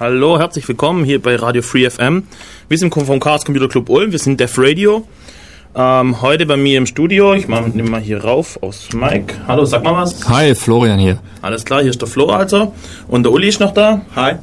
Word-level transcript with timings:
Hallo, 0.00 0.38
herzlich 0.38 0.66
willkommen 0.66 1.04
hier 1.04 1.20
bei 1.20 1.36
Radio 1.36 1.60
Free 1.60 1.90
FM. 1.90 2.22
Wir 2.70 2.78
sind 2.78 2.90
vom 2.94 3.20
Chaos 3.20 3.44
Computer 3.44 3.68
Club 3.68 3.90
Ulm, 3.90 4.12
wir 4.12 4.18
sind 4.18 4.40
Def 4.40 4.54
Radio. 4.56 5.06
Ähm, 5.74 6.22
heute 6.22 6.46
bei 6.46 6.56
mir 6.56 6.78
im 6.78 6.86
Studio, 6.86 7.34
ich 7.34 7.46
nehme 7.48 7.90
mal 7.90 8.00
hier 8.00 8.24
rauf 8.24 8.58
aus 8.62 8.88
Mike. 8.94 9.34
Hallo, 9.46 9.66
sag 9.66 9.84
mal 9.84 9.92
was. 9.92 10.26
Hi, 10.26 10.54
Florian 10.54 10.98
hier. 10.98 11.18
Alles 11.42 11.66
klar, 11.66 11.82
hier 11.82 11.90
ist 11.90 12.00
der 12.00 12.08
Flo 12.08 12.30
also. 12.30 12.72
Und 13.08 13.24
der 13.24 13.32
Uli 13.32 13.48
ist 13.48 13.60
noch 13.60 13.74
da. 13.74 14.00
Hi. 14.16 14.36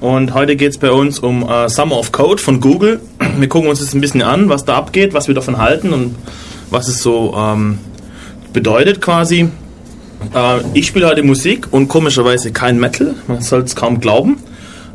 Und 0.00 0.32
heute 0.32 0.56
geht 0.56 0.70
es 0.70 0.78
bei 0.78 0.90
uns 0.90 1.18
um 1.18 1.46
äh, 1.46 1.68
Summer 1.68 1.98
of 1.98 2.10
Code 2.10 2.40
von 2.40 2.58
Google. 2.58 3.02
Wir 3.36 3.48
gucken 3.50 3.68
uns 3.68 3.80
das 3.80 3.92
ein 3.92 4.00
bisschen 4.00 4.22
an, 4.22 4.48
was 4.48 4.64
da 4.64 4.76
abgeht, 4.76 5.12
was 5.12 5.28
wir 5.28 5.34
davon 5.34 5.58
halten 5.58 5.92
und 5.92 6.14
was 6.70 6.88
es 6.88 7.02
so 7.02 7.34
ähm, 7.36 7.78
bedeutet 8.54 9.02
quasi. 9.02 9.50
Äh, 10.34 10.60
ich 10.72 10.86
spiele 10.86 11.08
heute 11.08 11.22
Musik 11.22 11.68
und 11.72 11.88
komischerweise 11.88 12.52
kein 12.52 12.80
Metal, 12.80 13.16
man 13.26 13.42
soll 13.42 13.60
es 13.60 13.76
kaum 13.76 14.00
glauben 14.00 14.38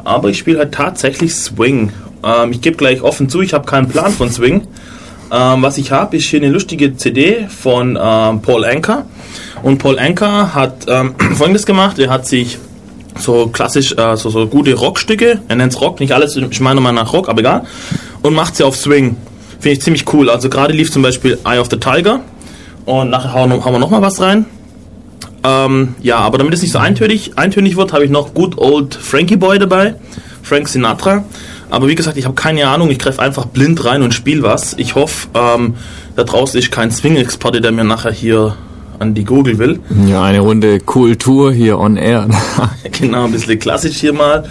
aber 0.04 0.30
ich 0.30 0.38
spiele 0.38 0.60
halt 0.60 0.74
tatsächlich 0.74 1.36
Swing. 1.36 1.92
Ähm, 2.24 2.52
ich 2.52 2.62
gebe 2.62 2.78
gleich 2.78 3.02
offen 3.02 3.30
zu, 3.30 3.42
ich 3.42 3.54
habe 3.54 3.66
keinen 3.66 3.88
Plan 3.88 4.12
von 4.12 4.30
Swing. 4.30 4.68
Ähm, 5.32 5.62
was 5.62 5.78
ich 5.78 5.92
habe, 5.92 6.18
ist 6.18 6.26
hier 6.26 6.42
eine 6.42 6.52
lustige 6.52 6.96
CD 6.96 7.48
von 7.48 7.98
ähm, 8.02 8.42
Paul 8.42 8.66
Anker. 8.66 9.06
Und 9.64 9.78
Paul 9.78 9.98
Anker 9.98 10.54
hat 10.54 10.86
ähm, 10.88 11.16
folgendes 11.36 11.66
gemacht: 11.66 11.98
Er 12.00 12.10
hat 12.10 12.28
sich 12.28 12.58
so 13.20 13.48
klassisch, 13.48 13.94
äh, 13.94 14.16
so, 14.16 14.30
so 14.30 14.48
gute 14.48 14.74
Rockstücke, 14.74 15.42
er 15.48 15.56
nennt 15.56 15.74
es 15.74 15.82
Rock, 15.82 16.00
nicht 16.00 16.14
alles, 16.14 16.36
ich 16.36 16.60
meine 16.60 16.82
mal 16.82 16.92
nach 16.92 17.14
Rock, 17.14 17.30
aber 17.30 17.40
egal, 17.40 17.66
und 18.22 18.34
macht 18.34 18.56
sie 18.56 18.64
auf 18.64 18.76
Swing. 18.76 19.18
Finde 19.60 19.78
ich 19.78 19.82
ziemlich 19.82 20.12
cool. 20.14 20.30
Also 20.30 20.50
gerade 20.50 20.74
lief 20.74 20.92
zum 20.92 21.02
Beispiel 21.02 21.38
Eye 21.46 21.60
of 21.60 21.68
the 21.72 21.78
Tiger 21.78 22.22
und 22.86 23.10
nachher 23.10 23.34
hauen, 23.34 23.52
hauen 23.52 23.74
wir 23.74 23.80
nochmal 23.80 24.02
was 24.02 24.20
rein. 24.20 24.46
Ähm, 25.44 25.96
ja, 26.02 26.18
aber 26.18 26.38
damit 26.38 26.54
es 26.54 26.62
nicht 26.62 26.72
so 26.72 26.80
eintönig, 26.80 27.38
eintönig 27.38 27.76
wird, 27.76 27.94
habe 27.94 28.06
ich 28.06 28.12
noch 28.12 28.34
Good 28.34 28.58
Old 28.58 28.96
Frankie 28.96 29.36
Boy 29.36 29.60
dabei, 29.60 29.96
Frank 30.42 30.70
Sinatra. 30.70 31.26
Aber 31.70 31.88
wie 31.88 31.96
gesagt, 31.96 32.18
ich 32.18 32.26
habe 32.26 32.36
keine 32.36 32.68
Ahnung, 32.68 32.90
ich 32.92 33.00
greife 33.00 33.22
einfach 33.22 33.46
blind 33.46 33.84
rein 33.84 34.04
und 34.04 34.14
spiele 34.14 34.44
was. 34.44 34.74
Ich 34.78 34.96
hoffe, 34.96 35.28
ähm, 35.34 35.76
da 36.16 36.24
draußen 36.24 36.60
ist 36.60 36.72
kein 36.72 36.92
Swing-Experte, 36.92 37.62
der 37.62 37.72
mir 37.72 37.84
nachher 37.84 38.12
hier 38.12 38.56
an 39.00 39.14
die 39.16 39.24
Google 39.24 39.58
will. 39.58 39.80
Ja, 40.08 40.24
eine 40.24 40.40
Runde 40.40 40.80
Kultur 40.80 41.52
hier 41.52 41.80
on 41.80 41.98
air. 41.98 42.28
genau, 42.92 43.26
ein 43.26 43.32
bisschen 43.32 43.60
klassisch 43.60 43.98
hier 43.98 44.14
mal. 44.14 44.48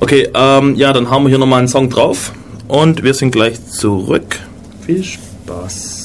Okay, 0.00 0.28
ähm, 0.34 0.74
ja, 0.76 0.92
dann 0.92 1.10
haben 1.10 1.24
wir 1.24 1.30
hier 1.30 1.38
nochmal 1.38 1.60
einen 1.60 1.68
Song 1.68 1.88
drauf 1.88 2.32
und 2.68 3.02
wir 3.02 3.14
sind 3.14 3.30
gleich 3.30 3.64
zurück. 3.66 4.38
Viel 4.84 5.02
Spaß. 5.02 5.95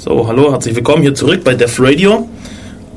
So, 0.00 0.28
hallo, 0.28 0.52
herzlich 0.52 0.76
willkommen 0.76 1.02
hier 1.02 1.12
zurück 1.12 1.42
bei 1.42 1.54
Def 1.54 1.80
Radio. 1.80 2.28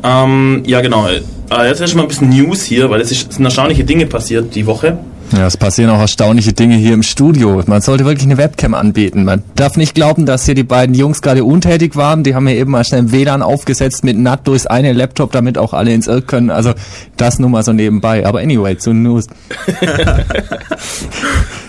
Ähm, 0.04 0.62
ja, 0.68 0.82
genau. 0.82 1.08
Äh, 1.08 1.68
jetzt 1.68 1.82
erstmal 1.82 2.06
ein 2.06 2.08
bisschen 2.08 2.30
News 2.30 2.62
hier, 2.62 2.92
weil 2.92 3.02
es 3.02 3.10
sind 3.10 3.44
erstaunliche 3.44 3.84
Dinge 3.84 4.06
passiert 4.06 4.54
die 4.54 4.68
Woche. 4.68 5.00
Ja, 5.34 5.48
es 5.48 5.56
passieren 5.56 5.90
auch 5.92 6.00
erstaunliche 6.00 6.52
Dinge 6.52 6.76
hier 6.76 6.94
im 6.94 7.04
Studio. 7.04 7.64
Man 7.66 7.82
sollte 7.82 8.04
wirklich 8.04 8.26
eine 8.26 8.38
Webcam 8.38 8.74
anbieten. 8.74 9.24
Man 9.24 9.44
darf 9.56 9.78
nicht 9.78 9.96
glauben, 9.96 10.26
dass 10.26 10.46
hier 10.46 10.56
die 10.56 10.64
beiden 10.64 10.94
Jungs 10.94 11.22
gerade 11.22 11.46
untätig 11.46 11.96
waren. 11.96 12.24
Die 12.24 12.36
haben 12.36 12.48
hier 12.48 12.58
eben 12.58 12.72
mal 12.72 12.84
schnell 12.84 13.04
ein 13.04 13.12
WLAN 13.14 13.42
aufgesetzt 13.42 14.04
mit 14.04 14.18
NAT 14.18 14.46
durchs 14.48 14.68
eine 14.68 14.92
Laptop, 14.92 15.32
damit 15.32 15.58
auch 15.58 15.74
alle 15.74 15.94
ins 15.94 16.08
Irr 16.08 16.22
können. 16.22 16.50
Also 16.50 16.74
das 17.16 17.40
nur 17.40 17.50
mal 17.50 17.64
so 17.64 17.72
nebenbei. 17.72 18.26
Aber 18.26 18.40
anyway, 18.40 18.78
zu 18.78 18.94
News. 18.94 19.28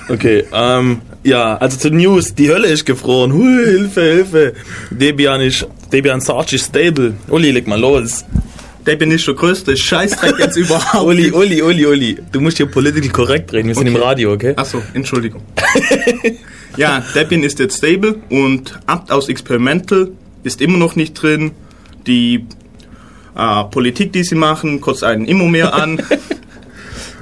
okay, 0.09 0.45
ähm, 0.53 1.01
ja, 1.23 1.57
also 1.57 1.79
zu 1.79 1.91
News. 1.91 2.35
Die 2.35 2.51
Hölle 2.51 2.67
ist 2.67 2.85
gefroren. 2.85 3.33
Hui, 3.33 3.65
Hilfe, 3.65 4.01
Hilfe. 4.01 4.53
Debian 4.91 5.41
ist, 5.41 5.69
Debian 5.93 6.21
Sarge 6.21 6.57
ist 6.57 6.67
stable. 6.67 7.15
Uli, 7.29 7.53
leg 7.53 7.69
mal 7.69 7.79
los. 7.79 8.25
Debian 8.87 9.11
ist 9.13 9.27
der 9.27 9.35
größte 9.35 9.77
Scheißdreck 9.77 10.39
jetzt 10.39 10.57
überhaupt. 10.57 11.07
Uli, 11.07 11.31
Uli, 11.31 11.63
Uli, 11.63 11.87
Uli. 11.87 12.19
Du 12.33 12.41
musst 12.41 12.57
hier 12.57 12.67
political 12.67 13.11
korrekt 13.11 13.53
reden. 13.53 13.69
Wir 13.69 13.75
sind 13.75 13.89
okay. 13.89 13.97
im 13.97 14.03
Radio, 14.03 14.33
okay? 14.33 14.55
Achso, 14.57 14.83
Entschuldigung. 14.95 15.43
ja, 16.77 17.05
Debian 17.15 17.43
ist 17.45 17.59
jetzt 17.59 17.79
stable 17.79 18.17
und 18.31 18.79
Abt 18.87 19.13
aus 19.13 19.29
Experimental 19.29 20.11
ist 20.43 20.61
immer 20.61 20.79
noch 20.79 20.97
nicht 20.97 21.15
drin. 21.15 21.53
Die 22.07 22.47
äh, 23.37 23.65
Politik, 23.71 24.13
die 24.13 24.25
sie 24.25 24.35
machen, 24.35 24.81
kotzt 24.81 25.05
einen 25.05 25.27
immer 25.27 25.45
mehr 25.45 25.75
an. 25.75 26.03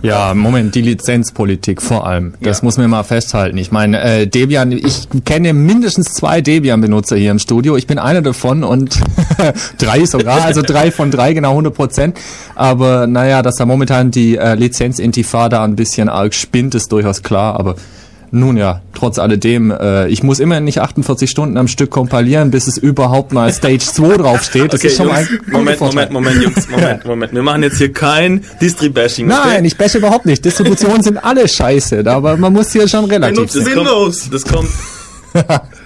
Ja, 0.02 0.34
Moment, 0.34 0.74
die 0.74 0.82
Lizenzpolitik 0.82 1.82
vor 1.82 2.06
allem. 2.06 2.34
Das 2.40 2.58
ja. 2.58 2.64
muss 2.64 2.78
man 2.78 2.88
mal 2.88 3.02
festhalten. 3.02 3.58
Ich 3.58 3.70
meine, 3.70 4.00
äh, 4.00 4.26
Debian, 4.26 4.72
ich 4.72 5.08
kenne 5.24 5.52
mindestens 5.52 6.14
zwei 6.14 6.40
Debian-Benutzer 6.40 7.16
hier 7.16 7.30
im 7.30 7.38
Studio. 7.38 7.76
Ich 7.76 7.86
bin 7.86 7.98
einer 7.98 8.22
davon 8.22 8.64
und 8.64 8.98
drei 9.78 10.06
sogar, 10.06 10.44
also 10.44 10.62
drei 10.62 10.90
von 10.90 11.10
drei, 11.10 11.34
genau 11.34 11.50
100 11.50 11.74
Prozent. 11.74 12.18
Aber 12.54 13.06
naja, 13.06 13.42
dass 13.42 13.56
da 13.56 13.66
momentan 13.66 14.10
die 14.10 14.36
äh, 14.36 14.54
Lizenz-Intifada 14.54 15.62
ein 15.64 15.76
bisschen 15.76 16.08
arg 16.08 16.34
spinnt, 16.34 16.74
ist 16.74 16.92
durchaus 16.92 17.22
klar. 17.22 17.58
Aber 17.58 17.76
nun 18.32 18.56
ja, 18.56 18.80
trotz 18.94 19.18
alledem, 19.18 19.70
äh, 19.70 20.08
ich 20.08 20.22
muss 20.22 20.38
immer 20.38 20.60
nicht 20.60 20.80
48 20.80 21.28
Stunden 21.28 21.56
am 21.56 21.68
Stück 21.68 21.90
kompilieren, 21.90 22.50
bis 22.50 22.66
es 22.66 22.78
überhaupt 22.78 23.32
mal 23.32 23.52
Stage 23.52 23.78
2 23.78 24.16
draufsteht. 24.18 24.72
Das 24.72 24.80
okay, 24.80 24.88
ist 24.88 24.96
schon 24.96 25.08
Jungs, 25.08 25.18
ein 25.18 25.40
Moment, 25.52 25.80
Moment, 25.80 26.12
Moment, 26.12 26.42
Jungs, 26.42 26.68
Moment, 26.70 27.04
Moment. 27.04 27.32
Wir 27.32 27.42
machen 27.42 27.62
jetzt 27.62 27.78
hier 27.78 27.92
kein 27.92 28.44
Distri-Bashing. 28.60 29.26
Nein, 29.26 29.64
ich 29.64 29.76
bashe 29.76 29.98
überhaupt 29.98 30.26
nicht. 30.26 30.44
Distributionen 30.44 31.02
sind 31.02 31.18
alle 31.18 31.48
scheiße, 31.48 32.04
aber 32.06 32.36
man 32.36 32.52
muss 32.52 32.72
hier 32.72 32.86
schon 32.88 33.04
relativ 33.06 33.50
sein. 33.50 33.66
Windows. 33.66 34.30
Das 34.30 34.44
kommt, 34.44 34.68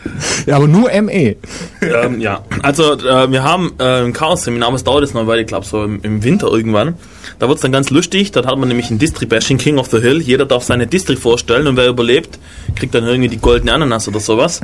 ja, 0.46 0.56
aber 0.56 0.68
nur 0.68 0.90
ME. 1.02 1.36
Ähm, 1.80 2.20
ja, 2.20 2.44
also 2.62 2.94
äh, 2.94 3.30
wir 3.30 3.42
haben 3.42 3.72
äh, 3.78 4.04
ein 4.04 4.12
Chaos-Seminar, 4.12 4.68
aber 4.68 4.76
es 4.76 4.84
dauert 4.84 5.02
jetzt 5.02 5.14
noch 5.14 5.26
weil 5.26 5.40
ich 5.40 5.46
glaube 5.46 5.66
so 5.66 5.84
im, 5.84 6.00
im, 6.02 6.22
Winter 6.22 6.48
irgendwann. 6.48 6.94
Da 7.38 7.48
wird 7.48 7.56
es 7.56 7.62
dann 7.62 7.72
ganz 7.72 7.90
lustig, 7.90 8.32
da 8.32 8.44
hat 8.44 8.58
man 8.58 8.68
nämlich 8.68 8.90
ein 8.90 8.98
Distri-Bashing 8.98 9.58
King 9.58 9.78
of 9.78 9.88
the 9.90 10.00
Hill. 10.00 10.20
Jeder 10.20 10.46
darf 10.46 10.64
seine 10.64 10.86
Distri 10.86 11.16
vorstellen 11.16 11.66
und 11.66 11.76
wer 11.76 11.88
überlebt, 11.88 12.38
kriegt 12.76 12.94
dann 12.94 13.04
irgendwie 13.06 13.28
die 13.28 13.38
goldene 13.38 13.72
Ananas 13.72 14.08
oder 14.08 14.20
sowas. 14.20 14.60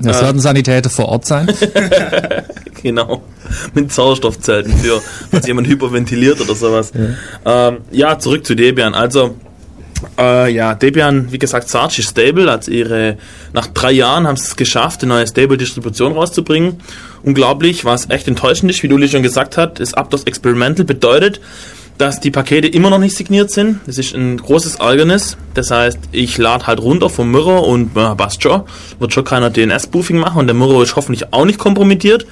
Das 0.00 0.20
äh, 0.20 0.26
werden 0.26 0.40
Sanitäter 0.40 0.90
vor 0.90 1.06
Ort 1.08 1.26
sein. 1.26 1.52
genau. 2.82 3.22
Mit 3.74 3.92
Sauerstoffzelten 3.92 4.76
für, 4.76 5.00
falls 5.30 5.46
jemand 5.46 5.66
hyperventiliert 5.66 6.40
oder 6.40 6.54
sowas. 6.54 6.92
Ja, 7.44 7.68
ähm, 7.68 7.78
ja 7.90 8.18
zurück 8.18 8.46
zu 8.46 8.54
Debian. 8.54 8.94
Also, 8.94 9.34
äh, 10.18 10.52
ja, 10.52 10.74
Debian, 10.74 11.32
wie 11.32 11.38
gesagt, 11.38 11.68
Sarge 11.68 11.96
ist 11.98 12.10
stable. 12.10 12.50
Also 12.50 12.70
ihre, 12.70 13.16
nach 13.52 13.66
drei 13.66 13.92
Jahren 13.92 14.26
haben 14.26 14.36
sie 14.36 14.46
es 14.46 14.56
geschafft, 14.56 15.02
eine 15.02 15.14
neue 15.14 15.26
Stable-Distribution 15.26 16.12
rauszubringen. 16.12 16.80
Unglaublich, 17.22 17.84
was 17.84 18.10
echt 18.10 18.28
enttäuschend 18.28 18.70
ist, 18.70 18.82
wie 18.82 18.92
Uli 18.92 19.08
schon 19.08 19.22
gesagt 19.22 19.56
hat, 19.56 19.80
ist 19.80 19.96
Aptos 19.96 20.24
Experimental 20.24 20.84
bedeutet, 20.84 21.40
dass 21.98 22.20
die 22.20 22.30
Pakete 22.30 22.68
immer 22.68 22.90
noch 22.90 22.98
nicht 22.98 23.16
signiert 23.16 23.50
sind. 23.50 23.80
Das 23.86 23.98
ist 23.98 24.14
ein 24.14 24.36
großes 24.36 24.76
Ärgernis. 24.76 25.36
Das 25.54 25.70
heißt, 25.70 25.98
ich 26.12 26.38
lade 26.38 26.66
halt 26.66 26.80
runter 26.80 27.10
vom 27.10 27.30
Mirror 27.30 27.66
und 27.66 27.96
äh, 27.96 28.14
passt 28.14 28.42
schon. 28.42 28.62
Wird 29.00 29.12
schon 29.12 29.24
keiner 29.24 29.50
DNS-Spoofing 29.50 30.18
machen 30.18 30.38
und 30.38 30.46
der 30.46 30.54
Mirror 30.54 30.82
ist 30.84 30.94
hoffentlich 30.94 31.32
auch 31.32 31.44
nicht 31.44 31.58
kompromittiert. 31.58 32.26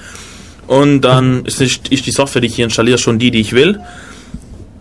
Und 0.69 1.03
dann 1.03 1.45
ist 1.45 1.61
die 1.61 2.11
Software, 2.11 2.41
die 2.41 2.49
ich 2.49 2.57
hier 2.57 2.65
installiere, 2.65 2.99
schon 2.99 3.19
die, 3.19 3.31
die 3.31 3.41
ich 3.41 3.53
will. 3.53 3.81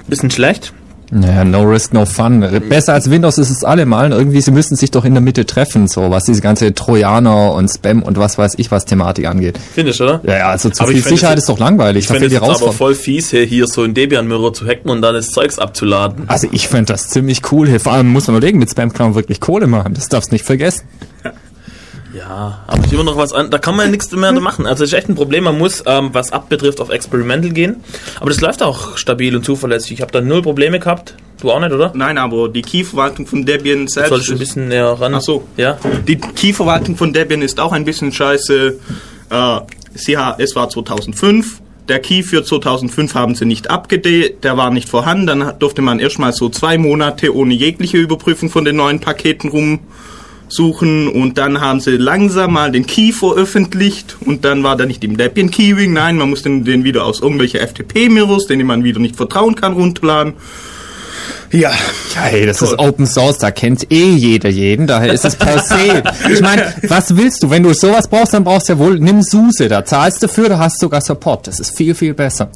Bisschen 0.08 0.32
schlecht. 0.32 0.74
Naja, 1.18 1.46
no 1.46 1.62
risk, 1.62 1.94
no 1.94 2.06
fun. 2.06 2.46
Besser 2.68 2.94
als 2.94 3.10
Windows 3.10 3.38
ist 3.38 3.50
es 3.50 3.64
allemal. 3.64 4.12
Irgendwie, 4.12 4.42
sie 4.42 4.52
müssen 4.52 4.76
sich 4.76 4.92
doch 4.92 5.06
in 5.06 5.14
der 5.14 5.22
Mitte 5.22 5.46
treffen, 5.46 5.88
so 5.88 6.12
was 6.12 6.26
diese 6.26 6.42
ganze 6.42 6.74
Trojaner 6.74 7.54
und 7.54 7.70
Spam 7.70 8.04
und 8.04 8.18
was 8.18 8.38
weiß 8.38 8.56
ich 8.58 8.70
was 8.70 8.84
Thematik 8.84 9.26
angeht. 9.26 9.58
Findest 9.74 10.02
du, 10.02 10.04
oder? 10.04 10.20
Ja, 10.26 10.38
ja, 10.38 10.50
also 10.50 10.70
zu 10.70 10.84
aber 10.84 10.92
viel 10.92 11.02
Sicherheit 11.02 11.38
ist 11.38 11.48
doch 11.48 11.58
langweilig. 11.58 12.04
Ich 12.04 12.08
finde 12.10 12.28
es 12.28 12.42
aber 12.42 12.74
voll 12.74 12.96
fies, 12.96 13.30
hier, 13.30 13.46
hier 13.46 13.66
so 13.68 13.84
ein 13.84 13.94
Debian-Mirror 13.94 14.54
zu 14.54 14.68
hacken 14.68 14.92
und 14.92 15.02
dann 15.02 15.14
das 15.14 15.32
Zeugs 15.32 15.58
abzuladen. 15.58 16.26
Also 16.28 16.50
ich 16.52 16.68
finde 16.68 16.92
das 16.92 17.08
ziemlich 17.08 17.50
cool. 17.50 17.70
Hier, 17.70 17.80
vor 17.80 17.94
allem 17.94 18.10
muss 18.10 18.28
man 18.28 18.36
überlegen, 18.36 18.60
mit 18.60 18.70
Spam 18.70 18.92
kann 18.92 19.08
man 19.08 19.16
wirklich 19.16 19.40
Kohle 19.40 19.68
machen. 19.68 19.94
Das 19.94 20.10
darfst 20.10 20.32
du 20.32 20.36
nicht 20.36 20.44
vergessen. 20.44 20.84
Ja, 22.16 22.64
aber 22.68 22.86
ich 22.86 22.94
immer 22.94 23.04
noch 23.04 23.18
was 23.18 23.34
an. 23.34 23.52
Da 23.52 23.58
kann 23.58 23.76
man 23.76 23.88
ja 23.88 23.92
nichts 23.92 24.10
mehr 24.12 24.32
machen. 24.32 24.66
Also 24.66 24.84
das 24.84 24.94
ist 24.94 24.98
echt 24.98 25.10
ein 25.10 25.16
Problem. 25.16 25.44
Man 25.44 25.58
muss, 25.58 25.84
ähm, 25.86 26.10
was 26.14 26.32
abbetrifft, 26.32 26.80
auf 26.80 26.90
Experimental 26.90 27.52
gehen. 27.52 27.84
Aber 28.22 28.30
das 28.30 28.40
läuft 28.40 28.64
auch 28.64 28.98
stabil 28.98 29.36
und 29.36 29.44
zuverlässig. 29.44 29.92
Ich 29.92 30.02
habe 30.02 30.14
da 30.14 30.22
null 30.22 30.42
Probleme 30.42 30.80
gehabt. 30.80 31.16
Du 31.42 31.52
auch 31.52 31.60
nicht, 31.60 31.74
oder? 31.74 31.92
Nein, 31.94 32.18
aber 32.18 32.48
die 32.48 32.62
Key-Verwaltung 32.62 33.28
von 33.28 33.46
Debian 33.46 33.88
selbst. 33.88 34.10
Sollst 34.10 34.30
du 34.30 34.34
ein 34.34 34.40
bisschen 34.40 34.70
näher 34.70 34.96
ran? 35.00 35.14
Ach 35.14 35.22
so. 35.22 35.46
Ja. 35.58 35.78
Die 36.08 36.16
Key-Verwaltung 36.16 36.96
von 36.96 37.12
Debian 37.12 37.42
ist 37.42 37.60
auch 37.60 37.74
ein 37.74 37.84
bisschen 37.84 38.14
scheiße. 38.14 38.80
Äh, 39.30 39.60
sie, 39.94 40.18
es 40.38 40.56
war 40.56 40.70
2005. 40.70 41.62
Der 41.90 42.00
Key 42.00 42.24
für 42.24 42.44
2005 42.44 43.14
haben 43.14 43.36
sie 43.36 43.46
nicht 43.46 43.70
abgedatet, 43.70 44.44
der 44.44 44.58
war 44.58 44.72
nicht 44.72 44.90
vorhanden. 44.90 45.28
Dann 45.28 45.54
durfte 45.60 45.82
man 45.82 46.00
erstmal 46.00 46.32
so 46.34 46.50
zwei 46.50 46.78
Monate 46.78 47.36
ohne 47.36 47.54
jegliche 47.54 47.98
Überprüfung 47.98 48.50
von 48.50 48.66
den 48.66 48.78
neuen 48.78 49.02
Paketen 49.02 49.50
rum 49.50 49.82
suchen 50.48 51.08
und 51.08 51.38
dann 51.38 51.62
haben 51.62 51.80
sie 51.80 51.98
langsam 51.98 52.54
mal 52.54 52.72
den 52.72 52.86
Key 52.86 53.12
veröffentlicht 53.12 54.18
und 54.26 54.46
dann 54.46 54.64
war 54.64 54.76
da 54.76 54.86
nicht 54.86 55.04
im 55.04 55.18
Debian 55.18 55.52
Keyring, 55.52 55.94
nein, 55.94 56.18
man 56.18 56.30
musste 56.30 56.50
den 56.50 56.84
wieder 56.84 57.06
aus 57.06 57.22
irgendwelchen 57.22 57.60
FTP-Mirrors, 57.62 58.48
denen 58.48 58.68
man 58.68 58.84
wieder 58.84 59.00
nicht 59.00 59.16
vertrauen 59.16 59.56
kann, 59.56 59.74
runterladen. 59.74 60.34
Ja. 61.52 61.72
Ja, 62.16 62.22
hey, 62.22 62.46
das 62.46 62.62
ist 62.62 62.80
Open 62.80 63.06
Source, 63.06 63.38
da 63.38 63.52
kennt 63.52 63.92
eh 63.92 64.12
jeder 64.14 64.50
jeden, 64.50 64.88
daher 64.88 65.14
ist 65.14 65.26
es 65.26 65.36
per 65.36 65.60
se. 65.60 66.04
Ich 66.32 66.42
meine, 66.42 66.74
was 66.88 67.16
willst 67.18 67.44
du? 67.44 67.50
Wenn 67.50 67.64
du 67.64 67.74
sowas 67.74 68.08
brauchst, 68.08 68.34
dann 68.34 68.44
brauchst 68.44 68.70
du 68.70 68.74
ja 68.74 68.80
wohl, 68.80 69.00
nimm 69.00 69.22
SUSE, 69.22 69.68
da 69.68 69.84
zahlst 69.84 70.24
du 70.24 70.28
für, 70.30 70.48
da 70.48 70.58
hast 70.58 70.82
du 70.82 70.86
sogar 70.86 71.02
Support. 71.02 71.48
Das 71.48 71.60
ist 71.60 71.76
viel, 71.76 71.94
viel 71.94 72.14
besser. 72.14 72.50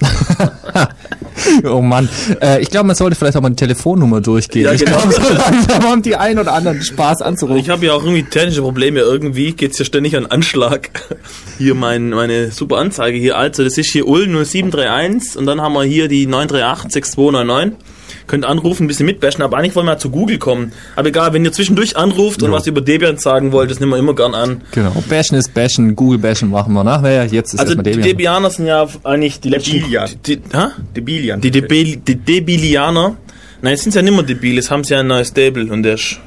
oh 1.65 1.81
Mann. 1.81 2.07
Äh, 2.41 2.61
ich 2.61 2.69
glaube, 2.69 2.87
man 2.87 2.95
sollte 2.95 3.15
vielleicht 3.15 3.35
auch 3.35 3.41
mal 3.41 3.47
eine 3.47 3.55
Telefonnummer 3.55 4.21
durchgehen. 4.21 4.65
Ja, 4.65 4.73
ich 4.73 4.85
genau. 4.85 4.97
glaube, 4.97 5.13
so 5.13 5.33
langsam 5.33 5.83
haben 5.83 6.01
die 6.01 6.15
ein 6.15 6.39
oder 6.39 6.53
anderen 6.53 6.81
Spaß 6.81 7.21
anzurufen. 7.21 7.59
Ich 7.59 7.69
habe 7.69 7.85
ja 7.85 7.93
auch 7.93 8.03
irgendwie 8.03 8.23
technische 8.23 8.61
Probleme. 8.61 9.01
Irgendwie 9.01 9.53
geht's 9.53 9.77
hier 9.77 9.85
ständig 9.85 10.15
an 10.15 10.25
Anschlag. 10.25 10.89
Hier 11.57 11.75
mein, 11.75 12.11
meine 12.11 12.51
super 12.51 12.77
Anzeige 12.77 13.17
hier. 13.17 13.37
Also, 13.37 13.65
das 13.65 13.77
ist 13.77 13.91
hier 13.91 14.07
Ulm 14.07 14.31
0731 14.45 15.35
und 15.35 15.45
dann 15.45 15.59
haben 15.59 15.73
wir 15.73 15.83
hier 15.83 16.07
die 16.07 16.25
938 16.25 16.93
6299. 16.93 17.98
Könnt 18.29 18.45
anrufen, 18.45 18.83
ein 18.83 18.87
bisschen 18.87 19.07
mitbashen, 19.07 19.41
aber 19.41 19.57
eigentlich 19.57 19.75
wollen 19.75 19.87
wir 19.87 19.97
zu 19.97 20.11
Google 20.11 20.37
kommen. 20.37 20.71
Aber 20.95 21.07
egal, 21.09 21.33
wenn 21.33 21.43
ihr 21.43 21.51
zwischendurch 21.51 21.97
anruft 21.97 22.43
und 22.43 22.51
Jo. 22.51 22.55
was 22.55 22.67
über 22.67 22.79
Debian 22.79 23.17
sagen 23.17 23.51
wollt, 23.51 23.71
das 23.71 23.79
nehmen 23.79 23.91
wir 23.91 23.97
immer 23.97 24.13
gern 24.13 24.35
an. 24.35 24.61
Genau. 24.71 24.93
Bashen 25.09 25.35
ist 25.35 25.51
Bashen, 25.53 25.95
Google 25.95 26.19
Bashen 26.19 26.51
machen 26.51 26.71
wir 26.73 26.83
nachher. 26.83 27.25
Jetzt 27.25 27.55
ist 27.55 27.59
Also 27.59 27.73
erstmal 27.73 27.83
die 27.85 27.91
Debian. 27.91 28.07
Debianer 28.07 28.49
sind 28.51 28.67
ja 28.67 28.87
eigentlich 29.03 29.39
die 29.39 29.49
letzten... 29.49 29.71
Debilian. 29.79 30.09
Die, 30.27 30.35
hä? 30.53 30.65
Debilian. 30.95 31.41
Die, 31.41 31.49
Debil, 31.49 31.97
die 31.97 32.15
Debilianer, 32.17 33.17
nein, 33.63 33.71
jetzt 33.71 33.81
sind 33.83 33.95
ja 33.95 34.03
nicht 34.03 34.13
mehr 34.13 34.21
debil, 34.23 34.55
jetzt 34.55 34.69
haben 34.69 34.83
sie 34.83 34.93
ja 34.93 34.99
ein 34.99 35.07
neues 35.07 35.29
Stable 35.29 35.71
und 35.71 35.81
der 35.81 35.95
ist 35.95 36.19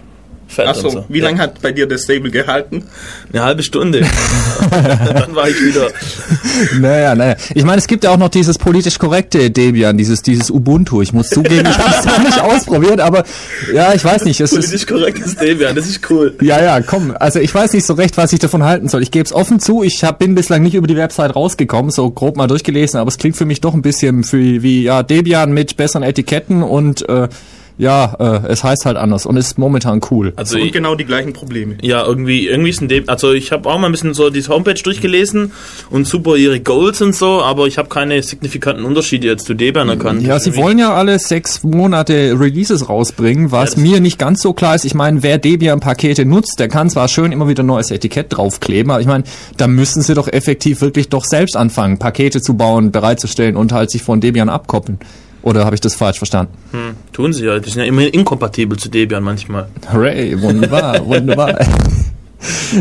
fett 0.52 0.66
Achso, 0.69 0.90
so. 0.90 1.04
wie 1.08 1.19
Ja. 1.19 1.25
lange 1.26 1.38
hat 1.40 1.60
bei 1.62 1.72
dir 1.72 1.87
das 1.87 2.02
Stable 2.04 2.31
gehalten? 2.31 2.84
Eine 3.32 3.43
halbe 3.43 3.62
Stunde. 3.62 4.00
Dann 4.70 5.34
war 5.34 5.49
ich 5.49 5.60
wieder. 5.64 5.88
Naja, 6.81 7.14
naja. 7.14 7.37
Ich 7.54 7.64
meine, 7.64 7.78
es 7.78 7.87
gibt 7.87 8.04
ja 8.04 8.10
auch 8.10 8.16
noch 8.19 8.28
dieses 8.28 8.58
politisch 8.58 8.99
korrekte 8.99 9.50
Debian, 9.50 9.96
dieses, 9.96 10.22
dieses 10.22 10.50
Ubuntu. 10.50 11.02
Ich 11.02 11.12
muss 11.12 11.28
zugeben, 11.28 11.69
ich 11.70 11.78
habe 11.78 11.94
es 11.99 12.04
noch 12.04 12.19
nicht 12.22 12.40
ausprobiert, 12.40 13.00
aber 13.00 13.25
ja, 13.75 13.93
ich 13.94 14.04
weiß 14.04 14.25
nicht. 14.25 14.40
Es 14.40 14.52
ist, 14.52 14.60
Politisch 14.60 14.87
korrektes 14.87 15.37
Debian, 15.37 15.75
das 15.75 15.87
ist 15.88 16.08
cool. 16.10 16.34
ja, 16.43 16.62
ja, 16.62 16.81
komm. 16.81 17.14
Also 17.19 17.38
ich 17.40 17.55
weiß 17.55 17.72
nicht 17.72 17.87
so 17.87 17.94
recht, 17.94 18.16
was 18.16 18.32
ich 18.32 18.38
davon 18.38 18.62
halten 18.62 18.88
soll. 18.88 19.02
Ich 19.02 19.10
gebe 19.10 19.25
es 19.25 19.32
offen 19.32 19.60
zu, 19.60 19.82
ich 19.82 20.05
hab, 20.05 20.19
bin 20.19 20.34
bislang 20.34 20.62
nicht 20.62 20.75
über 20.75 20.87
die 20.87 20.96
Website 20.96 21.34
rausgekommen, 21.34 21.90
so 21.90 22.10
grob 22.10 22.37
mal 22.37 22.46
durchgelesen, 22.46 23.00
aber 23.00 23.08
es 23.08 23.19
klingt 23.19 23.37
für 23.37 23.44
mich 23.46 23.60
doch 23.60 23.75
ein 23.75 23.82
bisschen 23.82 24.25
für, 24.25 24.62
wie 24.62 24.82
ja 24.84 25.02
Debian 25.02 25.52
mit 25.52 25.76
besseren 25.76 26.02
Etiketten 26.02 26.62
und 26.62 27.08
äh, 27.08 27.28
ja, 27.78 28.14
äh, 28.19 28.48
es 28.48 28.62
heißt 28.64 28.84
halt 28.86 28.96
anders 28.96 29.26
und 29.26 29.36
ist 29.36 29.58
momentan 29.58 30.00
cool. 30.10 30.32
Also 30.36 30.56
Und 30.56 30.62
ich, 30.62 30.72
genau 30.72 30.94
die 30.94 31.04
gleichen 31.04 31.32
Probleme. 31.32 31.76
ja, 31.82 32.04
irgendwie, 32.04 32.46
irgendwie 32.46 32.70
ist 32.70 32.80
ein 32.80 32.88
Debian, 32.88 33.08
also 33.08 33.32
ich 33.32 33.52
habe 33.52 33.69
auch 33.69 33.78
mal 33.78 33.86
ein 33.86 33.92
bisschen 33.92 34.14
so 34.14 34.30
die 34.30 34.42
Homepage 34.42 34.74
durchgelesen 34.74 35.52
und 35.90 36.06
super 36.06 36.36
ihre 36.36 36.60
Goals 36.60 37.00
und 37.02 37.14
so, 37.14 37.42
aber 37.42 37.66
ich 37.66 37.78
habe 37.78 37.88
keine 37.88 38.22
signifikanten 38.22 38.84
Unterschiede 38.84 39.26
jetzt 39.26 39.46
zu 39.46 39.54
Debian 39.54 39.88
erkannt. 39.88 40.22
Ja, 40.22 40.38
sie 40.38 40.56
wollen 40.56 40.78
ja 40.78 40.94
alle 40.94 41.19
sechs 41.19 41.62
Monate 41.62 42.36
Releases 42.38 42.88
rausbringen, 42.88 43.50
was 43.52 43.76
Ja, 43.76 43.82
mir 43.82 44.00
nicht 44.00 44.19
ganz 44.19 44.42
so 44.42 44.52
klar 44.52 44.74
ist. 44.74 44.84
Ich 44.84 44.94
meine, 44.94 45.22
wer 45.22 45.38
Debian-Pakete 45.38 46.24
nutzt, 46.24 46.60
der 46.60 46.69
kann 46.69 46.90
zwar 46.90 47.08
schön 47.08 47.32
immer 47.32 47.48
wieder 47.48 47.62
ein 47.62 47.66
neues 47.66 47.90
Etikett 47.90 48.26
draufkleben, 48.30 48.90
aber 48.92 49.00
ich 49.00 49.06
meine, 49.06 49.24
da 49.56 49.66
müssen 49.66 50.02
sie 50.02 50.14
doch 50.14 50.28
effektiv 50.28 50.80
wirklich 50.80 51.08
doch 51.08 51.24
selbst 51.24 51.56
anfangen, 51.56 51.98
Pakete 51.98 52.40
zu 52.40 52.54
bauen, 52.54 52.92
bereitzustellen 52.92 53.56
und 53.56 53.72
halt 53.72 53.90
sich 53.90 54.02
von 54.02 54.20
Debian 54.20 54.48
abkoppeln. 54.48 54.98
Oder 55.42 55.64
habe 55.64 55.74
ich 55.74 55.80
das 55.80 55.94
falsch 55.94 56.18
verstanden? 56.18 56.52
Hm, 56.70 56.94
tun 57.12 57.32
sie 57.32 57.44
ja, 57.46 57.58
die 57.58 57.68
sind 57.68 57.80
ja 57.80 57.86
immer 57.86 58.02
inkompatibel 58.02 58.78
zu 58.78 58.88
Debian 58.88 59.22
manchmal. 59.22 59.66
Hooray, 59.92 60.40
wunderbar, 60.40 61.04
wunderbar. 61.06 61.58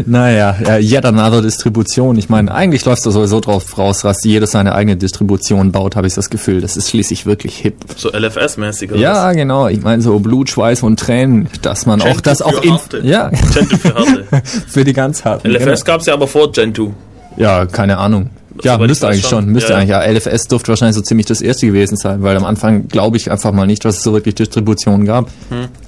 Naja, 0.05 0.55
ja, 0.65 0.77
yet 0.77 1.05
another 1.05 1.41
Distribution. 1.41 2.17
Ich 2.17 2.29
meine, 2.29 2.53
eigentlich 2.53 2.83
läuft 2.85 3.05
da 3.05 3.11
sowieso 3.11 3.39
drauf 3.39 3.77
raus, 3.77 4.01
dass 4.01 4.23
jeder 4.23 4.47
seine 4.47 4.73
eigene 4.73 4.97
Distribution 4.97 5.71
baut, 5.71 5.95
habe 5.95 6.07
ich 6.07 6.13
das 6.13 6.29
Gefühl. 6.29 6.61
Das 6.61 6.77
ist 6.77 6.89
schließlich 6.89 7.25
wirklich 7.25 7.57
hip. 7.57 7.75
So 7.95 8.09
LFS-mäßig. 8.09 8.91
oder 8.91 8.99
Ja, 8.99 9.31
genau. 9.33 9.67
Ich 9.67 9.81
meine 9.81 10.01
so 10.01 10.17
Blut, 10.19 10.49
Schweiß 10.49 10.83
und 10.83 10.99
Tränen, 10.99 11.47
dass 11.61 11.85
man 11.85 12.01
auch 12.01 12.05
Gentoo 12.05 12.21
das 12.23 12.41
auch 12.41 12.61
in, 12.63 12.71
Harte. 12.71 13.01
ja, 13.03 13.31
was? 13.31 13.53
Gentoo 13.53 13.77
für 13.77 13.93
Harte. 13.93 14.25
für 14.67 14.83
die 14.83 14.93
ganz 14.93 15.25
harten. 15.25 15.47
LFS 15.49 15.85
gab's 15.85 16.05
ja 16.07 16.13
aber 16.13 16.27
vor 16.27 16.51
Gentoo. 16.51 16.85
Genau. 16.85 16.95
Ja, 17.37 17.65
keine 17.65 17.97
Ahnung. 17.97 18.29
Ja, 18.63 18.77
müsste 18.77 19.07
eigentlich 19.07 19.27
schon. 19.27 19.47
müsste 19.47 19.73
Ja, 19.73 19.77
eigentlich. 19.77 19.89
Ja, 19.89 20.03
LFS 20.03 20.47
dürfte 20.47 20.69
wahrscheinlich 20.69 20.95
so 20.95 21.01
ziemlich 21.01 21.25
das 21.25 21.41
erste 21.41 21.67
gewesen 21.67 21.95
sein, 21.97 22.21
weil 22.21 22.35
am 22.35 22.45
Anfang 22.45 22.87
glaube 22.87 23.17
ich 23.17 23.31
einfach 23.31 23.51
mal 23.51 23.65
nicht, 23.65 23.85
dass 23.85 23.97
es 23.97 24.03
so 24.03 24.13
wirklich 24.13 24.35
Distributionen 24.35 25.05
gab. 25.05 25.29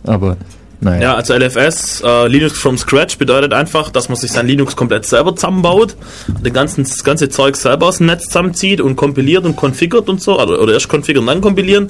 Aber 0.04 0.38
naja. 0.83 0.95
Hm. 0.95 1.01
Ja, 1.01 1.15
also 1.15 1.33
LFS, 1.33 2.01
äh, 2.06 2.27
Linux 2.27 2.57
from 2.57 2.77
Scratch, 2.77 3.18
bedeutet 3.18 3.54
einfach, 3.54 3.89
dass 3.89 4.10
man 4.10 4.18
sich 4.18 4.31
sein 4.31 4.48
Linux 4.48 4.75
komplett 4.75 5.06
selber 5.06 5.36
zusammenbaut, 5.36 5.95
den 6.27 6.54
ganzen, 6.54 6.83
das 6.83 7.04
ganze 7.04 7.30
Zeug 7.30 7.56
selber 7.56 7.88
aus 7.88 7.98
dem 7.98 8.07
Netz 8.07 8.25
zusammenzieht 8.25 8.81
und 8.81 8.95
kompiliert 8.95 9.45
und 9.45 9.56
konfiguriert 9.56 10.10
und 10.10 10.21
so, 10.21 10.39
oder, 10.39 10.62
oder 10.62 10.74
erst 10.74 10.89
konfigurieren, 10.89 11.27
dann 11.27 11.42
kompilieren. 11.42 11.89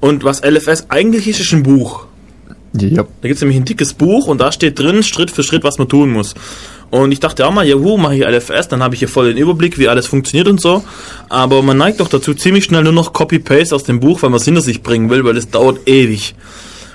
Und 0.00 0.24
was 0.24 0.42
LFS 0.42 0.86
eigentlich 0.88 1.28
ist, 1.28 1.40
ist 1.40 1.52
ein 1.52 1.62
Buch. 1.62 2.06
Ja. 2.74 3.02
Da 3.02 3.28
gibt 3.28 3.34
es 3.34 3.40
nämlich 3.42 3.58
ein 3.58 3.66
dickes 3.66 3.92
Buch 3.92 4.26
und 4.26 4.40
da 4.40 4.50
steht 4.50 4.78
drin, 4.78 5.02
Schritt 5.02 5.30
für 5.30 5.42
Schritt, 5.42 5.62
was 5.62 5.78
man 5.78 5.88
tun 5.88 6.10
muss. 6.10 6.34
Und 6.92 7.10
ich 7.10 7.20
dachte 7.20 7.46
auch 7.46 7.52
mal, 7.52 7.66
juhu, 7.66 7.96
mache 7.96 8.16
ich 8.16 8.20
LFS, 8.20 8.68
dann 8.68 8.82
habe 8.82 8.94
ich 8.94 8.98
hier 8.98 9.08
voll 9.08 9.32
den 9.32 9.38
Überblick, 9.38 9.78
wie 9.78 9.88
alles 9.88 10.06
funktioniert 10.06 10.46
und 10.46 10.60
so. 10.60 10.84
Aber 11.30 11.62
man 11.62 11.78
neigt 11.78 12.00
doch 12.00 12.08
dazu, 12.08 12.34
ziemlich 12.34 12.64
schnell 12.64 12.82
nur 12.82 12.92
noch 12.92 13.14
Copy-Paste 13.14 13.74
aus 13.74 13.84
dem 13.84 13.98
Buch, 13.98 14.22
weil 14.22 14.28
man 14.28 14.36
es 14.36 14.44
hinter 14.44 14.60
sich 14.60 14.82
bringen 14.82 15.08
will, 15.08 15.24
weil 15.24 15.32
das 15.32 15.48
dauert 15.48 15.88
ewig. 15.88 16.34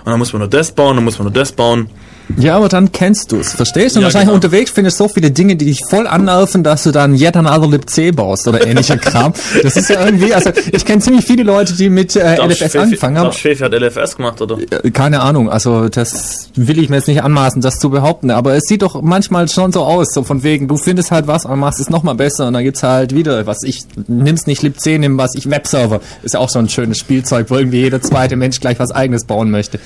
Und 0.06 0.12
dann 0.12 0.20
muss 0.20 0.34
man 0.34 0.42
nur 0.42 0.50
das 0.50 0.72
bauen, 0.72 0.98
dann 0.98 1.04
muss 1.04 1.18
man 1.18 1.26
nur 1.26 1.34
das 1.34 1.52
bauen. 1.52 1.90
Ja, 2.36 2.58
aber 2.58 2.68
dann 2.68 2.92
kennst 2.92 3.32
du 3.32 3.38
es. 3.40 3.54
Verstehst 3.54 3.96
du? 3.96 4.00
Und 4.00 4.02
Ja, 4.02 4.08
wahrscheinlich 4.08 4.28
genau. 4.28 4.36
unterwegs 4.36 4.72
findest 4.72 5.00
du 5.00 5.06
so 5.06 5.14
viele 5.14 5.32
Dinge, 5.32 5.56
die 5.56 5.66
dich 5.66 5.82
voll 5.90 6.08
annerven, 6.08 6.62
dass 6.64 6.84
du 6.84 6.92
dann 6.92 7.16
yet 7.16 7.38
another 7.38 7.68
libc 7.68 8.14
baust 8.16 8.48
oder 8.48 8.66
ähnlicher 8.68 8.98
Kram. 8.98 9.34
Das 9.64 9.78
ist 9.78 9.90
ja 9.90 10.04
irgendwie, 10.06 10.34
also 10.34 10.52
ich 10.72 10.84
kenne 10.86 11.02
ziemlich 11.02 11.26
viele 11.26 11.44
Leute, 11.44 11.74
die 11.74 11.90
mit 11.90 12.16
äh, 12.16 12.36
Darf 12.36 12.48
LFS 12.50 12.58
Schwefe- 12.58 12.82
angefangen 12.82 13.18
haben. 13.18 13.32
Schwefe 13.32 13.66
hat 13.66 13.72
LFS 13.74 14.18
gemacht, 14.18 14.42
oder? 14.42 14.58
Keine 14.92 15.22
Ahnung, 15.22 15.50
also 15.50 15.88
das 15.90 16.50
will 16.56 16.80
ich 16.80 16.90
mir 16.90 16.98
jetzt 16.98 17.08
nicht 17.08 17.24
anmaßen, 17.24 17.62
das 17.62 17.80
zu 17.80 17.90
behaupten, 17.90 18.30
aber 18.32 18.56
es 18.56 18.64
sieht 18.66 18.82
doch 18.82 19.02
manchmal 19.02 19.48
schon 19.48 19.72
so 19.72 19.84
aus, 19.84 20.14
so 20.14 20.24
von 20.24 20.44
wegen, 20.44 20.68
du 20.68 20.78
findest 20.78 21.12
halt 21.12 21.28
was 21.28 21.46
und 21.46 21.58
machst 21.60 21.80
es 21.80 21.90
nochmal 21.90 22.16
besser 22.16 22.48
und 22.48 22.54
dann 22.54 22.64
gibt's 22.64 22.84
halt 22.84 23.16
wieder, 23.16 23.46
was 23.48 23.64
ich, 23.64 23.84
nimm's 24.08 24.48
nicht 24.48 24.62
libc, 24.64 24.86
nimm 25.00 25.18
was 25.18 25.34
ich 25.36 25.50
Webserver. 25.50 26.02
Ist 26.24 26.34
ja 26.34 26.40
auch 26.42 26.50
so 26.50 26.60
ein 26.60 26.68
schönes 26.68 26.98
Spielzeug, 26.98 27.46
wo 27.50 27.56
irgendwie 27.56 27.80
jeder 27.80 28.02
zweite 28.02 28.36
Mensch 28.36 28.60
gleich 28.60 28.80
was 28.80 28.92
eigenes 28.92 29.24
bauen 29.24 29.50
möchte. 29.50 29.80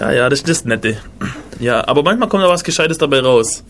Ja, 0.00 0.12
ja, 0.12 0.28
das 0.28 0.40
ist 0.40 0.48
das 0.48 0.64
Nette. 0.64 0.96
Ja, 1.58 1.86
aber 1.88 2.02
manchmal 2.02 2.28
kommt 2.28 2.44
da 2.44 2.48
was 2.48 2.64
Gescheites 2.64 2.98
dabei 2.98 3.20
raus. 3.20 3.64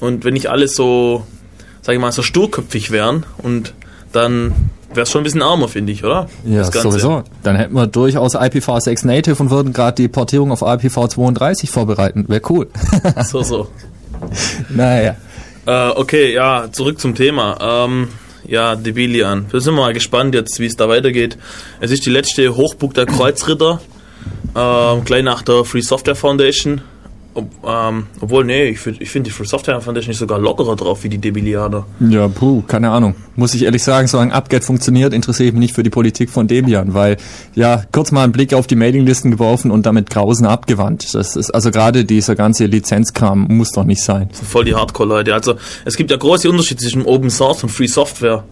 Und 0.00 0.24
wenn 0.24 0.34
nicht 0.34 0.48
alle 0.48 0.68
so, 0.68 1.26
sag 1.82 1.94
ich 1.94 2.00
mal, 2.00 2.12
so 2.12 2.22
sturköpfig 2.22 2.90
wären 2.90 3.24
und 3.38 3.72
dann 4.12 4.52
wäre 4.90 5.02
es 5.02 5.10
schon 5.10 5.22
ein 5.22 5.24
bisschen 5.24 5.42
armer, 5.42 5.68
finde 5.68 5.92
ich, 5.92 6.04
oder? 6.04 6.28
Ja, 6.44 6.64
sowieso. 6.64 7.24
Dann 7.42 7.56
hätten 7.56 7.74
wir 7.74 7.86
durchaus 7.86 8.36
IPv6 8.36 9.06
Native 9.06 9.42
und 9.42 9.50
würden 9.50 9.72
gerade 9.72 9.96
die 9.96 10.08
Portierung 10.08 10.52
auf 10.52 10.62
IPv32 10.62 11.68
vorbereiten. 11.70 12.26
Wäre 12.28 12.42
cool. 12.48 12.68
So, 13.24 13.42
so. 13.42 13.68
naja. 14.68 15.16
Äh, 15.66 15.88
okay, 15.90 16.32
ja, 16.32 16.68
zurück 16.70 17.00
zum 17.00 17.14
Thema. 17.14 17.56
Ähm, 17.60 18.08
ja, 18.46 18.76
Debilian. 18.76 19.46
Wir 19.50 19.60
sind 19.60 19.74
mal 19.74 19.92
gespannt 19.92 20.34
jetzt, 20.34 20.60
wie 20.60 20.66
es 20.66 20.76
da 20.76 20.88
weitergeht. 20.88 21.38
Es 21.80 21.90
ist 21.90 22.04
die 22.06 22.10
letzte 22.10 22.54
Hochburg 22.56 22.94
der 22.94 23.06
Kreuzritter, 23.06 23.80
ähm, 24.56 25.04
gleich 25.04 25.22
nach 25.22 25.42
der 25.42 25.64
Free 25.64 25.82
Software 25.82 26.16
Foundation. 26.16 26.80
Ob, 27.36 27.50
ähm, 27.66 28.06
obwohl, 28.20 28.44
nee, 28.44 28.66
ich 28.66 28.78
finde 28.78 29.02
ich 29.02 29.10
find 29.10 29.26
die 29.26 29.32
Free 29.32 29.44
Software 29.44 29.80
Foundation 29.80 30.12
ist 30.12 30.20
sogar 30.20 30.38
lockerer 30.38 30.76
drauf 30.76 31.02
wie 31.02 31.08
die 31.08 31.18
Debilianer. 31.18 31.84
Ja, 31.98 32.28
puh, 32.28 32.62
keine 32.62 32.90
Ahnung. 32.90 33.16
Muss 33.34 33.54
ich 33.54 33.64
ehrlich 33.64 33.82
sagen, 33.82 34.06
solange 34.06 34.36
UpGet 34.36 34.62
funktioniert, 34.62 35.12
interessiere 35.12 35.48
ich 35.48 35.52
mich 35.52 35.60
nicht 35.60 35.74
für 35.74 35.82
die 35.82 35.90
Politik 35.90 36.30
von 36.30 36.46
Debian, 36.46 36.94
weil, 36.94 37.16
ja, 37.56 37.82
kurz 37.90 38.12
mal 38.12 38.22
einen 38.22 38.30
Blick 38.30 38.54
auf 38.54 38.68
die 38.68 38.76
Mailinglisten 38.76 39.32
geworfen 39.32 39.72
und 39.72 39.84
damit 39.84 40.10
Grausen 40.10 40.46
abgewandt. 40.46 41.12
Das 41.12 41.34
ist, 41.34 41.50
also 41.50 41.72
gerade 41.72 42.04
dieser 42.04 42.36
ganze 42.36 42.66
Lizenzkram 42.66 43.48
muss 43.48 43.72
doch 43.72 43.84
nicht 43.84 44.04
sein. 44.04 44.28
Voll 44.30 44.66
die 44.66 44.76
Hardcore-Leute. 44.76 45.34
Also, 45.34 45.54
es 45.84 45.96
gibt 45.96 46.12
ja 46.12 46.16
große 46.16 46.48
Unterschiede 46.48 46.80
zwischen 46.80 47.04
Open 47.04 47.30
Source 47.30 47.64
und 47.64 47.70
Free 47.70 47.88
Software. 47.88 48.44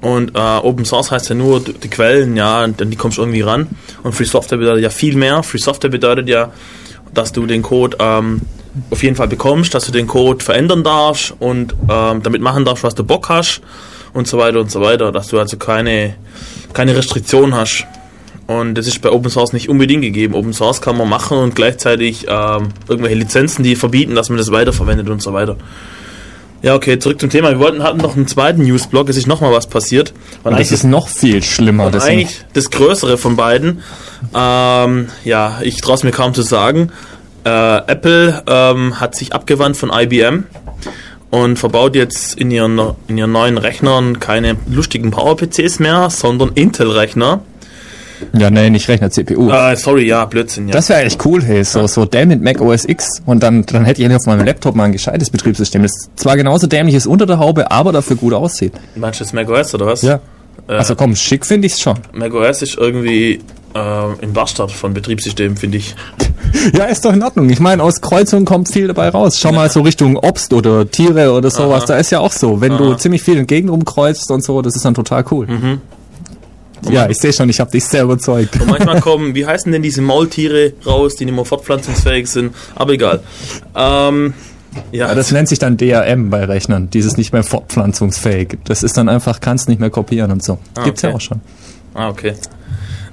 Und 0.00 0.34
äh, 0.34 0.38
Open 0.38 0.84
Source 0.84 1.10
heißt 1.10 1.30
ja 1.30 1.34
nur 1.34 1.60
die 1.60 1.88
Quellen, 1.88 2.36
ja, 2.36 2.66
dann 2.66 2.90
die 2.90 2.96
kommst 2.96 3.18
du 3.18 3.22
irgendwie 3.22 3.40
ran. 3.40 3.68
Und 4.02 4.12
Free 4.14 4.24
Software 4.24 4.58
bedeutet 4.58 4.82
ja 4.82 4.90
viel 4.90 5.16
mehr. 5.16 5.42
Free 5.42 5.58
Software 5.58 5.90
bedeutet 5.90 6.28
ja, 6.28 6.52
dass 7.14 7.32
du 7.32 7.46
den 7.46 7.62
Code 7.62 7.96
ähm, 8.00 8.42
auf 8.90 9.02
jeden 9.02 9.16
Fall 9.16 9.28
bekommst, 9.28 9.72
dass 9.74 9.86
du 9.86 9.92
den 9.92 10.06
Code 10.06 10.44
verändern 10.44 10.84
darfst 10.84 11.34
und 11.38 11.74
ähm, 11.88 12.22
damit 12.22 12.42
machen 12.42 12.64
darfst, 12.64 12.84
was 12.84 12.94
du 12.94 13.04
Bock 13.04 13.28
hast 13.28 13.62
und 14.12 14.26
so 14.26 14.38
weiter 14.38 14.60
und 14.60 14.70
so 14.70 14.80
weiter. 14.80 15.12
Dass 15.12 15.28
du 15.28 15.38
also 15.38 15.56
keine, 15.56 16.16
keine 16.72 16.94
Restriktion 16.96 17.54
hast. 17.54 17.86
Und 18.46 18.74
das 18.74 18.86
ist 18.86 19.00
bei 19.00 19.10
Open 19.10 19.30
Source 19.30 19.54
nicht 19.54 19.70
unbedingt 19.70 20.02
gegeben. 20.02 20.34
Open 20.34 20.52
Source 20.52 20.82
kann 20.82 20.98
man 20.98 21.08
machen 21.08 21.38
und 21.38 21.56
gleichzeitig 21.56 22.26
ähm, 22.28 22.68
irgendwelche 22.88 23.16
Lizenzen, 23.16 23.62
die 23.62 23.74
verbieten, 23.74 24.14
dass 24.14 24.28
man 24.28 24.36
das 24.36 24.50
weiterverwendet 24.50 25.08
und 25.08 25.22
so 25.22 25.32
weiter. 25.32 25.56
Ja, 26.64 26.74
okay, 26.74 26.98
zurück 26.98 27.20
zum 27.20 27.28
Thema. 27.28 27.50
Wir 27.50 27.58
wollten, 27.58 27.82
hatten 27.82 27.98
noch 27.98 28.16
einen 28.16 28.26
zweiten 28.26 28.62
Newsblog, 28.62 29.10
es 29.10 29.18
ist 29.18 29.26
nochmal 29.26 29.52
was 29.52 29.66
passiert. 29.66 30.14
Und 30.44 30.52
Und 30.52 30.58
das 30.58 30.72
ist 30.72 30.82
noch 30.82 31.08
viel 31.08 31.42
schlimmer. 31.42 31.90
Das 31.90 32.04
eigentlich 32.04 32.42
das 32.54 32.70
Größere 32.70 33.18
von 33.18 33.36
beiden. 33.36 33.82
Ähm, 34.34 35.08
ja, 35.24 35.58
ich 35.60 35.82
traue 35.82 35.96
es 35.96 36.04
mir 36.04 36.10
kaum 36.10 36.32
zu 36.32 36.40
sagen. 36.40 36.90
Äh, 37.44 37.50
Apple 37.50 38.42
ähm, 38.46 38.98
hat 38.98 39.14
sich 39.14 39.34
abgewandt 39.34 39.76
von 39.76 39.90
IBM 39.92 40.44
und 41.28 41.58
verbaut 41.58 41.96
jetzt 41.96 42.38
in 42.38 42.50
ihren, 42.50 42.80
in 43.08 43.18
ihren 43.18 43.32
neuen 43.32 43.58
Rechnern 43.58 44.18
keine 44.18 44.56
lustigen 44.66 45.10
Power-PCs 45.10 45.80
mehr, 45.80 46.08
sondern 46.08 46.52
Intel-Rechner. 46.54 47.42
Ja, 48.32 48.50
nee, 48.50 48.70
nicht 48.70 48.88
Rechner, 48.88 49.10
CPU. 49.10 49.50
Äh, 49.50 49.76
sorry, 49.76 50.06
ja, 50.06 50.24
Blödsinn, 50.24 50.68
ja. 50.68 50.74
Das 50.74 50.88
wäre 50.88 51.02
echt 51.02 51.24
cool, 51.24 51.42
hey, 51.42 51.64
so, 51.64 51.86
so 51.86 52.04
dämlich 52.04 52.40
Mac 52.40 52.60
OS 52.60 52.84
X 52.84 53.22
und 53.26 53.42
dann, 53.42 53.64
dann 53.66 53.84
hätte 53.84 54.02
ich 54.02 54.14
auf 54.14 54.26
meinem 54.26 54.44
Laptop 54.46 54.74
mal 54.74 54.84
ein 54.84 54.92
gescheites 54.92 55.30
Betriebssystem, 55.30 55.82
das 55.82 56.08
zwar 56.16 56.36
genauso 56.36 56.66
dämlich 56.66 56.94
ist 56.94 57.06
unter 57.06 57.26
der 57.26 57.38
Haube, 57.38 57.70
aber 57.70 57.92
dafür 57.92 58.16
gut 58.16 58.32
aussieht. 58.34 58.72
Meinst 58.94 59.20
du 59.20 59.24
jetzt 59.24 59.32
macOS 59.34 59.74
oder 59.74 59.86
was? 59.86 60.02
Ja. 60.02 60.20
Äh, 60.68 60.72
Also 60.74 60.94
komm, 60.94 61.16
schick 61.16 61.44
finde 61.44 61.66
ich's 61.66 61.80
schon. 61.80 61.98
macOS 62.12 62.62
ist 62.62 62.78
irgendwie 62.78 63.40
äh, 63.74 64.22
im 64.22 64.32
Bastard 64.32 64.70
von 64.70 64.94
Betriebssystemen, 64.94 65.56
finde 65.56 65.78
ich. 65.78 65.94
Ja, 66.72 66.84
ist 66.84 67.04
doch 67.04 67.12
in 67.12 67.22
Ordnung. 67.22 67.50
Ich 67.50 67.58
meine, 67.58 67.82
aus 67.82 68.00
Kreuzungen 68.00 68.44
kommt 68.44 68.68
viel 68.72 68.86
dabei 68.86 69.08
raus. 69.08 69.38
Schau 69.40 69.50
mal 69.50 69.68
so 69.70 69.80
Richtung 69.80 70.16
Obst 70.16 70.52
oder 70.52 70.88
Tiere 70.88 71.32
oder 71.32 71.50
sowas. 71.50 71.82
Aha. 71.84 71.86
Da 71.88 71.96
ist 71.96 72.10
ja 72.12 72.20
auch 72.20 72.30
so. 72.30 72.60
Wenn 72.60 72.76
du 72.76 72.90
Aha. 72.92 72.98
ziemlich 72.98 73.22
viel 73.22 73.38
in 73.38 73.46
Gegend 73.48 73.70
rumkreuzt 73.72 74.30
und 74.30 74.44
so, 74.44 74.62
das 74.62 74.76
ist 74.76 74.84
dann 74.84 74.94
total 74.94 75.24
cool. 75.32 75.48
Ja, 76.90 77.08
ich 77.08 77.18
sehe 77.18 77.32
schon, 77.32 77.48
ich 77.48 77.60
habe 77.60 77.70
dich 77.70 77.84
sehr 77.84 78.02
überzeugt. 78.02 78.60
Und 78.60 78.68
manchmal 78.68 79.00
kommen, 79.00 79.34
wie 79.34 79.46
heißen 79.46 79.72
denn 79.72 79.82
diese 79.82 80.02
Maultiere 80.02 80.72
raus, 80.84 81.16
die 81.16 81.24
nicht 81.24 81.34
mehr 81.34 81.44
fortpflanzungsfähig 81.44 82.26
sind? 82.28 82.54
Aber 82.74 82.92
egal. 82.92 83.20
Ähm, 83.74 84.34
ja, 84.92 85.08
Ja, 85.08 85.14
das 85.14 85.30
nennt 85.32 85.48
sich 85.48 85.58
dann 85.58 85.76
DRM 85.76 86.30
bei 86.30 86.44
Rechnern. 86.44 86.90
Dieses 86.90 87.16
nicht 87.16 87.32
mehr 87.32 87.42
fortpflanzungsfähig. 87.44 88.58
Das 88.64 88.82
ist 88.82 88.96
dann 88.96 89.08
einfach, 89.08 89.40
kannst 89.40 89.68
nicht 89.68 89.80
mehr 89.80 89.90
kopieren 89.90 90.30
und 90.30 90.42
so. 90.42 90.58
Ah, 90.74 90.84
Gibt's 90.84 91.02
ja 91.02 91.10
okay. 91.10 91.16
auch 91.16 91.20
schon. 91.20 91.40
Ah, 91.94 92.08
okay. 92.08 92.34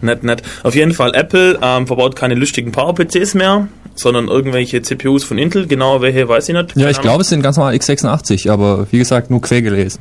Nett, 0.01 0.23
nett. 0.23 0.41
Auf 0.63 0.73
jeden 0.75 0.93
Fall, 0.93 1.13
Apple 1.13 1.59
ähm, 1.61 1.85
verbaut 1.85 2.15
keine 2.15 2.33
lustigen 2.33 2.71
Power-PCs 2.71 3.35
mehr, 3.35 3.67
sondern 3.93 4.27
irgendwelche 4.29 4.81
CPUs 4.81 5.23
von 5.23 5.37
Intel. 5.37 5.67
Genau 5.67 6.01
welche 6.01 6.27
weiß 6.27 6.49
ich 6.49 6.55
nicht. 6.55 6.75
Ja, 6.75 6.89
ich 6.89 6.99
glaube, 6.99 7.21
es 7.21 7.29
sind 7.29 7.43
ganz 7.43 7.57
normal 7.57 7.75
x86, 7.75 8.49
aber 8.49 8.87
wie 8.91 8.97
gesagt, 8.97 9.29
nur 9.29 9.41
quer 9.41 9.61
gelesen. 9.61 9.99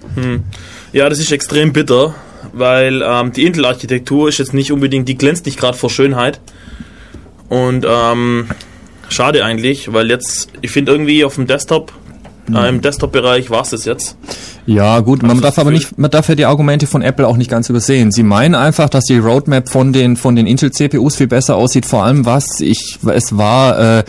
Ja, 0.92 1.10
das 1.10 1.18
ist 1.18 1.30
extrem 1.32 1.74
bitter, 1.74 2.14
weil 2.52 3.02
ähm, 3.02 3.32
die 3.32 3.46
Intel-Architektur 3.46 4.28
ist 4.28 4.38
jetzt 4.38 4.54
nicht 4.54 4.72
unbedingt, 4.72 5.08
die 5.08 5.16
glänzt 5.16 5.46
nicht 5.46 5.58
gerade 5.58 5.76
vor 5.76 5.90
Schönheit. 5.90 6.40
Und 7.48 7.86
ähm, 7.88 8.48
schade 9.08 9.44
eigentlich, 9.44 9.92
weil 9.92 10.08
jetzt, 10.08 10.48
ich 10.60 10.70
finde 10.70 10.92
irgendwie 10.92 11.24
auf 11.24 11.34
dem 11.34 11.46
Desktop, 11.46 11.92
äh, 12.54 12.68
im 12.68 12.80
Desktop-Bereich 12.80 13.50
war 13.50 13.62
es 13.62 13.70
das 13.70 13.84
jetzt. 13.84 14.16
Ja, 14.66 15.00
gut, 15.00 15.22
man 15.22 15.36
du 15.36 15.42
darf 15.42 15.58
aber 15.58 15.70
nicht, 15.70 15.98
man 15.98 16.10
darf 16.10 16.28
ja 16.28 16.34
die 16.34 16.44
Argumente 16.44 16.86
von 16.86 17.02
Apple 17.02 17.26
auch 17.26 17.36
nicht 17.36 17.50
ganz 17.50 17.68
übersehen. 17.68 18.12
Sie 18.12 18.22
meinen 18.22 18.54
einfach, 18.54 18.88
dass 18.88 19.04
die 19.04 19.18
Roadmap 19.18 19.68
von 19.68 19.92
den 19.92 20.16
von 20.16 20.36
den 20.36 20.46
Intel 20.46 20.70
CPUs 20.72 21.16
viel 21.16 21.26
besser 21.26 21.56
aussieht. 21.56 21.86
Vor 21.86 22.04
allem 22.04 22.26
was 22.26 22.60
ich, 22.60 22.98
es 23.12 23.36
war 23.36 23.98
äh, 23.98 24.04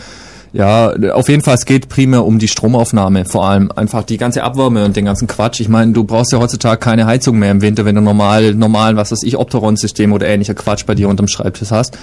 ja, 0.52 0.92
auf 1.12 1.30
jeden 1.30 1.42
Fall, 1.42 1.54
es 1.54 1.64
geht 1.64 1.88
primär 1.88 2.26
um 2.26 2.38
die 2.38 2.48
Stromaufnahme, 2.48 3.24
vor 3.24 3.46
allem 3.46 3.72
einfach 3.74 4.02
die 4.02 4.18
ganze 4.18 4.42
Abwärme 4.42 4.84
und 4.84 4.94
den 4.96 5.06
ganzen 5.06 5.26
Quatsch. 5.26 5.60
Ich 5.60 5.70
meine, 5.70 5.92
du 5.92 6.04
brauchst 6.04 6.30
ja 6.30 6.38
heutzutage 6.38 6.78
keine 6.78 7.06
Heizung 7.06 7.38
mehr 7.38 7.50
im 7.50 7.62
Winter, 7.62 7.86
wenn 7.86 7.94
du 7.94 8.02
normal, 8.02 8.54
normalen, 8.54 8.96
was 8.96 9.12
weiß 9.12 9.22
ich, 9.22 9.38
Opteron-System 9.38 10.12
oder 10.12 10.26
ähnlicher 10.26 10.52
Quatsch 10.52 10.84
bei 10.84 10.94
dir 10.94 11.08
unterm 11.08 11.28
Schreibtisch 11.28 11.70
hast. 11.70 11.96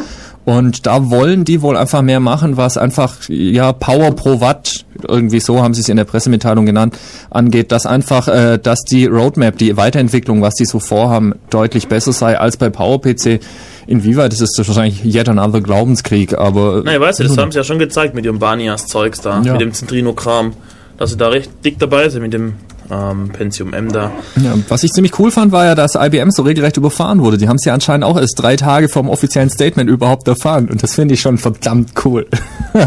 Und 0.45 0.87
da 0.87 1.11
wollen 1.11 1.45
die 1.45 1.61
wohl 1.61 1.77
einfach 1.77 2.01
mehr 2.01 2.19
machen, 2.19 2.57
was 2.57 2.77
einfach, 2.77 3.17
ja, 3.27 3.71
Power 3.71 4.15
pro 4.15 4.41
Watt, 4.41 4.83
irgendwie 5.07 5.39
so 5.39 5.61
haben 5.61 5.75
sie 5.75 5.81
es 5.81 5.89
in 5.89 5.97
der 5.97 6.05
Pressemitteilung 6.05 6.65
genannt, 6.65 6.97
angeht, 7.29 7.71
dass 7.71 7.85
einfach, 7.85 8.27
äh, 8.27 8.57
dass 8.57 8.81
die 8.81 9.05
Roadmap, 9.05 9.59
die 9.59 9.77
Weiterentwicklung, 9.77 10.41
was 10.41 10.55
die 10.55 10.65
so 10.65 10.79
vorhaben, 10.79 11.35
deutlich 11.51 11.87
besser 11.87 12.13
sei 12.13 12.39
als 12.39 12.57
bei 12.57 12.71
PowerPC. 12.71 13.41
Inwieweit 13.89 14.31
ist 14.33 14.41
es 14.41 14.55
wahrscheinlich 14.67 15.03
yet 15.03 15.27
another 15.29 15.61
Glaubenskrieg, 15.61 16.37
aber... 16.37 16.83
Na, 16.85 16.93
ich 16.93 16.99
weiß 16.99 17.17
ja, 17.17 17.27
das 17.27 17.37
haben 17.39 17.51
sie 17.51 17.57
ja 17.57 17.63
schon 17.63 17.79
gezeigt 17.79 18.13
mit 18.13 18.23
ihrem 18.23 18.37
Banias-Zeugs 18.37 19.19
da, 19.21 19.41
Ja. 19.41 19.53
mit 19.53 19.61
dem 19.61 19.73
Centrino-Kram, 19.73 20.53
dass 20.97 21.09
sie 21.09 21.17
da 21.17 21.29
recht 21.29 21.49
dick 21.65 21.79
dabei 21.79 22.07
sind 22.09 22.21
mit 22.21 22.31
dem 22.33 22.53
ähm, 22.91 23.29
Pentium 23.29 23.73
M 23.73 23.91
da. 23.91 24.11
Ja, 24.43 24.53
was 24.67 24.83
ich 24.83 24.91
ziemlich 24.91 25.17
cool 25.17 25.31
fand, 25.31 25.51
war 25.51 25.65
ja, 25.65 25.73
dass 25.73 25.95
IBM 25.95 26.29
so 26.29 26.43
regelrecht 26.43 26.77
überfahren 26.77 27.19
wurde. 27.21 27.39
Die 27.39 27.47
haben 27.47 27.55
es 27.55 27.65
ja 27.65 27.73
anscheinend 27.73 28.03
auch 28.03 28.15
erst 28.15 28.39
drei 28.39 28.55
Tage 28.57 28.89
vom 28.89 29.09
offiziellen 29.09 29.49
Statement 29.49 29.89
überhaupt 29.89 30.27
erfahren. 30.27 30.69
Und 30.69 30.83
das 30.83 30.93
finde 30.93 31.15
ich 31.15 31.21
schon 31.21 31.39
verdammt 31.39 31.93
cool. 32.05 32.27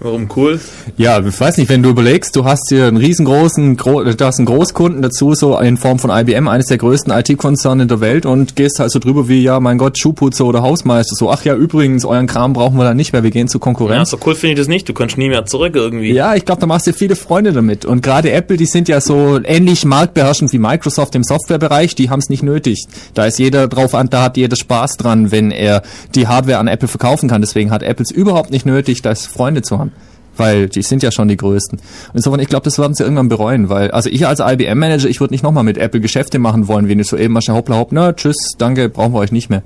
Warum 0.00 0.28
cool? 0.36 0.60
ja, 0.96 1.18
ich 1.24 1.40
weiß 1.40 1.56
nicht, 1.58 1.68
wenn 1.68 1.82
du 1.82 1.90
überlegst, 1.90 2.34
du 2.36 2.44
hast 2.44 2.68
hier 2.68 2.86
einen 2.86 2.96
riesengroßen, 2.96 3.76
gro 3.76 4.04
du 4.04 4.24
hast 4.24 4.38
einen 4.38 4.46
Großkunden 4.46 5.02
dazu, 5.02 5.34
so 5.34 5.58
in 5.58 5.76
Form 5.76 5.98
von 5.98 6.10
IBM, 6.10 6.48
eines 6.48 6.66
der 6.66 6.78
größten 6.78 7.12
IT-Konzerne 7.12 7.86
der 7.86 8.00
Welt 8.00 8.26
und 8.26 8.56
gehst 8.56 8.78
halt 8.78 8.90
so 8.90 8.98
drüber 8.98 9.28
wie, 9.28 9.42
ja, 9.42 9.60
mein 9.60 9.78
Gott, 9.78 9.98
Schuhputzer 9.98 10.44
oder 10.44 10.62
Hausmeister. 10.62 11.14
So, 11.16 11.30
ach 11.30 11.44
ja, 11.44 11.54
übrigens, 11.54 12.04
euren 12.04 12.26
Kram 12.26 12.52
brauchen 12.52 12.76
wir 12.78 12.84
dann 12.84 12.96
nicht 12.96 13.12
mehr, 13.12 13.22
wir 13.22 13.30
gehen 13.30 13.48
zur 13.48 13.60
Ja, 13.60 13.64
Konkurrenz. 13.64 14.10
so 14.10 14.18
cool 14.24 14.34
finde 14.34 14.54
ich 14.54 14.58
das 14.58 14.68
nicht. 14.68 14.88
Du 14.88 14.94
kannst 14.94 15.18
nie 15.18 15.28
mehr 15.28 15.44
zurück 15.46 15.74
irgendwie. 15.74 16.12
Ja, 16.12 16.34
ich 16.34 16.44
glaube, 16.44 16.60
da 16.60 16.66
machst 16.66 16.86
du 16.86 16.92
viele 16.92 17.16
Freunde 17.16 17.52
damit. 17.52 17.84
Und 17.84 18.02
gerade 18.02 18.30
Apple, 18.32 18.56
die 18.56 18.66
sind 18.66 18.88
ja 18.88 19.00
so 19.00 19.38
ähnlich 19.44 19.84
marktbeherrschend 19.84 20.52
wie 20.52 20.58
Microsoft 20.58 21.14
im 21.14 21.24
Softwarebereich, 21.24 21.94
die 21.94 22.10
haben 22.10 22.20
es 22.20 22.28
nicht 22.28 22.42
nötig. 22.42 22.86
Da 23.14 23.26
ist 23.26 23.38
jeder 23.38 23.68
drauf 23.68 23.94
an, 23.94 24.08
da 24.10 24.22
hat 24.22 24.36
jeder 24.36 24.56
Spaß 24.56 24.96
dran, 24.96 25.30
wenn 25.32 25.50
er 25.50 25.82
die 26.14 26.26
Hardware 26.28 26.58
an 26.58 26.68
Apple 26.68 26.88
verkaufen 26.88 27.28
kann. 27.28 27.40
Deswegen 27.40 27.70
hat 27.70 27.82
Apple 27.82 28.04
es 28.04 28.10
überhaupt 28.10 28.50
nicht 28.50 28.64
nötig, 28.64 29.02
da 29.02 29.14
Freunde 29.26 29.47
zu 29.62 29.78
haben. 29.78 29.92
Weil 30.36 30.68
die 30.68 30.82
sind 30.82 31.02
ja 31.02 31.10
schon 31.10 31.26
die 31.26 31.36
größten. 31.36 31.80
Insofern, 32.14 32.38
ich 32.38 32.48
glaube, 32.48 32.64
das 32.64 32.78
werden 32.78 32.94
sie 32.94 33.02
irgendwann 33.02 33.28
bereuen, 33.28 33.68
weil, 33.68 33.90
also 33.90 34.08
ich 34.08 34.24
als 34.24 34.38
IBM-Manager, 34.38 35.08
ich 35.08 35.18
würde 35.18 35.34
nicht 35.34 35.42
nochmal 35.42 35.64
mit 35.64 35.78
Apple 35.78 36.00
Geschäfte 36.00 36.38
machen 36.38 36.68
wollen, 36.68 36.88
wie 36.88 36.94
nicht 36.94 37.08
so 37.10 37.16
eben 37.16 37.34
mal 37.34 37.42
hoppla 37.48 37.76
hopp, 37.76 37.88
na, 37.90 38.12
tschüss, 38.12 38.54
danke, 38.56 38.88
brauchen 38.88 39.14
wir 39.14 39.18
euch 39.18 39.32
nicht 39.32 39.50
mehr. 39.50 39.62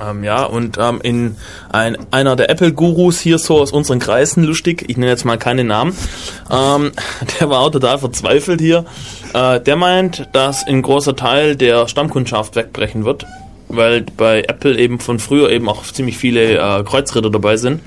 Ähm, 0.00 0.24
ja, 0.24 0.44
und 0.44 0.78
ähm, 0.78 1.00
in 1.02 1.36
ein, 1.70 1.96
einer 2.10 2.36
der 2.36 2.50
Apple-Gurus 2.50 3.20
hier 3.20 3.38
so 3.38 3.58
aus 3.58 3.72
unseren 3.72 3.98
Kreisen, 3.98 4.44
lustig, 4.44 4.84
ich 4.88 4.96
nenne 4.96 5.10
jetzt 5.10 5.24
mal 5.24 5.38
keine 5.38 5.64
Namen, 5.64 5.94
ähm, 6.50 6.92
der 7.40 7.50
war 7.50 7.60
auch 7.60 7.70
total 7.70 7.98
verzweifelt 7.98 8.60
hier. 8.60 8.84
Äh, 9.34 9.60
der 9.60 9.76
meint, 9.76 10.28
dass 10.32 10.66
ein 10.66 10.82
großer 10.82 11.16
Teil 11.16 11.56
der 11.56 11.88
Stammkundschaft 11.88 12.56
wegbrechen 12.56 13.04
wird, 13.04 13.26
weil 13.68 14.04
bei 14.16 14.42
Apple 14.42 14.78
eben 14.78 14.98
von 14.98 15.18
früher 15.18 15.50
eben 15.50 15.68
auch 15.68 15.84
ziemlich 15.84 16.16
viele 16.16 16.58
äh, 16.58 16.82
Kreuzritter 16.84 17.30
dabei 17.30 17.56
sind. 17.56 17.80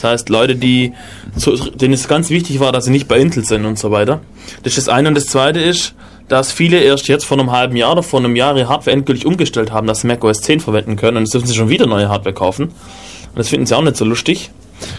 Das 0.00 0.12
heißt, 0.12 0.28
Leute, 0.30 0.56
die, 0.56 0.92
zu, 1.36 1.56
denen 1.56 1.92
es 1.94 2.08
ganz 2.08 2.30
wichtig 2.30 2.58
war, 2.58 2.72
dass 2.72 2.86
sie 2.86 2.90
nicht 2.90 3.06
bei 3.06 3.18
Intel 3.18 3.44
sind 3.44 3.66
und 3.66 3.78
so 3.78 3.90
weiter. 3.90 4.20
Das 4.62 4.78
ist 4.78 4.86
das 4.86 4.94
eine. 4.94 5.08
Und 5.08 5.14
das 5.14 5.26
zweite 5.26 5.60
ist, 5.60 5.94
dass 6.28 6.52
viele 6.52 6.78
erst 6.78 7.08
jetzt 7.08 7.24
vor 7.24 7.38
einem 7.38 7.50
halben 7.50 7.76
Jahr 7.76 7.92
oder 7.92 8.02
vor 8.02 8.20
einem 8.20 8.34
Jahr 8.34 8.56
ihre 8.56 8.68
Hardware 8.68 8.96
endgültig 8.96 9.26
umgestellt 9.26 9.72
haben, 9.72 9.86
dass 9.86 10.00
sie 10.00 10.06
Mac 10.06 10.24
OS 10.24 10.40
10 10.40 10.60
verwenden 10.60 10.96
können. 10.96 11.18
Und 11.18 11.24
jetzt 11.24 11.34
dürfen 11.34 11.46
sie 11.46 11.54
schon 11.54 11.68
wieder 11.68 11.86
neue 11.86 12.08
Hardware 12.08 12.34
kaufen. 12.34 12.66
Und 12.66 13.36
das 13.36 13.48
finden 13.48 13.66
sie 13.66 13.76
auch 13.76 13.82
nicht 13.82 13.96
so 13.96 14.04
lustig. 14.04 14.50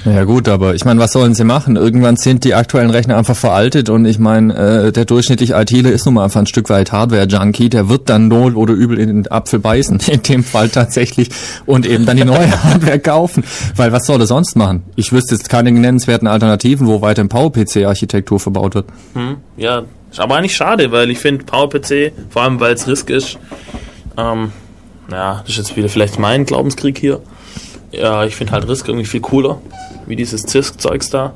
Ja 0.06 0.24
gut, 0.24 0.48
aber 0.48 0.76
ich 0.76 0.86
meine, 0.86 1.00
was 1.00 1.12
sollen 1.12 1.34
sie 1.34 1.44
machen? 1.44 1.76
Irgendwann 1.76 2.18
sind 2.18 2.44
die 2.44 2.56
aktuellen 2.56 2.90
Rechner 2.90 3.18
einfach 3.18 3.36
veraltet 3.36 3.90
und 3.90 4.06
ich 4.06 4.20
meine, 4.20 4.56
äh, 4.88 4.92
der 4.92 5.06
durchschnittliche 5.06 5.54
ITler 5.54 5.92
ist 5.92 6.06
nun 6.06 6.16
mal 6.16 6.24
einfach 6.24 6.40
ein 6.40 6.48
Stück 6.48 6.70
weit 6.70 6.92
Hardware-Junkie, 6.92 7.70
der 7.70 7.90
wird 7.90 8.10
dann 8.10 8.32
wohl 8.32 8.56
oder 8.56 8.74
übel 8.74 9.00
in 9.00 9.08
den 9.08 9.32
Apfel 9.32 9.60
beißen, 9.60 10.00
in 10.08 10.24
dem 10.24 10.44
Fall 10.44 10.70
tatsächlich, 10.70 11.30
und 11.66 11.86
eben 11.86 12.06
dann 12.06 12.18
die 12.18 12.26
neue 12.26 12.52
Hardware 12.64 13.00
kaufen. 13.00 13.44
Weil 13.76 13.92
was 13.92 14.06
soll 14.06 14.20
er 14.20 14.28
sonst 14.28 14.56
machen? 14.56 14.84
Ich 14.96 15.12
wüsste 15.12 15.36
jetzt 15.36 15.50
keine 15.50 15.72
nennenswerten 15.72 16.28
Alternativen, 16.28 16.88
wo 16.88 17.02
weiter 17.02 17.22
in 17.22 17.30
PowerPC-Architektur 17.30 18.40
verbaut 18.40 18.76
wird. 18.76 18.86
Hm, 19.14 19.38
ja, 19.58 19.84
ist 20.10 20.20
aber 20.20 20.36
eigentlich 20.36 20.56
schade, 20.56 20.92
weil 20.92 21.10
ich 21.10 21.20
finde 21.20 21.46
PowerPC, 21.46 22.12
vor 22.30 22.44
allem 22.44 22.60
weil 22.60 22.74
es 22.74 22.88
Risk 22.88 23.10
ist, 23.10 23.38
ähm, 24.18 24.52
ja, 25.10 25.40
das 25.42 25.50
ist 25.50 25.58
jetzt 25.58 25.78
wieder 25.78 25.90
vielleicht 25.90 26.20
mein 26.20 26.46
Glaubenskrieg 26.46 26.98
hier. 26.98 27.22
Ja, 27.92 28.24
ich 28.26 28.36
finde 28.36 28.54
halt 28.54 28.68
Risk 28.68 28.88
irgendwie 28.88 29.06
viel 29.06 29.20
cooler, 29.22 29.60
wie 30.08 30.16
dieses 30.16 30.44
CISC-Zeugs 30.44 31.10
da. 31.10 31.34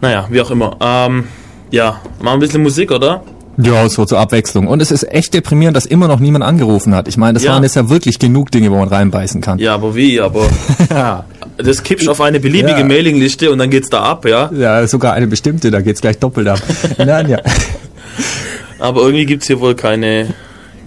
Naja, 0.00 0.26
wie 0.30 0.40
auch 0.40 0.50
immer. 0.50 0.76
Ähm, 0.80 1.24
ja, 1.70 2.00
machen 2.20 2.34
ein 2.34 2.40
bisschen 2.40 2.62
Musik, 2.62 2.90
oder? 2.90 3.22
Ja, 3.56 3.88
so 3.88 4.04
zur 4.04 4.18
Abwechslung. 4.18 4.66
Und 4.66 4.82
es 4.82 4.90
ist 4.90 5.04
echt 5.12 5.32
deprimierend, 5.32 5.76
dass 5.76 5.86
immer 5.86 6.08
noch 6.08 6.18
niemand 6.18 6.42
angerufen 6.44 6.92
hat. 6.94 7.06
Ich 7.06 7.16
meine, 7.16 7.34
das 7.34 7.44
Ja. 7.44 7.52
waren 7.52 7.62
jetzt 7.62 7.76
ja 7.76 7.88
wirklich 7.88 8.18
genug 8.18 8.50
Dinge, 8.50 8.70
wo 8.72 8.76
man 8.78 8.88
reinbeißen 8.88 9.40
kann. 9.40 9.58
Ja, 9.60 9.74
aber 9.74 9.94
wie? 9.94 10.20
Aber 10.20 10.48
Ja. 10.90 11.24
das 11.58 11.82
kippst 11.84 12.08
auf 12.08 12.20
eine 12.20 12.40
beliebige 12.40 12.78
Ja. 12.80 12.84
Mailingliste 12.84 13.52
und 13.52 13.58
dann 13.58 13.70
geht's 13.70 13.90
da 13.90 14.02
ab, 14.02 14.26
ja. 14.26 14.50
Ja, 14.52 14.84
sogar 14.88 15.12
eine 15.12 15.28
bestimmte, 15.28 15.70
da 15.70 15.80
geht's 15.82 16.00
gleich 16.00 16.18
doppelt 16.18 16.48
ab. 16.48 16.60
Nein, 16.98 17.28
ja. 17.28 17.38
Aber 18.80 19.02
irgendwie 19.02 19.26
gibt's 19.26 19.46
hier 19.46 19.60
wohl 19.60 19.74
keine, 19.76 20.34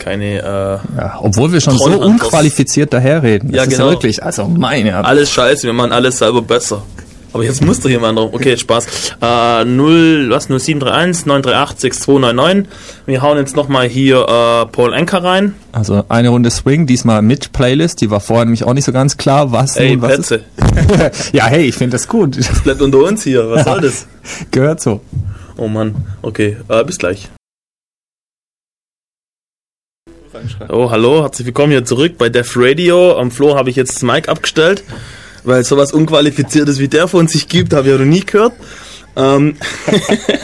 keine, 0.08 0.40
äh, 0.40 0.98
Ja, 0.98 1.20
obwohl 1.22 1.52
wir 1.52 1.62
schon 1.62 1.78
so 1.78 2.00
unqualifiziert 2.00 2.94
daherreden. 2.94 3.50
Das 3.52 3.58
Ja, 3.58 3.64
ist 3.64 3.72
ja 3.74 3.78
genau. 3.80 3.90
wirklich, 3.92 4.24
also 4.24 4.48
meine. 4.48 5.04
Alles 5.06 5.32
scheiße, 5.32 5.64
wir 5.68 5.74
machen 5.74 5.92
alles 5.92 6.18
selber 6.20 6.42
besser. 6.42 6.82
Aber 7.34 7.44
jetzt 7.44 7.64
muss 7.64 7.82
doch 7.82 7.90
jemand 7.90 8.18
drauf. 8.18 8.30
Okay, 8.34 8.56
Spaß. 8.58 8.88
Äh, 9.22 9.66
0, 9.66 10.28
was, 10.30 10.46
0731 10.48 11.26
938 11.26 11.80
6299. 11.82 12.74
Wir 13.06 13.22
hauen 13.22 13.38
jetzt 13.38 13.56
nochmal 13.56 13.88
hier 13.88 14.22
äh, 14.22 14.66
Paul 14.72 14.94
Anker 14.94 15.24
rein. 15.24 15.54
Also 15.74 16.04
eine 16.10 16.30
Runde 16.30 16.50
Swing, 16.50 16.88
diesmal 16.88 17.22
mit 17.22 17.52
Playlist. 17.52 18.00
Die 18.02 18.10
war 18.10 18.22
vorher 18.22 18.46
nämlich 18.46 18.64
auch 18.64 18.74
nicht 18.74 18.86
so 18.86 18.94
ganz 18.94 19.18
klar, 19.18 19.52
was 19.52 19.76
Ey, 19.76 19.92
nun 19.92 20.02
was 20.04 20.16
Petze, 20.16 20.36
ist. 21.06 21.30
ja, 21.34 21.46
hey, 21.48 21.66
ich 21.66 21.76
finde 21.76 21.98
das 21.98 22.08
gut. 22.08 22.40
bleibt 22.64 22.82
unter 22.82 23.00
uns 23.00 23.24
hier. 23.24 23.48
Was 23.52 23.66
soll 23.66 23.82
das? 23.88 24.08
Gehört 24.52 24.82
so. 24.82 25.02
Oh 25.58 25.68
Mann. 25.68 25.96
Okay, 26.24 26.58
äh, 26.70 26.84
bis 26.86 26.98
gleich. 26.98 27.30
Oh, 30.70 30.92
hallo, 30.92 31.24
herzlich 31.24 31.46
willkommen 31.48 31.72
hier 31.72 31.86
zurück 31.86 32.18
bei 32.18 32.30
Def 32.30 32.54
Radio. 32.56 33.18
Am 33.18 33.32
Flo 33.32 33.56
habe 33.56 33.70
ich 33.70 33.76
jetzt 33.76 33.96
das 33.96 34.02
Mic 34.04 34.30
abgestellt, 34.30 34.84
weil 35.44 35.64
sowas 35.64 35.94
Unqualifiziertes 35.94 36.80
wie 36.80 36.88
der 36.88 37.08
von 37.08 37.28
sich 37.28 37.48
gibt, 37.48 37.74
habe 37.74 37.88
ich 37.88 37.94
ja 37.94 37.98
noch 38.00 38.06
nie 38.06 38.22
gehört. 38.26 38.54
Ähm 39.16 39.56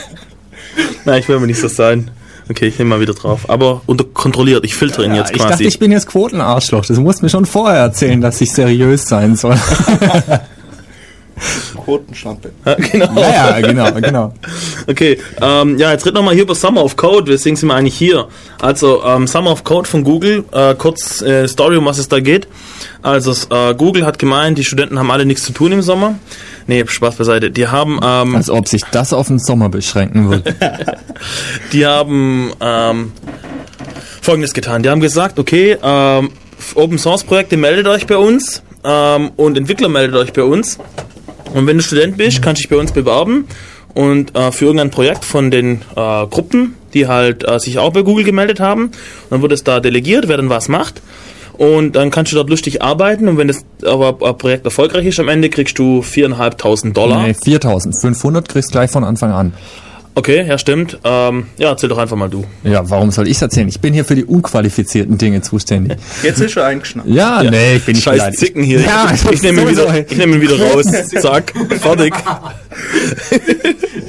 Na, 1.04 1.18
ich 1.18 1.28
will 1.28 1.38
mir 1.38 1.46
nicht 1.46 1.60
so 1.60 1.68
sein. 1.68 2.10
Okay, 2.50 2.66
ich 2.66 2.78
nehme 2.78 2.90
mal 2.90 3.00
wieder 3.00 3.14
drauf. 3.14 3.48
Aber 3.48 3.82
unter 3.86 4.04
kontrolliert, 4.04 4.64
ich 4.64 4.74
filtere 4.74 5.04
ihn 5.04 5.12
Ja, 5.12 5.18
jetzt 5.18 5.30
ich 5.30 5.36
quasi. 5.38 5.50
dachte, 5.50 5.64
ich 5.64 5.78
bin 5.78 5.92
jetzt 5.92 6.06
Quotenarschloch. 6.08 6.84
Das 6.84 6.98
musst 6.98 7.22
mir 7.22 7.28
schon 7.28 7.46
vorher 7.46 7.80
erzählen, 7.80 8.20
dass 8.20 8.40
ich 8.40 8.52
seriös 8.52 9.06
sein 9.06 9.36
soll. 9.36 9.56
Quotenschlampe. 11.84 12.52
Ja, 12.64 12.74
genau. 12.74 13.20
ja, 13.20 13.58
ja, 13.58 13.60
genau, 13.60 13.92
genau. 13.92 14.34
Okay, 14.86 15.18
ähm, 15.40 15.78
ja, 15.78 15.92
jetzt 15.92 16.06
red 16.06 16.14
noch 16.14 16.22
mal 16.22 16.34
hier 16.34 16.44
über 16.44 16.54
Summer 16.54 16.84
of 16.84 16.96
Code. 16.96 17.30
Weswegen 17.32 17.56
sind 17.56 17.68
wir 17.68 17.74
eigentlich 17.74 17.96
hier? 17.96 18.28
Also, 18.60 19.02
ähm, 19.04 19.26
Summer 19.26 19.52
of 19.52 19.64
Code 19.64 19.88
von 19.88 20.04
Google. 20.04 20.44
Äh, 20.52 20.74
kurz 20.76 21.22
äh, 21.22 21.48
Story, 21.48 21.76
um 21.76 21.84
was 21.86 21.98
es 21.98 22.08
da 22.08 22.20
geht. 22.20 22.46
Also, 23.02 23.32
äh, 23.54 23.74
Google 23.74 24.06
hat 24.06 24.18
gemeint, 24.18 24.58
die 24.58 24.64
Studenten 24.64 24.98
haben 24.98 25.10
alle 25.10 25.26
nichts 25.26 25.44
zu 25.44 25.52
tun 25.52 25.72
im 25.72 25.82
Sommer. 25.82 26.14
Nee, 26.66 26.84
Spaß 26.86 27.16
beiseite. 27.16 27.50
Die 27.50 27.68
haben, 27.68 27.98
ähm, 28.02 28.36
Als 28.36 28.48
ob 28.50 28.68
sich 28.68 28.82
das 28.90 29.12
auf 29.12 29.28
den 29.28 29.38
Sommer 29.38 29.68
beschränken 29.68 30.30
würde. 30.30 30.54
die 31.72 31.84
haben 31.84 32.52
ähm, 32.60 33.12
Folgendes 34.22 34.54
getan. 34.54 34.82
Die 34.82 34.88
haben 34.88 35.00
gesagt, 35.00 35.38
okay, 35.38 35.76
ähm, 35.82 36.30
Open 36.74 36.98
Source 36.98 37.24
Projekte 37.24 37.56
meldet 37.56 37.86
euch 37.86 38.06
bei 38.06 38.16
uns 38.16 38.62
ähm, 38.84 39.32
und 39.36 39.58
Entwickler 39.58 39.88
meldet 39.88 40.16
euch 40.16 40.32
bei 40.32 40.42
uns. 40.42 40.78
Und 41.54 41.66
wenn 41.66 41.78
du 41.78 41.82
Student 41.82 42.16
bist, 42.16 42.42
kannst 42.42 42.60
du 42.60 42.62
dich 42.64 42.70
bei 42.70 42.76
uns 42.76 42.92
bewerben 42.92 43.46
und 43.94 44.36
äh, 44.36 44.50
für 44.50 44.66
irgendein 44.66 44.90
Projekt 44.90 45.24
von 45.24 45.50
den 45.50 45.82
äh, 45.94 46.26
Gruppen, 46.26 46.74
die 46.92 47.06
halt 47.06 47.48
äh, 47.48 47.60
sich 47.60 47.78
auch 47.78 47.92
bei 47.92 48.02
Google 48.02 48.24
gemeldet 48.24 48.58
haben. 48.58 48.90
Dann 49.30 49.40
wird 49.40 49.52
es 49.52 49.62
da 49.62 49.78
delegiert, 49.80 50.28
wer 50.28 50.36
dann 50.36 50.50
was 50.50 50.68
macht. 50.68 51.00
Und 51.52 51.94
dann 51.94 52.10
kannst 52.10 52.32
du 52.32 52.36
dort 52.36 52.50
lustig 52.50 52.82
arbeiten 52.82 53.28
und 53.28 53.38
wenn 53.38 53.46
das 53.46 53.64
aber 53.84 54.16
ein 54.28 54.36
Projekt 54.36 54.64
erfolgreich 54.64 55.06
ist, 55.06 55.20
am 55.20 55.28
Ende 55.28 55.48
kriegst 55.48 55.78
du 55.78 56.00
4.500 56.00 56.92
Dollar. 56.92 57.22
Nee, 57.28 57.34
4500 57.34 58.48
kriegst 58.48 58.72
gleich 58.72 58.90
von 58.90 59.04
Anfang 59.04 59.30
an. 59.30 59.52
Okay, 60.16 60.46
ja 60.46 60.58
stimmt. 60.58 60.98
Ähm, 61.02 61.48
ja, 61.58 61.70
erzähl 61.70 61.88
doch 61.88 61.98
einfach 61.98 62.16
mal 62.16 62.30
du. 62.30 62.44
Ja, 62.62 62.88
warum 62.88 63.10
soll 63.10 63.26
ich 63.26 63.42
erzählen? 63.42 63.66
Ich 63.68 63.80
bin 63.80 63.92
hier 63.92 64.04
für 64.04 64.14
die 64.14 64.24
unqualifizierten 64.24 65.18
Dinge 65.18 65.42
zuständig. 65.42 65.98
Jetzt 66.22 66.40
ist 66.40 66.56
er 66.56 66.66
eingeschnappt. 66.66 67.08
Ja, 67.08 67.42
nee, 67.42 67.76
ich 67.76 67.84
bin 67.84 67.96
nicht 67.96 68.04
Scheiß 68.04 68.18
beleidigt. 68.18 68.38
Zicken 68.38 68.62
hier. 68.62 68.80
Ja, 68.80 69.10
ich, 69.12 69.28
ich 69.28 69.42
nehme 69.42 69.62
ihn 69.62 69.70
wieder, 69.70 70.06
ich 70.08 70.16
nehme 70.16 70.36
ihn 70.36 70.40
wieder 70.40 70.60
raus. 70.60 70.84
Zack, 71.20 71.52
fertig. 71.80 72.14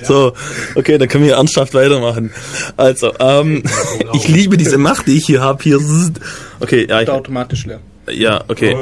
so, 0.04 0.34
okay, 0.76 1.00
dann 1.00 1.08
können 1.08 1.24
wir 1.24 1.32
hier 1.32 1.38
ernsthaft 1.38 1.74
weitermachen. 1.74 2.32
Also, 2.78 3.12
ähm, 3.20 3.64
ich 4.14 4.28
liebe 4.28 4.58
diese 4.58 4.78
Macht, 4.78 5.08
die 5.08 5.18
ich 5.18 5.26
hier 5.26 5.42
habe. 5.42 5.64
Hier, 5.64 5.80
okay, 6.60 6.86
ja, 6.88 7.02
ich, 7.02 7.08
Wird 7.08 7.18
automatisch 7.18 7.66
leer. 7.66 7.80
Ja, 8.12 8.44
okay. 8.48 8.76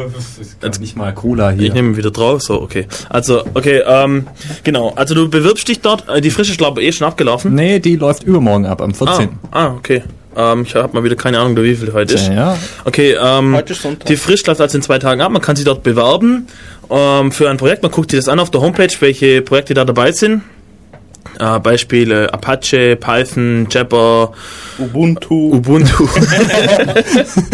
Jetzt 0.62 0.80
nicht 0.82 0.96
mal 0.96 1.14
Cola 1.14 1.52
hier. 1.52 1.68
Ich 1.68 1.74
nehme 1.74 1.90
ihn 1.90 1.98
wieder 1.98 2.12
drauf, 2.12 2.42
so, 2.42 2.62
okay. 2.62 2.88
Also, 3.10 3.44
okay, 3.54 3.82
ähm, 3.86 4.28
genau. 4.64 4.94
Also 4.96 5.16
du 5.16 5.30
bewirbst 5.30 5.68
dich 5.68 5.82
dort, 5.82 6.08
äh, 6.10 6.22
die 6.22 6.30
Frische 6.32 6.52
ist 6.52 6.58
glaube 6.58 6.82
ich 6.82 6.88
eh 6.88 6.92
schon 6.92 7.08
abgelaufen. 7.08 7.54
Nee, 7.56 7.80
die 7.80 7.96
läuft 7.96 8.24
übermorgen 8.24 8.66
ab, 8.66 8.82
am 8.82 8.94
14. 8.94 9.30
Ah, 9.52 9.66
ah, 9.66 9.74
okay. 9.78 10.04
Ähm, 10.36 10.64
ich 10.64 10.76
habe 10.76 10.94
mal 10.94 11.04
wieder 11.04 11.16
keine 11.16 11.40
Ahnung, 11.40 11.56
wie 11.58 11.76
viel 11.76 11.94
heute 11.94 12.16
ist. 12.16 12.28
Ja, 12.28 12.58
Okay, 12.86 13.16
ähm, 13.22 13.56
Heute 13.56 13.74
ist 13.74 13.82
Sonntag. 13.84 14.08
die 14.08 14.16
Frisch 14.16 14.46
läuft 14.46 14.62
also 14.62 14.78
in 14.78 14.82
zwei 14.82 15.00
Tagen 15.00 15.22
ab. 15.22 15.32
Man 15.32 15.42
kann 15.42 15.56
sich 15.56 15.66
dort 15.66 15.84
bewerben 15.84 16.48
ähm, 16.90 17.32
für 17.32 17.50
ein 17.50 17.58
Projekt. 17.58 17.84
Man 17.84 17.92
guckt 17.92 18.12
sich 18.12 18.20
das 18.20 18.28
an 18.30 18.40
auf 18.40 18.50
der 18.50 18.62
Homepage, 18.62 18.90
welche 19.00 19.42
Projekte 19.42 19.74
da 19.74 19.86
dabei 19.86 20.12
sind. 20.12 20.42
Äh, 21.40 21.60
Beispiele 21.60 22.32
Apache, 22.34 22.96
Python, 22.96 23.68
Jabber, 23.72 24.34
Ubuntu. 24.78 25.54
Ubuntu 25.56 26.08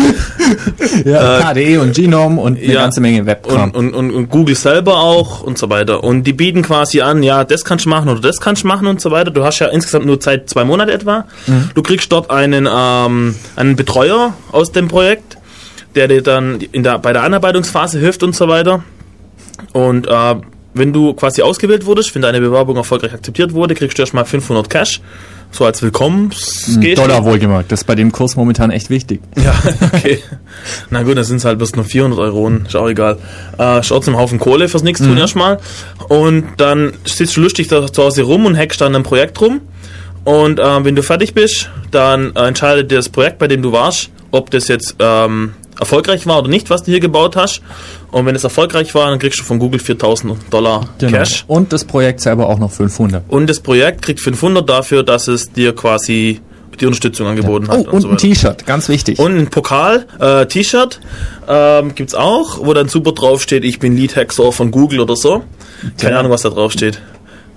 ja 1.06 1.42
KDE 1.52 1.78
und 1.80 1.96
Genome 1.96 2.42
und 2.42 2.58
eine 2.58 2.66
Äh, 2.66 2.74
ja. 2.74 2.82
ganze 2.82 3.02
Menge 3.02 3.26
Webkram. 3.26 3.72
und, 3.72 3.76
und, 3.76 3.94
und, 3.96 4.12
und 4.12 4.30
Google 4.30 4.56
selber 4.56 4.98
auch 4.98 5.42
und 5.42 5.58
so 5.58 5.70
weiter. 5.70 6.04
Und 6.04 6.24
die 6.24 6.34
bieten 6.34 6.62
quasi 6.62 7.02
an, 7.02 7.24
ja, 7.24 7.44
das 7.44 7.66
kannst 7.66 7.86
du 7.86 7.90
machen 7.90 8.10
oder 8.10 8.22
das 8.22 8.40
kannst 8.42 8.64
du 8.64 8.68
machen 8.68 8.88
und 8.88 9.02
so 9.02 9.12
weiter. 9.12 9.32
Du 9.32 9.44
hast 9.44 9.60
ja 9.60 9.68
insgesamt 9.68 10.06
nur 10.06 10.20
Zeit, 10.20 10.50
zwei 10.50 10.64
Monate 10.64 10.92
etwa. 10.92 11.26
Du 11.74 11.82
kriegst 11.82 12.12
dort 12.12 12.30
einen, 12.32 12.68
ähm, 12.72 13.36
einen 13.56 13.76
Betreuer 13.76 14.34
aus 14.52 14.72
dem 14.72 14.88
Projekt, 14.88 15.38
der 15.96 16.08
dir 16.08 16.22
dann 16.22 16.60
in 16.72 16.84
der, 16.84 17.00
bei 17.00 17.14
der 17.14 17.24
Einarbeitungsphase 17.24 18.00
hilft 18.00 18.24
und 18.24 18.36
so 18.36 18.48
weiter. 18.48 18.84
Und 19.74 20.08
äh, 20.08 20.36
wenn 20.74 20.94
du 20.94 21.14
quasi 21.14 21.42
ausgewählt 21.42 21.86
wurdest, 21.86 22.14
wenn 22.16 22.22
deine 22.22 22.40
Bewerbung 22.40 22.78
erfolgreich 22.78 23.14
akzeptiert 23.14 23.54
wurde, 23.54 23.76
kriegst 23.76 23.98
du 23.98 24.02
erstmal 24.02 24.26
500 24.26 24.70
Cash, 24.70 25.02
so 25.52 25.66
als 25.66 25.82
Willkommensgeste. 25.82 26.96
Dollar 26.96 27.24
wohlgemerkt. 27.26 27.72
Das 27.72 27.82
ist 27.82 27.86
bei 27.86 27.96
dem 27.96 28.12
Kurs 28.12 28.36
momentan 28.36 28.70
echt 28.72 28.90
wichtig. 28.90 29.22
Ja, 29.36 29.54
okay. 29.94 30.20
Na 30.90 31.04
gut, 31.04 31.18
dann 31.18 31.24
sind 31.24 31.38
es 31.38 31.46
halt 31.46 31.58
bloß 31.58 31.76
nur 31.76 31.86
400 31.86 32.20
Euro, 32.20 32.50
ist 32.50 32.76
auch 32.76 32.88
egal. 32.88 33.18
Äh, 33.58 33.82
schaut 33.84 34.06
zum 34.06 34.18
Haufen 34.18 34.40
Kohle 34.40 34.70
fürs 34.70 34.84
Nix 34.84 35.00
tun 35.00 35.18
erstmal. 35.18 35.60
Und 36.08 36.46
dann 36.58 36.94
sitzt 37.06 37.36
du 37.36 37.42
lustig 37.42 37.68
da 37.68 37.92
zu 37.92 38.04
Hause 38.04 38.24
rum 38.24 38.46
und 38.46 38.58
hackst 38.58 38.80
dann 38.82 38.96
ein 38.96 39.04
Projekt 39.04 39.40
rum. 39.42 39.62
Und 40.24 40.60
äh, 40.60 40.86
wenn 40.86 40.96
du 40.96 41.02
fertig 41.02 41.34
bist, 41.34 41.70
dann 41.92 42.36
äh, 42.36 42.48
entscheidet 42.48 42.92
dir 42.92 42.96
das 42.96 43.10
Projekt, 43.10 43.40
bei 43.40 43.48
dem 43.48 43.62
du 43.62 43.72
warst, 43.72 44.10
ob 44.32 44.52
das 44.52 44.68
jetzt 44.68 44.96
ähm, 45.00 45.54
erfolgreich 45.80 46.26
war 46.28 46.40
oder 46.40 46.50
nicht, 46.50 46.70
was 46.70 46.84
du 46.84 46.92
hier 46.92 47.00
gebaut 47.00 47.36
hast. 47.36 47.62
Und 48.12 48.26
wenn 48.26 48.36
es 48.36 48.44
erfolgreich 48.44 48.94
war, 48.96 49.10
dann 49.10 49.20
kriegst 49.20 49.40
du 49.40 49.44
von 49.44 49.60
Google 49.60 49.80
4000 49.80 50.36
Dollar 50.52 50.90
Cash. 51.00 51.46
Und 51.48 51.72
das 51.74 51.86
Projekt 51.86 52.22
selber 52.22 52.48
auch 52.50 52.60
noch 52.60 52.72
500. 52.72 53.24
Und 53.30 53.48
das 53.50 53.60
Projekt 53.60 54.02
kriegt 54.02 54.20
500 54.20 54.68
dafür, 54.70 55.04
dass 55.04 55.28
es 55.28 55.52
dir 55.52 55.74
quasi 55.76 56.42
die 56.80 56.86
Unterstützung 56.86 57.28
angeboten 57.28 57.68
Oh, 57.70 57.74
hat. 57.74 57.88
und 57.88 58.02
so 58.02 58.08
ein. 58.10 58.18
T-Shirt, 58.18 58.66
ganz 58.66 58.88
wichtig. 58.88 59.20
Und 59.20 59.36
ein 59.38 59.50
Pokal, 59.50 60.06
äh, 60.20 60.46
T-Shirt 60.46 61.02
ähm, 61.48 61.94
gibt's 61.94 62.16
auch, 62.16 62.66
wo 62.66 62.74
dann 62.74 62.88
super 62.88 63.12
drauf 63.12 63.42
steht, 63.42 63.66
ich 63.66 63.80
bin 63.80 63.98
Lead 63.98 64.16
Hacksaw 64.16 64.54
von 64.54 64.72
Google 64.72 65.02
oder 65.02 65.18
so. 65.18 65.44
Keine 66.00 66.14
Ja. 66.14 66.20
Ahnung, 66.20 66.32
was 66.32 66.44
da 66.44 66.50
drauf 66.50 66.72
steht. 66.72 67.02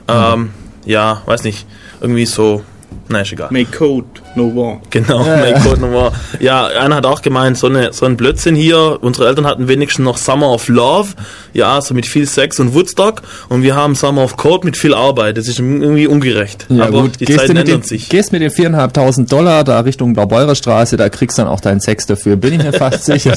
Ähm, 0.08 0.50
ja, 0.84 1.22
weiß 1.26 1.44
nicht. 1.44 1.66
Irgendwie 2.00 2.26
so, 2.26 2.62
na 3.08 3.20
ist 3.20 3.32
egal. 3.32 3.48
Make 3.50 3.76
Code, 3.76 4.06
no 4.34 4.54
war. 4.54 4.80
Genau, 4.90 5.24
Ja, 5.24 5.36
Make 5.36 5.50
ja. 5.50 5.58
Code 5.60 5.80
Noir. 5.80 6.12
Ja, 6.40 6.66
einer 6.66 6.96
hat 6.96 7.06
auch 7.06 7.22
gemeint, 7.22 7.58
so, 7.58 7.66
eine, 7.66 7.92
so 7.92 8.06
ein 8.06 8.16
Blödsinn 8.16 8.54
hier. 8.54 8.98
Unsere 9.00 9.28
Eltern 9.28 9.46
hatten 9.46 9.68
wenigstens 9.68 10.04
noch 10.04 10.16
Summer 10.16 10.50
of 10.50 10.68
Love. 10.68 11.08
Ja, 11.52 11.80
so 11.80 11.94
mit 11.94 12.06
viel 12.06 12.26
Sex 12.26 12.58
und 12.60 12.74
Woodstock. 12.74 13.22
Und 13.48 13.62
wir 13.62 13.74
haben 13.76 13.94
Summer 13.94 14.22
of 14.24 14.36
Code 14.36 14.64
mit 14.66 14.76
viel 14.76 14.94
Arbeit. 14.94 15.36
Das 15.36 15.48
ist 15.48 15.58
irgendwie 15.58 16.06
ungerecht. 16.06 16.66
ja 16.68 16.84
Aber 16.84 17.02
gut, 17.02 17.20
die 17.20 17.24
gehst 17.26 17.38
du, 17.38 17.42
Zeiten 17.42 17.54
mit 17.58 17.68
den, 17.68 17.74
ändern 17.74 17.88
sich. 17.88 18.08
gehst 18.08 18.32
mit 18.32 18.42
den 18.42 18.50
4.500 18.50 19.28
Dollar 19.28 19.64
da 19.64 19.80
Richtung 19.80 20.12
Blaubeurer 20.14 20.54
Straße, 20.54 20.96
da 20.96 21.08
kriegst 21.08 21.38
du 21.38 21.42
dann 21.42 21.50
auch 21.50 21.60
deinen 21.60 21.80
Sex 21.80 22.06
dafür, 22.06 22.36
bin 22.36 22.54
ich 22.54 22.62
mir 22.62 22.72
fast 22.72 23.04
sicher. 23.06 23.36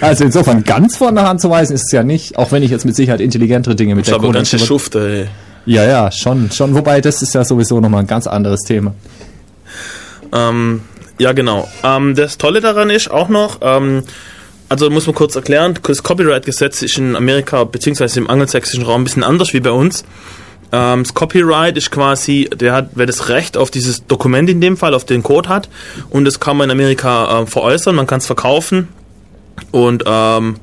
also 0.00 0.24
insofern 0.24 0.64
ganz 0.64 0.96
von 0.96 1.14
der 1.14 1.26
Hand 1.28 1.40
zu 1.40 1.50
weisen 1.50 1.74
ist 1.74 1.84
es 1.86 1.92
ja 1.92 2.02
nicht, 2.02 2.36
auch 2.38 2.52
wenn 2.52 2.62
ich 2.62 2.70
jetzt 2.70 2.84
mit 2.84 2.96
Sicherheit 2.96 3.20
intelligentere 3.20 3.74
Dinge 3.74 3.94
mit 3.94 4.02
Das 4.04 4.08
ist 4.08 4.12
der 4.12 4.16
aber 4.16 4.26
Kohle... 4.28 4.38
ganz 4.38 4.48
schön 4.50 4.60
Schuft, 4.60 4.94
ey. 4.94 5.26
Ja, 5.66 5.84
ja, 5.84 6.12
schon, 6.12 6.50
schon. 6.50 6.74
Wobei, 6.74 7.00
das 7.00 7.22
ist 7.22 7.34
ja 7.34 7.44
sowieso 7.44 7.80
nochmal 7.80 8.00
ein 8.00 8.06
ganz 8.06 8.26
anderes 8.26 8.60
Thema. 8.60 8.94
Ähm, 10.32 10.82
ja, 11.18 11.32
genau. 11.32 11.68
Ähm, 11.82 12.14
das 12.14 12.38
Tolle 12.38 12.60
daran 12.60 12.90
ist 12.90 13.10
auch 13.10 13.28
noch, 13.28 13.58
ähm, 13.62 14.02
also 14.68 14.90
muss 14.90 15.06
man 15.06 15.14
kurz 15.14 15.36
erklären, 15.36 15.78
das 15.82 16.02
Copyright-Gesetz 16.02 16.82
ist 16.82 16.98
in 16.98 17.16
Amerika 17.16 17.64
beziehungsweise 17.64 18.18
im 18.20 18.28
angelsächsischen 18.28 18.84
Raum 18.84 19.02
ein 19.02 19.04
bisschen 19.04 19.22
anders 19.22 19.54
wie 19.54 19.60
bei 19.60 19.70
uns. 19.70 20.04
Ähm, 20.72 21.04
das 21.04 21.14
Copyright 21.14 21.76
ist 21.76 21.90
quasi, 21.90 22.50
der 22.54 22.72
hat, 22.72 22.90
wer 22.94 23.06
das 23.06 23.28
Recht 23.28 23.56
auf 23.56 23.70
dieses 23.70 24.06
Dokument 24.06 24.50
in 24.50 24.60
dem 24.60 24.76
Fall, 24.76 24.92
auf 24.92 25.04
den 25.04 25.22
Code 25.22 25.48
hat, 25.48 25.68
und 26.10 26.24
das 26.24 26.40
kann 26.40 26.56
man 26.56 26.68
in 26.68 26.72
Amerika 26.72 27.42
äh, 27.42 27.46
veräußern, 27.46 27.94
man 27.94 28.06
kann 28.06 28.18
es 28.18 28.26
verkaufen 28.26 28.88
und 29.70 30.02
ähm, 30.06 30.56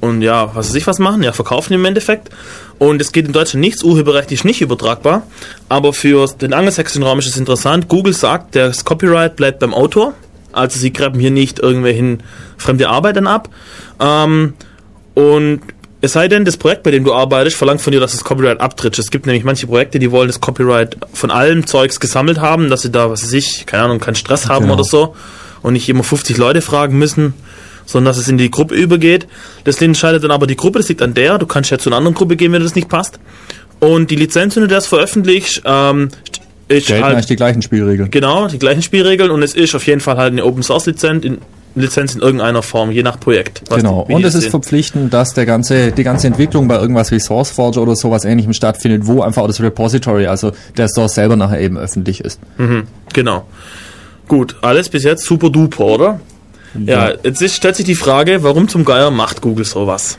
und 0.00 0.22
ja, 0.22 0.54
was 0.54 0.68
weiß 0.68 0.74
ich 0.74 0.86
was 0.86 0.98
machen, 0.98 1.22
ja, 1.22 1.32
verkaufen 1.32 1.72
im 1.72 1.84
Endeffekt. 1.84 2.30
Und 2.78 3.00
es 3.00 3.12
geht 3.12 3.26
in 3.26 3.32
Deutschland 3.32 3.62
nichts, 3.62 3.82
Urheberrecht 3.82 4.30
ist 4.32 4.44
nicht 4.44 4.60
übertragbar, 4.60 5.22
aber 5.68 5.92
für 5.92 6.26
den 6.40 6.52
angelsächsischen 6.52 7.02
Raum 7.02 7.18
ist 7.18 7.26
es 7.26 7.36
interessant. 7.36 7.88
Google 7.88 8.12
sagt, 8.12 8.54
das 8.54 8.84
Copyright 8.84 9.36
bleibt 9.36 9.60
beim 9.60 9.72
Autor, 9.72 10.12
also 10.52 10.78
sie 10.78 10.92
greifen 10.92 11.18
hier 11.18 11.30
nicht 11.30 11.58
irgendwelchen 11.58 12.22
fremde 12.58 12.88
Arbeiten 12.88 13.26
ab. 13.26 13.48
Ähm, 13.98 14.54
und 15.14 15.60
es 16.02 16.12
sei 16.12 16.28
denn, 16.28 16.44
das 16.44 16.58
Projekt, 16.58 16.82
bei 16.82 16.90
dem 16.90 17.04
du 17.04 17.14
arbeitest, 17.14 17.56
verlangt 17.56 17.80
von 17.80 17.92
dir, 17.92 18.00
dass 18.00 18.12
das 18.12 18.22
Copyright 18.24 18.60
abtritt. 18.60 18.98
Es 18.98 19.10
gibt 19.10 19.24
nämlich 19.26 19.44
manche 19.44 19.66
Projekte, 19.66 19.98
die 19.98 20.10
wollen 20.10 20.28
das 20.28 20.40
Copyright 20.40 20.98
von 21.14 21.30
allem 21.30 21.66
Zeugs 21.66 21.98
gesammelt 21.98 22.38
haben, 22.40 22.68
dass 22.68 22.82
sie 22.82 22.90
da, 22.90 23.10
was 23.10 23.22
weiß 23.22 23.32
ich, 23.32 23.64
keine 23.64 23.84
Ahnung, 23.84 23.98
keinen 23.98 24.14
Stress 24.14 24.48
haben 24.48 24.64
Genau. 24.64 24.74
oder 24.74 24.84
so 24.84 25.16
und 25.62 25.72
nicht 25.72 25.88
immer 25.88 26.04
50 26.04 26.36
Leute 26.36 26.60
fragen 26.60 26.98
müssen, 26.98 27.32
sondern 27.86 28.10
dass 28.10 28.18
es 28.18 28.28
in 28.28 28.36
die 28.36 28.50
Gruppe 28.50 28.74
übergeht. 28.74 29.26
Das 29.64 29.80
entscheidet 29.80 30.22
dann 30.24 30.30
aber 30.30 30.46
die 30.46 30.56
Gruppe, 30.56 30.78
das 30.80 30.88
liegt 30.88 31.00
an 31.00 31.14
der. 31.14 31.38
Du 31.38 31.46
kannst 31.46 31.70
ja 31.70 31.78
zu 31.78 31.88
einer 31.88 31.96
anderen 31.96 32.14
Gruppe 32.14 32.36
gehen, 32.36 32.52
wenn 32.52 32.62
das 32.62 32.74
nicht 32.74 32.88
passt. 32.88 33.18
Und 33.80 34.10
die 34.10 34.16
Lizenz, 34.16 34.56
wenn 34.56 34.62
du 34.62 34.68
das 34.68 34.86
veröffentlichst, 34.86 35.62
ähm, 35.64 36.08
ist 36.68 36.88
Gelten 36.88 37.04
halt 37.04 37.14
eigentlich 37.14 37.26
die 37.26 37.36
gleichen 37.36 37.62
Spielregeln. 37.62 38.10
Genau, 38.10 38.48
die 38.48 38.58
gleichen 38.58 38.82
Spielregeln 38.82 39.30
und 39.30 39.42
es 39.42 39.54
ist 39.54 39.74
auf 39.74 39.86
jeden 39.86 40.00
Fall 40.00 40.16
halt 40.16 40.32
eine 40.32 40.44
Open 40.44 40.62
Source 40.62 40.86
Lizenz 40.86 41.24
in, 41.24 41.38
Lizenz 41.76 42.14
in 42.14 42.22
irgendeiner 42.22 42.62
Form, 42.62 42.90
je 42.90 43.02
nach 43.02 43.20
Projekt. 43.20 43.62
Genau. 43.68 44.06
die- 44.08 44.14
Und 44.14 44.24
es 44.24 44.34
ist 44.34 44.42
sehen. 44.44 44.50
verpflichtend, 44.50 45.12
dass 45.14 45.34
der 45.34 45.44
ganze, 45.46 45.92
die 45.92 46.02
ganze 46.04 46.26
Entwicklung 46.26 46.66
bei 46.68 46.76
irgendwas 46.76 47.10
wie 47.12 47.20
SourceForge 47.20 47.78
oder 47.78 47.94
sowas 47.94 48.24
ähnlichem 48.24 48.54
stattfindet, 48.54 49.02
wo 49.06 49.20
einfach 49.20 49.42
auch 49.42 49.46
das 49.46 49.60
Repository, 49.60 50.26
also 50.26 50.52
der 50.78 50.88
Source 50.88 51.14
selber 51.14 51.36
nachher 51.36 51.60
eben 51.60 51.76
öffentlich 51.76 52.20
ist. 52.22 52.40
Mhm, 52.56 52.84
genau. 53.12 53.46
Gut, 54.26 54.56
alles 54.62 54.88
bis 54.88 55.04
jetzt 55.04 55.24
super 55.26 55.50
duper, 55.50 55.84
oder? 55.84 56.20
Ja, 56.84 57.12
jetzt 57.22 57.40
ist, 57.42 57.54
stellt 57.54 57.76
sich 57.76 57.86
die 57.86 57.94
Frage, 57.94 58.42
warum 58.42 58.68
zum 58.68 58.84
Geier 58.84 59.10
macht 59.10 59.40
Google 59.40 59.64
sowas? 59.64 60.18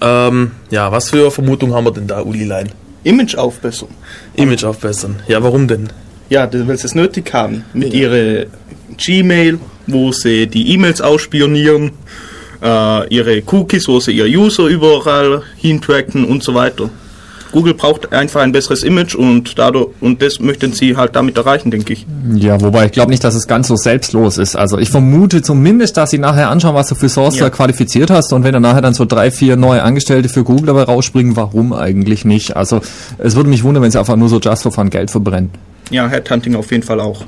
Ähm, 0.00 0.52
ja, 0.70 0.92
was 0.92 1.10
für 1.10 1.30
Vermutungen 1.30 1.74
haben 1.74 1.84
wir 1.84 1.92
denn 1.92 2.06
da, 2.06 2.22
Ulilein? 2.22 2.70
Image 3.04 3.34
aufbessern. 3.34 3.88
Image 4.34 4.64
aufbessern. 4.64 5.20
Ja, 5.26 5.42
warum 5.42 5.66
denn? 5.66 5.88
ja, 6.32 6.48
weil 6.50 6.78
sie 6.78 6.86
es 6.86 6.94
nötig 6.94 7.32
haben. 7.34 7.64
Mit 7.74 7.92
ihrer 7.92 8.46
Gmail, 8.96 9.58
wo 9.86 10.12
sie 10.12 10.46
die 10.46 10.72
E-Mails 10.72 11.02
ausspionieren, 11.02 11.92
äh, 12.62 13.08
ihre 13.08 13.42
Cookies, 13.46 13.86
wo 13.86 14.00
sie 14.00 14.12
ihr 14.12 14.26
User 14.26 14.66
überall 14.66 15.42
hintracken 15.58 16.24
und 16.24 16.42
so 16.42 16.54
weiter. 16.54 16.88
Google 17.52 17.74
braucht 17.74 18.12
einfach 18.12 18.40
ein 18.40 18.50
besseres 18.52 18.82
Image 18.82 19.14
und 19.14 19.58
dadurch 19.58 19.88
und 20.00 20.20
das 20.22 20.40
möchten 20.40 20.72
sie 20.72 20.96
halt 20.96 21.14
damit 21.14 21.36
erreichen, 21.36 21.70
denke 21.70 21.92
ich. 21.92 22.06
Ja, 22.34 22.60
wobei 22.60 22.86
ich 22.86 22.92
glaube 22.92 23.10
nicht, 23.10 23.22
dass 23.22 23.34
es 23.34 23.46
ganz 23.46 23.68
so 23.68 23.76
selbstlos 23.76 24.38
ist. 24.38 24.56
Also 24.56 24.78
ich 24.78 24.88
vermute 24.90 25.42
zumindest, 25.42 25.96
dass 25.98 26.10
sie 26.10 26.18
nachher 26.18 26.48
anschauen, 26.50 26.74
was 26.74 26.88
du 26.88 26.94
für 26.94 27.08
Source 27.10 27.36
Ja. 27.38 27.50
qualifiziert 27.50 28.10
hast 28.10 28.32
und 28.32 28.42
wenn 28.44 28.52
dann 28.54 28.62
nachher 28.62 28.80
dann 28.80 28.94
so 28.94 29.04
drei, 29.04 29.30
vier 29.30 29.56
neue 29.56 29.82
Angestellte 29.82 30.28
für 30.30 30.44
Google 30.44 30.66
dabei 30.66 30.84
rausspringen, 30.84 31.36
warum 31.36 31.72
eigentlich 31.72 32.24
nicht? 32.24 32.56
Also 32.56 32.80
es 33.18 33.36
würde 33.36 33.50
mich 33.50 33.62
wundern, 33.64 33.82
wenn 33.82 33.90
sie 33.90 33.98
einfach 33.98 34.16
nur 34.16 34.28
so 34.30 34.40
just 34.40 34.62
for 34.62 34.72
fun 34.72 34.88
Geld 34.90 35.10
verbrennen. 35.10 35.50
Ja, 35.90 36.08
Headhunting 36.08 36.54
auf 36.56 36.70
jeden 36.70 36.82
Fall 36.82 37.00
auch. 37.00 37.24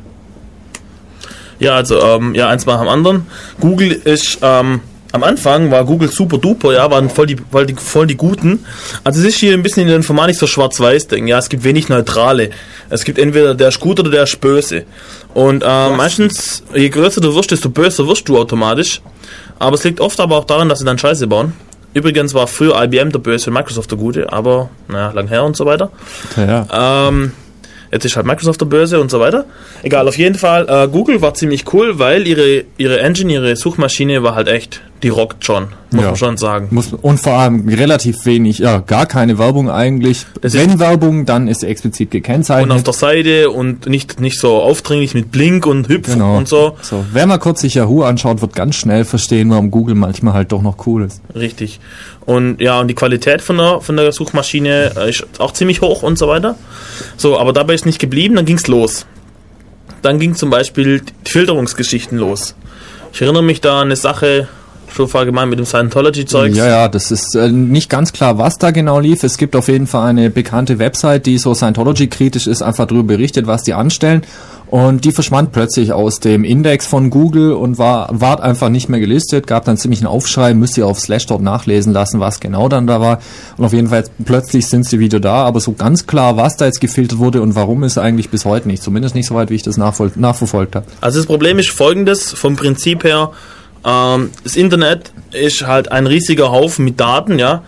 Ja, 1.59 1.77
also, 1.77 2.01
ähm, 2.01 2.35
ja, 2.35 2.49
eins 2.49 2.67
nach 2.67 2.81
dem 2.81 2.89
anderen. 2.89 3.27
Google 3.61 3.93
ist, 3.93 4.39
ähm, 4.43 4.81
am 5.15 5.23
Anfang 5.23 5.71
war 5.71 5.85
Google 5.85 6.11
super 6.11 6.39
duper, 6.39 6.73
ja, 6.73 6.91
waren 6.91 7.09
voll 7.09 7.27
die, 7.27 7.37
voll 7.37 7.67
die, 7.67 7.77
voll 7.77 8.09
die 8.09 8.17
Guten. 8.17 8.65
Also 9.05 9.21
es 9.21 9.27
ist 9.27 9.37
hier 9.37 9.55
ein 9.55 9.63
bisschen 9.63 9.83
in 9.83 9.87
der 9.87 9.97
Informatik 9.97 10.35
so 10.35 10.49
schwarz-weiß-Ding, 10.49 11.29
ja, 11.29 11.39
es 11.39 11.49
gibt 11.49 11.63
wenig 11.63 11.89
Neutrale. 11.89 12.51
Es 12.91 13.05
gibt 13.05 13.21
entweder 13.21 13.55
der 13.55 13.69
ist 13.69 13.79
gut 13.79 14.01
oder 14.01 14.11
der 14.11 14.25
ist 14.25 14.41
böse. 14.41 14.83
Und 15.33 15.63
ähm, 15.65 15.97
meistens, 15.97 16.65
je 16.75 16.89
größer 16.89 17.21
du 17.21 17.33
wirst, 17.33 17.53
desto 17.53 17.69
böser 17.69 18.09
wirst 18.09 18.29
du 18.29 18.37
automatisch. 18.37 19.01
Aber 19.61 19.77
es 19.77 19.85
liegt 19.85 20.01
oft 20.01 20.19
aber 20.19 20.37
auch 20.37 20.47
daran, 20.47 20.69
dass 20.69 20.81
sie 20.81 20.85
dann 20.85 20.99
Scheiße 20.99 21.29
bauen. 21.29 21.53
Übrigens 21.93 22.35
war 22.35 22.49
früher 22.49 22.83
IBM 22.83 23.13
der 23.13 23.21
Böse 23.21 23.51
und 23.51 23.55
Microsoft 23.55 23.93
der 23.93 23.99
Gute, 23.99 24.33
aber 24.33 24.69
naja, 24.89 25.13
lang 25.13 25.29
her 25.29 25.45
und 25.45 25.57
so 25.57 25.65
weiter. 25.65 25.93
Ja. 26.37 27.07
Ähm, 27.09 27.31
jetzt 27.93 28.05
ist 28.05 28.17
halt 28.17 28.27
Microsoft 28.27 28.61
der 28.61 28.67
Böse 28.67 29.01
und 29.01 29.13
so 29.13 29.21
weiter. 29.21 29.45
Egal, 29.85 30.09
auf 30.09 30.19
jeden 30.19 30.35
Fall, 30.35 30.67
äh, 30.69 30.89
Google 30.89 31.23
war 31.23 31.35
ziemlich 31.35 31.73
cool, 31.73 32.01
weil 32.01 32.27
ihre, 32.27 32.65
ihre 32.79 32.99
Engine, 32.99 33.33
ihre 33.33 33.55
Suchmaschine 33.55 34.25
war 34.25 34.35
halt 34.35 34.49
echt, 34.49 34.81
die 35.05 35.11
rockt 35.11 35.45
schon, 35.45 35.69
muss 35.93 36.01
Ja. 36.03 36.09
man 36.09 36.17
schon 36.17 36.37
sagen. 36.37 36.69
Muss, 36.73 36.93
und 36.93 37.21
vor 37.21 37.35
allem 37.35 37.69
relativ 37.69 38.25
wenig, 38.27 38.59
ja, 38.59 38.79
gar 38.79 39.07
keine 39.07 39.39
Werbung 39.39 39.71
eigentlich. 39.71 40.27
Ist- 40.43 40.55
Wenn 40.57 40.81
Werbung, 40.81 41.27
dann 41.27 41.47
ist 41.47 41.61
sie 41.61 41.67
explizit 41.69 42.09
Und 42.09 42.09
auf 42.09 42.13
gekennzeichnet. 42.23 42.87
der 42.87 42.93
Seite 42.95 43.51
und 43.51 43.87
nicht, 43.87 44.19
nicht 44.19 44.41
so 44.41 44.55
aufdringlich 44.63 45.15
mit 45.15 45.31
Blink 45.31 45.67
und 45.67 45.89
Hüpf 45.89 46.09
Genau. 46.13 46.37
und 46.39 46.49
so. 46.49 46.77
so. 46.83 47.05
Wer 47.13 47.27
mal 47.27 47.39
kurz 47.39 47.61
sich 47.61 47.75
Yahoo 47.75 48.03
anschaut, 48.03 48.41
wird 48.41 48.57
ganz 48.57 48.75
schnell 48.75 49.05
verstehen, 49.05 49.51
warum 49.51 49.71
Google 49.71 49.95
manchmal 49.95 50.35
halt 50.35 50.51
doch 50.51 50.63
noch 50.63 50.87
cool 50.87 51.05
ist. 51.05 51.21
Richtig. 51.35 51.79
Und 52.27 52.61
ja, 52.61 52.81
und 52.81 52.89
die 52.89 52.95
Qualität 52.95 53.43
von 53.43 53.59
der, 53.59 53.81
von 53.83 53.97
der 53.97 54.11
Suchmaschine 54.11 54.93
äh, 54.97 55.11
ist 55.11 55.27
auch 55.39 55.53
ziemlich 55.53 55.83
hoch 55.83 56.03
und 56.03 56.19
so 56.19 56.27
weiter. 56.27 56.57
So, 57.19 57.39
aber 57.39 57.53
dabei 57.53 57.75
ist 57.75 57.85
nicht 57.87 57.99
geblieben, 57.99 58.37
dann 58.37 58.47
ging's 58.47 58.67
los. 58.67 59.05
Dann 60.01 60.19
ging 60.19 60.35
zum 60.35 60.51
Beispiel 60.51 61.03
die 61.27 61.31
Filterungsgeschichten 61.31 62.19
los. 62.19 62.55
Ich 63.13 63.23
erinnere 63.23 63.43
mich 63.45 63.61
da 63.61 63.77
an 63.81 63.89
eine 63.89 63.97
Sache, 63.97 64.49
schon 64.95 65.11
allgemein 65.13 65.49
mit 65.49 65.59
dem 65.59 65.67
Scientology-Zeugs. 65.67 66.57
Ja, 66.57 66.67
ja, 66.67 66.89
das 66.89 67.11
ist 67.11 67.35
äh, 67.35 67.51
nicht 67.51 67.91
ganz 67.91 68.13
klar, 68.13 68.39
was 68.39 68.57
da 68.59 68.71
genau 68.71 68.99
lief. 69.01 69.23
Es 69.23 69.37
gibt 69.37 69.57
auf 69.57 69.69
jeden 69.69 69.87
Fall 69.87 70.09
eine 70.09 70.31
bekannte 70.31 70.79
Website, 70.79 71.27
die 71.27 71.39
so 71.39 71.55
Scientology-kritisch 71.55 72.47
ist, 72.47 72.63
einfach 72.63 72.87
darüber 72.87 73.15
berichtet, 73.15 73.47
was 73.47 73.63
die 73.63 73.75
anstellen. 73.75 74.23
Und 74.75 75.05
die 75.05 75.13
verschwand 75.13 75.53
plötzlich 75.53 75.93
aus 75.93 76.19
dem 76.19 76.43
Index 76.43 76.87
von 76.87 77.11
Google 77.11 77.53
und 77.53 77.79
war, 77.79 78.09
ward 78.11 78.41
einfach 78.41 78.71
nicht 78.71 78.89
mehr 78.89 78.99
gelistet, 78.99 79.47
gab 79.47 79.65
dann 79.67 79.77
ziemlich 79.77 80.01
einen 80.01 80.09
Aufschrei, 80.09 80.53
müsst 80.55 80.77
ihr 80.77 80.87
auf 80.87 80.99
Slashdot 80.99 81.43
nachlesen 81.43 81.93
lassen, 81.93 82.19
was 82.19 82.41
genau 82.41 82.69
dann 82.69 82.87
da 82.87 83.01
war. 83.01 83.21
Und 83.57 83.67
auf 83.67 83.73
jeden 83.73 83.89
Fall, 83.89 84.05
plötzlich 84.25 84.67
sind 84.67 84.85
sie 84.85 84.99
wieder 84.99 85.21
da, 85.21 85.45
aber 85.45 85.61
so 85.61 85.73
ganz 85.73 86.09
klar, 86.09 86.37
was 86.37 86.57
da 86.57 86.65
jetzt 86.65 86.81
gefiltert 86.81 87.19
wurde 87.19 87.41
und 87.41 87.55
warum, 87.55 87.85
ist 87.85 87.99
eigentlich 87.99 88.31
bis 88.31 88.45
heute 88.45 88.67
nicht. 88.67 88.83
Zumindest 88.83 89.15
nicht 89.15 89.27
so 89.27 89.35
weit, 89.35 89.51
wie 89.51 89.55
ich 89.55 89.63
das 89.63 89.77
nachverfolgt 89.77 90.75
habe. 90.75 90.87
Also 91.01 91.21
das 91.21 91.27
Problem 91.27 91.59
ist 91.59 91.71
folgendes, 91.71 92.33
vom 92.33 92.57
Prinzip 92.57 93.05
her, 93.05 93.31
ähm, 93.85 94.31
das 94.43 94.57
Internet 94.57 95.13
ist 95.33 95.67
halt 95.67 95.91
ein 95.93 96.07
riesiger 96.07 96.51
Haufen 96.51 96.85
mit 96.85 97.01
Daten, 97.01 97.39
ja, 97.39 97.63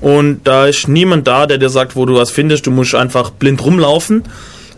und 0.00 0.40
da 0.44 0.66
ist 0.66 0.88
niemand 0.88 1.26
da, 1.26 1.46
der 1.46 1.58
dir 1.58 1.68
sagt, 1.68 1.96
wo 1.96 2.06
du 2.06 2.14
was 2.14 2.30
findest, 2.30 2.66
du 2.66 2.70
musst 2.70 2.94
einfach 2.94 3.30
blind 3.30 3.62
rumlaufen. 3.64 4.24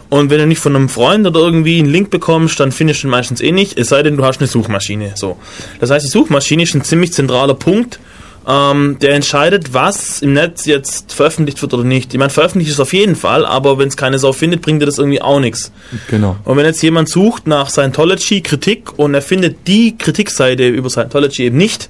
Und 0.09 0.29
wenn 0.29 0.39
du 0.39 0.47
nicht 0.47 0.59
von 0.59 0.77
einem 0.77 0.91
Freund 0.91 1.27
oder 1.27 1.41
irgendwie 1.41 1.79
einen 1.79 1.91
Link 1.91 2.11
bekommst, 2.11 2.61
dann 2.61 2.71
findest 2.71 3.03
du 3.03 3.07
ihn 3.09 3.11
meistens 3.11 3.41
eh 3.41 3.51
nicht, 3.51 3.79
es 3.79 3.89
sei 3.89 4.03
denn, 4.03 4.19
du 4.19 4.25
hast 4.25 4.41
eine 4.41 4.47
Suchmaschine. 4.47 5.13
So. 5.15 5.39
Das 5.81 5.91
heißt, 5.91 6.05
die 6.05 6.11
Suchmaschine 6.11 6.65
ist 6.65 6.75
ein 6.75 6.85
ziemlich 6.85 7.15
zentraler 7.15 7.55
Punkt, 7.55 7.99
ähm, 8.47 8.97
der 9.01 9.15
entscheidet, 9.15 9.73
was 9.73 10.21
im 10.23 10.33
Netz 10.33 10.67
jetzt 10.67 11.13
veröffentlicht 11.13 11.61
wird 11.63 11.75
oder 11.75 11.85
nicht. 11.85 12.13
Ich 12.13 12.19
meine, 12.19 12.31
veröffentlicht 12.31 12.71
ist 12.71 12.81
auf 12.81 12.93
jeden 12.93 13.17
Fall, 13.17 13.47
aber 13.47 13.79
wenn 13.79 13.89
es 13.89 13.97
keine 13.97 14.19
Sau 14.19 14.33
findet, 14.33 14.63
bringt 14.63 14.83
dir 14.83 14.87
das 14.87 14.99
irgendwie 14.99 15.23
auch 15.23 15.41
nichts. 15.41 15.73
Genau. 16.09 16.37
Und 16.45 16.57
wenn 16.57 16.65
jetzt 16.65 16.83
jemand 16.83 17.09
sucht 17.09 17.47
nach 17.47 17.71
Scientology 17.71 18.41
Kritik 18.41 18.99
und 18.99 19.15
er 19.15 19.23
findet 19.23 19.67
die 19.67 19.97
Kritikseite 19.97 20.69
über 20.69 20.91
Scientology 20.91 21.45
eben 21.45 21.57
nicht, 21.57 21.89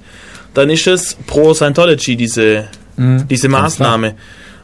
dann 0.53 0.69
ist 0.69 0.85
es 0.87 1.17
pro 1.25 1.53
Scientology 1.53 2.15
diese, 2.15 2.65
diese 2.97 3.49
ganz 3.49 3.79
Maßnahme. 3.79 4.15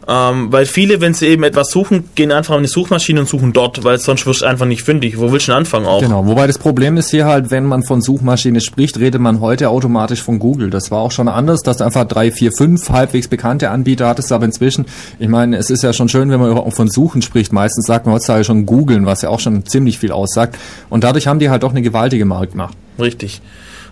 Ähm, 0.07 0.51
weil 0.51 0.65
viele, 0.65 1.01
wenn 1.01 1.13
sie 1.13 1.27
eben 1.27 1.43
etwas 1.43 1.69
suchen, 1.69 2.09
gehen 2.15 2.31
einfach 2.31 2.55
in 2.55 2.63
die 2.63 2.69
Suchmaschine 2.69 3.19
und 3.19 3.29
suchen 3.29 3.53
dort, 3.53 3.83
weil 3.83 3.99
sonst 3.99 4.25
wirst 4.25 4.41
du 4.41 4.45
einfach 4.45 4.65
nicht 4.65 4.81
fündig. 4.81 5.19
Wo 5.19 5.31
willst 5.31 5.47
du 5.47 5.51
denn 5.51 5.59
anfangen 5.59 5.85
auch? 5.85 6.01
Genau, 6.01 6.25
wobei 6.25 6.47
das 6.47 6.57
Problem 6.57 6.97
ist 6.97 7.11
hier 7.11 7.25
halt, 7.25 7.51
wenn 7.51 7.65
man 7.65 7.83
von 7.83 8.01
Suchmaschine 8.01 8.61
spricht, 8.61 8.99
redet 8.99 9.21
man 9.21 9.39
heute 9.39 9.69
automatisch 9.69 10.23
von 10.23 10.39
Google. 10.39 10.69
Das 10.69 10.89
war 10.89 10.99
auch 10.99 11.11
schon 11.11 11.27
anders, 11.27 11.61
dass 11.61 11.77
du 11.77 11.83
einfach 11.83 12.05
drei, 12.05 12.31
vier, 12.31 12.51
fünf 12.51 12.89
halbwegs 12.89 13.27
bekannte 13.27 13.69
Anbieter 13.69 14.07
hattest, 14.07 14.31
aber 14.31 14.45
inzwischen, 14.45 14.85
ich 15.19 15.27
meine, 15.27 15.57
es 15.57 15.69
ist 15.69 15.83
ja 15.83 15.93
schon 15.93 16.09
schön, 16.09 16.31
wenn 16.31 16.39
man 16.39 16.51
überhaupt 16.51 16.75
von 16.75 16.89
Suchen 16.89 17.21
spricht. 17.21 17.53
Meistens 17.53 17.85
sagt 17.85 18.05
man 18.05 18.15
heutzutage 18.15 18.45
schon 18.45 18.65
googeln, 18.65 19.05
was 19.05 19.21
ja 19.21 19.29
auch 19.29 19.39
schon 19.39 19.65
ziemlich 19.65 19.99
viel 19.99 20.11
aussagt. 20.11 20.57
Und 20.89 21.03
dadurch 21.03 21.27
haben 21.27 21.39
die 21.39 21.49
halt 21.49 21.63
doch 21.63 21.71
eine 21.71 21.81
gewaltige 21.81 22.25
Marktmacht. 22.25 22.75
Richtig. 22.99 23.41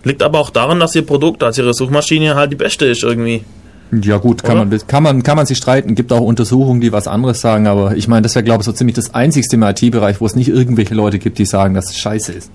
Liegt 0.04 0.22
aber 0.22 0.38
auch 0.38 0.50
daran, 0.50 0.80
dass 0.80 0.94
ihr 0.94 1.06
Produkt, 1.06 1.42
also 1.42 1.62
ihre 1.62 1.74
Suchmaschine 1.74 2.34
halt 2.34 2.52
die 2.52 2.56
beste 2.56 2.86
ist 2.86 3.02
irgendwie. 3.02 3.44
Ja 3.90 4.18
gut, 4.18 4.42
kann 4.42 4.58
Oder? 4.58 4.66
man, 4.66 4.86
kann 4.86 5.02
man, 5.02 5.22
kann 5.22 5.36
man 5.36 5.46
sich 5.46 5.56
streiten. 5.56 5.94
Gibt 5.94 6.12
auch 6.12 6.20
Untersuchungen, 6.20 6.80
die 6.80 6.92
was 6.92 7.08
anderes 7.08 7.40
sagen, 7.40 7.66
aber 7.66 7.96
ich 7.96 8.06
meine, 8.06 8.22
das 8.22 8.34
wäre, 8.34 8.44
glaube 8.44 8.60
ich, 8.60 8.66
so 8.66 8.72
ziemlich 8.72 8.94
das 8.94 9.14
einzigste 9.14 9.56
im 9.56 9.62
IT-Bereich, 9.62 10.20
wo 10.20 10.26
es 10.26 10.34
nicht 10.34 10.48
irgendwelche 10.48 10.94
Leute 10.94 11.18
gibt, 11.18 11.38
die 11.38 11.46
sagen, 11.46 11.74
dass 11.74 11.90
es 11.90 11.98
scheiße 11.98 12.32
ist. 12.32 12.50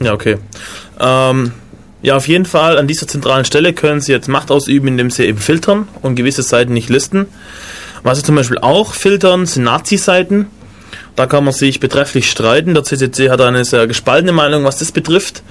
Ja, 0.00 0.12
okay. 0.12 0.36
Ähm, 0.98 1.52
ja, 2.02 2.16
auf 2.16 2.28
jeden 2.28 2.46
Fall 2.46 2.78
an 2.78 2.86
dieser 2.86 3.06
zentralen 3.06 3.44
Stelle 3.44 3.72
können 3.72 4.00
Sie 4.00 4.12
jetzt 4.12 4.28
Macht 4.28 4.50
ausüben, 4.50 4.88
indem 4.88 5.10
Sie 5.10 5.24
eben 5.24 5.38
filtern 5.38 5.88
und 6.02 6.16
gewisse 6.16 6.42
Seiten 6.42 6.72
nicht 6.72 6.88
listen. 6.88 7.26
Was 8.02 8.18
Sie 8.18 8.24
zum 8.24 8.36
Beispiel 8.36 8.58
auch 8.58 8.94
filtern, 8.94 9.46
sind 9.46 9.64
Nazi-Seiten. 9.64 10.46
Da 11.16 11.26
kann 11.26 11.44
man 11.44 11.52
sich 11.52 11.80
betrefflich 11.80 12.30
streiten. 12.30 12.72
Der 12.74 12.84
CCC 12.84 13.30
hat 13.30 13.40
eine 13.40 13.64
sehr 13.64 13.86
gespaltene 13.86 14.32
Meinung, 14.32 14.64
was 14.64 14.78
das 14.78 14.92
betrifft. 14.92 15.42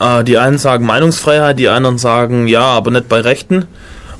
Äh, 0.00 0.24
die 0.24 0.38
einen 0.38 0.58
sagen 0.58 0.86
Meinungsfreiheit, 0.86 1.58
die 1.58 1.68
anderen 1.68 1.98
sagen 1.98 2.46
ja, 2.46 2.62
aber 2.62 2.90
nicht 2.90 3.08
bei 3.08 3.20
Rechten. 3.20 3.66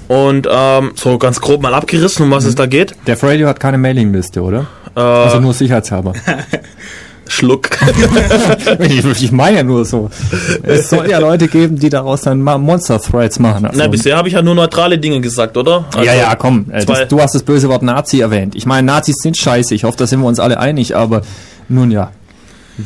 Und 0.09 0.47
ähm, 0.51 0.93
so 0.95 1.19
ganz 1.19 1.41
grob 1.41 1.63
mal 1.63 1.75
abgerissen, 1.75 2.25
um 2.25 2.31
was 2.31 2.45
es 2.45 2.55
da 2.55 2.67
geht. 2.67 2.95
Der 3.07 3.21
Radio 3.23 3.49
hat 3.49 3.61
keine 3.61 3.79
Mailingliste, 3.79 4.43
oder? 4.43 4.67
Äh, 4.97 5.01
Also 5.01 5.41
nur 5.41 5.55
sicherheitshalber. 5.55 6.13
Schluck. 7.29 7.71
ich, 8.81 9.05
ich 9.23 9.33
meine 9.33 9.59
ja 9.59 9.63
nur 9.63 9.85
so. 9.85 10.11
Es 10.63 10.91
soll 10.91 11.09
ja 11.09 11.19
Leute 11.19 11.49
geben, 11.49 11.79
die 11.79 11.89
daraus 11.89 12.23
dann 12.23 12.43
mal 12.43 12.59
Monster-Threads 12.59 13.39
machen. 13.39 13.65
Also, 13.65 13.79
Na, 13.79 13.87
bisher 13.89 14.17
habe 14.19 14.29
ich 14.29 14.35
ja 14.35 14.43
nur 14.43 14.55
neutrale 14.55 14.99
Dinge 14.99 15.21
gesagt, 15.21 15.57
oder? 15.57 15.87
Also, 15.95 16.05
ja, 16.05 16.15
ja, 16.15 16.35
komm. 16.35 16.67
Äh, 16.71 16.85
das, 16.85 17.09
du 17.09 17.21
hast 17.21 17.35
das 17.35 17.43
böse 17.43 17.69
Wort 17.71 17.83
Nazi 17.83 18.21
erwähnt. 18.21 18.55
Ich 18.55 18.67
meine, 18.67 18.87
Nazis 18.87 19.17
sind 19.23 19.39
scheiße. 19.39 19.75
Ich 19.75 19.85
hoffe, 19.85 19.97
da 19.97 20.07
sind 20.07 20.21
wir 20.21 20.27
uns 20.27 20.41
alle 20.41 20.59
einig. 20.59 20.95
Aber 20.95 21.23
nun 21.69 21.91
ja. 21.91 22.11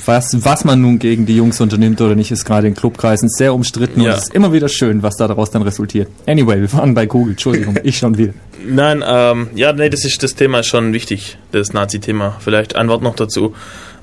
Was, 0.05 0.45
was 0.45 0.65
man 0.65 0.81
nun 0.81 0.99
gegen 0.99 1.27
die 1.27 1.37
Jungs 1.37 1.61
unternimmt 1.61 2.01
oder 2.01 2.15
nicht, 2.15 2.31
ist 2.33 2.45
gerade 2.45 2.67
in 2.67 2.75
Clubkreisen 2.75 3.29
sehr 3.29 3.55
umstritten 3.55 4.01
Ja. 4.01 4.13
und 4.13 4.19
es 4.19 4.25
ist 4.25 4.35
immer 4.35 4.53
wieder 4.53 4.69
schön, 4.69 5.03
was 5.03 5.17
da 5.17 5.29
daraus 5.29 5.51
dann 5.51 5.63
resultiert. 5.63 6.09
Anyway, 6.27 6.61
wir 6.61 6.73
waren 6.73 6.95
bei 6.95 7.07
Google. 7.07 7.33
Entschuldigung, 7.33 7.77
ich 7.85 7.99
schon 7.99 8.19
wieder. 8.19 8.33
Nein, 8.67 9.05
ähm, 9.07 9.49
ja, 9.55 9.73
nee, 9.73 9.89
das 9.89 10.05
ist 10.05 10.23
das 10.23 10.35
Thema 10.35 10.61
ist 10.61 10.67
schon 10.67 10.93
wichtig, 10.93 11.39
das 11.53 11.73
Nazi-Thema. 11.73 12.37
Vielleicht 12.41 12.75
ein 12.75 12.89
Wort 12.89 13.03
noch 13.03 13.15
dazu. 13.15 13.55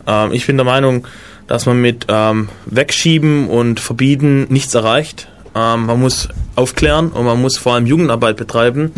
Ähm, 0.08 0.32
ich 0.32 0.48
bin 0.48 0.56
der 0.58 0.66
Meinung, 0.66 1.06
dass 1.48 1.66
man 1.66 1.82
mit 1.82 2.06
ähm, 2.08 2.48
Wegschieben 2.66 3.48
und 3.50 3.80
Verbieten 3.82 4.46
nichts 4.50 4.74
erreicht. 4.74 5.28
Ähm, 5.56 5.86
man 5.88 6.00
muss 6.00 6.30
aufklären 6.56 7.10
und 7.10 7.26
man 7.26 7.42
muss 7.42 7.58
vor 7.58 7.74
allem 7.74 7.86
Jugendarbeit 7.86 8.38
betreiben, 8.38 8.92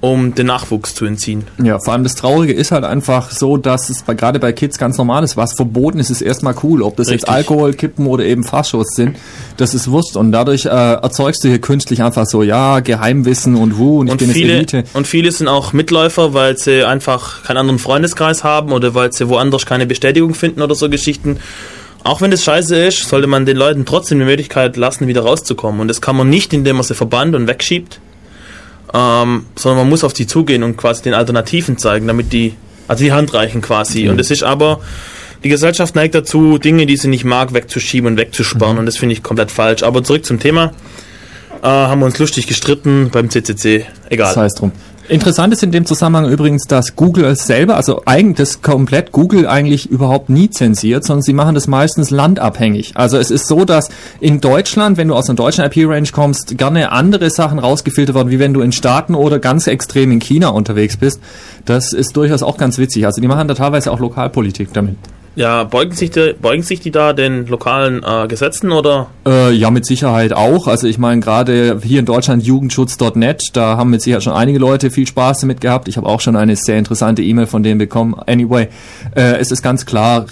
um 0.00 0.34
den 0.34 0.46
Nachwuchs 0.46 0.94
zu 0.94 1.04
entziehen. 1.04 1.44
Ja, 1.62 1.78
vor 1.78 1.92
allem 1.92 2.04
das 2.04 2.14
Traurige 2.14 2.54
ist 2.54 2.72
halt 2.72 2.84
einfach 2.84 3.30
so, 3.30 3.58
dass 3.58 3.90
es 3.90 4.02
bei, 4.02 4.14
gerade 4.14 4.38
bei 4.38 4.52
Kids 4.52 4.78
ganz 4.78 4.96
normal 4.96 5.24
ist. 5.24 5.36
Was 5.36 5.52
verboten 5.52 5.98
ist, 5.98 6.08
ist 6.08 6.22
erstmal 6.22 6.54
cool. 6.62 6.82
Ob 6.82 6.96
das 6.96 7.08
jetzt 7.08 7.24
Richtig. 7.24 7.34
Alkohol, 7.34 7.74
Kippen 7.74 8.06
oder 8.06 8.24
eben 8.24 8.42
Faschos 8.42 8.88
sind, 8.94 9.16
das 9.58 9.74
ist 9.74 9.90
Wurst. 9.90 10.16
Und 10.16 10.32
dadurch 10.32 10.64
äh, 10.64 10.68
erzeugst 10.68 11.44
du 11.44 11.48
hier 11.48 11.60
künstlich 11.60 12.02
einfach 12.02 12.24
so, 12.24 12.42
ja, 12.42 12.80
Geheimwissen 12.80 13.56
und 13.56 13.76
wuh, 13.76 14.00
und 14.00 14.06
ich 14.06 14.12
Und 14.12 14.18
bin 14.18 14.28
jetzt 14.28 14.36
viele, 14.36 14.52
Elite. 14.54 14.84
und 14.94 15.06
viele 15.06 15.30
sind 15.32 15.48
auch 15.48 15.74
Mitläufer, 15.74 16.32
weil 16.32 16.56
sie 16.56 16.82
einfach 16.84 17.42
keinen 17.42 17.58
anderen 17.58 17.78
Freundeskreis 17.78 18.42
haben 18.42 18.72
oder 18.72 18.94
weil 18.94 19.12
sie 19.12 19.28
woanders 19.28 19.66
keine 19.66 19.86
Bestätigung 19.86 20.32
finden 20.32 20.62
oder 20.62 20.74
so 20.74 20.88
Geschichten. 20.88 21.38
Auch 22.02 22.22
wenn 22.22 22.30
das 22.30 22.42
scheiße 22.44 22.86
ist, 22.86 23.06
sollte 23.06 23.26
man 23.26 23.44
den 23.44 23.58
Leuten 23.58 23.84
trotzdem 23.84 24.18
die 24.18 24.24
Möglichkeit 24.24 24.78
lassen, 24.78 25.06
wieder 25.06 25.20
rauszukommen. 25.20 25.82
Und 25.82 25.88
das 25.88 26.00
kann 26.00 26.16
man 26.16 26.30
nicht, 26.30 26.54
indem 26.54 26.76
man 26.76 26.84
sie 26.84 26.94
verbannt 26.94 27.34
und 27.34 27.46
wegschiebt, 27.46 28.00
ähm, 28.92 29.46
sondern 29.56 29.78
man 29.78 29.88
muss 29.88 30.04
auf 30.04 30.12
die 30.12 30.26
zugehen 30.26 30.62
und 30.62 30.76
quasi 30.76 31.02
den 31.02 31.14
Alternativen 31.14 31.78
zeigen, 31.78 32.06
damit 32.06 32.32
die 32.32 32.54
Also 32.88 33.04
die 33.04 33.12
Hand 33.12 33.32
reichen 33.34 33.60
quasi. 33.60 34.08
Und 34.08 34.20
es 34.20 34.30
ist 34.30 34.42
aber, 34.42 34.80
die 35.44 35.48
Gesellschaft 35.48 35.94
neigt 35.94 36.14
dazu, 36.14 36.58
Dinge, 36.58 36.86
die 36.86 36.96
sie 36.96 37.08
nicht 37.08 37.24
mag, 37.24 37.54
wegzuschieben 37.54 38.10
und 38.10 38.16
wegzusperren. 38.16 38.78
Und 38.78 38.86
das 38.86 38.96
finde 38.96 39.12
ich 39.12 39.22
komplett 39.22 39.50
falsch. 39.50 39.84
Aber 39.84 40.02
zurück 40.02 40.24
zum 40.24 40.40
Thema. 40.40 40.72
Äh, 41.62 41.66
haben 41.68 42.00
wir 42.00 42.06
uns 42.06 42.18
lustig 42.18 42.46
gestritten 42.46 43.10
beim 43.12 43.30
CCC. 43.30 43.86
Egal. 44.08 44.28
Das 44.28 44.36
heißt 44.36 44.60
drum. 44.60 44.72
Interessant 45.10 45.52
ist 45.52 45.64
in 45.64 45.72
dem 45.72 45.86
Zusammenhang 45.86 46.30
übrigens, 46.30 46.68
dass 46.68 46.94
Google 46.94 47.34
selber, 47.34 47.74
also 47.74 48.02
eigentlich 48.06 48.36
das 48.36 48.62
komplett 48.62 49.10
Google 49.10 49.48
eigentlich 49.48 49.90
überhaupt 49.90 50.30
nie 50.30 50.50
zensiert, 50.50 51.02
sondern 51.02 51.22
sie 51.22 51.32
machen 51.32 51.56
das 51.56 51.66
meistens 51.66 52.10
landabhängig. 52.10 52.92
Also 52.94 53.18
es 53.18 53.32
ist 53.32 53.48
so, 53.48 53.64
dass 53.64 53.88
in 54.20 54.40
Deutschland, 54.40 54.98
wenn 54.98 55.08
du 55.08 55.16
aus 55.16 55.28
einer 55.28 55.34
deutschen 55.34 55.64
IP-Range 55.64 56.08
kommst, 56.12 56.56
gerne 56.56 56.92
andere 56.92 57.28
Sachen 57.30 57.58
rausgefiltert 57.58 58.14
werden, 58.14 58.30
wie 58.30 58.38
wenn 58.38 58.54
du 58.54 58.60
in 58.60 58.70
Staaten 58.70 59.16
oder 59.16 59.40
ganz 59.40 59.66
extrem 59.66 60.12
in 60.12 60.20
China 60.20 60.50
unterwegs 60.50 60.96
bist. 60.96 61.20
Das 61.64 61.92
ist 61.92 62.16
durchaus 62.16 62.44
auch 62.44 62.56
ganz 62.56 62.78
witzig. 62.78 63.04
Also 63.04 63.20
die 63.20 63.26
machen 63.26 63.48
da 63.48 63.54
teilweise 63.54 63.90
auch 63.90 63.98
Lokalpolitik 63.98 64.72
damit. 64.72 64.96
Ja, 65.36 65.64
beugen 65.64 65.92
sich, 65.92 66.10
die, 66.10 66.34
beugen 66.40 66.62
sich 66.62 66.80
die 66.80 66.90
da 66.90 67.12
den 67.12 67.46
lokalen 67.46 68.02
äh, 68.04 68.26
Gesetzen 68.26 68.72
oder? 68.72 69.08
Äh, 69.26 69.52
ja, 69.52 69.70
mit 69.70 69.86
Sicherheit 69.86 70.32
auch. 70.32 70.66
Also 70.66 70.88
ich 70.88 70.98
meine, 70.98 71.20
gerade 71.20 71.80
hier 71.82 72.00
in 72.00 72.06
Deutschland 72.06 72.42
Jugendschutz.net, 72.42 73.50
da 73.52 73.76
haben 73.76 73.90
mit 73.90 74.02
Sicherheit 74.02 74.24
schon 74.24 74.32
einige 74.32 74.58
Leute 74.58 74.90
viel 74.90 75.06
Spaß 75.06 75.40
damit 75.40 75.60
gehabt. 75.60 75.86
Ich 75.88 75.96
habe 75.96 76.08
auch 76.08 76.20
schon 76.20 76.34
eine 76.34 76.56
sehr 76.56 76.78
interessante 76.78 77.22
E-Mail 77.22 77.46
von 77.46 77.62
denen 77.62 77.78
bekommen. 77.78 78.14
Anyway, 78.26 78.68
äh, 79.14 79.38
es 79.38 79.52
ist 79.52 79.62
ganz 79.62 79.86
klar, 79.86 80.26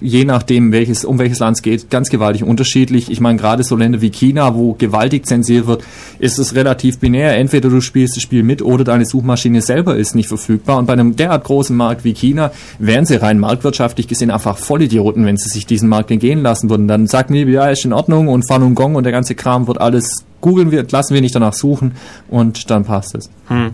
je 0.00 0.24
nachdem, 0.24 0.72
welches, 0.72 1.04
um 1.04 1.18
welches 1.18 1.38
Land 1.38 1.58
es 1.58 1.62
geht, 1.62 1.90
ganz 1.90 2.08
gewaltig 2.10 2.44
unterschiedlich. 2.44 3.10
Ich 3.10 3.20
meine, 3.20 3.38
gerade 3.38 3.62
so 3.62 3.76
Länder 3.76 4.00
wie 4.00 4.10
China, 4.10 4.54
wo 4.54 4.74
gewaltig 4.74 5.26
zensiert 5.26 5.66
wird, 5.66 5.84
ist 6.18 6.38
es 6.38 6.54
relativ 6.54 6.98
binär. 6.98 7.36
Entweder 7.36 7.68
du 7.68 7.80
spielst 7.80 8.16
das 8.16 8.22
Spiel 8.22 8.42
mit 8.42 8.62
oder 8.62 8.84
deine 8.84 9.04
Suchmaschine 9.04 9.62
selber 9.62 9.96
ist 9.96 10.14
nicht 10.14 10.28
verfügbar. 10.28 10.78
Und 10.78 10.86
bei 10.86 10.92
einem 10.92 11.16
derart 11.16 11.44
großen 11.44 11.76
Markt 11.76 12.04
wie 12.04 12.14
China 12.14 12.52
wären 12.78 13.06
sie 13.06 13.16
rein 13.16 13.38
marktwirtschaftlich 13.38 14.08
gesehen 14.08 14.30
einfach 14.30 14.58
Vollidioten, 14.58 15.26
wenn 15.26 15.36
sie 15.36 15.48
sich 15.48 15.66
diesen 15.66 15.88
Markt 15.88 16.10
entgehen 16.10 16.42
lassen 16.42 16.70
würden. 16.70 16.88
Dann 16.88 17.06
sagt 17.06 17.30
mir, 17.30 17.46
ja, 17.48 17.68
ist 17.68 17.84
in 17.84 17.92
Ordnung 17.92 18.28
und 18.28 18.46
Falun 18.46 18.74
Gong 18.74 18.94
und 18.94 19.04
der 19.04 19.12
ganze 19.12 19.34
Kram 19.34 19.66
wird 19.66 19.80
alles 19.80 20.24
googeln 20.40 20.70
wir, 20.70 20.84
lassen 20.90 21.14
wir 21.14 21.22
nicht 21.22 21.34
danach 21.34 21.54
suchen 21.54 21.92
und 22.28 22.70
dann 22.70 22.84
passt 22.84 23.14
es. 23.14 23.30
Hm. 23.48 23.72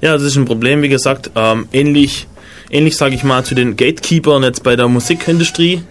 Ja, 0.00 0.12
das 0.12 0.22
ist 0.22 0.36
ein 0.36 0.44
Problem, 0.44 0.82
wie 0.82 0.88
gesagt, 0.88 1.30
ähm, 1.34 1.66
ähnlich 1.72 2.28
ähnlich 2.72 2.96
sage 2.96 3.14
ich 3.14 3.22
mal 3.22 3.44
zu 3.44 3.54
den 3.54 3.76
Gatekeepern 3.76 4.42
jetzt 4.42 4.64
bei 4.64 4.74
der 4.74 4.88
Musikindustrie, 4.88 5.82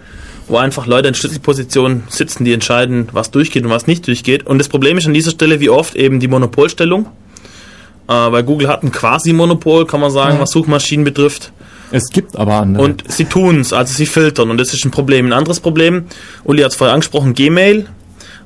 wo 0.48 0.58
einfach 0.58 0.86
Leute 0.86 1.08
in 1.08 1.14
Schlüsselpositionen 1.14 2.02
sitzen, 2.08 2.44
die 2.44 2.52
entscheiden, 2.52 3.08
was 3.12 3.30
durchgeht 3.30 3.64
und 3.64 3.70
was 3.70 3.86
nicht 3.86 4.06
durchgeht. 4.06 4.46
Und 4.46 4.58
das 4.58 4.68
Problem 4.68 4.98
ist 4.98 5.06
an 5.06 5.14
dieser 5.14 5.30
Stelle 5.30 5.60
wie 5.60 5.70
oft 5.70 5.94
eben 5.94 6.20
die 6.20 6.28
Monopolstellung, 6.28 7.06
äh, 8.08 8.12
weil 8.12 8.42
Google 8.42 8.68
hat 8.68 8.82
ein 8.82 8.92
Quasi-Monopol, 8.92 9.86
kann 9.86 10.00
man 10.00 10.10
sagen, 10.10 10.38
was 10.40 10.50
Suchmaschinen 10.50 11.04
betrifft. 11.04 11.52
Es 11.92 12.08
gibt 12.10 12.36
aber 12.36 12.54
andere. 12.54 12.84
Und 12.84 13.04
sie 13.10 13.26
tun 13.26 13.60
es, 13.60 13.72
also 13.72 13.94
sie 13.94 14.06
filtern 14.06 14.50
und 14.50 14.58
das 14.58 14.72
ist 14.72 14.84
ein 14.84 14.90
Problem. 14.90 15.26
Ein 15.26 15.32
anderes 15.32 15.60
Problem, 15.60 16.06
Uli 16.44 16.62
hat 16.62 16.72
es 16.72 16.76
vorher 16.76 16.94
angesprochen, 16.94 17.34
Gmail 17.34 17.86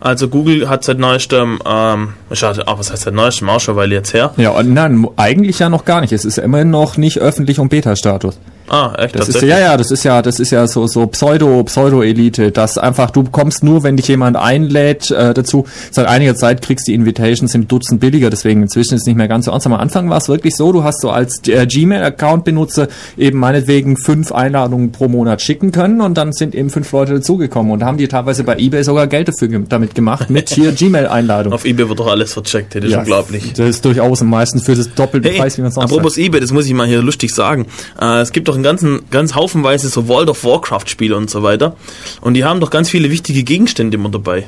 also 0.01 0.29
Google 0.29 0.69
hat 0.69 0.85
seit 0.85 0.99
neuestem, 0.99 1.59
ähm, 1.67 2.15
schade, 2.33 2.65
oh, 2.67 2.75
was 2.79 2.91
heißt 2.91 3.03
seit 3.05 3.15
neuestem 3.15 3.49
auch 3.49 3.61
schon, 3.61 3.77
weil 3.77 3.93
jetzt 3.93 4.13
her? 4.15 4.33
Ja, 4.37 4.63
nein, 4.63 5.07
eigentlich 5.17 5.59
ja 5.59 5.69
noch 5.69 5.85
gar 5.85 6.01
nicht. 6.01 6.13
Es 6.13 6.25
ist 6.25 6.39
immerhin 6.39 6.71
noch 6.71 6.97
nicht 6.97 7.19
öffentlich 7.19 7.59
und 7.59 7.69
Beta-Status. 7.69 8.39
Ah, 8.69 8.95
echt? 8.99 9.19
Das 9.19 9.29
ist 9.29 9.43
ja, 9.43 9.59
ja, 9.59 9.77
das 9.77 9.91
ist 9.91 10.05
ja, 10.05 10.23
das 10.23 10.41
ist 10.41 10.51
ja 10.51 10.67
so 10.67 10.87
so 10.87 11.07
Pseudo 11.07 11.63
Pseudo 11.65 12.03
Elite, 12.03 12.51
dass 12.51 12.79
einfach 12.79 13.11
du 13.11 13.25
kommst 13.25 13.63
nur, 13.63 13.83
wenn 13.83 13.97
dich 13.97 14.09
jemand 14.09 14.37
einlädt 14.37 15.11
äh, 15.11 15.35
dazu. 15.35 15.67
Seit 15.91 16.07
einiger 16.07 16.35
Zeit 16.35 16.63
kriegst 16.63 16.87
du 16.87 16.93
die 16.93 16.95
Invitations 16.95 17.55
im 17.55 17.69
Dutzend 17.69 18.01
billiger, 18.01 18.31
deswegen 18.31 18.63
inzwischen 18.63 18.95
ist 18.95 19.03
es 19.03 19.07
nicht 19.07 19.17
mehr 19.17 19.29
ganz 19.29 19.45
so 19.45 19.53
ernst. 19.53 19.67
Am 19.67 19.75
Anfang 19.75 20.11
war 20.11 20.19
es 20.19 20.29
wirklich 20.29 20.57
so, 20.57 20.73
du 20.73 20.85
hast 20.85 21.01
so 21.01 21.11
als 21.11 21.47
äh, 21.49 21.67
Gmail 21.67 22.03
Account 22.03 22.45
Benutzer 22.45 22.89
eben 23.17 23.39
meinetwegen 23.39 23.97
fünf 23.97 24.33
Einladungen 24.33 24.93
pro 24.93 25.09
Monat 25.09 25.43
schicken 25.43 25.73
können 25.73 26.01
und 26.01 26.15
dann 26.15 26.33
sind 26.33 26.55
eben 26.55 26.71
fünf 26.71 26.91
Leute 26.93 27.15
dazugekommen 27.15 27.73
und 27.73 27.85
haben 27.85 27.99
die 27.99 28.09
teilweise 28.09 28.45
bei 28.45 28.57
eBay 28.57 28.83
sogar 28.83 29.07
Geld 29.07 29.29
dafür 29.29 29.49
ge 29.49 29.61
damit 29.69 29.95
gemacht 29.95 30.31
mit 30.31 30.51
hier 30.51 30.73
Gmail 30.77 31.07
Einladung. 31.07 31.53
Auf 31.53 31.65
eBay 31.65 31.89
wird 31.89 31.99
doch 31.99 32.09
alles 32.09 32.33
vercheckt, 32.33 32.75
das 32.75 32.85
ist 32.85 32.91
ja, 32.91 32.99
unglaublich. 33.01 33.53
Das 33.55 33.69
ist 33.69 33.85
durchaus 33.85 34.23
am 34.23 34.31
meisten 34.31 34.59
für 34.59 34.75
das 34.75 34.93
doppelte 34.95 35.31
hey, 35.31 35.39
Preis, 35.39 35.57
wie 35.59 35.63
man 35.63 35.71
sonst 35.71 35.93
Apropos 35.93 36.15
sagt. 36.15 36.27
eBay, 36.27 36.41
das 36.41 36.53
muss 36.53 36.67
ich 36.67 36.75
mal 36.75 36.87
hier 36.87 37.03
lustig 37.03 37.35
sagen. 37.35 37.67
Äh, 38.01 38.21
es 38.21 38.33
gibt 38.33 38.49
doch 38.49 38.56
einen 38.57 38.65
ganzen 38.65 39.03
ganz 39.11 39.35
haufenweise 39.35 39.89
so 39.89 40.09
World 40.09 40.29
of 40.29 40.45
Warcraft 40.45 40.87
Spiele 40.87 41.17
und 41.17 41.31
so 41.31 41.43
weiter. 41.43 41.77
Und 42.21 42.35
die 42.35 42.45
haben 42.45 42.61
doch 42.61 42.71
ganz 42.71 42.91
viele 42.91 43.11
wichtige 43.11 43.43
Gegenstände 43.43 43.97
immer 43.97 44.09
dabei. 44.09 44.47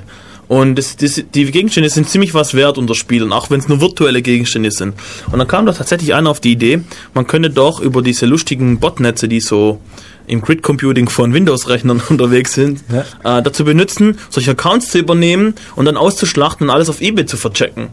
Und 0.48 0.76
das, 0.76 0.96
das, 0.96 1.22
die 1.34 1.44
Gegenstände 1.50 1.90
sind 1.90 2.08
ziemlich 2.08 2.32
was 2.32 2.54
wert 2.54 2.78
unter 2.78 2.94
Spielen, 2.94 3.32
auch 3.32 3.50
wenn 3.50 3.60
es 3.60 3.68
nur 3.68 3.80
virtuelle 3.82 4.22
Gegenstände 4.22 4.70
sind. 4.70 4.94
Und 5.30 5.38
dann 5.38 5.46
kam 5.46 5.66
doch 5.66 5.76
tatsächlich 5.76 6.14
einer 6.14 6.30
auf 6.30 6.40
die 6.40 6.52
Idee, 6.52 6.80
man 7.12 7.26
könnte 7.26 7.50
doch 7.50 7.80
über 7.80 8.02
diese 8.02 8.24
lustigen 8.24 8.80
Botnetze, 8.80 9.28
die 9.28 9.40
so 9.40 9.78
im 10.26 10.40
Grid 10.40 10.62
Computing 10.62 11.08
von 11.08 11.34
Windows-Rechnern 11.34 12.02
unterwegs 12.08 12.54
sind, 12.54 12.80
ja. 12.90 13.38
äh, 13.38 13.42
dazu 13.42 13.64
benutzen, 13.64 14.18
solche 14.30 14.52
Accounts 14.52 14.88
zu 14.88 14.98
übernehmen 14.98 15.54
und 15.76 15.84
dann 15.84 15.96
auszuschlachten 15.96 16.68
und 16.68 16.74
alles 16.74 16.88
auf 16.88 17.00
eBay 17.00 17.26
zu 17.26 17.36
verchecken. 17.36 17.88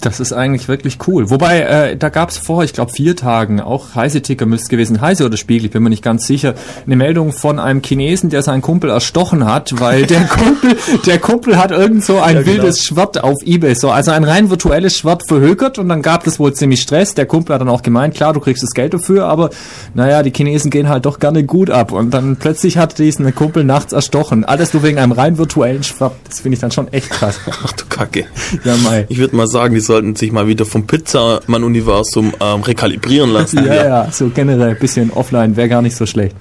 Das 0.00 0.20
ist 0.20 0.32
eigentlich 0.32 0.68
wirklich 0.68 0.98
cool. 1.06 1.30
Wobei, 1.30 1.60
äh, 1.60 1.96
da 1.96 2.08
gab 2.08 2.30
es 2.30 2.38
vor, 2.38 2.64
ich 2.64 2.72
glaube, 2.72 2.92
vier 2.92 3.16
Tagen, 3.16 3.60
auch 3.60 3.94
Heise-Ticker 3.94 4.46
müsste 4.46 4.64
es 4.64 4.68
gewesen, 4.68 5.00
Heise 5.00 5.26
oder 5.26 5.36
Spiegel, 5.36 5.66
ich 5.66 5.70
bin 5.72 5.82
mir 5.82 5.90
nicht 5.90 6.02
ganz 6.02 6.26
sicher, 6.26 6.54
eine 6.86 6.96
Meldung 6.96 7.32
von 7.32 7.58
einem 7.58 7.82
Chinesen, 7.82 8.30
der 8.30 8.42
seinen 8.42 8.62
Kumpel 8.62 8.90
erstochen 8.90 9.44
hat, 9.44 9.78
weil 9.80 10.06
der 10.06 10.24
Kumpel, 10.26 10.76
der 11.06 11.18
Kumpel 11.18 11.58
hat 11.58 11.70
irgend 11.70 12.04
so 12.04 12.18
ein 12.18 12.36
ja, 12.36 12.42
genau. 12.42 12.54
wildes 12.54 12.84
Schwert 12.84 13.22
auf 13.22 13.36
Ebay, 13.44 13.74
so, 13.74 13.90
also 13.90 14.10
ein 14.10 14.24
rein 14.24 14.50
virtuelles 14.50 14.96
Schwert 14.96 15.26
verhökert 15.26 15.78
und 15.78 15.88
dann 15.88 16.02
gab 16.02 16.26
es 16.26 16.38
wohl 16.38 16.54
ziemlich 16.54 16.80
Stress. 16.80 17.14
Der 17.14 17.26
Kumpel 17.26 17.54
hat 17.54 17.60
dann 17.60 17.68
auch 17.68 17.82
gemeint, 17.82 18.14
klar, 18.14 18.32
du 18.32 18.40
kriegst 18.40 18.62
das 18.62 18.70
Geld 18.70 18.94
dafür, 18.94 19.26
aber 19.26 19.50
naja, 19.94 20.22
die 20.22 20.32
Chinesen 20.34 20.70
gehen 20.70 20.88
halt 20.88 21.06
doch 21.06 21.18
gerne 21.18 21.44
gut 21.44 21.70
ab 21.70 21.92
und 21.92 22.12
dann 22.12 22.36
plötzlich 22.36 22.78
hat 22.78 22.98
diesen 22.98 23.34
Kumpel 23.34 23.64
nachts 23.64 23.92
erstochen. 23.92 24.44
Alles 24.44 24.72
nur 24.72 24.82
wegen 24.82 24.98
einem 24.98 25.12
rein 25.12 25.38
virtuellen 25.38 25.82
Schwert. 25.82 26.12
Das 26.26 26.40
finde 26.40 26.54
ich 26.54 26.60
dann 26.60 26.70
schon 26.70 26.88
echt 26.92 27.10
krass. 27.10 27.38
Ach 27.64 27.72
du 27.72 27.84
Kacke. 27.88 28.26
Ja, 28.64 28.76
Mai. 28.76 29.06
Ich 29.08 29.18
würde 29.18 29.36
mal 29.36 29.46
sagen, 29.46 29.74
die 29.74 29.80
sollten 29.90 30.14
sich 30.14 30.30
mal 30.30 30.46
wieder 30.46 30.64
vom 30.64 30.86
Pizzamann-Universum 30.86 32.32
ähm, 32.40 32.60
rekalibrieren 32.62 33.30
lassen. 33.30 33.64
ja, 33.66 33.74
ja, 33.74 34.08
so 34.12 34.28
generell 34.28 34.70
ein 34.70 34.78
bisschen 34.78 35.10
offline 35.10 35.56
wäre 35.56 35.68
gar 35.68 35.82
nicht 35.82 35.96
so 35.96 36.06
schlecht. 36.06 36.36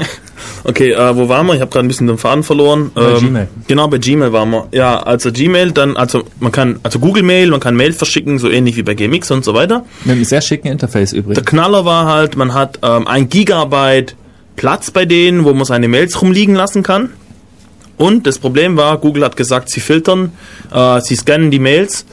okay, 0.64 0.92
äh, 0.92 1.16
wo 1.16 1.26
waren 1.30 1.46
wir? 1.46 1.54
Ich 1.54 1.62
habe 1.62 1.70
gerade 1.70 1.86
ein 1.86 1.88
bisschen 1.88 2.08
den 2.08 2.18
Faden 2.18 2.42
verloren. 2.42 2.90
Bei 2.94 3.12
ähm, 3.12 3.20
Gmail. 3.20 3.48
Genau, 3.68 3.88
bei 3.88 3.96
Gmail 3.96 4.34
waren 4.34 4.50
wir. 4.50 4.68
Ja, 4.72 4.98
also 4.98 5.32
Gmail, 5.32 5.72
dann, 5.72 5.96
also 5.96 6.24
man 6.40 6.52
kann, 6.52 6.78
also 6.82 6.98
Google 6.98 7.22
Mail, 7.22 7.50
man 7.50 7.60
kann 7.60 7.74
Mail 7.74 7.94
verschicken, 7.94 8.38
so 8.38 8.50
ähnlich 8.50 8.76
wie 8.76 8.82
bei 8.82 8.92
GMX 8.92 9.30
und 9.30 9.46
so 9.46 9.54
weiter. 9.54 9.86
Mit 10.04 10.16
einem 10.16 10.24
sehr 10.26 10.42
schicken 10.42 10.68
Interface 10.68 11.14
übrigens. 11.14 11.36
Der 11.36 11.44
Knaller 11.44 11.86
war 11.86 12.04
halt, 12.04 12.36
man 12.36 12.52
hat 12.52 12.80
ähm, 12.82 13.08
ein 13.08 13.30
Gigabyte 13.30 14.14
Platz 14.56 14.90
bei 14.90 15.06
denen, 15.06 15.46
wo 15.46 15.54
man 15.54 15.64
seine 15.64 15.88
Mails 15.88 16.20
rumliegen 16.20 16.54
lassen 16.54 16.82
kann. 16.82 17.14
Und 17.96 18.26
das 18.26 18.38
Problem 18.38 18.76
war, 18.76 18.98
Google 18.98 19.24
hat 19.24 19.38
gesagt, 19.38 19.70
sie 19.70 19.80
filtern, 19.80 20.32
äh, 20.70 21.00
sie 21.00 21.16
scannen 21.16 21.50
die 21.50 21.60
Mails 21.60 22.04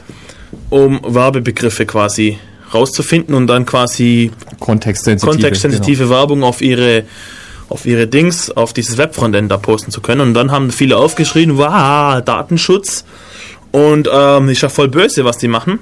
um 0.72 1.00
Werbebegriffe 1.06 1.84
quasi 1.84 2.38
rauszufinden 2.72 3.34
und 3.34 3.46
dann 3.46 3.66
quasi 3.66 4.30
kontextsensitive, 4.58 5.30
kontextsensitive 5.30 6.04
genau. 6.04 6.16
Werbung 6.16 6.42
auf 6.42 6.62
ihre 6.62 7.04
auf 7.68 7.86
ihre 7.86 8.06
Dings, 8.06 8.50
auf 8.50 8.74
dieses 8.74 8.98
Webfrontend 8.98 9.50
da 9.50 9.56
posten 9.56 9.90
zu 9.90 10.02
können. 10.02 10.20
Und 10.20 10.34
dann 10.34 10.50
haben 10.50 10.70
viele 10.70 10.98
aufgeschrien, 10.98 11.56
wow, 11.56 12.22
Datenschutz. 12.22 13.04
Und 13.70 14.10
ähm, 14.12 14.50
ist 14.50 14.60
ja 14.60 14.68
voll 14.68 14.88
böse, 14.88 15.24
was 15.24 15.38
die 15.38 15.48
machen. 15.48 15.78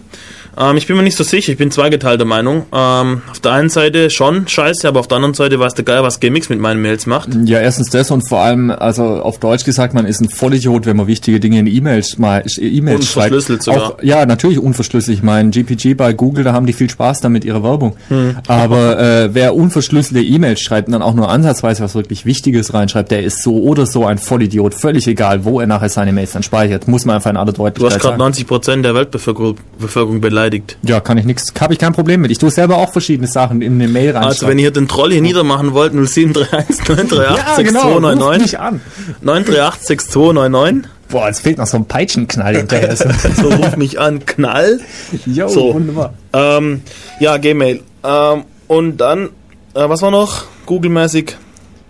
Ähm, 0.58 0.76
ich 0.76 0.86
bin 0.86 0.96
mir 0.96 1.02
nicht 1.02 1.16
so 1.16 1.24
sicher, 1.24 1.52
ich 1.52 1.58
bin 1.58 1.70
zweigeteilter 1.70 2.24
Meinung. 2.24 2.66
Ähm, 2.72 3.22
auf 3.30 3.40
der 3.40 3.52
einen 3.52 3.68
Seite 3.68 4.10
schon 4.10 4.46
scheiße, 4.48 4.86
aber 4.86 5.00
auf 5.00 5.08
der 5.08 5.16
anderen 5.16 5.34
Seite 5.34 5.58
weiß 5.58 5.74
der 5.74 5.84
Geil, 5.84 6.02
was 6.02 6.20
GMX 6.20 6.48
mit 6.48 6.60
meinen 6.60 6.82
Mails 6.82 7.06
macht. 7.06 7.28
Ja, 7.44 7.60
erstens 7.60 7.90
das 7.90 8.10
und 8.10 8.28
vor 8.28 8.40
allem, 8.40 8.70
also 8.70 9.04
auf 9.04 9.38
Deutsch 9.38 9.64
gesagt, 9.64 9.94
man 9.94 10.06
ist 10.06 10.20
ein 10.20 10.28
Vollidiot, 10.28 10.86
wenn 10.86 10.96
man 10.96 11.06
wichtige 11.06 11.40
Dinge 11.40 11.60
in 11.60 11.66
E-Mails 11.66 12.18
mal 12.18 12.44
E-Mails 12.58 13.06
schreibt. 13.06 13.32
Unverschlüsselt 13.32 13.62
sogar. 13.62 13.82
Auch, 13.82 14.02
ja, 14.02 14.26
natürlich 14.26 14.58
unverschlüsselt. 14.58 15.16
Ich 15.16 15.22
meine, 15.22 15.50
GPG 15.50 15.94
bei 15.94 16.12
Google, 16.12 16.44
da 16.44 16.52
haben 16.52 16.66
die 16.66 16.72
viel 16.72 16.90
Spaß 16.90 17.20
damit 17.20 17.44
ihre 17.44 17.62
Werbung. 17.62 17.96
Hm. 18.08 18.36
Aber 18.46 18.98
äh, 18.98 19.34
wer 19.34 19.54
unverschlüsselte 19.54 20.22
E-Mails 20.22 20.60
schreibt 20.60 20.88
und 20.88 20.92
dann 20.92 21.02
auch 21.02 21.14
nur 21.14 21.28
ansatzweise 21.28 21.82
was 21.82 21.94
wirklich 21.94 22.26
Wichtiges 22.26 22.74
reinschreibt, 22.74 23.10
der 23.10 23.22
ist 23.22 23.42
so 23.42 23.62
oder 23.62 23.86
so 23.86 24.04
ein 24.04 24.18
Vollidiot. 24.18 24.74
Völlig 24.74 25.06
egal, 25.06 25.44
wo 25.44 25.60
er 25.60 25.66
nachher 25.66 25.88
seine 25.88 26.12
Mails 26.12 26.32
dann 26.32 26.42
speichert. 26.42 26.88
Muss 26.88 27.04
man 27.04 27.16
einfach 27.16 27.30
in 27.30 27.36
aller 27.36 27.52
Deutlichkeit 27.52 27.80
Du 27.80 27.94
hast 27.94 28.00
gerade 28.00 28.18
90 28.18 28.46
Prozent 28.46 28.84
der 28.84 28.94
Weltbevölkerung 28.94 30.20
beleidigt. 30.20 30.39
Ja, 30.83 31.00
kann 31.00 31.18
ich 31.18 31.24
nichts, 31.24 31.53
habe 31.61 31.72
ich 31.72 31.79
kein 31.79 31.92
Problem 31.92 32.20
mit. 32.20 32.31
Ich 32.31 32.38
tue 32.38 32.50
selber 32.50 32.79
auch 32.79 32.92
verschiedene 32.92 33.29
Sachen 33.29 33.62
in 33.62 33.74
eine 33.74 33.88
Mail 33.88 34.12
rein. 34.12 34.24
Also 34.24 34.46
wenn 34.46 34.59
ihr 34.59 34.70
den 34.70 34.88
Troll 34.88 35.12
hier 35.12 35.22
niedermachen 35.22 35.72
wollt, 35.72 35.92
0731 35.92 36.88
938 36.88 37.37
ja, 37.37 37.57
genau, 37.62 37.81
6299. 37.81 38.59
an. 38.59 38.81
938 39.20 39.87
6299. 39.87 40.90
Boah, 41.11 41.29
es 41.29 41.40
fehlt 41.40 41.59
noch 41.59 41.66
so 41.66 41.76
ein 41.76 41.87
Peitschenknall 41.87 42.57
hinterher. 42.57 42.96
so 43.37 43.48
ruf 43.48 43.76
mich 43.76 43.98
an, 43.98 44.24
Knall. 44.26 44.81
Jo, 45.26 45.48
so, 45.48 45.74
wunderbar. 45.74 46.14
Ähm, 46.33 46.83
ja, 47.18 47.37
Gmail. 47.37 47.83
Ähm, 48.05 48.44
und 48.68 48.96
dann, 48.98 49.31
äh, 49.74 49.88
was 49.88 50.03
war 50.03 50.12
noch? 50.12 50.44
Google-mäßig. 50.66 51.37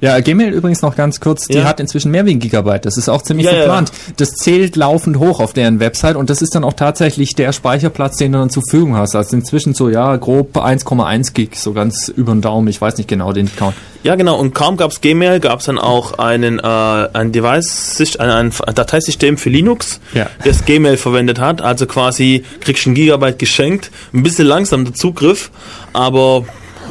Ja, 0.00 0.18
Gmail 0.20 0.52
übrigens 0.52 0.80
noch 0.82 0.96
ganz 0.96 1.20
kurz, 1.20 1.46
die 1.46 1.58
Ja. 1.58 1.64
hat 1.64 1.78
inzwischen 1.80 2.10
mehr 2.10 2.24
wie 2.24 2.30
ein 2.32 2.38
Gigabyte. 2.38 2.86
Das 2.86 2.96
ist 2.96 3.08
auch 3.08 3.20
ziemlich 3.22 3.46
Ja, 3.46 3.52
ja, 3.52 3.58
verplant. 3.64 3.92
Das 4.16 4.30
zählt 4.30 4.76
laufend 4.76 5.18
hoch 5.18 5.40
auf 5.40 5.52
deren 5.52 5.78
Website 5.78 6.16
und 6.16 6.30
das 6.30 6.40
ist 6.40 6.54
dann 6.54 6.64
auch 6.64 6.72
tatsächlich 6.72 7.34
der 7.34 7.52
Speicherplatz, 7.52 8.16
den 8.16 8.32
du 8.32 8.38
dann 8.38 8.48
zur 8.50 8.62
Verfügung 8.62 8.96
hast. 8.96 9.14
Also 9.14 9.36
inzwischen 9.36 9.74
so, 9.74 9.88
ja, 9.90 10.16
grob 10.16 10.56
1,1 10.56 11.34
Gig, 11.34 11.50
so 11.56 11.72
ganz 11.72 12.08
über 12.08 12.32
den 12.32 12.40
Daumen. 12.40 12.68
Ich 12.68 12.80
weiß 12.80 12.96
nicht 12.96 13.08
genau 13.08 13.32
den 13.32 13.54
Count. 13.54 13.74
Ja, 14.02 14.14
genau. 14.14 14.38
Und 14.38 14.54
kaum 14.54 14.78
gab's 14.78 15.02
Gmail, 15.02 15.40
gab's 15.40 15.66
dann 15.66 15.78
auch 15.78 16.18
einen, 16.18 16.58
äh, 16.58 16.62
ein 16.62 17.32
Device, 17.32 18.16
ein, 18.18 18.30
ein 18.30 18.52
Dateisystem 18.74 19.36
für 19.36 19.50
Linux, 19.50 20.00
Ja. 20.14 20.26
das 20.44 20.64
Gmail 20.64 20.96
verwendet 20.96 21.38
hat. 21.38 21.60
Also 21.60 21.84
quasi 21.84 22.42
kriegst 22.60 22.86
du 22.86 22.90
einen 22.90 22.94
Gigabyte 22.94 23.38
geschenkt. 23.38 23.90
Ein 24.14 24.22
bisschen 24.22 24.46
langsam 24.46 24.86
der 24.86 24.94
Zugriff, 24.94 25.50
aber 25.92 26.44
ja, 26.44 26.44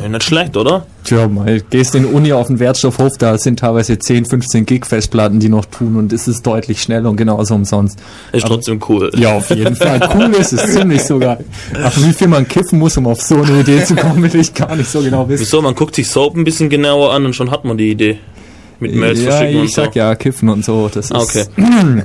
nicht 0.07 0.23
schlecht, 0.23 0.55
oder? 0.55 0.85
Tja, 1.03 1.27
mal, 1.27 1.61
gehst 1.69 1.95
in 1.95 2.05
Uni 2.05 2.31
auf 2.31 2.47
den 2.47 2.59
Wertstoffhof, 2.59 3.17
da 3.17 3.37
sind 3.37 3.59
teilweise 3.59 3.97
10, 3.97 4.25
15 4.25 4.65
Gig 4.65 4.85
Festplatten, 4.85 5.39
die 5.39 5.49
noch 5.49 5.65
tun 5.65 5.95
und 5.95 6.13
es 6.13 6.27
ist 6.27 6.45
deutlich 6.45 6.81
schneller 6.81 7.09
und 7.09 7.17
genauso 7.17 7.55
umsonst. 7.55 7.99
Ist 8.31 8.45
trotzdem 8.45 8.79
cool. 8.87 9.11
Ja, 9.15 9.33
auf 9.35 9.49
jeden 9.49 9.75
Fall. 9.75 9.99
Cool 10.13 10.33
ist 10.35 10.53
es, 10.53 10.73
ziemlich 10.73 11.03
sogar. 11.03 11.39
Ach, 11.83 11.95
wie 11.97 12.13
viel 12.13 12.27
man 12.27 12.47
kiffen 12.47 12.79
muss, 12.79 12.97
um 12.97 13.07
auf 13.07 13.21
so 13.21 13.41
eine 13.41 13.61
Idee 13.61 13.83
zu 13.83 13.95
kommen, 13.95 14.21
will 14.31 14.39
ich 14.39 14.53
gar 14.53 14.75
nicht 14.75 14.89
so 14.89 15.01
genau 15.01 15.27
wissen. 15.27 15.41
Wieso? 15.41 15.61
Man 15.61 15.75
guckt 15.75 15.95
sich 15.95 16.07
Soap 16.07 16.35
ein 16.35 16.43
bisschen 16.43 16.69
genauer 16.69 17.13
an 17.13 17.25
und 17.25 17.35
schon 17.35 17.51
hat 17.51 17.65
man 17.65 17.77
die 17.77 17.91
Idee. 17.91 18.19
Mit 18.81 18.95
Mails 18.95 19.19
ja, 19.21 19.31
verschicken 19.31 19.59
und 19.59 19.65
ich 19.65 19.73
sag 19.73 19.93
so. 19.93 19.99
ja, 19.99 20.15
kiffen 20.15 20.47
und 20.47 20.63
so. 20.63 20.89
Das 20.93 21.05
ist, 21.05 21.11
Ah, 21.11 21.19
okay. 21.19 21.43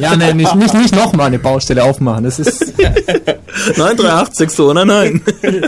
Ja, 0.00 0.16
nee, 0.16 0.32
nicht, 0.34 0.54
nicht, 0.56 0.74
nicht 0.74 0.94
nochmal 0.96 1.28
eine 1.28 1.38
Baustelle 1.38 1.84
aufmachen. 1.84 2.24
Das 2.24 2.40
ist, 2.40 2.74
Nein, 3.76 3.96
386, 3.96 4.50
so, 4.50 4.72
nein, 4.72 4.86
nein. 4.88 5.20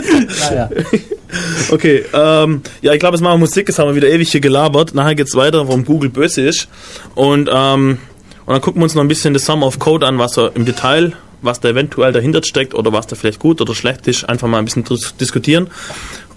naja. 0.49 0.69
Okay, 1.71 2.05
ähm, 2.13 2.61
ja, 2.81 2.93
ich 2.93 2.99
glaube, 2.99 3.15
jetzt 3.15 3.23
machen 3.23 3.35
wir 3.35 3.39
Musik, 3.39 3.67
jetzt 3.67 3.79
haben 3.79 3.89
wir 3.89 3.95
wieder 3.95 4.09
ewig 4.09 4.31
hier 4.31 4.41
gelabert. 4.41 4.93
Nachher 4.93 5.15
geht's 5.15 5.35
weiter, 5.35 5.67
warum 5.67 5.85
Google 5.85 6.09
böse 6.09 6.41
ist. 6.41 6.67
Und, 7.15 7.49
ähm, 7.51 7.97
und 8.45 8.53
dann 8.53 8.61
gucken 8.61 8.81
wir 8.81 8.83
uns 8.83 8.95
noch 8.95 9.01
ein 9.01 9.07
bisschen 9.07 9.33
das 9.33 9.45
Sum 9.45 9.63
of 9.63 9.79
Code 9.79 10.05
an, 10.05 10.19
was 10.19 10.37
er 10.37 10.55
im 10.55 10.65
Detail, 10.65 11.13
was 11.41 11.59
da 11.59 11.69
eventuell 11.69 12.11
dahinter 12.11 12.43
steckt 12.43 12.73
oder 12.73 12.93
was 12.93 13.07
da 13.07 13.15
vielleicht 13.15 13.39
gut 13.39 13.61
oder 13.61 13.73
schlecht 13.73 14.07
ist, 14.07 14.23
einfach 14.27 14.47
mal 14.47 14.59
ein 14.59 14.65
bisschen 14.65 14.83
dis 14.83 15.15
diskutieren. 15.17 15.69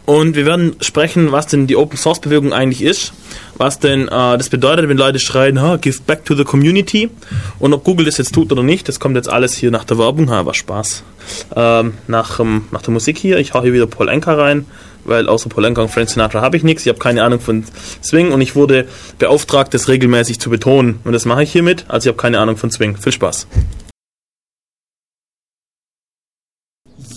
Und 0.09 0.37
wir 0.37 0.47
werden 0.47 0.75
sprechen, 0.81 1.33
was 1.33 1.49
denn 1.49 1.67
die 1.67 1.77
Open 1.77 1.99
Source 1.99 2.21
Bewegung 2.21 2.55
eigentlich 2.55 2.81
ist, 2.81 3.13
was 3.59 3.79
denn 3.79 4.09
äh, 4.09 4.39
das 4.39 4.49
bedeutet, 4.49 4.89
wenn 4.89 4.97
Leute 4.97 5.19
schreien, 5.19 5.61
give 5.83 6.01
back 6.07 6.25
to 6.25 6.35
the 6.35 6.45
community 6.45 7.11
und 7.59 7.75
ob 7.75 7.85
Google 7.85 8.07
das 8.07 8.17
jetzt 8.17 8.33
tut 8.33 8.51
oder 8.51 8.63
nicht, 8.63 8.89
das 8.89 9.01
kommt 9.01 9.17
jetzt 9.17 9.29
alles 9.29 9.53
hier 9.53 9.71
nach 9.71 9.85
der 9.85 9.99
Werbung, 9.99 10.31
ha, 10.31 10.47
war 10.47 10.55
Spaß. 10.55 11.03
Ähm, 11.55 11.93
nach, 12.07 12.41
ähm, 12.41 12.65
nach 12.71 12.81
der 12.81 12.95
Musik 12.95 13.19
hier, 13.19 13.37
ich 13.37 13.53
hau 13.53 13.61
hier 13.61 13.75
wieder 13.75 13.87
Paul 13.87 14.09
Enka 14.09 14.33
rein, 14.33 14.65
weil 15.09 15.29
außer 15.29 15.49
Paul 15.49 15.65
Enka 15.65 15.83
und 15.83 15.91
Frank 15.91 16.11
Sinatra 16.11 16.41
habe 16.41 16.57
ich 16.57 16.63
nichts, 16.63 16.85
ich 16.85 16.89
habe 16.89 16.99
keine 16.99 17.23
Ahnung 17.23 17.41
von 17.41 17.65
Swing 18.03 18.33
und 18.33 18.41
ich 18.41 18.55
wurde 18.55 18.87
beauftragt, 19.19 19.75
das 19.75 19.89
regelmäßig 19.89 20.41
zu 20.41 20.51
betonen 20.51 21.01
und 21.05 21.13
das 21.13 21.25
mache 21.25 21.43
ich 21.43 21.53
hiermit, 21.53 21.85
also 21.89 22.09
ich 22.09 22.15
habe 22.15 22.21
keine 22.21 22.39
Ahnung 22.39 22.57
von 22.57 22.71
Swing. 22.71 22.97
Viel 22.97 23.13
Spaß. 23.13 23.47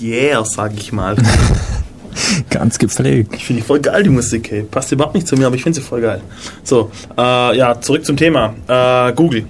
Yeah, 0.02 0.44
sag 0.46 0.74
ich 0.76 0.92
mal. 0.92 1.16
Ganz 2.50 2.80
gepflegt. 2.80 3.34
Ich 3.36 3.46
finde 3.46 3.62
die 3.62 3.68
voll 3.68 3.80
geil, 3.80 4.04
die 4.04 4.10
Musik, 4.10 4.50
hey. 4.52 4.64
Passt 4.64 4.92
überhaupt 4.92 5.16
nicht 5.16 5.28
zu 5.28 5.36
mir, 5.36 5.48
aber 5.48 5.56
ich 5.56 5.64
finde 5.64 5.80
sie 5.80 5.86
voll 5.86 6.02
geil. 6.02 6.22
So, 6.64 6.92
äh, 7.18 7.58
ja, 7.58 7.80
zurück 7.80 8.06
zum 8.06 8.18
Thema. 8.18 8.56
Äh, 8.68 9.14
Google. 9.14 9.46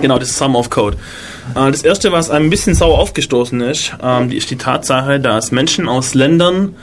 Genau, 0.00 0.18
das 0.18 0.30
ist 0.30 0.38
Sum 0.38 0.56
of 0.56 0.70
Code. 0.70 0.96
Äh, 1.54 1.70
das 1.70 1.82
erste, 1.82 2.12
was 2.12 2.30
einem 2.30 2.46
ein 2.46 2.50
bisschen 2.50 2.74
sauer 2.74 2.98
aufgestoßen 2.98 3.60
ist, 3.60 3.92
ähm, 4.02 4.30
die 4.30 4.36
ist 4.36 4.50
die 4.50 4.56
Tatsache, 4.56 5.20
dass 5.20 5.52
Menschen 5.52 5.88
aus 5.88 6.14
Ländern, 6.14 6.76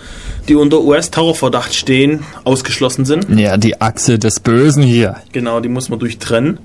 die 0.48 0.56
unter 0.56 0.82
US-Terrorverdacht 0.82 1.74
stehen, 1.74 2.22
ausgeschlossen 2.44 3.06
sind. 3.06 3.28
Ja, 3.38 3.58
die 3.58 3.82
Achse 3.82 4.20
des 4.20 4.40
Bösen 4.40 4.84
hier. 4.84 5.18
Genau, 5.32 5.60
die 5.60 5.70
muss 5.70 5.90
man 5.90 6.00
durchtrennen. 6.00 6.60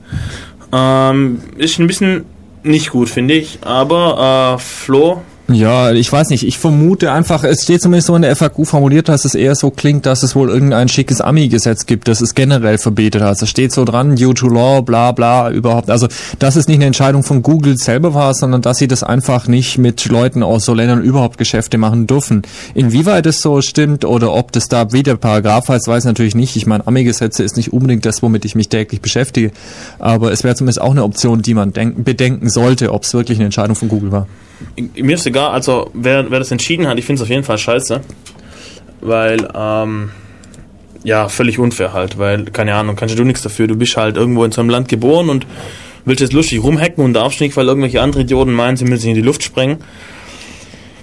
Ähm, 0.73 1.41
ist 1.57 1.79
ein 1.79 1.87
bisschen 1.87 2.25
nicht 2.63 2.91
gut, 2.91 3.09
finde 3.09 3.35
ich. 3.35 3.59
Aber, 3.63 4.57
äh, 4.57 4.59
Flo, 4.59 5.23
Ja, 5.51 5.93
ich 5.93 6.13
weiß 6.13 6.29
nicht. 6.29 6.47
Ich 6.47 6.59
vermute 6.59 7.11
einfach, 7.11 7.43
es 7.43 7.63
steht 7.63 7.81
zumindest 7.81 8.09
so 8.09 8.15
in 8.15 8.21
der 8.21 8.37
FAQ 8.37 8.67
formuliert, 8.67 9.09
dass 9.09 9.25
es 9.25 9.35
eher 9.35 9.55
so 9.55 9.71
klingt, 9.71 10.05
dass 10.05 10.23
es 10.23 10.37
wohl 10.37 10.51
irgendein 10.51 10.89
schickes 10.89 11.23
Ami-Gesetz 11.23 11.87
gibt, 11.87 12.07
das 12.07 12.21
es 12.21 12.35
generell 12.35 12.77
verbietet 12.77 13.23
hat. 13.23 13.41
Es 13.41 13.49
steht 13.49 13.73
so 13.73 13.87
dran, 13.87 14.15
due 14.15 14.35
to 14.35 14.47
law, 14.47 14.83
bla 14.83 15.13
bla, 15.13 15.51
überhaupt. 15.51 15.89
Also, 15.89 16.07
dass 16.39 16.57
es 16.57 16.69
nicht 16.69 16.77
eine 16.77 16.85
Entscheidung 16.85 17.23
von 17.23 17.43
Google 17.43 17.79
selber 17.79 18.13
war, 18.13 18.35
sondern 18.35 18.61
dass 18.61 18.77
sie 18.77 18.89
das 18.89 19.03
einfach 19.03 19.49
nicht 19.49 19.79
mit 19.79 20.05
Leuten 20.11 20.43
aus 20.43 20.67
so 20.67 20.75
Ländern 20.75 21.03
überhaupt 21.03 21.39
Geschäfte 21.39 21.79
machen 21.79 22.07
dürfen. 22.07 22.43
Inwieweit 22.75 23.25
es 23.25 23.41
so 23.41 23.63
stimmt 23.63 24.05
oder 24.05 24.35
ob 24.35 24.53
das 24.53 24.69
da 24.69 24.93
wieder 24.93 25.17
Paragraph 25.17 25.71
heißt, 25.71 25.89
weiß 25.89 26.05
ich 26.05 26.09
natürlich 26.09 26.35
nicht. 26.35 26.57
Ich 26.57 26.67
meine, 26.67 26.87
Ami-Gesetze 26.87 27.43
ist 27.43 27.57
nicht 27.57 27.73
unbedingt 27.73 28.05
das, 28.05 28.23
womit 28.23 28.45
ich 28.45 28.55
mich 28.55 28.69
täglich 28.69 29.01
beschäftige. 29.01 29.53
Aber 29.99 30.31
es 30.31 30.45
wäre 30.45 30.57
zumindest 30.57 30.83
auch 30.83 30.91
eine 30.91 31.05
Option, 31.05 31.41
die 31.41 31.55
man 31.55 31.73
denken, 31.73 32.05
bedenken 32.05 32.51
sollte, 32.51 32.93
ob 32.93 33.05
es 33.05 33.15
wirklich 33.15 33.39
eine 33.39 33.47
Entscheidung 33.47 33.77
von 33.77 33.89
Google 33.89 34.13
war. 34.13 34.27
Mir 34.97 35.15
ist 35.15 35.27
egal, 35.27 35.51
also 35.51 35.91
wer, 35.95 36.31
wer 36.31 36.39
das 36.39 36.51
entschieden 36.51 36.87
hat, 36.87 36.99
ich 36.99 37.05
finde 37.05 37.21
es 37.21 37.23
auf 37.23 37.31
jeden 37.31 37.45
Fall 37.45 37.59
scheiße. 37.59 38.01
Weil, 39.01 39.49
ähm, 39.55 40.11
ja, 41.05 41.29
völlig 41.29 41.59
unfair 41.59 41.93
halt, 41.93 42.19
weil, 42.19 42.45
keine 42.47 42.75
Ahnung, 42.75 42.97
kannst 42.97 43.19
du 43.19 43.25
nichts 43.25 43.43
dafür. 43.43 43.67
Du 43.67 43.77
bist 43.77 43.97
halt 43.97 44.17
irgendwo 44.17 44.45
in 44.45 44.53
so 44.53 44.61
einem 44.61 44.71
Land 44.71 44.89
geboren 44.89 45.29
und 45.29 45.47
willst 46.05 46.21
jetzt 46.21 46.33
lustig 46.33 46.63
rumhacken 46.63 47.05
und 47.05 47.13
darfst 47.15 47.41
nicht, 47.41 47.57
weil 47.57 47.67
irgendwelche 47.67 48.01
andere 48.01 48.23
Idioten 48.23 48.53
meinen, 48.53 48.77
sie 48.77 48.85
müssen 48.85 49.03
sich 49.03 49.11
in 49.11 49.17
die 49.17 49.23
Luft 49.23 49.43
sprengen. 49.43 49.79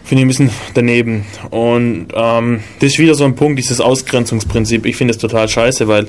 Finde 0.03 0.21
ich 0.21 0.25
ein 0.25 0.27
bisschen 0.27 0.49
daneben. 0.75 1.25
Und 1.49 2.07
ähm, 2.13 2.59
das 2.79 2.91
ist 2.91 2.99
wieder 2.99 3.15
so 3.15 3.23
ein 3.23 3.35
Punkt, 3.35 3.57
dieses 3.57 3.81
Ausgrenzungsprinzip. 3.81 4.85
Ich 4.85 4.97
finde 4.97 5.13
es 5.13 5.17
total 5.17 5.47
scheiße, 5.47 5.87
weil 5.87 6.07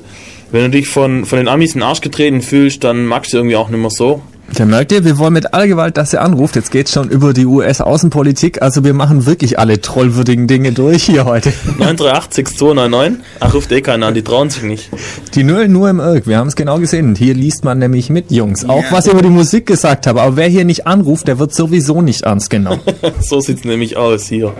wenn 0.51 0.63
du 0.63 0.69
dich 0.69 0.87
von, 0.87 1.25
von 1.25 1.37
den 1.37 1.47
Amis 1.47 1.73
in 1.73 1.79
den 1.79 1.87
Arsch 1.87 2.01
getreten 2.01 2.41
fühlst, 2.41 2.83
dann 2.83 3.05
magst 3.05 3.33
du 3.33 3.37
irgendwie 3.37 3.55
auch 3.55 3.69
nicht 3.69 3.79
mehr 3.79 3.89
so. 3.89 4.21
Der 4.57 4.65
merkt 4.65 4.91
ihr, 4.91 5.03
wir 5.03 5.17
wollen 5.17 5.33
mit 5.33 5.53
aller 5.53 5.67
Gewalt, 5.67 5.97
dass 5.97 6.13
er 6.13 6.21
anruft. 6.21 6.55
Jetzt 6.55 6.71
geht's 6.71 6.91
schon 6.93 7.09
über 7.09 7.33
die 7.33 7.45
US-Außenpolitik. 7.45 8.61
Also 8.61 8.83
wir 8.83 8.93
machen 8.93 9.25
wirklich 9.25 9.59
alle 9.59 9.81
trollwürdigen 9.81 10.47
Dinge 10.47 10.71
durch 10.71 11.03
hier 11.03 11.25
heute. 11.25 11.49
938 11.77 12.33
6299. 12.33 13.25
Ach, 13.39 13.53
ruft 13.53 13.71
eh 13.71 13.81
keiner 13.81 14.07
an, 14.07 14.13
die 14.13 14.23
trauen 14.23 14.49
sich 14.49 14.63
nicht. 14.63 14.89
Die 15.35 15.43
Null 15.43 15.67
nur 15.67 15.89
im 15.89 15.99
Irk. 15.99 16.27
Wir 16.27 16.37
haben 16.37 16.47
es 16.47 16.55
genau 16.55 16.79
gesehen. 16.79 17.15
Hier 17.15 17.33
liest 17.33 17.65
man 17.65 17.77
nämlich 17.79 18.09
mit, 18.09 18.31
Jungs. 18.31 18.67
Auch 18.67 18.85
was 18.89 19.05
ich 19.05 19.13
über 19.13 19.21
die 19.21 19.29
Musik 19.29 19.65
gesagt 19.65 20.07
habe. 20.07 20.21
Aber 20.21 20.37
wer 20.37 20.47
hier 20.47 20.65
nicht 20.65 20.87
anruft, 20.87 21.27
der 21.27 21.39
wird 21.39 21.53
sowieso 21.53 22.01
nicht 22.01 22.21
ernst 22.23 22.49
genommen. 22.49 22.81
So 23.19 23.39
sieht's 23.41 23.63
nämlich 23.63 23.97
aus 23.97 24.27
hier. 24.27 24.53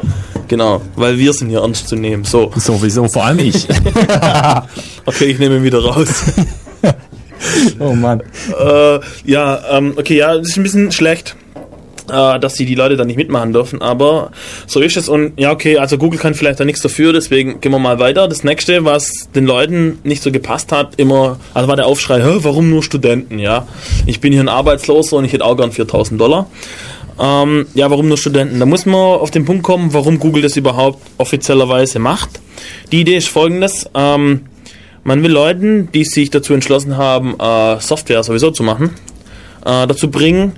Genau, 0.48 0.82
weil 0.96 1.18
wir 1.18 1.34
sind 1.34 1.50
hier 1.50 1.60
ernst 1.60 1.88
zu 1.88 1.96
nehmen. 1.96 2.24
So, 2.24 2.52
sowieso, 2.56 3.08
vor 3.08 3.26
allem 3.26 3.40
ich. 3.40 3.68
okay, 5.06 5.26
ich 5.26 5.40
nehme 5.40 5.58
ihn 5.58 5.64
wieder 5.64 5.84
raus. 5.84 6.08
oh 7.80 7.94
Mann. 7.94 8.22
äh, 8.60 9.00
ja, 9.26 9.62
ähm, 9.72 9.94
okay, 9.98 10.18
ja, 10.18 10.38
das 10.38 10.50
ist 10.50 10.58
ein 10.58 10.64
bisschen 10.64 10.92
schlecht, 10.92 11.36
äh, 12.10 12.40
dass 12.40 12.56
sie 12.56 12.66
die 12.66 12.76
Leute 12.76 12.96
da 12.96 13.06
nicht 13.06 13.18
mitmachen 13.18 13.54
dürfen, 13.54 13.82
aber 13.82 14.32
so 14.66 14.80
ist 14.80 14.98
es 14.98 15.10
und 15.10 15.34
ja, 15.38 15.52
okay, 15.52 15.78
also 15.78 15.98
Google 15.98 16.20
kann 16.20 16.34
vielleicht 16.34 16.60
da 16.60 16.66
nichts 16.66 16.82
dafür, 16.82 17.14
deswegen 17.14 17.62
gehen 17.62 17.72
wir 17.72 17.80
mal 17.80 18.00
weiter. 18.00 18.28
Das 18.28 18.44
nächste, 18.44 18.86
was 18.86 19.30
den 19.36 19.46
Leuten 19.46 20.00
nicht 20.04 20.24
so 20.24 20.32
gepasst 20.32 20.72
hat, 20.72 20.94
immer, 20.98 21.40
also 21.54 21.68
war 21.68 21.76
der 21.76 21.86
Aufschrei, 21.86 22.22
warum 22.24 22.70
nur 22.70 22.84
Studenten, 22.84 23.40
ja? 23.40 23.68
Ich 24.06 24.20
bin 24.20 24.32
hier 24.34 24.42
ein 24.42 24.50
Arbeitsloser 24.50 25.18
und 25.18 25.26
ich 25.26 25.34
hätte 25.34 25.46
auch 25.46 25.58
gern 25.58 25.72
4000 25.72 26.20
Dollar. 26.20 26.48
Ähm, 27.20 27.66
ja, 27.74 27.90
warum 27.90 28.08
nur 28.08 28.18
Studenten? 28.18 28.60
Da 28.60 28.66
muss 28.66 28.86
man 28.86 28.96
auf 28.96 29.32
den 29.32 29.46
Punkt 29.46 29.64
kommen, 29.64 29.94
warum 29.94 30.20
Google 30.20 30.44
das 30.44 30.56
überhaupt 30.56 31.02
offiziellerweise 31.18 32.00
macht. 32.00 32.30
Die 32.92 33.02
Idee 33.02 33.18
ist 33.18 33.28
folgendes, 33.28 33.90
ähm, 33.96 34.42
man 35.08 35.24
will 35.24 35.32
Leuten, 35.32 35.88
die 35.94 36.04
sich 36.04 36.32
dazu 36.32 36.54
entschlossen 36.54 36.98
haben, 36.98 37.40
äh, 37.40 37.80
Software 37.80 38.24
sowieso 38.24 38.52
zu 38.52 38.62
machen, 38.62 38.90
äh, 39.66 39.88
dazu 39.88 40.12
bringen, 40.12 40.52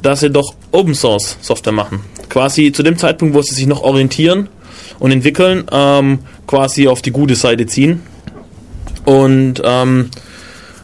dass 0.00 0.20
sie 0.20 0.30
doch 0.30 0.54
Open 0.70 0.94
Source 0.94 1.36
Software 1.40 1.72
machen. 1.72 2.02
Quasi 2.28 2.70
zu 2.70 2.84
dem 2.84 2.96
Zeitpunkt, 2.98 3.34
wo 3.34 3.42
sie 3.42 3.56
sich 3.56 3.66
noch 3.66 3.82
orientieren 3.82 4.48
und 5.00 5.10
entwickeln, 5.10 5.64
ähm, 5.72 6.20
quasi 6.46 6.86
auf 6.86 7.02
die 7.02 7.10
gute 7.10 7.34
Seite 7.34 7.66
ziehen 7.66 8.00
und 9.04 9.60
ähm, 9.64 10.10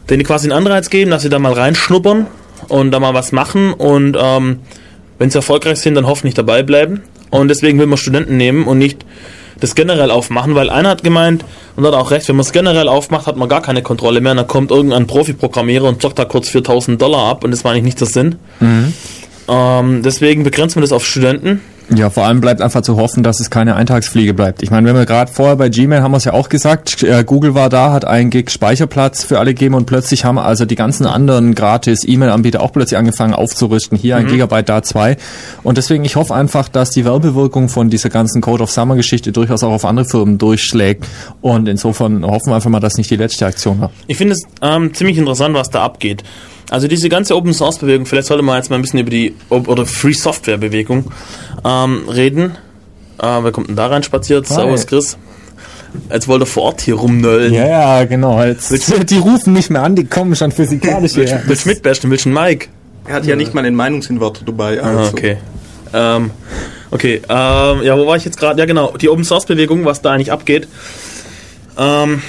denen 0.09 0.23
quasi 0.25 0.51
einen 0.51 0.57
Anreiz 0.57 0.89
geben, 0.89 1.09
dass 1.09 1.21
sie 1.21 1.29
da 1.29 1.39
mal 1.39 1.53
reinschnuppern 1.53 2.27
und 2.67 2.91
da 2.91 2.99
mal 2.99 3.13
was 3.13 3.31
machen 3.31 3.71
und 3.71 4.17
ähm, 4.19 4.59
wenn 5.17 5.29
sie 5.29 5.37
erfolgreich 5.37 5.79
sind, 5.79 5.95
dann 5.95 6.07
hoffentlich 6.07 6.33
dabei 6.33 6.61
bleiben. 6.61 7.03
Und 7.29 7.47
deswegen 7.47 7.79
will 7.79 7.87
man 7.87 7.97
Studenten 7.97 8.35
nehmen 8.35 8.65
und 8.65 8.79
nicht 8.79 9.05
das 9.63 9.75
generell 9.75 10.11
aufmachen, 10.11 10.55
weil 10.55 10.69
einer 10.69 10.89
hat 10.89 11.03
gemeint, 11.03 11.45
und 11.75 11.85
hat 11.85 11.93
auch 11.93 12.11
recht, 12.11 12.27
wenn 12.27 12.35
man 12.35 12.43
es 12.45 12.51
generell 12.51 12.87
aufmacht, 12.87 13.25
hat 13.27 13.37
man 13.37 13.47
gar 13.49 13.61
keine 13.61 13.81
Kontrolle 13.81 14.21
mehr. 14.21 14.31
Und 14.31 14.37
dann 14.37 14.47
kommt 14.47 14.71
irgendein 14.71 15.07
Profi-Programmierer 15.07 15.87
und 15.87 16.01
zockt 16.01 16.19
da 16.19 16.25
kurz 16.25 16.49
4000 16.49 17.01
Dollar 17.01 17.29
ab 17.29 17.43
und 17.43 17.51
das 17.51 17.63
war 17.63 17.71
eigentlich 17.71 17.83
nicht 17.85 17.99
der 18.01 18.07
Sinn. 18.07 18.35
Ähm, 19.47 20.03
deswegen 20.03 20.43
begrenzt 20.43 20.75
man 20.75 20.81
das 20.81 20.91
auf 20.91 21.05
Studenten, 21.05 21.61
Ja, 21.89 22.09
vor 22.09 22.25
allem 22.25 22.39
bleibt 22.41 22.61
einfach 22.61 22.81
zu 22.81 22.95
hoffen, 22.95 23.23
dass 23.23 23.39
es 23.39 23.49
keine 23.49 23.75
Eintagsfliege 23.75 24.33
bleibt. 24.33 24.63
Ich 24.63 24.71
meine, 24.71 24.87
wenn 24.87 24.95
wir 24.95 25.05
gerade 25.05 25.31
vorher 25.31 25.57
bei 25.57 25.69
Gmail 25.69 26.01
haben 26.01 26.11
wir 26.11 26.17
es 26.17 26.23
ja 26.23 26.33
auch 26.33 26.49
gesagt, 26.49 27.03
äh, 27.03 27.23
Google 27.25 27.55
war 27.55 27.69
da, 27.69 27.91
hat 27.91 28.05
einen 28.05 28.29
Gig 28.29 28.49
Speicherplatz 28.49 29.23
für 29.23 29.39
alle 29.39 29.53
gegeben 29.53 29.75
und 29.75 29.85
plötzlich 29.85 30.23
haben 30.23 30.39
also 30.39 30.65
die 30.65 30.75
ganzen 30.75 31.05
anderen 31.05 31.55
gratis 31.55 32.07
E-Mail-Anbieter 32.07 32.61
auch 32.61 32.71
plötzlich 32.71 32.97
angefangen 32.97 33.33
aufzurüsten. 33.33 33.97
Hier 33.97 34.15
ein 34.15 34.25
mhm. 34.25 34.29
Gigabyte, 34.29 34.69
da 34.69 34.81
zwei. 34.81 35.17
Und 35.61 35.77
deswegen, 35.77 36.05
ich 36.05 36.15
hoffe 36.15 36.33
einfach, 36.33 36.69
dass 36.69 36.91
die 36.91 37.05
Werbewirkung 37.05 37.69
von 37.69 37.89
dieser 37.89 38.09
ganzen 38.09 38.41
Code 38.41 38.63
of 38.63 38.71
Summer 38.71 38.95
Geschichte 38.95 39.31
durchaus 39.31 39.63
auch 39.63 39.71
auf 39.71 39.85
andere 39.85 40.05
Firmen 40.05 40.37
durchschlägt. 40.37 41.05
Und 41.41 41.67
insofern 41.67 42.25
hoffen 42.25 42.51
wir 42.51 42.55
einfach 42.55 42.69
mal, 42.69 42.79
dass 42.79 42.97
nicht 42.97 43.11
die 43.11 43.17
letzte 43.17 43.45
Aktion 43.45 43.81
war. 43.81 43.91
Ich 44.07 44.17
finde 44.17 44.33
es 44.33 44.43
ähm, 44.61 44.93
ziemlich 44.93 45.17
interessant, 45.17 45.53
was 45.53 45.69
da 45.69 45.83
abgeht. 45.83 46.23
Also 46.69 46.87
diese 46.87 47.09
ganze 47.09 47.35
Open 47.35 47.53
Source 47.53 47.77
Bewegung, 47.79 48.05
vielleicht 48.05 48.27
sollte 48.27 48.43
man 48.43 48.57
jetzt 48.57 48.69
mal 48.69 48.77
ein 48.77 48.81
bisschen 48.81 48.99
über 48.99 49.09
die 49.09 49.35
oder 49.49 49.85
Free 49.85 50.13
Software 50.13 50.57
Bewegung 50.57 51.11
ähm, 51.65 52.07
reden. 52.09 52.55
Äh, 53.19 53.43
wer 53.43 53.51
kommt 53.51 53.69
denn 53.69 53.75
da 53.75 53.87
rein 53.87 54.03
spaziert? 54.03 54.49
Hi. 54.49 54.55
Servus 54.55 54.87
Chris. 54.87 55.17
Jetzt 56.11 56.27
wollte 56.27 56.45
er 56.45 56.47
vor 56.47 56.63
Ort 56.63 56.81
hier 56.81 56.95
rumnöllen. 56.95 57.53
Ja, 57.53 57.67
ja, 57.67 58.05
genau. 58.05 58.43
Jetzt, 58.43 58.71
die 59.09 59.17
rufen 59.17 59.53
nicht 59.53 59.69
mehr 59.69 59.83
an, 59.83 59.95
die 59.95 60.05
kommen 60.05 60.35
schon 60.35 60.51
physikalisch 60.51 61.13
hierher. 61.13 61.43
Willst 61.45 61.65
du 61.65 61.69
mitbashen? 61.69 62.09
Willst 62.09 62.25
du 62.25 62.29
einen 62.29 62.43
Mike? 62.43 62.67
Er 63.05 63.15
hat 63.15 63.25
ja 63.25 63.35
nicht 63.35 63.53
mal 63.53 63.63
einen 63.63 63.75
Meinungsinverter 63.75 64.45
dabei. 64.45 64.81
Ah, 64.81 64.87
also. 64.87 65.01
Ah, 65.01 65.09
okay. 65.09 65.37
Ähm, 65.93 66.31
okay, 66.89 67.21
ähm, 67.29 67.83
ja, 67.83 67.97
wo 67.97 68.07
war 68.07 68.15
ich 68.15 68.25
jetzt 68.25 68.39
gerade? 68.39 68.59
Ja, 68.59 68.65
genau, 68.65 68.97
die 68.97 69.09
Open 69.09 69.23
Source 69.23 69.45
Bewegung, 69.45 69.85
was 69.85 70.01
da 70.01 70.11
eigentlich 70.11 70.31
abgeht. 70.31 70.67
Ähm, 71.77 72.21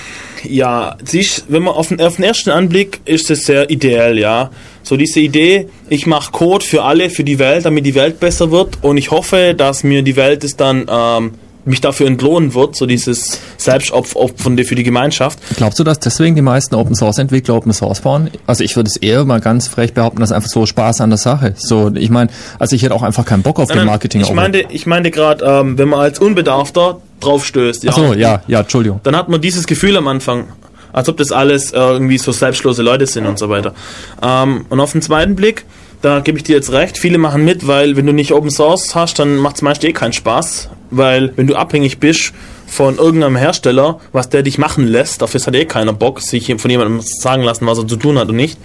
ja, 0.44 0.96
sich, 1.04 1.42
wenn 1.48 1.62
man 1.62 1.74
auf 1.74 1.88
den, 1.88 2.00
auf 2.00 2.16
den 2.16 2.24
ersten 2.24 2.50
Anblick 2.50 3.00
ist 3.04 3.30
es 3.30 3.44
sehr 3.46 3.70
ideell, 3.70 4.18
ja. 4.18 4.50
So 4.82 4.96
diese 4.96 5.20
Idee, 5.20 5.68
ich 5.88 6.06
mache 6.06 6.30
Code 6.32 6.64
für 6.64 6.82
alle, 6.82 7.10
für 7.10 7.24
die 7.24 7.38
Welt, 7.38 7.64
damit 7.64 7.86
die 7.86 7.94
Welt 7.94 8.20
besser 8.20 8.50
wird 8.50 8.78
und 8.82 8.98
ich 8.98 9.10
hoffe, 9.10 9.54
dass 9.56 9.84
mir 9.84 10.02
die 10.02 10.16
Welt 10.16 10.44
es 10.44 10.56
dann 10.56 10.86
ähm, 10.90 11.32
mich 11.64 11.80
dafür 11.80 12.06
entlohnen 12.06 12.54
wird, 12.54 12.76
so 12.76 12.86
dieses 12.86 13.40
Selbstopfern 13.56 14.58
für 14.64 14.74
die 14.74 14.82
Gemeinschaft. 14.82 15.38
Glaubst 15.56 15.78
du, 15.78 15.84
dass 15.84 15.98
deswegen 15.98 16.36
die 16.36 16.42
meisten 16.42 16.74
Open 16.74 16.94
Source 16.94 17.18
Entwickler 17.18 17.54
Open 17.54 17.72
Source 17.72 18.00
bauen? 18.00 18.30
Also 18.46 18.64
ich 18.64 18.76
würde 18.76 18.88
es 18.88 18.96
eher 18.96 19.24
mal 19.24 19.40
ganz 19.40 19.68
frech 19.68 19.94
behaupten, 19.94 20.20
dass 20.20 20.32
einfach 20.32 20.48
so 20.48 20.66
Spaß 20.66 21.00
an 21.00 21.10
der 21.10 21.18
Sache. 21.18 21.54
So, 21.56 21.90
ich 21.94 22.10
meine, 22.10 22.30
also 22.58 22.76
ich 22.76 22.82
hätte 22.82 22.94
auch 22.94 23.02
einfach 23.02 23.24
keinen 23.24 23.42
Bock 23.42 23.58
auf 23.58 23.68
nein, 23.68 23.78
den 23.78 23.86
Marketing. 23.86 24.20
Ich 24.20 24.32
meinte, 24.32 24.64
ich 24.68 24.86
meinte 24.86 25.10
gerade, 25.10 25.44
ähm, 25.44 25.78
wenn 25.78 25.88
man 25.88 26.00
als 26.00 26.18
Unbedarfter 26.18 27.00
drauf 27.20 27.44
stößt, 27.46 27.84
ja, 27.84 27.92
Ach 27.92 27.96
so, 27.96 28.14
ja, 28.14 28.42
ja, 28.46 28.60
Entschuldigung. 28.60 29.00
Dann 29.02 29.16
hat 29.16 29.28
man 29.28 29.40
dieses 29.40 29.66
Gefühl 29.66 29.96
am 29.96 30.08
Anfang, 30.08 30.48
als 30.92 31.08
ob 31.08 31.16
das 31.16 31.32
alles 31.32 31.72
äh, 31.72 31.78
irgendwie 31.78 32.18
so 32.18 32.32
selbstlose 32.32 32.82
Leute 32.82 33.06
sind 33.06 33.26
und 33.26 33.38
so 33.38 33.48
weiter. 33.48 33.74
Ähm, 34.22 34.66
und 34.68 34.80
auf 34.80 34.92
den 34.92 35.02
zweiten 35.02 35.34
Blick, 35.34 35.64
da 36.02 36.20
gebe 36.20 36.38
ich 36.38 36.44
dir 36.44 36.54
jetzt 36.54 36.70
recht, 36.72 36.98
viele 36.98 37.18
machen 37.18 37.44
mit, 37.44 37.66
weil 37.66 37.96
wenn 37.96 38.06
du 38.06 38.12
nicht 38.12 38.32
Open 38.32 38.50
Source 38.50 38.94
hast, 38.94 39.18
dann 39.18 39.36
macht 39.36 39.56
es 39.56 39.62
meist 39.62 39.82
eh 39.84 39.92
keinen 39.92 40.12
Spaß, 40.12 40.68
weil 40.96 41.32
wenn 41.36 41.46
du 41.46 41.56
abhängig 41.56 41.98
bist 41.98 42.32
von 42.66 42.96
irgendeinem 42.96 43.36
Hersteller, 43.36 44.00
was 44.12 44.28
der 44.28 44.42
dich 44.42 44.58
machen 44.58 44.86
lässt, 44.86 45.22
dafür 45.22 45.40
hat 45.40 45.54
eh 45.54 45.64
keiner 45.64 45.92
Bock, 45.92 46.20
sich 46.20 46.54
von 46.58 46.70
jemandem 46.70 47.00
sagen 47.00 47.42
lassen, 47.42 47.66
was 47.66 47.78
er 47.78 47.86
zu 47.86 47.96
tun 47.96 48.18
hat 48.18 48.28
und 48.28 48.36
nicht. 48.36 48.58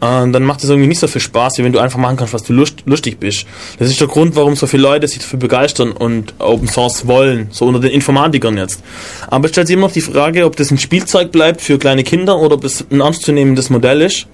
Und 0.00 0.32
dann 0.32 0.42
macht 0.42 0.62
es 0.62 0.68
irgendwie 0.68 0.88
nicht 0.88 0.98
so 0.98 1.06
viel 1.06 1.20
Spaß, 1.20 1.58
wie 1.58 1.64
wenn 1.64 1.72
du 1.72 1.78
einfach 1.78 1.98
machen 1.98 2.16
kannst, 2.16 2.34
was 2.34 2.42
du 2.42 2.52
lust, 2.52 2.82
lustig 2.84 3.18
bist. 3.18 3.46
Das 3.78 3.88
ist 3.88 4.00
der 4.00 4.08
Grund, 4.08 4.36
warum 4.36 4.54
so 4.54 4.66
viele 4.66 4.82
Leute 4.82 5.08
sich 5.08 5.20
dafür 5.20 5.38
begeistern 5.38 5.92
und 5.92 6.34
Open 6.40 6.68
Source 6.68 7.06
wollen, 7.06 7.48
so 7.50 7.64
unter 7.64 7.80
den 7.80 7.90
Informatikern 7.90 8.58
jetzt. 8.58 8.82
Aber 9.28 9.46
es 9.46 9.52
stellt 9.52 9.68
sich 9.68 9.74
immer 9.74 9.86
noch 9.86 9.94
die 9.94 10.02
Frage, 10.02 10.44
ob 10.44 10.56
das 10.56 10.70
ein 10.70 10.78
Spielzeug 10.78 11.32
bleibt 11.32 11.62
für 11.62 11.78
kleine 11.78 12.04
Kinder 12.04 12.38
oder 12.38 12.56
ob 12.56 12.64
es 12.64 12.84
ein 12.90 13.00
ernstzunehmendes 13.00 13.70
Modell 13.70 14.02
ist. 14.02 14.26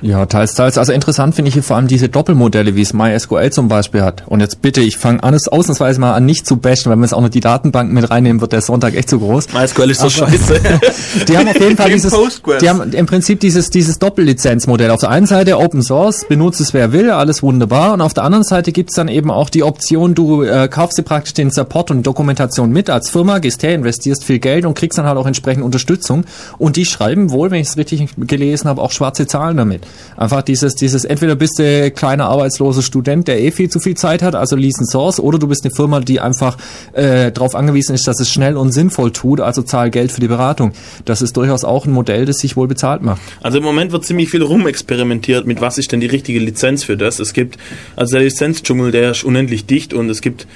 Ja, 0.00 0.26
teils, 0.26 0.54
teils. 0.54 0.78
Also 0.78 0.92
interessant 0.92 1.34
finde 1.34 1.48
ich 1.48 1.54
hier 1.54 1.62
vor 1.62 1.76
allem 1.76 1.88
diese 1.88 2.08
Doppelmodelle, 2.08 2.76
wie 2.76 2.82
es 2.82 2.92
MySQL 2.92 3.50
zum 3.50 3.68
Beispiel 3.68 4.02
hat. 4.02 4.22
Und 4.26 4.40
jetzt 4.40 4.62
bitte, 4.62 4.80
ich 4.80 4.96
fange 4.96 5.22
alles 5.22 5.48
ausnahmsweise 5.48 6.00
mal 6.00 6.14
an, 6.14 6.24
nicht 6.24 6.46
zu 6.46 6.56
bashen, 6.56 6.90
weil 6.90 6.96
man 6.96 7.04
jetzt 7.04 7.14
auch 7.14 7.20
noch 7.20 7.28
die 7.28 7.40
Datenbank 7.40 7.92
mit 7.92 8.08
reinnehmen 8.10 8.40
wird, 8.40 8.52
der 8.52 8.60
Sonntag 8.60 8.94
echt 8.94 9.10
zu 9.10 9.18
groß. 9.18 9.52
MySQL 9.52 9.90
ist 9.90 10.00
so 10.00 10.08
scheiße. 10.08 10.60
die 11.28 11.36
haben 11.36 11.48
auf 11.48 11.60
jeden 11.60 11.76
Fall 11.76 11.90
dieses, 11.90 12.14
die 12.60 12.68
haben 12.68 12.92
im 12.92 13.06
Prinzip 13.06 13.40
dieses, 13.40 13.70
dieses 13.70 13.98
Doppellizenzmodell. 13.98 14.90
Auf 14.90 15.00
der 15.00 15.10
einen 15.10 15.26
Seite 15.26 15.58
Open 15.58 15.82
Source, 15.82 16.26
benutzt 16.28 16.60
es 16.60 16.72
wer 16.74 16.92
will, 16.92 17.10
alles 17.10 17.42
wunderbar. 17.42 17.94
Und 17.94 18.00
auf 18.00 18.14
der 18.14 18.24
anderen 18.24 18.44
Seite 18.44 18.72
gibt's 18.72 18.94
dann 18.94 19.08
eben 19.08 19.30
auch 19.30 19.50
die 19.50 19.64
Option, 19.64 20.14
du 20.14 20.42
äh, 20.42 20.68
kaufst 20.68 20.98
dir 20.98 21.02
praktisch 21.02 21.34
den 21.34 21.50
Support 21.50 21.90
und 21.90 21.98
die 21.98 22.02
Dokumentation 22.04 22.70
mit 22.70 22.88
als 22.90 23.10
Firma, 23.10 23.38
gehst 23.38 23.62
her, 23.62 23.74
investierst 23.74 24.24
viel 24.24 24.38
Geld 24.38 24.64
und 24.64 24.74
kriegst 24.74 24.98
dann 24.98 25.06
halt 25.06 25.18
auch 25.18 25.26
entsprechend 25.26 25.64
Unterstützung. 25.64 26.24
Und 26.58 26.76
die 26.76 26.84
schreiben 26.84 27.30
wohl, 27.30 27.50
wenn 27.50 27.60
ich 27.60 27.68
es 27.68 27.76
richtig 27.76 28.08
gelesen 28.16 28.68
habe, 28.68 28.80
auch 28.80 28.92
schwarze 28.92 29.26
Zahlen 29.26 29.56
damit. 29.56 29.87
Einfach 30.16 30.42
dieses, 30.42 30.74
dieses, 30.74 31.04
entweder 31.04 31.36
bist 31.36 31.60
du 31.60 31.90
kleiner 31.92 32.26
arbeitsloser 32.26 32.82
Student, 32.82 33.28
der 33.28 33.40
eh 33.40 33.52
viel 33.52 33.70
zu 33.70 33.78
viel 33.78 33.96
Zeit 33.96 34.20
hat, 34.20 34.34
also 34.34 34.56
lease 34.56 34.84
Source, 34.84 35.20
oder 35.20 35.38
du 35.38 35.46
bist 35.46 35.64
eine 35.64 35.72
Firma, 35.72 36.00
die 36.00 36.18
einfach 36.18 36.56
äh, 36.92 37.30
darauf 37.30 37.54
angewiesen 37.54 37.94
ist, 37.94 38.08
dass 38.08 38.18
es 38.18 38.28
schnell 38.28 38.56
und 38.56 38.72
sinnvoll 38.72 39.12
tut, 39.12 39.40
also 39.40 39.62
zahl 39.62 39.90
Geld 39.90 40.10
für 40.10 40.20
die 40.20 40.26
Beratung. 40.26 40.72
Das 41.04 41.22
ist 41.22 41.36
durchaus 41.36 41.62
auch 41.62 41.86
ein 41.86 41.92
Modell, 41.92 42.24
das 42.24 42.38
sich 42.38 42.56
wohl 42.56 42.66
bezahlt 42.66 43.02
macht. 43.02 43.20
Also 43.40 43.58
im 43.58 43.64
Moment 43.64 43.92
wird 43.92 44.04
ziemlich 44.04 44.28
viel 44.28 44.42
rumexperimentiert, 44.42 45.46
mit 45.46 45.60
was 45.60 45.78
ist 45.78 45.92
denn 45.92 46.00
die 46.00 46.06
richtige 46.06 46.40
Lizenz 46.40 46.82
für 46.82 46.96
das. 46.96 47.20
Es 47.20 47.32
gibt, 47.32 47.56
also 47.94 48.16
der 48.16 48.24
Lizenzdschungel, 48.24 48.90
der 48.90 49.12
ist 49.12 49.22
unendlich 49.22 49.66
dicht 49.66 49.94
und 49.94 50.10
es 50.10 50.20
gibt 50.20 50.48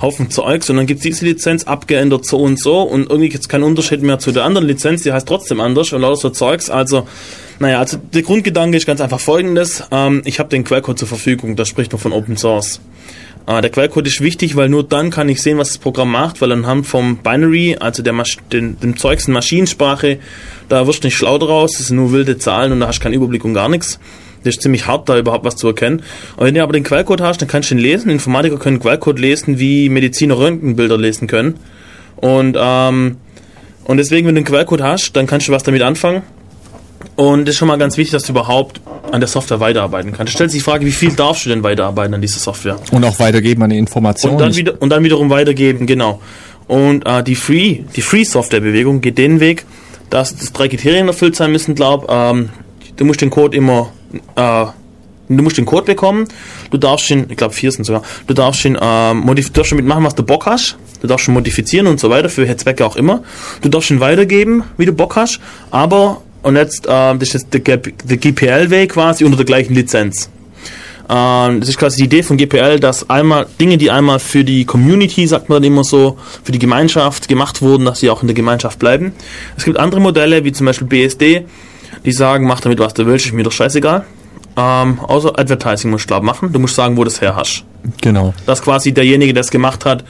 Haufen 0.00 0.30
Zeugs 0.30 0.70
und 0.70 0.76
dann 0.76 0.86
gibt 0.86 0.98
es 0.98 1.04
diese 1.04 1.24
Lizenz 1.26 1.64
abgeändert 1.64 2.24
so 2.24 2.38
und 2.38 2.58
so 2.58 2.82
und 2.82 3.10
irgendwie 3.10 3.28
gibt 3.28 3.42
es 3.42 3.48
keinen 3.48 3.64
Unterschied 3.64 4.02
mehr 4.02 4.18
zu 4.18 4.32
der 4.32 4.44
anderen 4.44 4.66
Lizenz, 4.66 5.02
die 5.02 5.12
heißt 5.12 5.26
trotzdem 5.26 5.60
anders 5.60 5.92
und 5.92 6.00
lauter 6.00 6.16
so 6.16 6.30
Zeugs. 6.30 6.70
Also 6.70 7.06
naja, 7.60 7.78
also 7.78 7.98
der 7.98 8.22
Grundgedanke 8.22 8.78
ist 8.78 8.86
ganz 8.86 9.02
einfach 9.02 9.20
folgendes. 9.20 9.84
Ähm, 9.90 10.22
ich 10.24 10.38
habe 10.40 10.48
den 10.48 10.64
Quellcode 10.64 10.98
zur 10.98 11.08
Verfügung, 11.08 11.56
da 11.56 11.66
spricht 11.66 11.92
man 11.92 12.00
von 12.00 12.12
Open 12.12 12.38
Source. 12.38 12.80
Äh, 13.46 13.60
der 13.60 13.70
Quellcode 13.70 14.06
ist 14.06 14.22
wichtig, 14.22 14.56
weil 14.56 14.70
nur 14.70 14.82
dann 14.82 15.10
kann 15.10 15.28
ich 15.28 15.42
sehen, 15.42 15.58
was 15.58 15.68
das 15.68 15.78
Programm 15.78 16.10
macht, 16.10 16.40
weil 16.40 16.52
anhand 16.52 16.86
vom 16.86 17.18
Binary, 17.18 17.76
also 17.78 18.02
der 18.02 18.14
Masch 18.14 18.38
den, 18.50 18.80
dem 18.80 18.96
Zeugs 18.96 19.28
in 19.28 19.34
Maschinensprache, 19.34 20.18
da 20.70 20.86
wirst 20.86 21.04
du 21.04 21.08
nicht 21.08 21.16
schlau 21.18 21.36
draus, 21.36 21.76
das 21.76 21.88
sind 21.88 21.96
nur 21.96 22.12
wilde 22.12 22.38
Zahlen 22.38 22.72
und 22.72 22.80
da 22.80 22.86
hast 22.88 23.00
du 23.00 23.02
keinen 23.02 23.12
Überblick 23.12 23.44
und 23.44 23.52
gar 23.52 23.68
nichts. 23.68 24.00
Das 24.42 24.54
ist 24.54 24.62
ziemlich 24.62 24.86
hart, 24.86 25.10
da 25.10 25.18
überhaupt 25.18 25.44
was 25.44 25.56
zu 25.56 25.66
erkennen. 25.66 26.02
Und 26.38 26.46
wenn 26.46 26.54
du 26.54 26.62
aber 26.62 26.72
den 26.72 26.82
Quellcode 26.82 27.20
hast, 27.20 27.42
dann 27.42 27.48
kannst 27.48 27.70
du 27.70 27.74
ihn 27.74 27.78
lesen. 27.78 28.08
Informatiker 28.08 28.56
können 28.56 28.80
Quellcode 28.80 29.18
lesen, 29.18 29.58
wie 29.58 29.90
Mediziner 29.90 30.38
Röntgenbilder 30.38 30.96
lesen 30.96 31.28
können. 31.28 31.56
Und, 32.16 32.56
ähm, 32.58 33.18
und 33.84 33.96
deswegen, 33.98 34.26
wenn 34.26 34.34
du 34.34 34.38
einen 34.38 34.46
Quellcode 34.46 34.80
hast, 34.80 35.14
dann 35.14 35.26
kannst 35.26 35.48
du 35.48 35.52
was 35.52 35.62
damit 35.62 35.82
anfangen. 35.82 36.22
Und 37.20 37.42
es 37.42 37.50
ist 37.50 37.58
schon 37.58 37.68
mal 37.68 37.76
ganz 37.76 37.98
wichtig, 37.98 38.12
dass 38.12 38.22
du 38.22 38.32
überhaupt 38.32 38.80
an 39.12 39.20
der 39.20 39.28
Software 39.28 39.60
weiterarbeiten 39.60 40.10
kannst. 40.10 40.30
Es 40.30 40.34
stellt 40.36 40.50
sich 40.50 40.62
die 40.62 40.64
Frage, 40.64 40.86
wie 40.86 40.90
viel 40.90 41.12
darfst 41.12 41.44
du 41.44 41.50
denn 41.50 41.62
weiterarbeiten 41.62 42.14
an 42.14 42.22
dieser 42.22 42.38
Software? 42.38 42.78
Und 42.92 43.04
auch 43.04 43.18
weitergeben 43.18 43.62
an 43.62 43.68
die 43.68 43.76
Informationen. 43.76 44.36
Und 44.36 44.40
dann, 44.40 44.56
wieder, 44.56 44.80
und 44.80 44.88
dann 44.88 45.04
wiederum 45.04 45.28
weitergeben, 45.28 45.86
genau. 45.86 46.22
Und 46.66 47.04
äh, 47.04 47.22
die 47.22 47.34
Free, 47.34 47.80
die 47.94 48.00
Free 48.00 48.24
Software 48.24 48.60
Bewegung 48.60 49.02
geht 49.02 49.18
den 49.18 49.38
Weg, 49.38 49.66
dass 50.08 50.34
das 50.34 50.54
drei 50.54 50.68
Kriterien 50.68 51.08
erfüllt 51.08 51.36
sein 51.36 51.52
müssen, 51.52 51.74
glaub. 51.74 52.10
Ähm, 52.10 52.48
du 52.96 53.04
musst 53.04 53.20
den 53.20 53.28
Code 53.28 53.54
immer, 53.54 53.92
äh, 54.36 54.64
du 55.28 55.42
musst 55.42 55.58
den 55.58 55.66
Code 55.66 55.84
bekommen. 55.84 56.26
Du 56.70 56.78
darfst 56.78 57.10
ihn, 57.10 57.26
ich 57.28 57.36
glaube 57.36 57.52
vier 57.52 57.70
sind 57.70 57.84
sogar. 57.84 58.02
Du 58.28 58.32
darfst 58.32 58.64
ihn, 58.64 58.78
äh, 58.80 59.12
modif 59.12 59.50
darfst 59.50 59.72
damit 59.72 59.84
machen, 59.84 60.04
was 60.04 60.14
du 60.14 60.22
Bock 60.22 60.46
hast. 60.46 60.78
Du 61.02 61.06
darfst 61.06 61.28
ihn 61.28 61.34
modifizieren 61.34 61.86
und 61.86 62.00
so 62.00 62.08
weiter 62.08 62.30
für 62.30 62.56
Zwecke 62.56 62.86
auch 62.86 62.96
immer. 62.96 63.22
Du 63.60 63.68
darfst 63.68 63.90
ihn 63.90 64.00
weitergeben, 64.00 64.64
wie 64.78 64.86
du 64.86 64.94
Bock 64.94 65.16
hast, 65.16 65.38
aber 65.70 66.22
und 66.42 66.56
jetzt, 66.56 66.86
äh, 66.86 66.88
das 66.88 67.22
ist 67.22 67.32
jetzt 67.34 67.54
der, 67.54 67.76
der 67.76 68.16
GPL-Weg 68.16 68.92
quasi 68.92 69.24
unter 69.24 69.36
der 69.36 69.46
gleichen 69.46 69.74
Lizenz. 69.74 70.30
Ähm, 71.10 71.58
das 71.58 71.68
ist 71.68 71.78
quasi 71.78 71.98
die 71.98 72.04
Idee 72.04 72.22
von 72.22 72.36
GPL, 72.36 72.78
dass 72.78 73.10
einmal 73.10 73.46
Dinge, 73.60 73.78
die 73.78 73.90
einmal 73.90 74.20
für 74.20 74.44
die 74.44 74.64
Community, 74.64 75.26
sagt 75.26 75.48
man 75.48 75.56
dann 75.56 75.64
immer 75.64 75.82
so, 75.82 76.16
für 76.44 76.52
die 76.52 76.60
Gemeinschaft 76.60 77.26
gemacht 77.26 77.62
wurden, 77.62 77.84
dass 77.84 77.98
sie 77.98 78.10
auch 78.10 78.22
in 78.22 78.28
der 78.28 78.34
Gemeinschaft 78.36 78.78
bleiben. 78.78 79.12
Es 79.56 79.64
gibt 79.64 79.76
andere 79.76 80.00
Modelle, 80.00 80.44
wie 80.44 80.52
zum 80.52 80.66
Beispiel 80.66 80.86
BSD, 80.86 81.46
die 82.04 82.12
sagen, 82.12 82.46
mach 82.46 82.60
damit 82.60 82.78
was 82.78 82.94
du 82.94 83.06
willst, 83.06 83.26
ist 83.26 83.32
mir 83.32 83.42
doch 83.42 83.52
scheißegal. 83.52 84.04
Ähm, 84.56 85.00
außer 85.00 85.36
Advertising 85.36 85.90
musst 85.90 86.04
du 86.04 86.08
glaub 86.08 86.22
machen. 86.22 86.52
Du 86.52 86.60
musst 86.60 86.76
sagen, 86.76 86.96
wo 86.96 87.02
du 87.02 87.10
das 87.10 87.20
her 87.20 87.34
hast. 87.34 87.64
Genau. 88.00 88.32
Dass 88.46 88.62
quasi 88.62 88.92
derjenige, 88.92 89.32
der 89.32 89.40
es 89.40 89.50
gemacht 89.50 89.84
hat, 89.84 90.04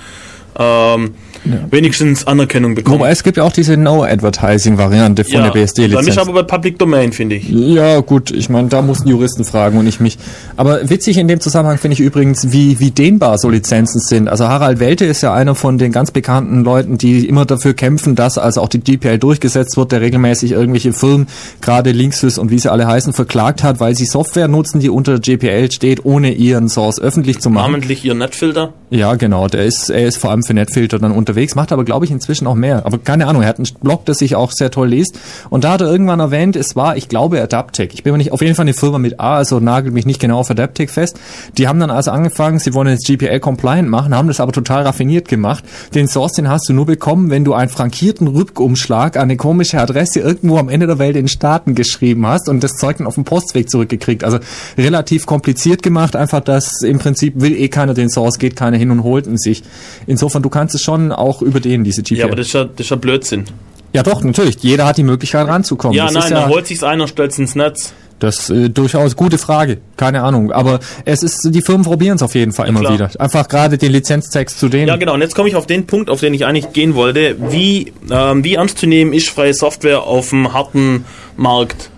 ähm, 0.59 1.15
ja. 1.45 1.67
wenigstens 1.71 2.27
Anerkennung 2.27 2.75
bekommen. 2.75 3.01
Wobei 3.01 3.11
es 3.11 3.23
gibt 3.23 3.37
ja 3.37 3.45
auch 3.45 3.53
diese 3.53 3.77
No-Advertising-Variante 3.77 5.25
von 5.25 5.33
ja, 5.33 5.43
der 5.43 5.51
BSD-Lizenz. 5.51 5.95
Dann 5.95 6.09
ist 6.09 6.19
aber 6.19 6.33
bei 6.33 6.43
Public 6.43 6.79
Domain, 6.79 7.13
finde 7.13 7.37
ich. 7.37 7.49
Ja, 7.49 8.01
gut, 8.01 8.31
ich 8.31 8.49
meine, 8.49 8.69
da 8.69 8.83
mussten 8.83 9.09
Juristen 9.09 9.45
fragen 9.45 9.79
und 9.79 9.85
nicht 9.85 10.01
mich. 10.01 10.19
Aber 10.57 10.89
witzig 10.89 11.17
in 11.19 11.29
dem 11.29 11.41
Zusammenhang 11.41 11.79
finde 11.79 11.95
ich 11.95 12.01
übrigens, 12.01 12.53
wie, 12.53 12.81
wie 12.81 12.91
dehnbar 12.91 13.39
so 13.39 13.49
Lizenzen 13.49 14.01
sind. 14.01 14.29
Also 14.29 14.49
Harald 14.49 14.81
Welte 14.81 15.05
ist 15.05 15.23
ja 15.23 15.35
einer 15.35 15.55
von 15.55 15.79
den 15.79 15.93
ganz 15.93 16.11
bekannten 16.11 16.65
Leuten, 16.65 16.99
die 16.99 17.27
immer 17.27 17.45
dafür 17.45 17.75
kämpfen, 17.75 18.15
dass 18.15 18.39
also 18.39 18.61
auch 18.61 18.69
die 18.69 18.81
GPL 18.81 19.19
durchgesetzt 19.19 19.77
wird, 19.77 19.93
der 19.93 20.01
regelmäßig 20.01 20.53
irgendwelche 20.53 20.93
Firmen, 20.93 21.27
gerade 21.61 21.93
Linksys 21.93 22.39
und 22.39 22.51
wie 22.51 22.59
sie 22.59 22.71
alle 22.71 22.87
heißen, 22.87 23.13
verklagt 23.13 23.63
hat, 23.63 23.81
weil 23.81 23.95
sie 23.95 24.07
Software 24.07 24.49
nutzen, 24.49 24.81
die 24.81 24.91
unter 24.91 25.19
GPL 25.19 25.71
steht, 25.71 26.05
ohne 26.05 26.33
ihren 26.33 26.69
Source 26.69 27.01
öffentlich 27.01 27.41
zu 27.41 27.51
machen. 27.51 27.73
Namentlich 27.73 28.05
ihren 28.05 28.19
Netfilter? 28.19 28.73
Ja, 28.91 29.15
genau. 29.15 29.49
Der 29.49 29.65
ist, 29.65 29.89
er 29.91 30.07
ist 30.07 30.17
vor 30.17 30.31
allem 30.31 30.43
für 30.43 30.55
Netfilter 30.55 30.99
dann 30.99 31.13
unterwegs 31.13 31.30
unterwegs, 31.31 31.55
macht 31.55 31.73
aber, 31.73 31.85
glaube 31.85 32.05
ich, 32.05 32.11
inzwischen 32.11 32.47
auch 32.47 32.55
mehr. 32.55 32.85
Aber 32.85 32.99
keine 32.99 33.27
Ahnung, 33.27 33.43
er 33.43 33.49
hat 33.49 33.59
einen 33.59 33.69
Blog, 33.81 34.05
das 34.05 34.19
sich 34.19 34.35
auch 34.35 34.51
sehr 34.51 34.71
toll 34.71 34.89
liest. 34.89 35.19
Und 35.49 35.65
da 35.65 35.73
hat 35.73 35.81
er 35.81 35.91
irgendwann 35.91 36.21
erwähnt, 36.21 36.57
es 36.57 36.75
war, 36.75 36.97
ich 36.97 37.09
glaube, 37.09 37.41
Adaptec. 37.41 37.95
Ich 37.95 38.03
bin 38.03 38.13
mir 38.13 38.19
nicht, 38.19 38.33
auf 38.33 38.41
jeden 38.41 38.55
Fall 38.55 38.65
eine 38.65 38.75
Firma 38.75 38.99
mit 38.99 39.21
A, 39.21 39.37
also 39.37 39.61
nagelt 39.61 39.95
mich 39.95 40.07
nicht 40.07 40.21
genau 40.21 40.39
auf 40.41 40.51
Adaptec 40.51 40.91
fest. 40.91 41.19
Die 41.57 41.69
haben 41.69 41.79
dann 41.79 41.91
also 41.91 42.11
angefangen, 42.11 42.59
sie 42.59 42.75
wollen 42.75 42.89
jetzt 42.89 43.07
GPL-compliant 43.07 43.89
machen, 43.89 44.15
haben 44.15 44.29
das 44.29 44.41
aber 44.41 44.53
total 44.53 44.83
raffiniert 44.83 45.29
gemacht. 45.29 45.65
Den 45.95 46.09
Source, 46.09 46.33
den 46.33 46.49
hast 46.49 46.69
du 46.69 46.73
nur 46.73 46.87
bekommen, 46.87 47.31
wenn 47.31 47.45
du 47.45 47.55
einen 47.55 47.71
frankierten 47.71 48.27
Rückumschlag 48.27 49.17
an 49.17 49.23
eine 49.23 49.37
komische 49.37 49.81
Adresse 49.81 50.21
irgendwo 50.21 50.59
am 50.59 50.69
Ende 50.69 50.87
der 50.87 50.99
Welt 50.99 51.17
in 51.17 51.29
Staaten 51.29 51.75
geschrieben 51.75 52.27
hast 52.27 52.49
und 52.49 52.65
das 52.65 52.73
Zeug 52.73 52.99
dann 52.99 53.07
auf 53.07 53.15
dem 53.15 53.25
Postweg 53.25 53.71
zurückgekriegt. 53.71 54.25
Also 54.25 54.39
relativ 54.77 55.27
kompliziert 55.27 55.83
gemacht, 55.83 56.17
einfach 56.17 56.41
das 56.41 56.83
im 56.83 56.99
Prinzip 56.99 57.35
will 57.41 57.55
eh 57.57 57.69
keiner 57.69 57.95
den 57.95 58.11
Source, 58.11 58.39
geht 58.39 58.57
keiner 58.57 58.77
hin 58.77 58.91
und 58.91 59.05
holt 59.05 59.27
ihn 59.27 59.39
sich. 59.39 59.63
Insofern, 60.07 60.43
du 60.43 60.49
kannst 60.49 60.75
es 60.75 60.83
schon 60.83 61.13
auch 61.21 61.43
über 61.43 61.61
den, 61.61 61.85
diese 61.85 62.03
GPL. 62.03 62.19
Ja, 62.19 62.25
aber 62.27 62.37
das 62.37 62.49
ist 62.49 62.53
ja, 62.55 62.65
das 62.65 62.81
ist 62.81 62.91
ja 62.91 62.97
Blödsinn. 62.97 63.45
Ja, 63.93 64.03
doch, 64.03 64.23
natürlich. 64.23 64.57
Jeder 64.61 64.87
hat 64.87 64.99
die 64.99 65.03
Möglichkeit 65.03 65.47
ranzukommen. 65.49 65.97
Ja, 65.97 66.05
das 66.05 66.15
nein, 66.15 66.23
ist 66.25 66.31
dann 66.31 66.49
holt 66.49 66.67
sich's 66.67 66.83
ein 66.83 67.01
und 67.01 67.09
stellt's 67.09 67.39
ins 67.39 67.55
Netz. 67.55 67.93
Das 68.21 68.51
äh, 68.51 68.69
durchaus 68.69 69.17
gute 69.17 69.39
Frage, 69.39 69.79
keine 69.97 70.23
Ahnung. 70.23 70.53
Aber 70.53 70.81
es 71.07 71.23
ist, 71.23 71.49
die 71.55 71.63
Firmen 71.63 71.85
probieren 71.85 72.17
es 72.17 72.23
auf 72.23 72.35
jeden 72.35 72.53
Fall 72.53 72.69
immer 72.69 72.81
klar. 72.81 72.93
wieder. 72.93 73.11
Einfach 73.19 73.49
gerade 73.49 73.79
den 73.79 73.93
Lizenztext 73.93 74.59
zu 74.59 74.69
denen. 74.69 74.89
Ja, 74.89 74.97
genau. 74.97 75.15
Und 75.15 75.23
jetzt 75.23 75.35
komme 75.35 75.49
ich 75.49 75.57
auf 75.57 75.67
den 75.67 75.87
Punkt, 75.87 76.11
auf 76.11 76.21
den 76.21 76.35
ich 76.35 76.45
eigentlich 76.45 76.73
gehen 76.73 76.95
wollte. 76.95 77.37
Wie, 77.51 77.93
ähm, 78.11 78.45
wie 78.45 78.55
ernst 78.55 78.79
zu 78.79 78.87
nehmen 78.87 79.15
ist 79.15 79.31
freie 79.31 79.55
Software 79.55 80.03
auf 80.03 80.29
dem 80.31 80.53
harten 80.53 81.07
Markt? 81.37 81.91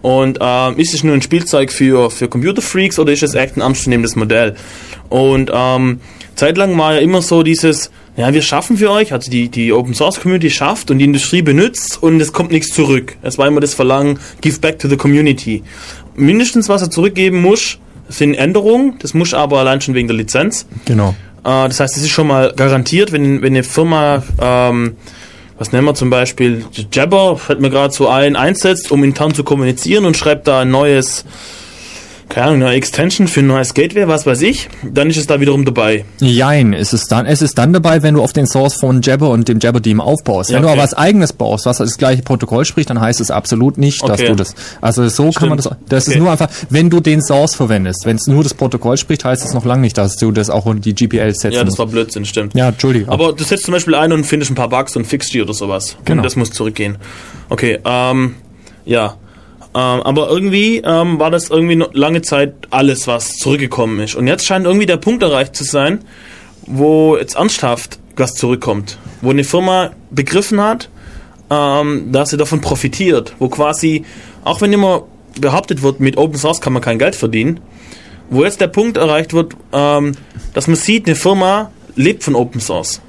Und 0.00 0.38
ähm, 0.40 0.78
ist 0.78 0.94
es 0.94 1.04
nur 1.04 1.14
ein 1.14 1.20
Spielzeug 1.20 1.70
für, 1.70 2.10
für 2.10 2.28
Computerfreaks 2.28 2.98
oder 2.98 3.12
ist 3.12 3.22
es 3.22 3.34
echt 3.34 3.58
ein 3.58 3.60
ernstzunehmendes 3.60 4.16
Modell? 4.16 4.56
Und 5.10 5.50
ähm, 5.52 6.00
zeitlang 6.34 6.76
war 6.78 6.94
ja 6.94 7.00
immer 7.00 7.22
so 7.22 7.42
dieses, 7.42 7.90
ja, 8.16 8.32
wir 8.32 8.42
schaffen 8.42 8.76
für 8.76 8.90
euch, 8.90 9.12
also 9.12 9.30
die, 9.30 9.48
die 9.48 9.72
Open 9.72 9.94
Source 9.94 10.20
Community 10.20 10.50
schafft 10.50 10.90
und 10.90 10.98
die 10.98 11.04
Industrie 11.04 11.42
benutzt 11.42 12.02
und 12.02 12.20
es 12.20 12.32
kommt 12.32 12.50
nichts 12.50 12.74
zurück. 12.74 13.16
Es 13.22 13.38
war 13.38 13.46
immer 13.46 13.60
das 13.60 13.74
Verlangen, 13.74 14.18
give 14.40 14.60
back 14.60 14.78
to 14.78 14.88
the 14.88 14.96
community. 14.96 15.62
Mindestens, 16.16 16.68
was 16.68 16.82
er 16.82 16.90
zurückgeben 16.90 17.40
muss, 17.40 17.78
sind 18.08 18.34
Änderungen. 18.34 18.96
Das 18.98 19.14
muss 19.14 19.32
aber 19.32 19.60
allein 19.60 19.80
schon 19.80 19.94
wegen 19.94 20.08
der 20.08 20.16
Lizenz. 20.16 20.66
Genau. 20.84 21.14
Äh, 21.44 21.68
das 21.68 21.80
heißt, 21.80 21.96
es 21.96 22.02
ist 22.02 22.10
schon 22.10 22.26
mal 22.26 22.52
garantiert, 22.54 23.12
wenn, 23.12 23.42
wenn 23.42 23.54
eine 23.54 23.62
Firma, 23.62 24.22
ähm, 24.40 24.96
was 25.58 25.72
nennen 25.72 25.86
wir 25.86 25.94
zum 25.94 26.10
Beispiel, 26.10 26.64
Jabber, 26.92 27.36
fällt 27.36 27.60
mir 27.60 27.70
gerade 27.70 27.94
so 27.94 28.08
ein, 28.08 28.36
einsetzt, 28.36 28.90
um 28.90 29.04
intern 29.04 29.34
zu 29.34 29.44
kommunizieren 29.44 30.04
und 30.04 30.16
schreibt 30.16 30.48
da 30.48 30.60
ein 30.60 30.70
neues, 30.70 31.24
keine 32.30 32.46
Ahnung, 32.46 32.62
eine 32.62 32.74
Extension 32.76 33.28
für 33.28 33.40
ein 33.40 33.48
neues 33.48 33.74
Gateway, 33.74 34.06
was 34.08 34.24
weiß 34.24 34.40
ich, 34.42 34.68
dann 34.82 35.10
ist 35.10 35.16
es 35.18 35.26
da 35.26 35.40
wiederum 35.40 35.64
dabei. 35.64 36.04
Jein, 36.20 36.72
ist 36.72 36.92
es 36.92 37.06
dann. 37.06 37.26
Es 37.26 37.42
ist 37.42 37.58
dann 37.58 37.72
dabei, 37.72 38.02
wenn 38.02 38.14
du 38.14 38.22
auf 38.22 38.32
den 38.32 38.46
Source 38.46 38.74
von 38.74 39.02
Jabber 39.02 39.30
und 39.30 39.48
dem 39.48 39.58
Jabber 39.58 39.82
Team 39.82 40.00
aufbaust. 40.00 40.48
Ja, 40.50 40.56
Wenn 40.56 40.62
du 40.62 40.68
okay. 40.68 40.78
aber 40.78 40.84
was 40.84 40.94
eigenes 40.94 41.32
baust, 41.32 41.66
was 41.66 41.78
das 41.78 41.98
gleiche 41.98 42.22
Protokoll 42.22 42.64
spricht, 42.64 42.88
dann 42.88 43.00
heißt 43.00 43.20
es 43.20 43.30
absolut 43.30 43.76
nicht, 43.78 44.00
dass 44.02 44.20
Okay. 44.20 44.28
du 44.28 44.36
das. 44.36 44.54
Also 44.80 45.08
so 45.08 45.30
kann 45.32 45.48
man 45.48 45.58
das. 45.58 45.68
Das 45.88 46.06
Okay. 46.06 46.14
ist 46.16 46.20
nur 46.22 46.30
einfach, 46.30 46.48
wenn 46.70 46.88
du 46.88 47.00
den 47.00 47.20
Source 47.20 47.54
verwendest. 47.56 48.06
Wenn 48.06 48.16
es 48.16 48.26
nur 48.28 48.42
das 48.44 48.54
Protokoll 48.54 48.96
spricht, 48.96 49.24
heißt 49.24 49.44
es 49.44 49.52
noch 49.52 49.64
lange 49.64 49.82
nicht, 49.82 49.98
dass 49.98 50.16
du 50.16 50.30
das 50.30 50.48
auch 50.50 50.66
unter 50.66 50.80
die 50.82 50.94
GPL 50.94 51.34
setzen 51.34 51.52
Ja, 51.56 51.64
das 51.64 51.78
war 51.78 51.86
Blödsinn, 51.86 52.24
stimmt. 52.24 52.54
Ja, 52.54 52.68
Entschuldigung. 52.68 53.08
Aber 53.12 53.32
du 53.32 53.42
setzt 53.44 53.64
zum 53.64 53.72
Beispiel 53.72 53.96
ein 53.96 54.12
und 54.12 54.24
findest 54.24 54.52
ein 54.52 54.54
paar 54.54 54.68
Bugs 54.68 54.94
und 54.96 55.04
fixst 55.04 55.34
die 55.34 55.42
oder 55.42 55.52
sowas. 55.52 55.96
Genau. 56.04 56.20
Und 56.20 56.24
das 56.24 56.36
muss 56.36 56.52
zurückgehen. 56.52 56.96
Okay, 57.48 57.80
ähm, 57.84 58.36
ja. 58.84 59.16
Ähm, 59.72 60.02
aber 60.02 60.28
irgendwie 60.28 60.78
ähm, 60.84 61.18
war 61.20 61.30
das 61.30 61.48
irgendwie 61.50 61.84
lange 61.92 62.22
Zeit 62.22 62.54
alles, 62.70 63.06
was 63.06 63.36
zurückgekommen 63.36 64.00
ist. 64.00 64.14
Und 64.14 64.26
jetzt 64.26 64.46
scheint 64.46 64.66
irgendwie 64.66 64.86
der 64.86 64.96
Punkt 64.96 65.22
erreicht 65.22 65.54
zu 65.54 65.64
sein, 65.64 66.00
wo 66.66 67.16
jetzt 67.16 67.36
ernsthaft 67.36 67.98
was 68.20 68.34
zurückkommt. 68.34 68.98
Wo 69.22 69.30
eine 69.30 69.44
Firma 69.44 69.90
begriffen 70.10 70.60
hat, 70.60 70.88
ähm, 71.50 72.12
dass 72.12 72.30
sie 72.30 72.36
davon 72.36 72.60
profitiert. 72.60 73.34
Wo 73.38 73.48
quasi, 73.48 74.04
auch 74.44 74.60
wenn 74.60 74.72
immer 74.72 75.04
behauptet 75.40 75.82
wird, 75.82 76.00
mit 76.00 76.16
Open 76.16 76.38
Source 76.38 76.60
kann 76.60 76.72
man 76.72 76.82
kein 76.82 76.98
Geld 76.98 77.16
verdienen, 77.16 77.60
wo 78.28 78.44
jetzt 78.44 78.60
der 78.60 78.68
Punkt 78.68 78.96
erreicht 78.96 79.32
wird, 79.32 79.54
ähm, 79.72 80.12
dass 80.54 80.66
man 80.66 80.76
sieht, 80.76 81.06
eine 81.06 81.16
Firma 81.16 81.70
lebt 81.96 82.22
von 82.22 82.34
Open 82.34 82.60
Source. 82.60 83.00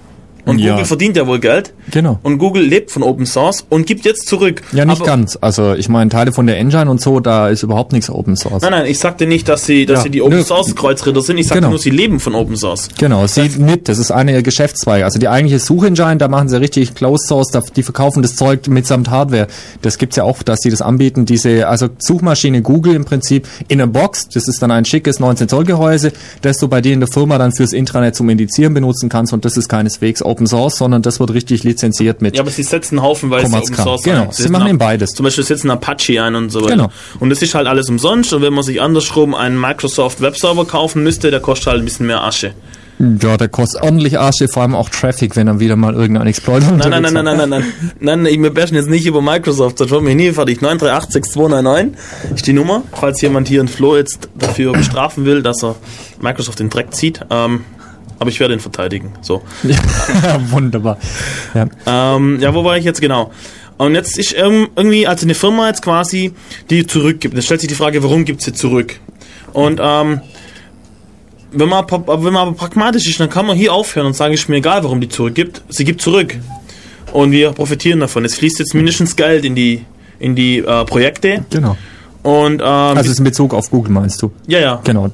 Und 0.45 0.59
Ja. 0.59 0.71
Google 0.71 0.85
verdient 0.85 1.17
ja 1.17 1.27
wohl 1.27 1.39
Geld. 1.39 1.73
Genau. 1.91 2.19
Und 2.23 2.37
Google 2.37 2.63
lebt 2.63 2.91
von 2.91 3.03
Open 3.03 3.25
Source 3.25 3.65
und 3.69 3.85
gibt 3.85 4.05
jetzt 4.05 4.27
zurück. 4.27 4.61
ja, 4.71 4.85
nicht 4.85 4.97
Aber- 5.01 5.05
ganz. 5.05 5.37
Also 5.39 5.73
ich 5.73 5.89
meine, 5.89 6.09
Teile 6.09 6.31
von 6.31 6.47
der 6.47 6.57
Engine 6.57 6.89
und 6.89 6.99
so, 7.01 7.19
da 7.19 7.49
ist 7.49 7.63
überhaupt 7.63 7.91
nichts 7.93 8.09
Open 8.09 8.35
Source. 8.35 8.61
Nein, 8.61 8.71
nein, 8.71 8.85
ich 8.85 8.99
sagte 8.99 9.27
nicht, 9.27 9.47
dass 9.47 9.65
sie, 9.65 9.85
dass 9.85 9.99
Ja, 9.99 10.03
sie 10.03 10.09
die 10.09 10.21
Open. 10.21 10.43
Source 10.43 10.75
Kreuzritter 10.75 11.21
sind. 11.21 11.37
Ich 11.37 11.47
sagte 11.47 11.59
Genau. 11.61 11.69
nur, 11.71 11.79
sie 11.79 11.89
leben 11.89 12.19
von 12.19 12.33
Open 12.35 12.55
Source. 12.55 12.89
Genau, 12.97 13.25
sie 13.27 13.49
mit, 13.59 13.87
das 13.89 13.97
ist 13.97 14.11
eine 14.11 14.31
ihrer 14.31 14.41
Geschäftszweige. 14.41 15.05
Also 15.05 15.19
die 15.19 15.27
eigentliche 15.27 15.59
Suchengine, 15.59 16.17
da 16.17 16.27
machen 16.27 16.49
sie 16.49 16.59
richtig 16.59 16.95
Closed 16.95 17.27
Source, 17.27 17.49
da, 17.51 17.61
die 17.75 17.83
verkaufen 17.83 18.21
das 18.21 18.35
Zeug 18.35 18.67
mitsamt 18.67 19.09
Hardware. 19.09 19.47
Das 19.81 19.97
gibt's 19.97 20.15
ja 20.15 20.23
auch, 20.23 20.41
dass 20.43 20.59
sie 20.61 20.69
das 20.69 20.81
anbieten, 20.81 21.25
diese, 21.25 21.67
also 21.67 21.89
Suchmaschine 21.99 22.61
Google 22.61 22.95
im 22.95 23.05
Prinzip 23.05 23.47
in 23.67 23.81
a 23.81 23.85
Box, 23.85 24.27
das 24.29 24.47
ist 24.47 24.61
dann 24.61 24.71
ein 24.71 24.85
schickes 24.85 25.19
19 25.19 25.47
Zoll 25.49 25.65
Gehäuse, 25.65 26.11
das 26.41 26.57
du 26.57 26.67
bei 26.67 26.81
dir 26.81 26.93
in 26.93 26.99
der 26.99 27.09
Firma 27.09 27.37
dann 27.37 27.51
fürs 27.53 27.73
Intranet 27.73 28.15
zum 28.15 28.29
Indizieren 28.29 28.73
benutzen 28.73 29.09
kannst 29.09 29.33
und 29.33 29.45
das 29.45 29.57
ist 29.57 29.67
keineswegs 29.69 30.21
Open 30.23 30.30
Source, 30.47 30.77
sondern 30.77 31.01
das 31.01 31.19
wird 31.19 31.33
richtig 31.33 31.63
lizenziert 31.63 32.21
mit. 32.21 32.35
Ja, 32.35 32.41
aber 32.41 32.51
sie 32.51 32.63
setzen 32.63 33.01
haufenweise 33.01 33.55
Open. 33.55 33.75
Source 33.75 34.03
Genau, 34.03 34.23
ein. 34.23 34.31
sie 34.31 34.43
setzen 34.43 34.51
machen 34.51 34.67
eben 34.67 34.77
beides. 34.77 35.11
Zum 35.11 35.23
Beispiel 35.23 35.43
setzen 35.43 35.69
Apache 35.69 36.21
ein 36.23 36.35
und 36.35 36.49
so 36.49 36.61
weiter. 36.61 36.75
Genau. 36.75 36.89
Und 37.19 37.29
das 37.29 37.41
ist 37.41 37.55
halt 37.55 37.67
alles 37.67 37.89
umsonst. 37.89 38.33
Und 38.33 38.41
wenn 38.41 38.53
man 38.53 38.63
sich 38.63 38.81
andersrum 38.81 39.35
einen 39.35 39.59
Microsoft 39.59 40.21
Webserver 40.21 40.65
kaufen 40.65 41.03
müsste, 41.03 41.31
der 41.31 41.39
kostet 41.39 41.67
halt 41.67 41.79
ein 41.81 41.85
bisschen 41.85 42.07
mehr 42.07 42.23
Asche. 42.23 42.53
Ja, 43.19 43.35
der 43.35 43.47
kostet 43.47 43.81
ordentlich 43.81 44.19
Asche, 44.19 44.47
vor 44.47 44.61
allem 44.61 44.75
auch 44.75 44.89
Traffic, 44.89 45.35
wenn 45.35 45.47
dann 45.47 45.59
wieder 45.59 45.75
mal 45.75 45.95
irgendein 45.95 46.27
Exploit 46.27 46.61
Nein, 46.61 46.77
nein, 46.77 47.01
nein, 47.01 47.13
nein, 47.13 47.23
nein, 47.23 47.37
nein, 47.37 47.49
nein, 47.49 47.63
nein, 47.99 48.25
ich, 48.27 48.39
wir 48.39 48.53
bashen 48.53 48.75
jetzt 48.75 48.89
nicht 48.89 49.07
über 49.07 49.23
Microsoft, 49.23 49.79
das 49.79 49.89
wird 49.89 50.03
mir 50.03 50.13
nie 50.13 50.31
fertig. 50.31 50.59
9386299 50.61 51.89
ist 52.35 52.45
die 52.45 52.53
Nummer, 52.53 52.83
falls 52.93 53.19
jemand 53.21 53.47
hier 53.47 53.61
in 53.61 53.67
Flo 53.67 53.97
jetzt 53.97 54.29
dafür 54.35 54.73
bestrafen 54.73 55.25
will, 55.25 55.41
dass 55.41 55.63
er 55.63 55.75
Microsoft 56.21 56.59
den 56.59 56.69
Dreck 56.69 56.93
zieht. 56.93 57.21
Ähm, 57.31 57.65
aber 58.21 58.29
ich 58.29 58.39
werde 58.39 58.53
ihn 58.53 58.59
verteidigen. 58.59 59.11
So. 59.21 59.41
Wunderbar. 60.51 60.97
Ja. 61.55 61.65
Ähm, 62.15 62.39
ja, 62.39 62.53
wo 62.53 62.63
war 62.63 62.77
ich 62.77 62.85
jetzt 62.85 63.01
genau? 63.01 63.31
Und 63.77 63.95
jetzt 63.95 64.17
ist 64.19 64.37
irg- 64.37 64.69
irgendwie, 64.75 65.07
also 65.07 65.25
eine 65.25 65.33
Firma 65.33 65.67
jetzt 65.67 65.81
quasi, 65.81 66.33
die 66.69 66.85
zurückgibt. 66.85 67.33
Jetzt 67.33 67.45
stellt 67.45 67.61
sich 67.61 67.67
die 67.67 67.75
Frage, 67.75 68.03
warum 68.03 68.23
gibt 68.25 68.41
sie 68.43 68.53
zurück? 68.53 68.99
Und 69.53 69.79
ähm, 69.83 70.21
wenn 71.51 71.67
man, 71.67 71.85
wenn 71.89 72.33
man 72.33 72.35
aber 72.47 72.53
pragmatisch 72.53 73.07
ist, 73.09 73.19
dann 73.19 73.29
kann 73.29 73.45
man 73.47 73.57
hier 73.57 73.73
aufhören 73.73 74.05
und 74.07 74.15
sagen, 74.15 74.33
ist 74.33 74.47
mir 74.47 74.57
egal, 74.57 74.83
warum 74.83 75.01
die 75.01 75.09
zurückgibt. 75.09 75.63
Sie 75.69 75.83
gibt 75.83 76.01
zurück. 76.01 76.37
Und 77.11 77.31
wir 77.31 77.51
profitieren 77.51 77.99
davon. 77.99 78.23
Es 78.23 78.35
fließt 78.35 78.59
jetzt 78.59 78.73
mindestens 78.73 79.15
Geld 79.15 79.43
in 79.43 79.55
die, 79.55 79.83
in 80.19 80.35
die 80.35 80.59
äh, 80.59 80.85
Projekte. 80.85 81.43
Genau. 81.49 81.75
Und 82.23 82.61
ähm, 82.61 82.67
Also 82.67 83.01
es 83.01 83.07
ist 83.13 83.17
in 83.17 83.25
Bezug 83.25 83.53
auf 83.55 83.69
Google 83.71 83.91
meinst 83.91 84.21
du? 84.21 84.31
ja, 84.47 84.59
ja. 84.59 84.79
Genau. 84.83 85.09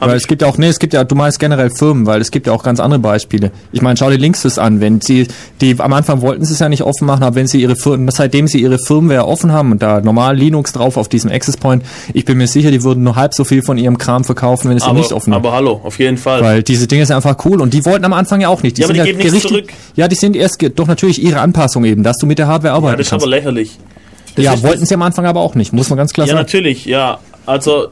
Aber 0.00 0.10
weil 0.12 0.16
es 0.16 0.26
gibt 0.26 0.42
ja 0.42 0.48
auch, 0.48 0.56
nee, 0.58 0.66
es 0.68 0.78
gibt 0.78 0.94
ja, 0.94 1.04
du 1.04 1.14
meinst 1.14 1.38
generell 1.38 1.70
Firmen, 1.70 2.06
weil 2.06 2.20
es 2.20 2.30
gibt 2.30 2.46
ja 2.46 2.52
auch 2.52 2.62
ganz 2.62 2.80
andere 2.80 2.98
Beispiele. 3.00 3.50
Ich 3.70 3.82
meine, 3.82 3.96
schau 3.96 4.10
dir 4.10 4.16
Linksys 4.16 4.58
an, 4.58 4.80
wenn 4.80 5.00
sie, 5.00 5.28
die 5.60 5.76
am 5.78 5.92
Anfang 5.92 6.22
wollten 6.22 6.44
sie 6.44 6.54
es 6.54 6.58
ja 6.58 6.68
nicht 6.68 6.82
offen 6.82 7.06
machen, 7.06 7.22
aber 7.22 7.36
wenn 7.36 7.46
sie 7.46 7.60
ihre 7.60 7.76
Firmen, 7.76 8.08
seitdem 8.10 8.48
sie 8.48 8.60
ihre 8.62 8.78
Firmware 8.78 9.26
offen 9.26 9.52
haben 9.52 9.72
und 9.72 9.82
da 9.82 10.00
normal 10.00 10.36
Linux 10.36 10.72
drauf 10.72 10.96
auf 10.96 11.08
diesem 11.08 11.30
Access 11.30 11.56
Point, 11.56 11.84
ich 12.14 12.24
bin 12.24 12.38
mir 12.38 12.46
sicher, 12.48 12.70
die 12.70 12.82
würden 12.82 13.04
nur 13.04 13.14
halb 13.16 13.34
so 13.34 13.44
viel 13.44 13.62
von 13.62 13.78
ihrem 13.78 13.98
Kram 13.98 14.24
verkaufen, 14.24 14.70
wenn 14.70 14.76
es 14.78 14.84
ja 14.84 14.88
Aber, 14.90 14.98
nicht 14.98 15.12
offen 15.12 15.30
wäre. 15.32 15.36
aber 15.40 15.52
hallo, 15.52 15.80
auf 15.84 15.98
jeden 15.98 16.16
Fall. 16.16 16.40
Weil 16.42 16.62
diese 16.62 16.86
Dinge 16.86 17.04
sind 17.04 17.14
einfach 17.16 17.36
cool 17.44 17.60
und 17.60 17.74
die 17.74 17.84
wollten 17.84 18.04
am 18.06 18.14
Anfang 18.14 18.40
ja 18.40 18.48
auch 18.48 18.62
nicht. 18.62 18.78
Ja, 18.78 18.86
aber 18.86 18.94
sind 18.94 19.04
die 19.06 19.12
geben 19.12 19.30
nichts 19.32 19.48
zurück. 19.48 19.72
Ja, 19.96 20.08
die 20.08 20.16
sind 20.16 20.34
erst, 20.34 20.58
doch 20.76 20.86
natürlich 20.86 21.22
ihre 21.22 21.40
Anpassung 21.40 21.84
eben, 21.84 22.02
dass 22.02 22.16
du 22.16 22.26
mit 22.26 22.38
der 22.38 22.46
Hardware 22.48 22.72
ja, 22.72 22.76
arbeiten 22.76 22.96
das 22.98 23.06
ist 23.06 23.10
kannst. 23.10 23.24
aber 23.26 23.30
lächerlich. 23.30 23.78
Das 24.36 24.44
ja, 24.44 24.54
ist- 24.54 24.62
wollten 24.62 24.86
sie 24.86 24.94
am 24.94 25.02
Anfang 25.02 25.26
aber 25.26 25.40
auch 25.40 25.54
nicht, 25.54 25.72
muss 25.72 25.90
man 25.90 25.96
ganz 25.98 26.12
klar 26.14 26.26
Ja, 26.26 26.32
sagen. 26.32 26.44
natürlich, 26.46 26.86
ja. 26.86 27.18
Also, 27.46 27.88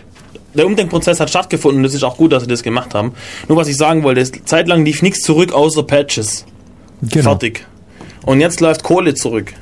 der 0.59 0.67
Umdenkprozess 0.67 1.21
hat 1.21 1.31
stattgefunden 1.31 1.81
und 1.81 1.85
es 1.87 1.95
ist 1.95 2.03
auch 2.05 2.17
gut, 2.17 2.33
dass 2.33 2.43
sie 2.43 2.49
das 2.49 2.63
gemacht 2.63 2.95
haben. 2.95 3.13
Nur 3.49 3.57
was 3.57 3.69
ich 3.69 3.77
sagen 3.77 4.03
wollte, 4.03 4.21
ist, 4.21 4.37
zeitlang 4.47 4.85
lief 4.85 5.01
nichts 5.03 5.21
zurück 5.23 5.53
außer 5.53 5.83
Patches. 5.85 6.45
Genau. 7.01 7.23
Fertig. 7.31 7.67
Und 8.27 8.41
jetzt 8.41 8.61
läuft 8.61 8.83
Kohle 8.83 9.15
zurück. 9.15 9.55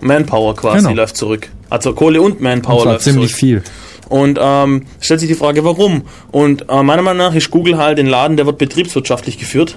Manpower 0.00 0.54
quasi 0.54 0.84
Genau. 0.86 0.94
läuft 0.96 1.16
zurück. 1.16 1.48
Also 1.70 1.92
Kohle 1.92 2.22
und 2.22 2.40
Manpower 2.40 2.82
Und 2.82 2.84
läuft 2.92 3.02
ziemlich 3.04 3.30
zurück. 3.30 3.40
viel. 3.40 3.62
Und 4.08 4.38
ähm, 4.40 4.86
stellt 5.00 5.20
sich 5.20 5.28
die 5.28 5.34
Frage, 5.34 5.64
warum? 5.64 6.02
Und 6.30 6.66
äh, 6.68 6.82
meiner 6.82 7.02
Meinung 7.02 7.18
nach 7.26 7.34
ist 7.34 7.50
Google 7.50 7.78
halt 7.78 7.98
ein 7.98 8.06
Laden, 8.06 8.36
der 8.36 8.46
wird 8.46 8.58
betriebswirtschaftlich 8.58 9.38
geführt. 9.38 9.76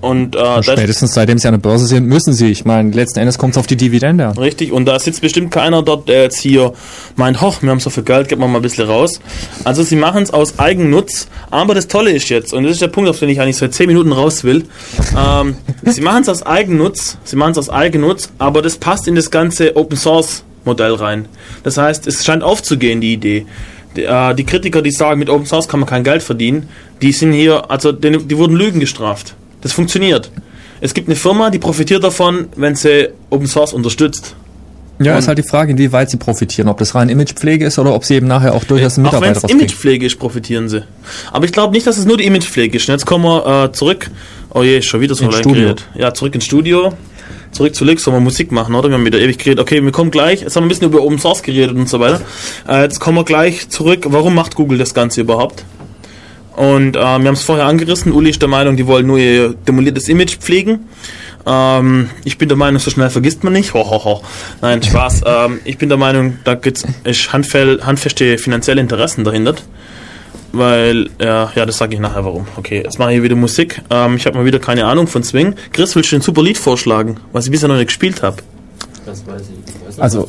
Und 0.00 0.36
äh, 0.36 0.60
ist 0.60 0.66
Spätestens 0.66 1.14
seitdem 1.14 1.38
sie 1.38 1.48
an 1.48 1.54
der 1.54 1.58
Börse 1.58 1.86
sind, 1.86 2.06
müssen 2.06 2.32
sie. 2.32 2.50
Ich 2.50 2.64
meine, 2.64 2.92
letzten 2.92 3.18
Endes 3.18 3.36
kommt 3.36 3.54
es 3.54 3.58
auf 3.58 3.66
die 3.66 3.76
Dividende. 3.76 4.32
Richtig, 4.38 4.70
und 4.70 4.84
da 4.84 4.98
sitzt 4.98 5.20
bestimmt 5.22 5.50
keiner 5.50 5.82
dort, 5.82 6.08
der 6.08 6.22
jetzt 6.22 6.38
hier 6.38 6.72
meint, 7.16 7.40
hoch, 7.40 7.62
wir 7.62 7.70
haben 7.70 7.80
so 7.80 7.90
viel 7.90 8.04
Geld, 8.04 8.28
geben 8.28 8.40
wir 8.42 8.48
mal 8.48 8.58
ein 8.58 8.62
bisschen 8.62 8.86
raus. 8.86 9.20
Also 9.64 9.82
sie 9.82 9.96
machen 9.96 10.22
es 10.22 10.32
aus 10.32 10.58
Eigennutz, 10.58 11.26
aber 11.50 11.74
das 11.74 11.88
Tolle 11.88 12.12
ist 12.12 12.28
jetzt, 12.28 12.52
und 12.54 12.62
das 12.62 12.72
ist 12.72 12.82
der 12.82 12.88
Punkt, 12.88 13.10
auf 13.10 13.18
den 13.18 13.28
ich 13.28 13.40
eigentlich 13.40 13.56
seit 13.56 13.74
10 13.74 13.88
Minuten 13.88 14.12
raus 14.12 14.44
will, 14.44 14.66
ähm, 15.16 15.56
sie 15.82 16.00
machen 16.00 16.22
es 16.22 16.28
aus 16.28 16.44
Eigennutz, 16.44 17.18
sie 17.24 17.36
machen 17.36 17.52
es 17.52 17.58
aus 17.58 17.70
Eigennutz, 17.70 18.30
aber 18.38 18.62
das 18.62 18.76
passt 18.76 19.08
in 19.08 19.16
das 19.16 19.32
ganze 19.32 19.74
Open 19.76 19.96
Source 19.96 20.44
Modell 20.64 20.94
rein. 20.94 21.26
Das 21.64 21.76
heißt, 21.76 22.06
es 22.06 22.24
scheint 22.24 22.44
aufzugehen, 22.44 23.00
die 23.00 23.14
Idee. 23.14 23.46
Die, 23.96 24.04
äh, 24.04 24.44
Kritiker, 24.44 24.82
die 24.82 24.92
sagen, 24.92 25.18
mit 25.18 25.28
Open 25.28 25.46
Source 25.46 25.66
kann 25.66 25.80
man 25.80 25.88
kein 25.88 26.04
Geld 26.04 26.22
verdienen, 26.22 26.68
die 27.02 27.10
sind 27.10 27.32
hier, 27.32 27.68
also 27.70 27.90
die 27.90 28.38
wurden 28.38 28.54
Lügen 28.54 28.78
gestraft. 28.78 29.34
Das 29.60 29.72
funktioniert. 29.72 30.30
Es 30.80 30.94
gibt 30.94 31.08
eine 31.08 31.16
Firma, 31.16 31.50
die 31.50 31.58
profitiert 31.58 32.04
davon, 32.04 32.48
wenn 32.56 32.74
sie 32.76 33.08
Open 33.30 33.46
Source 33.46 33.72
unterstützt. 33.72 34.36
Ja, 35.00 35.16
ist 35.16 35.28
halt 35.28 35.38
die 35.38 35.44
Frage, 35.44 35.70
inwieweit 35.72 36.10
sie 36.10 36.16
profitieren. 36.16 36.68
Ob 36.68 36.78
das 36.78 36.94
rein 36.96 37.08
Imagepflege 37.08 37.64
ist 37.66 37.78
oder 37.78 37.94
ob 37.94 38.04
sie 38.04 38.14
eben 38.14 38.26
nachher 38.26 38.52
auch 38.54 38.64
durchaus 38.64 38.98
einen 38.98 39.06
Auch 39.06 39.12
wenn 39.12 39.20
Mitarbeiter 39.20 39.46
es. 39.46 39.50
Imagepflege 39.52 40.06
ist, 40.06 40.18
profitieren 40.18 40.68
sie. 40.68 40.82
Aber 41.32 41.44
ich 41.44 41.52
glaube 41.52 41.72
nicht, 41.72 41.86
dass 41.86 41.98
es 41.98 42.04
nur 42.04 42.16
die 42.16 42.24
Imagepflege 42.26 42.76
ist. 42.76 42.88
Und 42.88 42.94
Jetzt 42.94 43.06
kommen 43.06 43.24
wir 43.24 43.64
äh, 43.66 43.72
zurück. 43.72 44.10
Oh 44.52 44.62
je, 44.64 44.82
schon 44.82 45.00
wieder 45.00 45.14
so 45.14 45.24
Ins 45.24 45.34
lange 45.34 45.44
Studio. 45.44 45.62
geredet. 45.62 45.84
Ja, 45.94 46.12
zurück 46.14 46.34
ins 46.34 46.44
Studio. 46.46 46.92
Zurück 47.52 47.74
zu 47.76 47.84
Lix, 47.84 48.02
sollen 48.02 48.16
wir 48.16 48.20
Musik 48.20 48.50
machen, 48.50 48.74
oder? 48.74 48.88
Wir 48.88 48.94
haben 48.96 49.04
wieder 49.06 49.20
ewig 49.20 49.38
geredet. 49.38 49.60
Okay, 49.60 49.82
wir 49.82 49.92
kommen 49.92 50.10
gleich. 50.10 50.40
Jetzt 50.42 50.56
haben 50.56 50.64
wir 50.64 50.66
ein 50.66 50.68
bisschen 50.68 50.88
über 50.88 51.00
Open 51.02 51.18
Source 51.18 51.42
geredet 51.42 51.76
und 51.76 51.88
so 51.88 52.00
weiter. 52.00 52.20
Äh, 52.68 52.82
jetzt 52.82 52.98
kommen 52.98 53.18
wir 53.18 53.24
gleich 53.24 53.68
zurück. 53.68 54.04
Warum 54.08 54.34
macht 54.34 54.54
Google 54.56 54.78
das 54.78 54.94
Ganze 54.94 55.20
überhaupt? 55.20 55.64
Und 56.58 56.96
äh, 56.96 56.98
wir 56.98 57.04
haben 57.04 57.28
es 57.28 57.42
vorher 57.42 57.66
angerissen. 57.66 58.10
Uli 58.10 58.30
ist 58.30 58.42
der 58.42 58.48
Meinung, 58.48 58.76
die 58.76 58.84
wollen 58.88 59.06
nur 59.06 59.18
ihr 59.18 59.54
demoliertes 59.54 60.08
Image 60.08 60.38
pflegen. 60.38 60.88
Ähm, 61.46 62.10
ich 62.24 62.36
bin 62.36 62.48
der 62.48 62.58
Meinung, 62.58 62.80
so 62.80 62.90
schnell 62.90 63.10
vergisst 63.10 63.44
man 63.44 63.52
nicht. 63.52 63.74
Ho, 63.74 63.88
ho, 63.88 64.04
ho. 64.04 64.22
Nein, 64.60 64.82
Spaß. 64.82 65.22
ähm, 65.24 65.60
ich 65.64 65.78
bin 65.78 65.88
der 65.88 65.98
Meinung, 65.98 66.38
da 66.42 66.58
ist 67.04 67.32
handfell, 67.32 67.80
handfeste 67.84 68.38
finanzielle 68.38 68.80
Interessen 68.80 69.22
dahinter. 69.22 69.54
Weil, 70.50 71.10
ja, 71.20 71.52
ja, 71.54 71.64
das 71.64 71.78
sage 71.78 71.94
ich 71.94 72.00
nachher 72.00 72.24
warum. 72.24 72.48
Okay, 72.56 72.82
jetzt 72.82 72.98
mache 72.98 73.14
ich 73.14 73.22
wieder 73.22 73.36
Musik. 73.36 73.80
Ähm, 73.90 74.16
ich 74.16 74.26
habe 74.26 74.38
mal 74.38 74.44
wieder 74.44 74.58
keine 74.58 74.84
Ahnung 74.86 75.06
von 75.06 75.22
Swing. 75.22 75.54
Chris, 75.72 75.94
willst 75.94 76.10
du 76.10 76.16
ein 76.16 76.22
super 76.22 76.42
Lied 76.42 76.58
vorschlagen, 76.58 77.18
was 77.32 77.44
ich 77.44 77.52
bisher 77.52 77.68
noch 77.68 77.76
nicht 77.76 77.86
gespielt 77.86 78.24
habe? 78.24 78.38
Das 79.06 79.24
weiß 79.24 79.42
ich. 79.42 79.77
Also. 79.98 80.28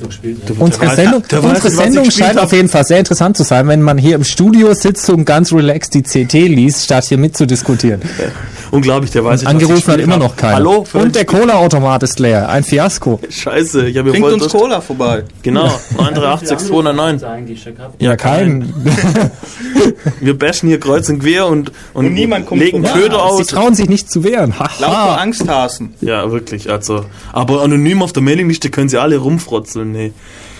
Unsere 0.60 0.96
Sendung, 0.96 1.24
weiß 1.30 1.44
unsere 1.44 1.70
Sendung 1.70 2.12
scheint 2.12 2.38
auf 2.38 2.52
jeden 2.52 2.70
Fall 2.70 2.84
sehr 2.84 3.00
interessant 3.00 3.38
zu 3.38 3.44
sein, 3.44 3.68
wenn 3.68 3.82
man 3.82 3.98
hier 3.98 4.16
im 4.16 4.24
Studio 4.24 4.74
sitzt 4.74 5.10
und 5.10 5.26
ganz 5.26 5.52
relaxed 5.54 5.94
die 5.94 6.04
CT 6.04 6.34
liest, 6.34 6.86
statt 6.86 7.06
hier 7.06 7.18
mitzudiskutieren. 7.18 8.02
Unglaublich, 8.72 9.12
der 9.12 9.26
weiß 9.26 9.42
nicht, 9.42 9.50
Angerufen 9.50 9.94
hat 9.94 10.00
immer 10.00 10.18
noch 10.18 10.36
keiner. 10.36 10.56
Hallo? 10.56 10.86
Und 10.94 11.16
der 11.16 11.26
Cola-Automat 11.26 12.04
ist 12.04 12.20
leer. 12.20 12.50
Ein 12.50 12.64
Fiasko. 12.64 13.20
Scheiße, 13.28 13.88
ich 13.88 13.98
habe 13.98 14.12
hier 14.12 14.22
Bringt 14.22 14.34
uns 14.34 14.44
Durst. 14.44 14.56
Cola 14.56 14.80
vorbei. 14.82 15.24
Genau, 15.42 15.66
Wie 15.66 15.96
viele 15.96 16.04
938 16.04 16.52
Anrufe 16.52 16.68
209. 16.68 17.14
hast 17.14 17.22
du 17.24 17.28
eigentlich 17.28 17.64
schon 17.64 17.76
gehabt? 17.76 18.02
Ja, 18.02 18.16
kein. 18.16 18.74
Wir 20.20 20.38
bashen 20.38 20.70
hier 20.70 20.80
kreuz 20.80 21.10
und 21.10 21.20
quer 21.20 21.48
und, 21.48 21.72
und, 21.94 22.06
Und 22.06 22.14
niemand 22.14 22.46
kommt 22.46 22.62
legen 22.62 22.84
vorbei. 22.84 23.02
Köder 23.02 23.16
Sie 23.18 23.42
aus. 23.42 23.48
trauen 23.48 23.76
sich 23.76 23.90
nicht 23.90 24.12
zu 24.12 24.24
wehren. 24.24 24.54
Lauter. 24.80 25.20
Angsthasen. 25.20 25.94
Ja, 26.02 26.32
wirklich, 26.32 26.70
also. 26.70 27.06
Aber 27.34 27.62
anonym 27.62 28.02
auf 28.02 28.14
der 28.14 28.22
Mailingliste 28.24 28.70
können 28.70 28.90
sie 28.90 28.98
alle 29.00 29.18
rumfrotzeln, 29.60 29.92
nee. 29.92 30.14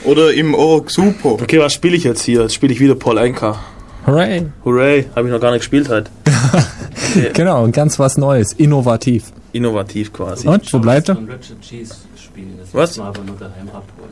Oder 0.04 0.34
im 0.34 0.54
Oroxupo. 0.54 1.34
Okay, 1.34 1.60
was 1.60 1.74
spiele 1.74 1.96
ich 1.96 2.04
jetzt 2.04 2.24
hier? 2.24 2.42
Jetzt 2.42 2.54
spiele 2.54 2.74
ich 2.74 2.80
wieder 2.80 2.96
Paul 2.96 3.18
Anka. 3.18 3.60
Hooray. 4.06 4.46
Hooray, 4.64 5.06
habe 5.16 5.28
ich 5.28 5.34
noch 5.34 5.42
gar 5.42 5.52
nicht 5.52 5.62
gespielt 5.62 5.90
halt. 5.90 6.10
Genau, 7.34 7.68
ganz 7.70 7.98
was 7.98 8.18
Neues. 8.18 8.54
Innovativ. 8.54 9.32
Innovativ 9.52 10.14
quasi. 10.14 10.48
Und, 10.48 10.72
wo 10.72 10.78
bleibt 10.78 11.10
er? 11.10 11.16
Von 11.16 11.26
Richard 11.26 11.60
Cheese 11.60 11.96
spielen. 12.16 12.56
Das 12.60 12.72
Was? 12.72 12.98
man 12.98 13.08
aber 13.08 13.24
nur 13.24 13.36
daheim 13.36 13.68
abholen. 13.70 14.12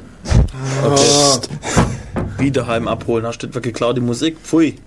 Okay. 0.83 2.43
Wieder 2.43 2.65
heim 2.65 2.87
abholen, 2.87 3.23
hast 3.27 3.43
du 3.43 3.47
etwa 3.47 3.59
geklaut 3.59 3.97
die 3.97 4.01
Musik? 4.01 4.37
Pfui. 4.39 4.77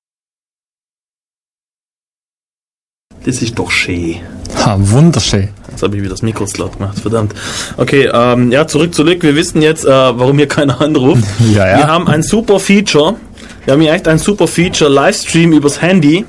Das 3.25 3.41
ist 3.41 3.57
doch 3.57 3.71
schön. 3.71 4.17
Ha, 4.57 4.77
wunderschön. 4.79 5.49
Jetzt 5.71 5.83
habe 5.83 5.97
ich 5.97 6.03
wieder 6.03 6.13
das 6.13 6.23
Mikro 6.23 6.45
zu 6.45 6.61
laut 6.61 6.77
gemacht, 6.79 6.99
verdammt. 6.99 7.35
Okay, 7.77 8.11
ähm, 8.13 8.53
ja, 8.53 8.67
zurück, 8.67 8.95
zurück. 8.95 9.23
Wir 9.23 9.35
wissen 9.35 9.63
jetzt, 9.63 9.85
äh, 9.85 9.89
warum 9.89 10.37
hier 10.37 10.49
keiner 10.49 10.81
anruft. 10.81 11.25
Ja, 11.55 11.67
ja. 11.67 11.79
Wir 11.79 11.87
haben 11.87 12.07
ein 12.09 12.23
super 12.23 12.61
Feature. 12.61 13.17
Wir 13.65 13.75
haben 13.75 13.81
hier 13.81 13.93
echt 13.93 14.09
ein 14.09 14.19
super 14.19 14.47
Feature. 14.47 14.91
Livestream 14.91 15.53
übers 15.53 15.81
Handy 15.81 16.25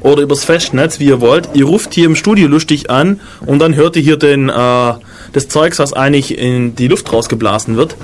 oder 0.00 0.22
übers 0.22 0.44
Festnetz, 0.44 0.98
wie 1.00 1.06
ihr 1.06 1.20
wollt. 1.20 1.50
Ihr 1.54 1.66
ruft 1.66 1.94
hier 1.94 2.06
im 2.06 2.16
Studio 2.16 2.48
lustig 2.48 2.90
an 2.90 3.20
und 3.44 3.58
dann 3.58 3.74
hört 3.74 3.96
ihr 3.96 4.02
hier 4.02 4.16
den, 4.16 4.48
äh, 4.48 4.92
das 5.32 5.48
Zeugs, 5.48 5.78
was 5.78 5.92
eigentlich 5.92 6.38
in 6.38 6.74
die 6.74 6.88
Luft 6.88 7.12
rausgeblasen 7.12 7.76
wird. 7.76 7.96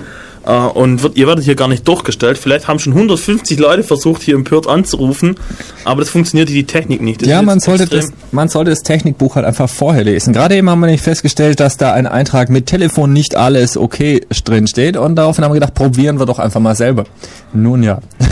Äh, 0.45 0.51
und 0.53 1.03
wird, 1.03 1.17
ihr 1.17 1.27
werdet 1.29 1.45
hier 1.45 1.55
gar 1.55 1.69
nicht 1.69 1.87
durchgestellt. 1.87 2.37
Vielleicht 2.37 2.67
haben 2.67 2.79
schon 2.81 2.93
150 2.95 3.59
Leute 3.59 3.85
versucht, 3.85 4.23
hier 4.23 4.35
empört 4.35 4.67
anzurufen, 4.67 5.37
aber 5.85 6.01
das 6.01 6.11
funktioniert 6.11 6.49
hier 6.49 6.63
die 6.63 6.67
Technik 6.67 7.01
nicht. 7.01 7.23
Das 7.23 7.29
Ja, 7.29 7.43
man 7.43 7.61
sollte, 7.61 7.87
das, 7.87 8.11
man 8.33 8.49
sollte 8.49 8.71
das 8.71 8.83
Technikbuch 8.83 9.37
halt 9.37 9.47
einfach 9.47 9.69
vorher 9.71 10.03
lesen. 10.05 10.33
Gerade 10.33 10.57
eben 10.57 10.69
haben 10.69 10.81
wir 10.81 10.89
nicht 10.89 11.05
festgestellt, 11.05 11.61
dass 11.61 11.77
da 11.77 11.93
ein 11.93 12.07
Eintrag 12.09 12.51
mit 12.51 12.67
Telefon 12.67 13.13
nicht 13.13 13.37
alles 13.37 13.77
okay 13.77 14.21
drin 14.45 14.67
steht 14.67 14.97
und 14.97 15.15
daraufhin 15.17 15.45
haben 15.45 15.53
wir 15.53 15.61
gedacht, 15.61 15.75
probieren 15.75 16.19
wir 16.19 16.27
doch 16.27 16.41
einfach 16.41 16.61
mal 16.61 16.75
selber. 16.75 17.05
Nun 17.53 17.83
ja, 17.85 18.01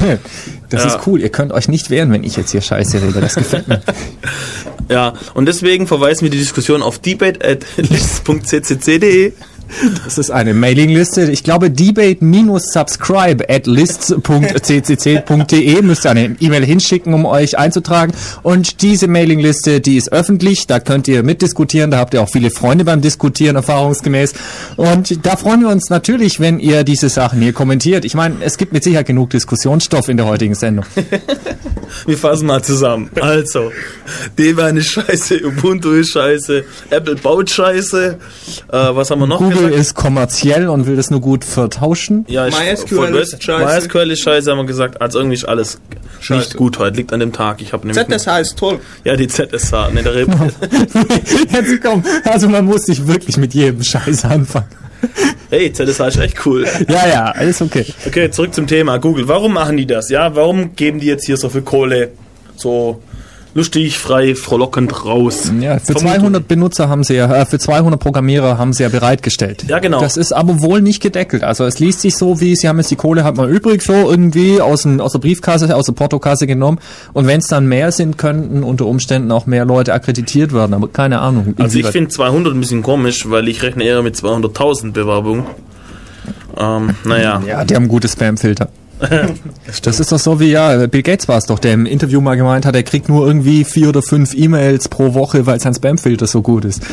das 0.71 0.83
Ja. 0.85 0.89
ist 0.89 0.99
cool. 1.07 1.21
Ihr 1.21 1.29
könnt 1.29 1.53
euch 1.53 1.69
nicht 1.69 1.91
wehren, 1.91 2.11
wenn 2.11 2.25
ich 2.25 2.35
jetzt 2.37 2.51
hier 2.51 2.61
Scheiße 2.61 3.01
rede. 3.03 3.21
Das 3.21 3.37
gefällt 3.37 3.69
mir. 3.69 3.81
Ja, 4.89 5.13
und 5.35 5.47
deswegen 5.47 5.87
verweisen 5.87 6.23
wir 6.23 6.31
die 6.31 6.39
Diskussion 6.39 6.83
auf 6.83 6.99
debate.list.ccc.de. 6.99 9.33
Das 10.05 10.19
ist 10.19 10.31
eine 10.31 10.55
Mailingliste. 10.55 11.31
Ich 11.31 11.43
glaube, 11.45 11.71
debate-subscribe 11.71 13.49
at 13.49 13.67
list.ccc.de 13.67 14.23
müsst 15.83 16.05
ihr 16.05 16.11
eine 16.11 16.37
E-Mail 16.41 16.65
hinschicken, 16.65 17.15
um 17.15 17.25
euch 17.25 17.57
einzutragen. 17.59 18.13
Und 18.43 18.83
diese 18.83 19.09
Mailingliste, 19.09 19.81
die 19.81 19.97
ist 19.97 20.13
öffentlich. 20.13 20.67
Da 20.67 20.81
könnt 20.81 21.09
ihr 21.09 21.23
mitdiskutieren. 21.23 21.91
Da 21.91 21.99
habt 21.99 22.15
ihr 22.15 22.23
auch 22.23 22.29
viele 22.29 22.51
Freunde 22.51 22.85
beim 22.85 23.01
Diskutieren, 23.01 23.57
erfahrungsgemäß. 23.57 24.35
Und 24.77 25.25
da 25.25 25.37
freuen 25.37 25.61
wir 25.61 25.69
uns 25.69 25.89
natürlich, 25.91 26.41
wenn 26.41 26.59
ihr 26.59 26.85
diese 26.85 27.09
Sachen 27.09 27.41
hier 27.41 27.53
kommentiert. 27.53 28.05
Ich 28.05 28.15
meine, 28.15 28.37
es 28.41 28.59
gibt 28.59 28.73
mit 28.73 28.85
Sicherheit 28.85 29.07
genug 29.07 29.31
Diskussionsstoff 29.31 30.09
in 30.09 30.17
der 30.17 30.27
heutigen 30.27 30.55
Sendung. 30.55 30.85
Wir 32.07 32.17
fassen 32.17 32.47
mal 32.47 32.63
zusammen. 32.63 33.11
Also, 33.21 33.73
Debian 34.39 34.77
ist 34.77 34.91
scheiße, 34.91 35.45
Ubuntu 35.45 35.91
ist 35.91 36.13
scheiße, 36.13 36.65
Apple 36.91 37.17
baut 37.17 37.51
scheiße. 37.51 38.17
Äh, 38.69 38.77
was 38.95 39.11
haben 39.11 39.21
wir 39.21 39.27
noch 39.27 39.39
Google 39.39 39.60
ist 39.69 39.95
kommerziell 39.95 40.69
und 40.69 40.87
will 40.87 40.97
das 40.97 41.11
nur 41.11 41.21
gut 41.21 41.45
vertauschen. 41.45 42.25
Ja, 42.29 42.47
ist 42.47 42.59
MySQL 42.59 43.15
ist 43.17 43.43
scheiße. 43.43 43.75
MySQL 43.75 44.11
ist 44.11 44.21
scheiße, 44.21 44.51
haben 44.51 44.59
wir 44.59 44.65
gesagt. 44.65 45.01
Also 45.01 45.19
irgendwie 45.19 45.37
ist 45.37 45.45
alles 45.45 45.81
Scheiße. 46.21 46.41
nicht 46.41 46.57
gut 46.57 46.79
heute. 46.79 46.97
Liegt 46.97 47.13
an 47.13 47.21
dem 47.21 47.33
Tag. 47.33 47.61
Ich 47.63 47.73
habe 47.73 47.87
nämlich 47.87 48.07
ZSH 48.07 48.41
ist 48.41 48.59
toll. 48.59 48.81
ja 49.05 49.17
die 49.17 49.29
ZSH. 49.29 49.73
Ne, 49.93 50.03
der 50.03 50.15
Jetzt 51.53 51.83
komm, 51.83 52.03
also 52.25 52.49
man 52.49 52.65
muss 52.65 52.83
sich 52.83 53.07
wirklich 53.07 53.37
mit 53.37 53.55
jedem 53.55 53.83
Scheiß 53.83 54.25
anfangen. 54.25 54.69
hey, 55.51 55.73
ZSH 55.73 56.01
ist 56.01 56.17
echt 56.19 56.47
cool. 56.47 56.67
Ja, 56.89 57.09
ja, 57.09 57.25
alles 57.31 57.63
okay. 57.63 57.87
Okay, 58.07 58.31
zurück 58.31 58.55
zum 58.55 58.67
Thema 58.67 58.99
Google. 58.99 59.29
Warum 59.29 59.55
machen 59.55 59.77
die 59.77 59.87
das? 59.87 60.11
Ja, 60.11 60.35
warum 60.35 60.77
geben 60.77 61.01
die 61.01 61.07
jetzt 61.07 61.27
hier 61.27 61.37
so 61.37 61.49
viel 61.49 61.63
Kohle 61.63 62.11
so 62.57 63.01
lustig, 63.55 63.99
frei, 63.99 64.35
frohlockend 64.35 65.05
raus? 65.05 65.53
Ja, 65.61 65.79
für 65.79 65.93
Vermutung. 65.93 66.21
200 66.21 66.49
Benutzer 66.49 66.89
haben 66.89 67.05
sie 67.05 67.15
ja, 67.15 67.33
äh, 67.35 67.47
für 67.47 67.59
200 67.59 68.01
Programmierer 68.01 68.59
haben 68.59 68.73
sie 68.73 68.83
ja 68.83 68.89
bereitgestellt. 68.89 69.65
Ja, 69.69 69.79
genau. 69.79 70.01
Das 70.01 70.17
ist 70.17 70.33
aber 70.33 70.61
wohl 70.63 70.81
nicht 70.81 71.03
gedeckelt. 71.03 71.43
Also 71.43 71.65
es 71.65 71.79
liest 71.79 72.01
sich 72.01 72.17
so, 72.17 72.41
wie 72.41 72.57
sie 72.57 72.69
haben 72.69 72.79
jetzt 72.79 72.91
die 72.91 72.97
Kohle 72.97 73.25
halt 73.25 73.37
mal 73.37 73.51
übrig 73.51 73.83
so 73.83 73.93
irgendwie 73.93 74.61
aus, 74.61 74.83
dem, 74.83 75.01
aus 75.01 75.13
der 75.13 75.19
Briefkasse, 75.19 75.75
aus 75.75 75.87
der 75.87 75.93
Portokasse 75.93 76.47
genommen. 76.47 76.79
Und 77.13 77.27
wenn 77.27 77.41
es 77.41 77.47
dann 77.49 77.67
mehr 77.67 77.93
sind, 77.93 78.19
könnten 78.19 78.63
unter 78.63 78.87
Umständen 78.87 79.31
auch 79.33 79.47
mehr 79.47 79.65
Leute 79.65 79.93
akkreditiert 79.93 80.53
werden. 80.53 80.75
Aber 80.75 80.89
keine 80.89 81.21
Ahnung. 81.21 81.55
Also 81.59 81.79
ich 81.79 81.87
finde 81.87 82.11
200 82.11 82.55
ein 82.55 82.61
bisschen 82.61 82.83
komisch, 82.83 83.29
weil 83.29 83.49
ich 83.49 83.63
rechne 83.63 83.85
eher 83.85 84.03
mit 84.03 84.17
200.000 84.17 84.93
Bewerbungen. 84.93 85.45
Ähm, 86.59 86.95
naja. 87.05 87.43
Ja, 87.47 87.65
die 87.65 87.75
haben 87.75 87.89
gute 87.89 88.09
Spamfilter. 88.09 88.69
Das 89.83 90.01
ist 90.01 90.13
doch 90.13 90.19
so 90.19 90.41
wie, 90.41 90.51
ja, 90.51 90.87
Bill 90.87 91.03
Gates 91.03 91.29
war 91.29 91.39
es 91.39 91.47
doch, 91.47 91.59
der 91.59 91.75
im 91.75 91.87
Interview 91.87 92.21
mal 92.21 92.37
gemeint 92.37 92.67
hat, 92.67 92.75
er 92.75 92.83
kriegt 92.83 93.09
nur 93.09 93.27
irgendwie 93.27 93.65
vier 93.65 93.89
oder 93.89 94.03
fünf 94.03 94.35
E-Mails 94.35 94.89
pro 94.89 95.15
Woche, 95.15 95.47
weil 95.47 95.61
sein 95.61 95.75
Spamfilter 95.75 96.27
so 96.27 96.43
gut 96.43 96.65
ist. 96.65 96.83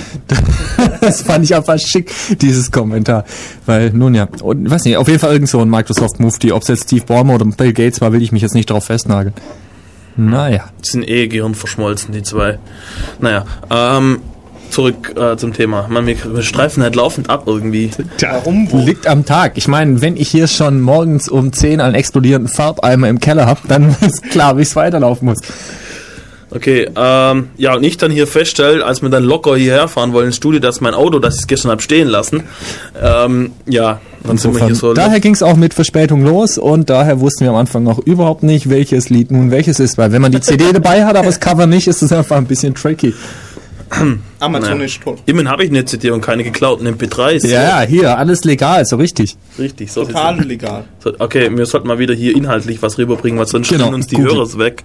Das 1.02 1.22
fand 1.22 1.46
ich 1.46 1.56
einfach 1.56 1.78
schick, 1.80 2.12
dieses 2.42 2.72
Kommentar. 2.72 3.24
Weil, 3.66 3.92
nun 3.92 4.14
ja, 4.16 4.28
und, 4.42 4.70
weiß 4.70 4.86
nicht, 4.86 4.98
auf 4.98 5.08
jeden 5.08 5.20
Fall 5.20 5.32
irgend 5.32 5.50
so 5.50 5.60
ein 5.62 5.70
Microsoft-Mufti, 5.70 6.52
ob 6.52 6.64
es 6.64 6.68
jetzt 6.68 6.84
Steve 6.84 7.06
Ballmer 7.06 7.36
oder 7.36 7.46
Bill 7.46 7.74
Gates 7.74 8.02
war, 8.02 8.12
will 8.14 8.22
ich 8.22 8.32
mich 8.32 8.42
jetzt 8.42 8.56
nicht 8.56 8.70
drauf 8.70 8.86
festnageln. 8.86 9.34
Naja. 10.18 10.66
Die 10.84 10.90
sind 10.90 11.08
eh 11.08 11.28
gehirnverschmolzen, 11.28 12.14
die 12.14 12.24
zwei. 12.24 12.58
Naja, 13.20 13.46
ähm, 13.70 14.20
zurück 14.72 15.14
äh, 15.18 15.38
zum 15.38 15.54
Thema. 15.54 15.88
Man, 15.90 16.06
wir, 16.08 16.16
streifen 16.42 16.84
halt 16.84 16.96
laufend 16.96 17.30
ab 17.30 17.44
irgendwie. 17.46 17.92
Warum? 18.20 18.68
Liegt 18.72 19.08
am 19.08 19.26
Tag. 19.26 19.54
Ich 19.58 19.68
meine, 19.68 20.02
wenn 20.02 20.18
ich 20.18 20.30
hier 20.30 20.48
schon 20.48 20.82
morgens 20.82 21.30
um 21.30 21.54
10 21.54 21.82
einen 21.82 21.96
explodierenden 21.96 22.54
Farbeimer 22.54 23.10
im 23.10 23.20
Keller 23.20 23.46
hab, 23.46 23.68
dann 23.68 23.96
ist 24.02 24.24
klar, 24.30 24.58
wie 24.58 24.62
es 24.62 24.76
weiterlaufen 24.76 25.28
muss. 25.28 25.40
Okay, 26.50 26.90
ähm, 26.96 27.50
ja, 27.58 27.76
und 27.76 27.84
ich 27.84 27.98
dann 27.98 28.10
hier 28.10 28.26
feststelle, 28.26 28.86
als 28.86 29.02
wir 29.02 29.10
dann 29.10 29.24
locker 29.24 29.58
hierher 29.58 29.90
fahren 29.90 30.14
wollen 30.14 30.28
ins 30.28 30.38
Studio, 30.38 30.62
dass 30.62 30.80
mein 30.80 30.94
Auto, 30.94 31.20
das 31.20 31.42
ich 31.42 31.48
gestern 31.48 31.72
hab 31.72 31.82
stehen 31.82 32.08
lassen, 32.08 32.44
ähm, 33.02 33.52
ja, 33.66 34.00
dann 34.24 34.38
sind 34.38 34.56
wir 34.56 34.66
hier 34.66 34.76
so. 34.76 34.94
daher 34.94 35.20
ging 35.20 35.34
es 35.34 35.44
auch 35.44 35.58
mit 35.58 35.74
Verspätung 35.74 36.24
los 36.24 36.58
und 36.58 36.90
daher 36.90 37.20
wussten 37.20 37.44
wir 37.44 37.50
am 37.50 37.58
Anfang 37.58 37.84
noch 37.84 38.00
überhaupt 38.00 38.44
nicht, 38.44 38.70
welches 38.70 39.10
Lied 39.10 39.30
nun 39.30 39.52
welches 39.52 39.82
ist, 39.82 39.98
weil 39.98 40.14
wenn 40.14 40.22
man 40.22 40.32
die 40.32 40.40
CD 40.40 40.72
dabei 40.72 41.06
hat, 41.06 41.18
aber 41.18 41.28
das 41.28 41.42
Cover 41.42 41.68
nicht, 41.68 41.88
ist 41.88 42.02
es 42.02 42.14
einfach 42.14 42.38
ein 42.38 42.46
bisschen 42.46 42.74
tricky. 42.74 43.14
Amazon 44.40 44.70
Naja. 44.78 44.86
ist 44.86 45.02
toll. 45.02 45.16
Immerhin 45.26 45.50
habe 45.50 45.64
ich 45.64 45.70
eine 45.70 45.86
CD 45.86 46.12
und 46.12 46.22
keine 46.22 46.44
geklauten 46.44 46.88
MP3s. 46.88 47.48
Ja, 47.48 47.82
ja, 47.82 47.88
hier, 47.88 48.18
alles 48.18 48.44
legal, 48.44 48.86
so 48.86 48.96
richtig. 48.98 49.36
Richtig, 49.58 49.92
so 49.92 50.04
Total 50.06 50.40
legal. 50.42 50.86
So, 51.04 51.14
Okay, 51.20 51.50
wir 51.56 51.66
sollten 51.66 51.88
mal 51.88 52.00
wieder 52.00 52.14
hier 52.14 52.36
inhaltlich 52.36 52.82
was 52.82 52.98
rüberbringen, 52.98 53.40
weil 53.40 53.48
sonst 53.48 53.70
Genau, 53.70 53.86
spielen 53.86 53.96
uns 53.96 54.08
die 54.08 54.16
Google. 54.16 54.36
Hörer 54.36 54.58
weg. 54.58 54.84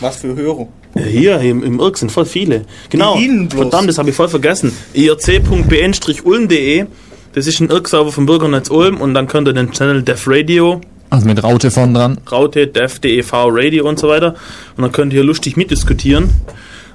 Was 0.00 0.16
für 0.18 0.34
Hörer. 0.36 0.68
Ja, 0.94 1.02
Hier 1.02 1.40
im, 1.40 1.62
im 1.64 1.80
Irk 1.80 1.98
sind 1.98 2.10
voll 2.12 2.24
viele. 2.24 2.64
Genau. 2.88 3.16
Die 3.16 3.24
Ihnen 3.24 3.48
bloß. 3.48 3.62
Verdammt, 3.62 3.88
das 3.88 3.98
habe 3.98 4.10
ich 4.10 4.16
voll 4.16 4.28
vergessen. 4.28 4.72
irc.bn-ulm.de. 4.94 6.86
Das 7.34 7.46
ist 7.46 7.60
ein 7.60 7.68
Irk-Server 7.68 8.10
vom 8.12 8.26
Bürgernetz 8.26 8.70
Ulm 8.70 9.00
und 9.00 9.14
dann 9.14 9.26
könnt 9.28 9.48
ihr 9.48 9.52
den 9.54 9.70
Channel 9.70 10.02
Def 10.02 10.24
Radio, 10.26 10.80
Also 11.10 11.26
mit 11.26 11.42
Raute 11.42 11.70
vorn 11.70 11.94
dran. 11.94 12.18
Raute, 12.30 12.66
Def, 12.66 12.98
DEV, 13.00 13.32
Radio 13.50 13.86
und 13.88 13.98
so 13.98 14.08
weiter. 14.08 14.34
Und 14.76 14.82
dann 14.82 14.92
könnt 14.92 15.12
ihr 15.12 15.18
hier 15.18 15.24
lustig 15.26 15.56
mitdiskutieren. 15.56 16.30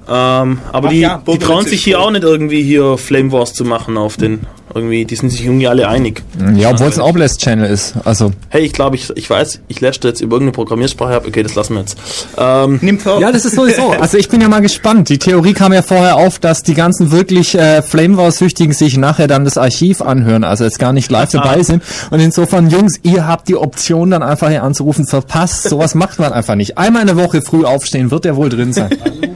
Ähm, 0.08 0.60
aber 0.72 0.88
Ach 0.88 0.92
die, 0.92 1.00
ja, 1.00 1.22
die 1.26 1.40
trauen 1.40 1.66
sich 1.66 1.84
hier 1.84 1.98
cool. 1.98 2.04
auch 2.04 2.12
nicht 2.12 2.24
irgendwie 2.24 2.62
hier 2.62 2.98
Flame 2.98 3.32
Wars 3.32 3.54
zu 3.54 3.64
machen 3.64 3.98
auf 3.98 4.18
den. 4.18 4.42
Irgendwie, 4.76 5.06
die 5.06 5.16
sind 5.16 5.30
sich 5.30 5.46
irgendwie 5.46 5.68
alle 5.68 5.88
einig. 5.88 6.24
Ja, 6.56 6.72
obwohl 6.72 6.88
es 6.88 6.98
ein 6.98 7.04
Oblast-Channel 7.04 7.70
ist. 7.70 7.94
Also. 8.06 8.32
Hey, 8.50 8.64
ich 8.66 8.74
glaube, 8.74 8.96
ich, 8.96 9.08
ich 9.16 9.30
weiß, 9.30 9.60
ich 9.68 9.82
lösche 9.82 10.00
jetzt 10.06 10.20
über 10.22 10.38
irgendeine 10.38 10.54
Programmiersprache 10.54 11.14
ab. 11.16 11.26
Okay, 11.28 11.44
das 11.44 11.54
lassen 11.54 11.76
wir 11.76 11.82
jetzt. 11.82 11.96
Ähm, 12.38 12.80
Nimm. 12.82 12.98
Ja, 13.20 13.32
das 13.32 13.46
ist 13.46 13.56
sowieso. 13.56 13.94
Also 14.04 14.18
ich 14.18 14.30
bin 14.30 14.42
ja 14.42 14.50
mal 14.50 14.62
gespannt. 14.62 15.10
Die 15.10 15.20
Theorie 15.20 15.54
kam 15.54 15.74
ja 15.74 15.84
vorher 15.84 16.16
auf, 16.16 16.40
dass 16.40 16.64
die 16.64 16.74
ganzen 16.74 17.12
wirklich 17.12 17.54
äh, 17.56 17.84
Flame 17.84 18.18
Wars-Süchtigen 18.18 18.74
sich 18.74 18.98
nachher 18.98 19.28
dann 19.28 19.46
das 19.46 19.58
Archiv 19.58 20.02
anhören, 20.02 20.44
also 20.44 20.64
jetzt 20.64 20.80
gar 20.80 20.92
nicht 20.92 21.12
live 21.12 21.30
dabei 21.32 21.62
sind. 21.62 21.84
Und 22.10 22.20
insofern, 22.20 22.70
Jungs, 22.70 23.00
ihr 23.04 23.28
habt 23.28 23.48
die 23.48 23.56
Option 23.56 24.10
dann 24.10 24.24
einfach 24.24 24.50
hier 24.50 24.64
anzurufen, 24.64 25.06
verpasst. 25.06 25.70
Sowas 25.70 25.94
macht 25.94 26.20
man 26.20 26.34
einfach 26.34 26.56
nicht. 26.56 26.78
Einmal 26.78 27.02
in 27.02 27.08
der 27.08 27.18
Woche 27.18 27.42
früh 27.44 27.64
aufstehen, 27.64 28.10
wird 28.10 28.26
der 28.26 28.36
wohl 28.36 28.50
drin 28.50 28.74
sein. 28.74 28.90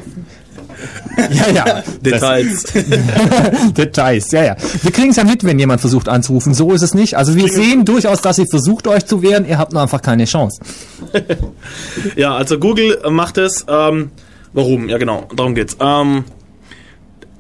Ja, 1.18 1.49
ja. 1.51 1.84
Details. 2.01 2.63
Details, 3.78 4.32
ja, 4.32 4.43
ja. 4.43 4.55
Wir 4.82 4.91
kriegen 4.91 5.09
es 5.09 5.18
ja 5.18 5.24
mit, 5.24 5.43
wenn 5.43 5.59
jemand 5.59 5.82
versucht 5.82 6.09
anzurufen. 6.09 6.53
So 6.53 6.72
ist 6.74 6.82
es 6.82 6.93
nicht. 6.93 7.15
Also 7.15 7.36
wir 7.36 7.47
sehen 7.49 7.86
durchaus, 7.86 8.22
dass 8.22 8.38
ihr 8.38 8.45
versucht, 8.49 8.88
euch 8.88 9.05
zu 9.05 9.22
wehren. 9.22 9.45
Ihr 9.47 9.57
habt 9.57 9.74
nur 9.74 9.82
einfach 9.82 10.01
keine 10.01 10.26
Chance. 10.26 10.61
Ja, 12.15 12.36
also 12.36 12.59
Google 12.59 12.99
macht 13.09 13.38
es. 13.38 13.65
Ähm, 13.68 14.11
warum? 14.53 14.89
Ja, 14.89 14.97
genau, 14.97 15.28
darum 15.36 15.55
geht's. 15.55 15.78
Ähm, 15.80 16.24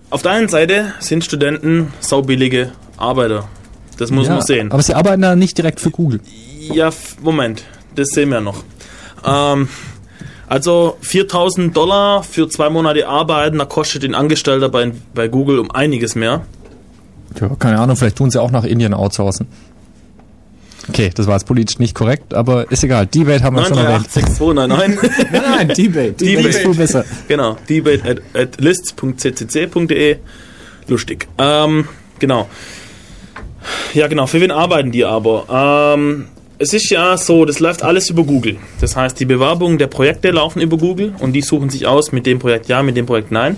auf 0.09 0.21
der 0.21 0.31
einen 0.31 0.49
Seite 0.49 0.93
sind 0.99 1.23
Studenten 1.23 1.93
saubillige 1.99 2.71
Arbeiter. 2.97 3.47
Das 3.97 4.11
muss 4.11 4.27
ja, 4.27 4.33
man 4.33 4.41
sehen. 4.43 4.71
Aber 4.71 4.83
sie 4.83 4.93
arbeiten 4.93 5.21
da 5.21 5.35
nicht 5.35 5.57
direkt 5.57 5.79
für 5.79 5.91
Google. 5.91 6.19
Ja, 6.59 6.91
Moment, 7.21 7.63
das 7.95 8.09
sehen 8.09 8.29
wir 8.29 8.41
noch. 8.41 8.63
Ähm, 9.25 9.69
also 10.47 10.97
4000 11.01 11.75
Dollar 11.75 12.23
für 12.23 12.49
zwei 12.49 12.69
Monate 12.69 13.07
arbeiten, 13.07 13.59
da 13.59 13.65
kostet 13.65 14.03
den 14.03 14.15
Angestellter 14.15 14.69
bei, 14.69 14.91
bei 15.13 15.27
Google 15.27 15.59
um 15.59 15.71
einiges 15.71 16.15
mehr. 16.15 16.45
Ja, 17.39 17.49
keine 17.59 17.79
Ahnung, 17.79 17.95
vielleicht 17.95 18.15
tun 18.17 18.31
sie 18.31 18.41
auch 18.41 18.51
nach 18.51 18.63
Indien 18.63 18.93
outsourcen. 18.93 19.47
Okay, 20.89 21.11
das 21.13 21.27
war 21.27 21.33
jetzt 21.33 21.45
politisch 21.45 21.79
nicht 21.79 21.93
korrekt, 21.93 22.33
aber 22.33 22.71
ist 22.71 22.83
egal. 22.83 23.07
Debate 23.07 23.43
haben 23.43 23.57
wir 23.57 23.65
schon 23.65 23.77
erwähnt. 23.77 24.07
9386299. 24.07 25.27
Nein, 25.31 25.41
nein, 25.43 25.67
Debate. 25.67 26.13
Debate. 26.25 26.47
ist 26.47 26.59
viel 26.59 26.75
besser. 26.75 27.03
Genau, 27.27 27.57
debate 27.67 28.09
at, 28.09 28.21
at 28.33 28.61
lists.ccc.de. 28.61 30.17
Lustig. 30.87 31.27
Ähm, 31.37 31.89
genau. 32.19 32.47
Ja, 33.93 34.07
genau. 34.07 34.27
Für 34.27 34.39
wen 34.39 34.51
arbeiten 34.51 34.93
die 34.93 35.03
aber? 35.03 35.93
Ähm, 35.95 36.27
es 36.59 36.73
ist 36.73 36.89
ja 36.89 37.17
so, 37.17 37.45
das 37.45 37.59
läuft 37.59 37.83
alles 37.83 38.09
über 38.09 38.23
Google. 38.23 38.57
Das 38.81 38.95
heißt, 38.95 39.19
die 39.19 39.25
Bewerbungen 39.25 39.77
der 39.77 39.87
Projekte 39.87 40.31
laufen 40.31 40.61
über 40.61 40.77
Google 40.77 41.13
und 41.19 41.33
die 41.33 41.41
suchen 41.41 41.69
sich 41.69 41.85
aus 41.85 42.11
mit 42.11 42.25
dem 42.25 42.39
Projekt 42.39 42.67
ja, 42.67 42.81
mit 42.83 42.97
dem 42.97 43.05
Projekt 43.05 43.31
nein. 43.31 43.57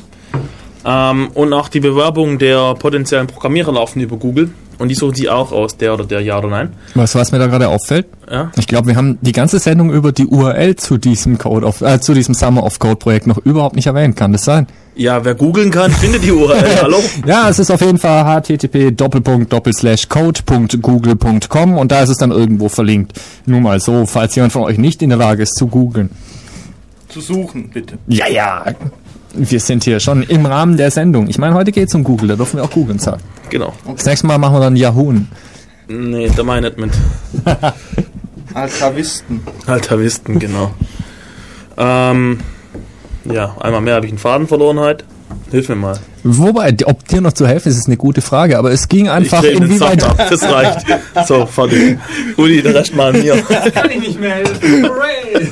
Ähm, 0.85 1.29
und 1.33 1.53
auch 1.53 1.69
die 1.69 1.79
Bewerbungen 1.79 2.39
der 2.39 2.75
potenziellen 2.75 3.27
Programmierer 3.27 3.73
laufen 3.73 4.01
über 4.01 4.17
Google 4.17 4.51
und 4.79 4.87
die 4.87 4.95
suchen 4.95 5.13
sich 5.15 5.29
auch 5.29 5.51
aus, 5.51 5.77
der 5.77 5.93
oder 5.93 6.05
der 6.05 6.21
ja 6.21 6.37
oder 6.39 6.49
nein. 6.49 6.73
Weißt 6.95 7.13
du, 7.13 7.19
was 7.19 7.31
mir 7.31 7.39
da 7.39 7.47
gerade 7.47 7.67
auffällt? 7.67 8.07
Ja. 8.31 8.51
Ich 8.57 8.65
glaube, 8.65 8.87
wir 8.87 8.95
haben 8.95 9.17
die 9.21 9.33
ganze 9.33 9.59
Sendung 9.59 9.91
über 9.91 10.11
die 10.11 10.25
URL 10.25 10.75
zu 10.77 10.97
diesem 10.97 11.37
Code 11.37 11.65
of, 11.65 11.81
äh, 11.81 11.99
zu 11.99 12.13
diesem 12.13 12.33
Summer 12.33 12.63
of 12.63 12.79
Code 12.79 12.95
Projekt 12.95 13.27
noch 13.27 13.37
überhaupt 13.37 13.75
nicht 13.75 13.87
erwähnt. 13.87 14.15
Kann 14.15 14.31
das 14.31 14.45
sein? 14.45 14.67
Ja, 14.95 15.23
wer 15.23 15.35
googeln 15.35 15.69
kann, 15.69 15.91
findet 15.91 16.23
die 16.23 16.31
URL. 16.31 16.63
Hallo? 16.81 16.97
Ja, 17.25 17.49
es 17.49 17.59
ist 17.59 17.71
auf 17.71 17.81
jeden 17.81 17.97
Fall 17.97 18.41
http 18.41 18.95
code.google.com 20.09 21.77
und 21.77 21.91
da 21.91 22.01
ist 22.01 22.09
es 22.09 22.17
dann 22.17 22.31
irgendwo 22.31 22.69
verlinkt. 22.69 23.19
Nur 23.45 23.61
mal 23.61 23.79
so, 23.79 24.05
falls 24.05 24.35
jemand 24.35 24.53
von 24.53 24.63
euch 24.63 24.77
nicht 24.77 25.01
in 25.01 25.09
der 25.09 25.19
Lage 25.19 25.43
ist 25.43 25.55
zu 25.55 25.67
googeln. 25.67 26.09
Zu 27.09 27.21
suchen, 27.21 27.69
bitte. 27.69 27.97
Ja, 28.07 28.27
ja. 28.27 28.65
Wir 29.33 29.59
sind 29.59 29.83
hier 29.83 29.99
schon 29.99 30.23
im 30.23 30.45
Rahmen 30.45 30.77
der 30.77 30.91
Sendung. 30.91 31.27
Ich 31.27 31.37
meine, 31.37 31.53
heute 31.55 31.71
geht's 31.71 31.93
um 31.93 32.03
Google, 32.03 32.29
da 32.29 32.35
dürfen 32.35 32.57
wir 32.57 32.63
auch 32.63 32.71
googeln 32.71 32.99
sagen. 32.99 33.21
Genau. 33.49 33.73
Das 33.95 34.05
nächste 34.05 34.27
Mal 34.27 34.37
machen 34.37 34.55
wir 34.55 34.59
dann 34.59 34.75
Yahoo. 34.75 35.13
Nee, 35.87 36.31
da 36.35 36.43
meine 36.43 36.69
ich 36.69 36.77
nicht 36.77 36.93
mit. 37.45 37.45
Altavisten. 38.53 39.41
Altavisten, 39.67 40.39
genau. 40.39 40.71
Ähm, 41.77 42.39
ja, 43.25 43.55
einmal 43.59 43.81
mehr 43.81 43.95
habe 43.95 44.05
ich 44.05 44.11
einen 44.11 44.19
Faden 44.19 44.47
verloren 44.47 44.79
heute. 44.79 45.05
Hilf 45.51 45.69
mir 45.69 45.75
mal. 45.75 45.99
Wobei, 46.23 46.75
ob 46.85 47.07
dir 47.07 47.21
noch 47.21 47.33
zu 47.33 47.47
helfen 47.47 47.69
ist, 47.69 47.77
ist 47.77 47.87
eine 47.87 47.97
gute 47.97 48.21
Frage, 48.21 48.57
aber 48.57 48.71
es 48.71 48.87
ging 48.87 49.09
einfach 49.09 49.43
ich 49.43 49.55
inwieweit. 49.55 50.03
Ab, 50.03 50.27
das 50.29 50.43
reicht. 50.43 50.85
So, 51.27 51.45
fertig. 51.45 51.97
Uli, 52.37 52.61
der 52.61 52.75
Rest 52.75 52.95
mal 52.95 53.13
an 53.13 53.21
mir. 53.21 53.41
Kann 53.73 53.89
ich 53.89 53.99
nicht 53.99 54.19
mehr 54.19 54.35
helfen. 54.35 54.87
Hooray! 54.87 55.49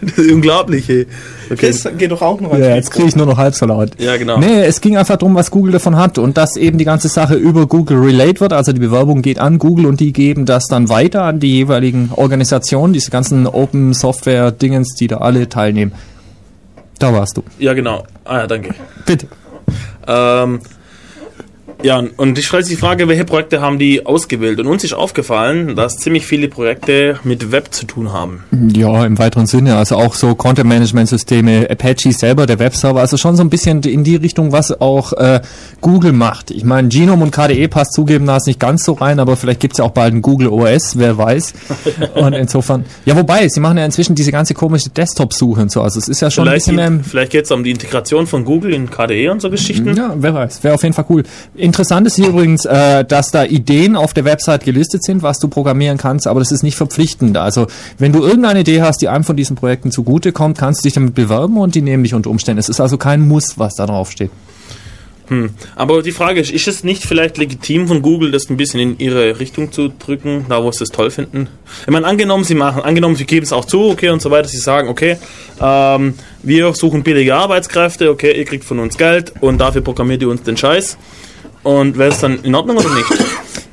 Das 0.00 0.18
ist 0.18 0.32
unglaublich, 0.32 0.88
ey. 0.88 1.06
Okay. 1.50 1.68
Das 1.68 1.88
geht 1.98 2.10
doch 2.10 2.22
auch 2.22 2.40
noch 2.40 2.56
Ja, 2.56 2.74
jetzt 2.74 2.90
kriege 2.90 3.08
ich 3.08 3.16
nur 3.16 3.26
noch 3.26 3.36
halb 3.36 3.54
so 3.54 3.66
laut. 3.66 3.90
Ja, 3.98 4.16
genau. 4.16 4.38
Nee, 4.38 4.62
es 4.64 4.80
ging 4.80 4.96
einfach 4.96 5.16
darum, 5.16 5.34
was 5.34 5.50
Google 5.50 5.72
davon 5.72 5.96
hat 5.96 6.18
und 6.18 6.36
dass 6.36 6.56
eben 6.56 6.78
die 6.78 6.84
ganze 6.84 7.08
Sache 7.08 7.34
über 7.34 7.66
Google 7.66 7.98
Relate 7.98 8.40
wird. 8.40 8.52
Also 8.52 8.72
die 8.72 8.80
Bewerbung 8.80 9.22
geht 9.22 9.38
an 9.38 9.58
Google 9.58 9.86
und 9.86 10.00
die 10.00 10.12
geben 10.12 10.46
das 10.46 10.66
dann 10.66 10.88
weiter 10.88 11.24
an 11.24 11.40
die 11.40 11.52
jeweiligen 11.52 12.10
Organisationen, 12.14 12.92
diese 12.92 13.10
ganzen 13.10 13.46
Open 13.46 13.92
Software 13.94 14.50
Dingens, 14.50 14.94
die 14.94 15.08
da 15.08 15.18
alle 15.18 15.48
teilnehmen. 15.48 15.92
Da 16.98 17.12
warst 17.12 17.36
du. 17.36 17.42
Ja, 17.58 17.74
genau. 17.74 18.04
Ah 18.24 18.38
ja, 18.38 18.46
danke. 18.46 18.74
Bitte. 19.06 19.26
Ähm, 20.06 20.60
ja, 21.82 22.02
und 22.16 22.38
ich 22.38 22.46
stelle 22.46 22.62
die 22.64 22.76
Frage, 22.76 23.08
welche 23.08 23.24
Projekte 23.24 23.60
haben 23.60 23.78
die 23.78 24.04
ausgewählt? 24.06 24.60
Und 24.60 24.66
uns 24.66 24.84
ist 24.84 24.92
aufgefallen, 24.94 25.74
dass 25.76 25.96
ziemlich 25.96 26.26
viele 26.26 26.48
Projekte 26.48 27.18
mit 27.24 27.50
Web 27.52 27.72
zu 27.74 27.86
tun 27.86 28.12
haben. 28.12 28.44
Ja, 28.74 29.04
im 29.04 29.18
weiteren 29.18 29.46
Sinne, 29.46 29.76
also 29.76 29.96
auch 29.96 30.14
so 30.14 30.34
Content 30.34 30.68
Management 30.68 31.08
Systeme, 31.08 31.68
Apache 31.70 32.12
selber, 32.12 32.46
der 32.46 32.58
Webserver, 32.58 33.00
also 33.00 33.16
schon 33.16 33.36
so 33.36 33.42
ein 33.42 33.50
bisschen 33.50 33.82
in 33.82 34.04
die 34.04 34.16
Richtung, 34.16 34.52
was 34.52 34.80
auch 34.80 35.12
äh, 35.14 35.40
Google 35.80 36.12
macht. 36.12 36.50
Ich 36.50 36.64
meine, 36.64 36.88
Genome 36.88 37.24
und 37.24 37.30
KDE 37.32 37.68
passt 37.68 37.94
zugegebenermaßen 37.94 38.50
nicht 38.50 38.60
ganz 38.60 38.84
so 38.84 38.92
rein, 38.92 39.18
aber 39.20 39.36
vielleicht 39.36 39.60
gibt's 39.60 39.78
ja 39.78 39.84
auch 39.84 39.90
bald 39.90 40.14
ein 40.14 40.22
Google 40.22 40.48
OS, 40.48 40.98
wer 40.98 41.16
weiß. 41.18 41.54
Und 42.14 42.32
insofern, 42.34 42.84
ja, 43.04 43.16
wobei, 43.16 43.48
sie 43.48 43.60
machen 43.60 43.78
ja 43.78 43.84
inzwischen 43.84 44.14
diese 44.14 44.30
ganze 44.32 44.54
komische 44.54 44.90
Desktop-Suche 44.90 45.62
und 45.62 45.70
so, 45.70 45.80
also 45.82 45.98
es 45.98 46.08
ist 46.08 46.20
ja 46.20 46.30
schon 46.30 46.44
Vielleicht, 46.44 46.68
ein 46.68 46.76
bisschen 46.76 46.90
mehr... 46.92 46.98
geht- 47.02 47.06
vielleicht 47.10 47.32
geht 47.32 47.44
es 47.46 47.50
um 47.50 47.64
die 47.64 47.70
Integration 47.70 48.26
von 48.26 48.44
Google 48.44 48.72
in 48.74 48.90
KDE 48.90 49.28
und 49.30 49.40
so 49.40 49.50
Geschichten. 49.50 49.94
Ja, 49.96 50.14
wer 50.16 50.34
weiß. 50.34 50.62
Wäre 50.64 50.74
auf 50.74 50.82
jeden 50.82 50.94
Fall 50.94 51.06
cool. 51.08 51.22
Interessant 51.72 52.06
ist 52.06 52.16
hier 52.16 52.28
übrigens, 52.28 52.66
äh, 52.66 53.02
dass 53.02 53.30
da 53.30 53.46
Ideen 53.46 53.96
auf 53.96 54.12
der 54.12 54.26
Website 54.26 54.62
gelistet 54.62 55.02
sind, 55.02 55.22
was 55.22 55.38
du 55.38 55.48
programmieren 55.48 55.96
kannst, 55.96 56.26
aber 56.26 56.38
das 56.38 56.52
ist 56.52 56.62
nicht 56.62 56.76
verpflichtend. 56.76 57.38
Also, 57.38 57.66
wenn 57.96 58.12
du 58.12 58.22
irgendeine 58.22 58.60
Idee 58.60 58.82
hast, 58.82 59.00
die 59.00 59.08
einem 59.08 59.24
von 59.24 59.38
diesen 59.38 59.56
Projekten 59.56 59.90
zugutekommt, 59.90 60.58
kannst 60.58 60.80
du 60.80 60.82
dich 60.82 60.92
damit 60.92 61.14
bewerben 61.14 61.56
und 61.56 61.74
die 61.74 61.80
nehmen 61.80 62.02
dich 62.02 62.12
unter 62.12 62.28
Umständen. 62.28 62.58
Es 62.58 62.68
ist 62.68 62.78
also 62.78 62.98
kein 62.98 63.26
Muss, 63.26 63.58
was 63.58 63.74
da 63.74 63.86
drauf 63.86 64.10
steht. 64.10 64.30
Aber 65.76 66.02
die 66.02 66.12
Frage 66.12 66.40
ist, 66.40 66.50
ist 66.50 66.68
es 66.68 66.84
nicht 66.84 67.04
vielleicht 67.04 67.38
legitim 67.38 67.88
von 67.88 68.02
Google, 68.02 68.32
das 68.32 68.50
ein 68.50 68.58
bisschen 68.58 68.78
in 68.78 68.98
ihre 68.98 69.40
Richtung 69.40 69.72
zu 69.72 69.88
drücken, 69.88 70.44
da 70.50 70.62
wo 70.62 70.70
sie 70.72 70.84
es 70.84 70.90
toll 70.90 71.10
finden? 71.10 71.48
Ich 71.86 71.90
meine, 71.90 72.06
angenommen, 72.06 72.44
sie 72.44 72.54
machen, 72.54 72.82
angenommen, 72.82 73.16
sie 73.16 73.24
geben 73.24 73.44
es 73.44 73.52
auch 73.54 73.64
zu, 73.64 73.88
okay, 73.88 74.10
und 74.10 74.20
so 74.20 74.30
weiter, 74.30 74.48
sie 74.48 74.58
sagen, 74.58 74.90
okay, 74.90 75.16
ähm, 75.58 76.12
wir 76.42 76.74
suchen 76.74 77.02
billige 77.02 77.34
Arbeitskräfte, 77.34 78.10
okay, 78.10 78.36
ihr 78.36 78.44
kriegt 78.44 78.64
von 78.64 78.78
uns 78.78 78.98
Geld 78.98 79.32
und 79.40 79.56
dafür 79.58 79.80
programmiert 79.80 80.20
ihr 80.20 80.28
uns 80.28 80.42
den 80.42 80.58
Scheiß. 80.58 80.98
Und 81.62 81.96
wäre 81.96 82.10
es 82.10 82.18
dann 82.20 82.40
in 82.42 82.54
Ordnung 82.54 82.76
oder 82.76 82.88
nicht? 82.94 83.06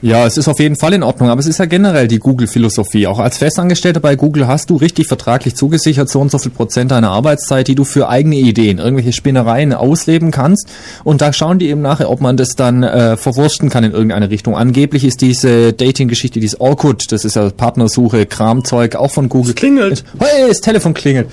Ja, 0.01 0.25
es 0.25 0.37
ist 0.37 0.47
auf 0.47 0.59
jeden 0.59 0.77
Fall 0.77 0.93
in 0.93 1.03
Ordnung, 1.03 1.29
aber 1.29 1.41
es 1.41 1.45
ist 1.45 1.57
ja 1.57 1.65
generell 1.65 2.07
die 2.07 2.19
Google-Philosophie. 2.19 3.05
Auch 3.07 3.19
als 3.19 3.37
Festangestellter 3.37 3.99
bei 3.99 4.15
Google 4.15 4.47
hast 4.47 4.69
du 4.69 4.77
richtig 4.77 5.07
vertraglich 5.07 5.55
zugesichert 5.55 6.07
so 6.07 6.21
und 6.21 6.31
so 6.31 6.37
viel 6.37 6.51
Prozent 6.51 6.91
deiner 6.91 7.09
Arbeitszeit, 7.09 7.67
die 7.67 7.75
du 7.75 7.83
für 7.83 8.07
eigene 8.07 8.37
Ideen, 8.37 8.77
irgendwelche 8.77 9.11
Spinnereien 9.11 9.73
ausleben 9.73 10.31
kannst. 10.31 10.69
Und 11.03 11.21
da 11.21 11.33
schauen 11.33 11.59
die 11.59 11.67
eben 11.67 11.81
nachher, 11.81 12.09
ob 12.09 12.21
man 12.21 12.37
das 12.37 12.55
dann 12.55 12.83
äh, 12.83 13.17
verwursten 13.17 13.69
kann 13.69 13.83
in 13.83 13.91
irgendeine 13.91 14.29
Richtung. 14.29 14.55
Angeblich 14.55 15.03
ist 15.03 15.19
diese 15.19 15.73
Dating-Geschichte, 15.73 16.39
dieses 16.39 16.61
Orkut, 16.61 17.11
das 17.11 17.25
ist 17.25 17.35
ja 17.35 17.49
Partnersuche, 17.49 18.25
Kramzeug, 18.25 18.95
auch 18.95 19.11
von 19.11 19.27
Google. 19.27 19.53
klingelt. 19.53 20.05
Hey, 20.17 20.47
das 20.47 20.61
Telefon 20.61 20.93
klingelt. 20.93 21.27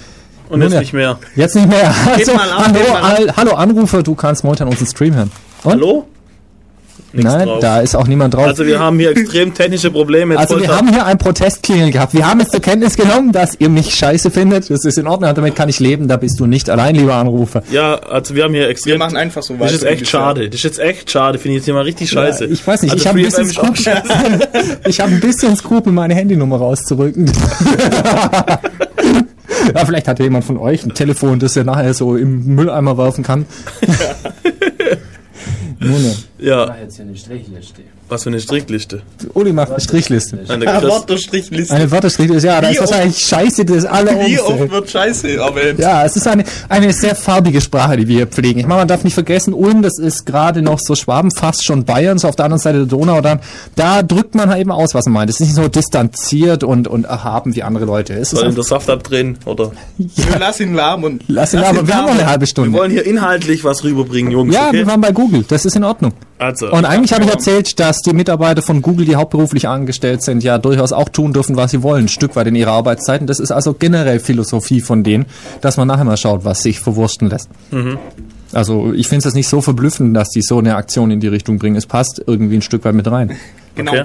Und 0.48 0.58
Nun 0.58 0.70
jetzt 0.72 0.80
nicht 0.80 0.92
mehr. 0.92 1.18
Jetzt 1.36 1.54
nicht 1.54 1.68
mehr. 1.68 1.94
Also, 2.16 2.34
mal 2.34 2.50
ab, 2.50 2.64
hallo, 2.66 2.94
all, 3.00 3.36
hallo 3.36 3.52
Anrufer, 3.52 4.02
du 4.02 4.16
kannst 4.16 4.42
momentan 4.42 4.66
unseren 4.66 4.86
Stream 4.86 5.14
hören. 5.14 5.30
Und? 5.62 5.72
Hallo? 5.72 6.06
Nichts 7.16 7.32
Nein, 7.32 7.48
drauf. 7.48 7.60
da 7.60 7.80
ist 7.80 7.96
auch 7.96 8.06
niemand 8.06 8.34
drauf. 8.34 8.46
Also 8.46 8.66
wir 8.66 8.78
haben 8.78 8.98
hier 8.98 9.10
extrem 9.10 9.54
technische 9.54 9.90
Probleme. 9.90 10.34
Jetzt 10.34 10.50
Also 10.52 10.60
wir 10.60 10.68
haben 10.76 10.88
hier 10.92 11.06
ein 11.06 11.18
Protestklingel 11.18 11.90
gehabt. 11.90 12.14
Wir 12.14 12.28
haben 12.28 12.40
es 12.40 12.48
zur 12.48 12.60
Kenntnis 12.60 12.96
genommen, 12.96 13.32
dass 13.32 13.56
ihr 13.58 13.68
mich 13.68 13.94
scheiße 13.94 14.30
findet. 14.30 14.70
Das 14.70 14.84
ist 14.84 14.98
in 14.98 15.06
Ordnung, 15.06 15.34
damit 15.34 15.56
kann 15.56 15.68
ich 15.68 15.80
leben. 15.80 16.08
Da 16.08 16.16
bist 16.16 16.38
du 16.38 16.46
nicht 16.46 16.68
allein, 16.70 16.94
lieber 16.94 17.14
Anrufer. 17.14 17.62
ja, 17.70 17.94
also 17.96 18.34
wir 18.34 18.44
haben 18.44 18.54
hier 18.54 18.68
extrem... 18.68 18.92
Wir 18.92 18.98
machen 18.98 19.16
einfach 19.16 19.42
so 19.42 19.54
weiter. 19.54 19.64
Das 19.64 19.74
ist 19.74 19.84
echt 19.84 20.08
schade. 20.08 20.46
Das 20.48 20.56
ist 20.56 20.64
jetzt 20.64 20.78
echt 20.78 21.10
schade. 21.10 21.38
Finde 21.38 21.54
ich 21.54 21.60
jetzt 21.60 21.64
hier 21.64 21.74
mal 21.74 21.82
richtig 21.82 22.10
scheiße. 22.10 22.44
Ja, 22.44 22.50
ich 22.50 22.66
weiß 22.66 22.82
nicht, 22.82 22.92
Also 22.92 23.02
ich 23.02 23.08
habe 23.08 23.18
ein 23.18 23.24
bisschen 23.24 23.46
Skrupel. 23.46 24.02
ich 24.86 25.00
habe 25.00 25.12
ein 25.12 25.20
bisschen 25.20 25.56
Skrupel, 25.56 25.92
meine 25.92 26.14
Handynummer 26.14 26.56
rauszurücken. 26.58 27.26
ja, 29.74 29.84
vielleicht 29.84 30.08
hat 30.08 30.18
ja 30.18 30.24
jemand 30.24 30.44
von 30.44 30.58
euch 30.58 30.84
ein 30.84 30.94
Telefon, 30.94 31.38
das 31.38 31.56
er 31.56 31.64
nachher 31.64 31.94
so 31.94 32.16
im 32.16 32.44
Mülleimer 32.54 32.98
werfen 32.98 33.24
kann. 33.24 33.46
Nun, 35.86 36.14
ja. 36.38 36.66
Ja, 36.66 36.76
jetzt 36.82 36.96
hier 36.96 37.04
eine 37.04 37.16
Strichliste. 37.16 37.82
Was 38.08 38.22
für 38.22 38.28
eine 38.30 38.40
Strickliste. 38.40 39.02
Uli 39.34 39.52
macht 39.52 39.70
eine 39.72 39.80
Strichliste. 39.80 40.38
Eine 40.48 40.66
Wörterstrichliste. 40.82 41.74
Eine 41.74 41.90
Wörterstrichliste, 41.90 42.46
ja, 42.46 42.60
da 42.60 42.68
Wie 42.68 42.72
ist 42.74 42.80
wahrscheinlich 42.80 43.18
Scheiße 43.18 43.64
das 43.64 43.82
Wie 43.84 43.88
allererste. 43.88 44.44
oft 44.44 44.70
wird 44.70 44.90
Scheiße 44.90 45.36
erwähnt? 45.36 45.78
Ja, 45.78 46.04
es 46.04 46.16
ist 46.16 46.26
eine, 46.28 46.44
eine 46.68 46.92
sehr 46.92 47.14
farbige 47.16 47.60
Sprache, 47.60 47.96
die 47.96 48.06
wir 48.08 48.16
hier 48.16 48.26
pflegen. 48.26 48.60
Ich 48.60 48.66
meine, 48.66 48.80
man 48.80 48.88
darf 48.88 49.02
nicht 49.04 49.14
vergessen, 49.14 49.54
Ulm, 49.54 49.82
das 49.82 49.98
ist 49.98 50.24
gerade 50.26 50.62
noch 50.62 50.78
so 50.78 50.94
Schwaben, 50.94 51.30
fast 51.30 51.64
schon 51.64 51.84
Bayern, 51.84 52.18
so 52.18 52.28
auf 52.28 52.36
der 52.36 52.44
anderen 52.44 52.60
Seite 52.60 52.78
der 52.78 52.86
Donau. 52.86 53.20
Da, 53.20 53.40
da 53.74 54.02
drückt 54.02 54.34
man 54.34 54.50
halt 54.50 54.60
eben 54.60 54.70
aus, 54.70 54.94
was 54.94 55.06
man 55.06 55.14
meint. 55.14 55.30
Es 55.30 55.40
ist 55.40 55.46
nicht 55.46 55.56
so 55.56 55.68
distanziert 55.68 56.62
und, 56.64 56.88
und 56.88 57.04
erhaben 57.04 57.54
wie 57.56 57.62
andere 57.62 57.84
Leute. 57.84 58.14
Es 58.14 58.32
ist 58.32 58.38
soll 58.38 58.48
ihm 58.50 58.54
der 58.54 58.64
Saft 58.64 58.88
abdrehen? 58.88 59.38
Oder? 59.44 59.72
Wir 59.96 60.38
lassen 60.38 60.62
ihn 60.64 60.74
lahm 60.74 61.04
und 61.04 61.22
lass 61.28 61.54
ihn 61.54 61.60
aber, 61.60 61.86
wir 61.86 61.94
haben 61.94 62.06
noch 62.06 62.14
eine 62.14 62.26
halbe 62.26 62.42
Wir 62.42 62.46
Stunde. 62.46 62.78
wollen 62.78 62.90
hier 62.90 63.04
inhaltlich 63.04 63.64
was 63.64 63.82
rüberbringen, 63.84 64.30
Jungs. 64.30 64.54
Ja, 64.54 64.68
okay? 64.68 64.78
wir 64.78 64.86
waren 64.86 65.00
bei 65.00 65.12
Google. 65.12 65.44
Das 65.48 65.64
ist 65.64 65.76
in 65.76 65.84
Ordnung. 65.84 66.12
Also, 66.38 66.70
Und 66.70 66.84
eigentlich 66.84 67.12
habe 67.12 67.24
ich 67.24 67.30
erzählt, 67.30 67.80
dass 67.80 68.02
die 68.02 68.12
Mitarbeiter 68.12 68.60
von 68.60 68.82
Google, 68.82 69.06
die 69.06 69.16
hauptberuflich 69.16 69.68
angestellt 69.68 70.22
sind, 70.22 70.42
ja 70.42 70.58
durchaus 70.58 70.92
auch 70.92 71.08
tun 71.08 71.32
dürfen, 71.32 71.56
was 71.56 71.70
sie 71.70 71.82
wollen, 71.82 72.04
ein 72.04 72.08
Stück 72.08 72.36
weit 72.36 72.46
in 72.46 72.54
ihrer 72.54 72.72
Arbeitszeiten. 72.72 73.26
Das 73.26 73.40
ist 73.40 73.50
also 73.50 73.72
generell 73.72 74.20
Philosophie 74.20 74.80
von 74.82 75.02
denen, 75.02 75.24
dass 75.62 75.78
man 75.78 75.88
nachher 75.88 76.04
mal 76.04 76.16
schaut, 76.18 76.44
was 76.44 76.62
sich 76.62 76.80
verwursten 76.80 77.30
lässt. 77.30 77.48
Also 78.52 78.92
ich 78.92 79.08
finde 79.08 79.20
es 79.20 79.24
jetzt 79.24 79.34
nicht 79.34 79.48
so 79.48 79.60
verblüffend, 79.62 80.14
dass 80.14 80.28
die 80.28 80.42
so 80.42 80.58
eine 80.58 80.76
Aktion 80.76 81.10
in 81.10 81.20
die 81.20 81.28
Richtung 81.28 81.58
bringen. 81.58 81.76
Es 81.76 81.86
passt 81.86 82.22
irgendwie 82.26 82.56
ein 82.56 82.62
Stück 82.62 82.84
weit 82.84 82.94
mit 82.94 83.10
rein. 83.10 83.36
genau. 83.74 83.92
Okay. 83.92 84.04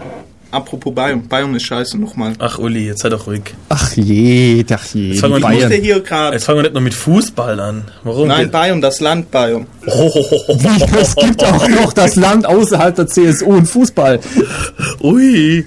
Apropos 0.51 0.93
Bayern. 0.93 1.27
Bayern 1.27 1.55
ist 1.55 1.63
scheiße 1.63 1.97
nochmal. 1.97 2.33
ach 2.39 2.59
Uli, 2.59 2.87
jetzt 2.87 3.01
sei 3.01 3.09
doch 3.09 3.25
ruhig. 3.27 3.41
Ach 3.69 3.93
je, 3.95 4.65
ach 4.71 4.85
je, 4.93 5.13
fangen 5.15 5.35
wir 5.35 5.39
Bayern. 5.41 5.71
hier 5.71 5.99
gerade. 6.01 6.35
Jetzt 6.35 6.43
fangen 6.45 6.57
wir 6.59 6.63
nicht 6.63 6.73
noch 6.73 6.81
mit 6.81 6.93
Fußball 6.93 7.59
an. 7.59 7.83
Warum? 8.03 8.27
Nein, 8.27 8.51
Bayern, 8.51 8.81
das 8.81 8.99
Land 8.99 9.31
Bayern. 9.31 9.65
Oh, 9.87 10.27
Es 11.01 11.15
gibt 11.15 11.43
auch 11.43 11.67
noch 11.67 11.91
das 11.93 12.15
Land 12.15 12.45
außerhalb 12.45 12.95
der 12.95 13.07
CSU 13.07 13.45
und 13.47 13.65
Fußball. 13.65 14.19
Ui, 15.01 15.11
ui, 15.11 15.65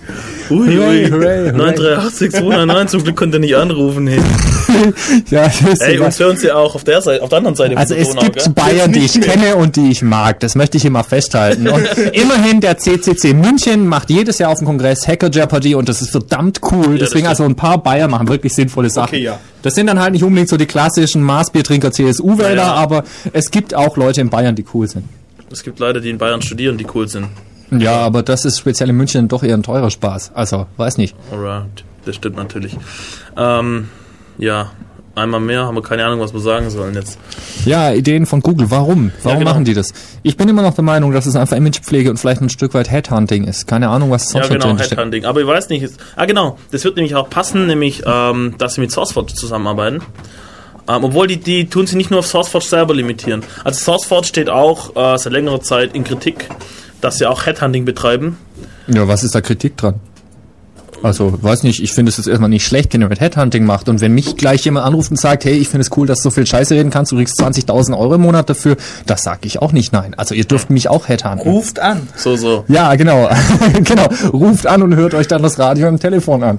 Hooray, 0.50 1.04
ui. 1.04 1.10
hooray, 1.10 1.10
hooray. 1.10 1.52
938 1.52 2.30
299, 2.30 2.90
zum 2.90 3.02
Glück 3.04 3.16
konnte 3.16 3.36
er 3.38 3.40
nicht 3.40 3.56
anrufen. 3.56 4.06
Hey, 4.06 4.20
Ja, 5.30 5.44
das 5.44 5.60
ist 5.60 5.82
Ey 5.82 5.98
uns 5.98 6.18
hören 6.20 6.36
sie 6.36 6.50
auch 6.52 6.74
auf 6.74 6.84
der 6.84 7.00
Seite, 7.02 7.22
auf 7.22 7.28
der 7.28 7.38
anderen 7.38 7.56
Seite. 7.56 7.72
von 7.72 7.78
Also 7.78 7.94
es 7.94 8.08
Donau, 8.08 8.22
gibt 8.22 8.36
gell? 8.36 8.52
Bayern, 8.54 8.92
die 8.92 9.00
ich 9.00 9.20
kenne 9.20 9.56
und 9.56 9.76
die 9.76 9.90
ich 9.90 10.02
mag. 10.02 10.40
Das 10.40 10.54
möchte 10.54 10.76
ich 10.76 10.84
immer 10.84 11.02
festhalten. 11.04 11.68
Und 11.68 11.84
immerhin 12.12 12.60
der 12.60 12.78
CCC 12.78 13.34
München 13.34 13.86
macht 13.86 14.10
jedes 14.10 14.38
Jahr 14.38 14.50
auf 14.50 14.58
dem 14.58 14.66
Kongress 14.74 15.06
Hacker 15.06 15.30
Jeopardy 15.30 15.74
und 15.76 15.88
das 15.88 16.02
ist 16.02 16.10
verdammt 16.10 16.60
cool. 16.72 16.98
das 16.98 17.10
Deswegen 17.10 17.28
also 17.28 17.44
ein 17.44 17.54
paar 17.54 17.82
Bayern 17.82 18.10
machen 18.10 18.28
wirklich 18.28 18.52
sinnvolle 18.54 18.90
Sachen. 18.90 19.14
Okay, 19.14 19.22
ja. 19.22 19.38
Das 19.62 19.74
sind 19.76 19.86
dann 19.86 20.00
halt 20.00 20.12
nicht 20.12 20.24
unbedingt 20.24 20.48
so 20.48 20.56
die 20.56 20.66
klassischen 20.66 21.22
Maßbiertrinker 21.22 21.92
CSU-Wähler, 21.92 22.50
Ja, 22.50 22.56
ja. 22.56 22.74
aber 22.74 23.04
es 23.32 23.50
gibt 23.50 23.74
auch 23.74 23.96
Leute 23.96 24.20
in 24.20 24.30
Bayern, 24.30 24.54
die 24.56 24.64
cool 24.74 24.88
sind. 24.88 25.04
Es 25.52 25.62
gibt 25.62 25.78
Leute, 25.78 26.00
die 26.00 26.10
in 26.10 26.18
Bayern 26.18 26.42
studieren, 26.42 26.76
die 26.76 26.86
cool 26.94 27.06
sind. 27.08 27.28
Ja, 27.70 27.98
aber 27.98 28.22
das 28.22 28.44
ist 28.44 28.58
speziell 28.58 28.90
in 28.90 28.96
München 28.96 29.28
doch 29.28 29.42
eher 29.42 29.56
ein 29.56 29.62
teurer 29.62 29.90
Spaß. 29.90 30.32
Also, 30.34 30.66
weiß 30.76 30.98
nicht. 30.98 31.14
Alright, 31.30 31.84
das 32.04 32.16
stimmt 32.16 32.36
natürlich. 32.36 32.76
Ähm, 33.36 33.88
ja, 34.38 34.72
einmal 35.14 35.40
mehr, 35.40 35.66
haben 35.66 35.74
wir 35.74 35.82
keine 35.82 36.04
Ahnung, 36.04 36.20
was 36.20 36.32
wir 36.32 36.40
sagen 36.40 36.70
sollen 36.70 36.94
jetzt. 36.94 37.18
Ja, 37.64 37.92
Ideen 37.92 38.26
von 38.26 38.40
Google. 38.40 38.70
Warum? 38.70 39.12
Warum 39.22 39.38
genau. 39.38 39.52
machen 39.52 39.64
die 39.64 39.74
das? 39.74 39.92
Ich 40.22 40.36
bin 40.36 40.48
immer 40.48 40.62
noch 40.62 40.74
der 40.74 40.84
Meinung, 40.84 41.12
dass 41.12 41.26
es 41.26 41.36
einfach 41.36 41.56
Imagepflege 41.56 42.10
und 42.10 42.18
vielleicht 42.18 42.40
ein 42.40 42.48
Stück 42.48 42.74
weit 42.74 42.90
Headhunting 42.90 43.44
ist. 43.44 43.66
Keine 43.66 43.88
Ahnung, 43.88 44.10
was 44.10 44.30
sonst 44.30 44.48
Ja, 44.48 44.56
genau. 44.56 44.76
Headhunting. 44.76 45.24
Aber 45.24 45.40
ich 45.40 45.46
weiß 45.46 45.68
nicht, 45.68 45.82
ist, 45.82 45.98
ah 46.16 46.26
genau, 46.26 46.58
das 46.70 46.84
wird 46.84 46.96
nämlich 46.96 47.14
auch 47.14 47.30
passen, 47.30 47.66
nämlich, 47.66 48.02
ähm, 48.06 48.54
dass 48.58 48.74
sie 48.74 48.80
mit 48.80 48.90
SourceForge 48.90 49.34
zusammenarbeiten. 49.34 50.02
Ähm, 50.86 51.04
obwohl 51.04 51.26
die, 51.26 51.38
die 51.38 51.66
tun 51.66 51.86
sie 51.86 51.96
nicht 51.96 52.10
nur 52.10 52.20
auf 52.20 52.26
SourceForge 52.26 52.66
selber 52.66 52.94
limitieren. 52.94 53.42
Also 53.64 53.80
SourceForge 53.84 54.26
steht 54.26 54.50
auch 54.50 54.94
äh, 54.96 55.18
seit 55.18 55.32
längerer 55.32 55.60
Zeit 55.60 55.94
in 55.94 56.04
Kritik, 56.04 56.48
dass 57.00 57.18
sie 57.18 57.26
auch 57.26 57.46
Headhunting 57.46 57.84
betreiben. 57.84 58.36
Ja, 58.86 59.08
was 59.08 59.24
ist 59.24 59.34
da 59.34 59.40
Kritik 59.40 59.76
dran? 59.76 60.00
Also, 61.04 61.34
weiß 61.42 61.64
nicht, 61.64 61.82
ich 61.82 61.92
finde 61.92 62.08
es 62.08 62.16
jetzt 62.16 62.28
erstmal 62.28 62.48
nicht 62.48 62.66
schlecht, 62.66 62.94
wenn 62.94 63.02
ihr 63.02 63.08
mit 63.10 63.20
Headhunting 63.20 63.66
macht. 63.66 63.90
Und 63.90 64.00
wenn 64.00 64.12
mich 64.12 64.36
gleich 64.36 64.64
jemand 64.64 64.86
anruft 64.86 65.10
und 65.10 65.18
sagt, 65.18 65.44
hey, 65.44 65.52
ich 65.52 65.68
finde 65.68 65.82
es 65.82 65.94
cool, 65.98 66.06
dass 66.06 66.20
du 66.20 66.24
so 66.24 66.30
viel 66.30 66.46
Scheiße 66.46 66.74
reden 66.74 66.88
kannst, 66.88 67.12
du 67.12 67.16
kriegst 67.16 67.38
20.000 67.38 67.94
Euro 67.98 68.14
im 68.14 68.22
Monat 68.22 68.48
dafür, 68.48 68.78
das 69.04 69.22
sag 69.22 69.44
ich 69.44 69.60
auch 69.60 69.72
nicht 69.72 69.92
nein. 69.92 70.14
Also, 70.14 70.34
ihr 70.34 70.44
dürft 70.44 70.70
mich 70.70 70.88
auch 70.88 71.06
Headhunten. 71.06 71.40
Ruft 71.40 71.78
an. 71.78 72.08
So, 72.16 72.36
so. 72.36 72.64
Ja, 72.68 72.94
genau. 72.94 73.28
genau. 73.84 74.08
Ruft 74.32 74.66
an 74.66 74.82
und 74.82 74.96
hört 74.96 75.12
euch 75.12 75.28
dann 75.28 75.42
das 75.42 75.58
Radio 75.58 75.88
im 75.88 75.98
Telefon 75.98 76.42
an. 76.42 76.58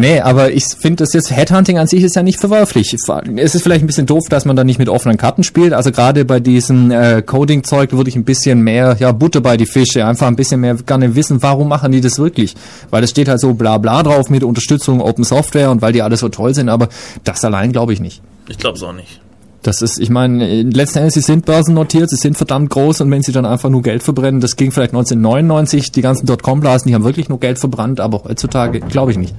Nee, 0.00 0.20
aber 0.20 0.50
ich 0.50 0.64
finde 0.64 1.04
das 1.04 1.12
jetzt, 1.12 1.30
Headhunting 1.30 1.76
an 1.76 1.86
sich 1.86 2.02
ist 2.02 2.16
ja 2.16 2.22
nicht 2.22 2.40
verwerflich. 2.40 2.94
Es 2.94 3.54
ist 3.54 3.62
vielleicht 3.62 3.84
ein 3.84 3.86
bisschen 3.86 4.06
doof, 4.06 4.28
dass 4.30 4.46
man 4.46 4.56
da 4.56 4.64
nicht 4.64 4.78
mit 4.78 4.88
offenen 4.88 5.18
Karten 5.18 5.42
spielt. 5.42 5.74
Also 5.74 5.92
gerade 5.92 6.24
bei 6.24 6.40
diesem 6.40 6.90
äh, 6.90 7.20
Coding-Zeug 7.20 7.92
würde 7.92 8.08
ich 8.08 8.16
ein 8.16 8.24
bisschen 8.24 8.62
mehr, 8.62 8.96
ja, 8.98 9.12
Butter 9.12 9.42
bei 9.42 9.58
die 9.58 9.66
Fische, 9.66 10.06
einfach 10.06 10.26
ein 10.26 10.36
bisschen 10.36 10.62
mehr 10.62 10.76
gerne 10.76 11.14
wissen, 11.16 11.42
warum 11.42 11.68
machen 11.68 11.92
die 11.92 12.00
das 12.00 12.18
wirklich? 12.18 12.54
Weil 12.88 13.04
es 13.04 13.10
steht 13.10 13.28
halt 13.28 13.40
so 13.40 13.52
bla 13.52 13.76
bla 13.76 14.02
drauf 14.02 14.30
mit 14.30 14.42
Unterstützung 14.42 15.02
Open 15.02 15.22
Software 15.22 15.70
und 15.70 15.82
weil 15.82 15.92
die 15.92 16.00
alle 16.00 16.16
so 16.16 16.30
toll 16.30 16.54
sind, 16.54 16.70
aber 16.70 16.88
das 17.24 17.44
allein 17.44 17.70
glaube 17.70 17.92
ich 17.92 18.00
nicht. 18.00 18.22
Ich 18.48 18.56
glaube 18.56 18.78
es 18.78 18.82
auch 18.82 18.94
nicht. 18.94 19.20
Das 19.60 19.82
ist, 19.82 20.00
ich 20.00 20.08
meine, 20.08 20.62
letzten 20.62 21.00
Endes, 21.00 21.12
sie 21.12 21.20
sind 21.20 21.44
börsennotiert, 21.44 22.08
sie 22.08 22.16
sind 22.16 22.38
verdammt 22.38 22.70
groß 22.70 23.02
und 23.02 23.10
wenn 23.10 23.22
sie 23.22 23.32
dann 23.32 23.44
einfach 23.44 23.68
nur 23.68 23.82
Geld 23.82 24.02
verbrennen, 24.02 24.40
das 24.40 24.56
ging 24.56 24.72
vielleicht 24.72 24.94
1999, 24.94 25.92
die 25.92 26.00
ganzen 26.00 26.24
Dotcom-Blasen, 26.24 26.88
die 26.88 26.94
haben 26.94 27.04
wirklich 27.04 27.28
nur 27.28 27.38
Geld 27.38 27.58
verbrannt, 27.58 28.00
aber 28.00 28.24
heutzutage 28.24 28.80
glaube 28.80 29.10
ich 29.10 29.18
nicht. 29.18 29.34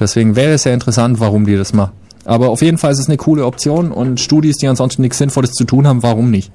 Deswegen 0.00 0.34
wäre 0.34 0.54
es 0.54 0.64
sehr 0.64 0.74
interessant, 0.74 1.20
warum 1.20 1.46
die 1.46 1.56
das 1.56 1.72
machen. 1.72 1.92
Aber 2.24 2.50
auf 2.50 2.62
jeden 2.62 2.78
Fall 2.78 2.92
ist 2.92 2.98
es 2.98 3.08
eine 3.08 3.16
coole 3.16 3.44
Option 3.44 3.92
und 3.92 4.20
Studis, 4.20 4.56
die 4.56 4.66
ansonsten 4.66 5.02
nichts 5.02 5.18
Sinnvolles 5.18 5.52
zu 5.52 5.64
tun 5.64 5.86
haben, 5.86 6.02
warum 6.02 6.30
nicht? 6.30 6.50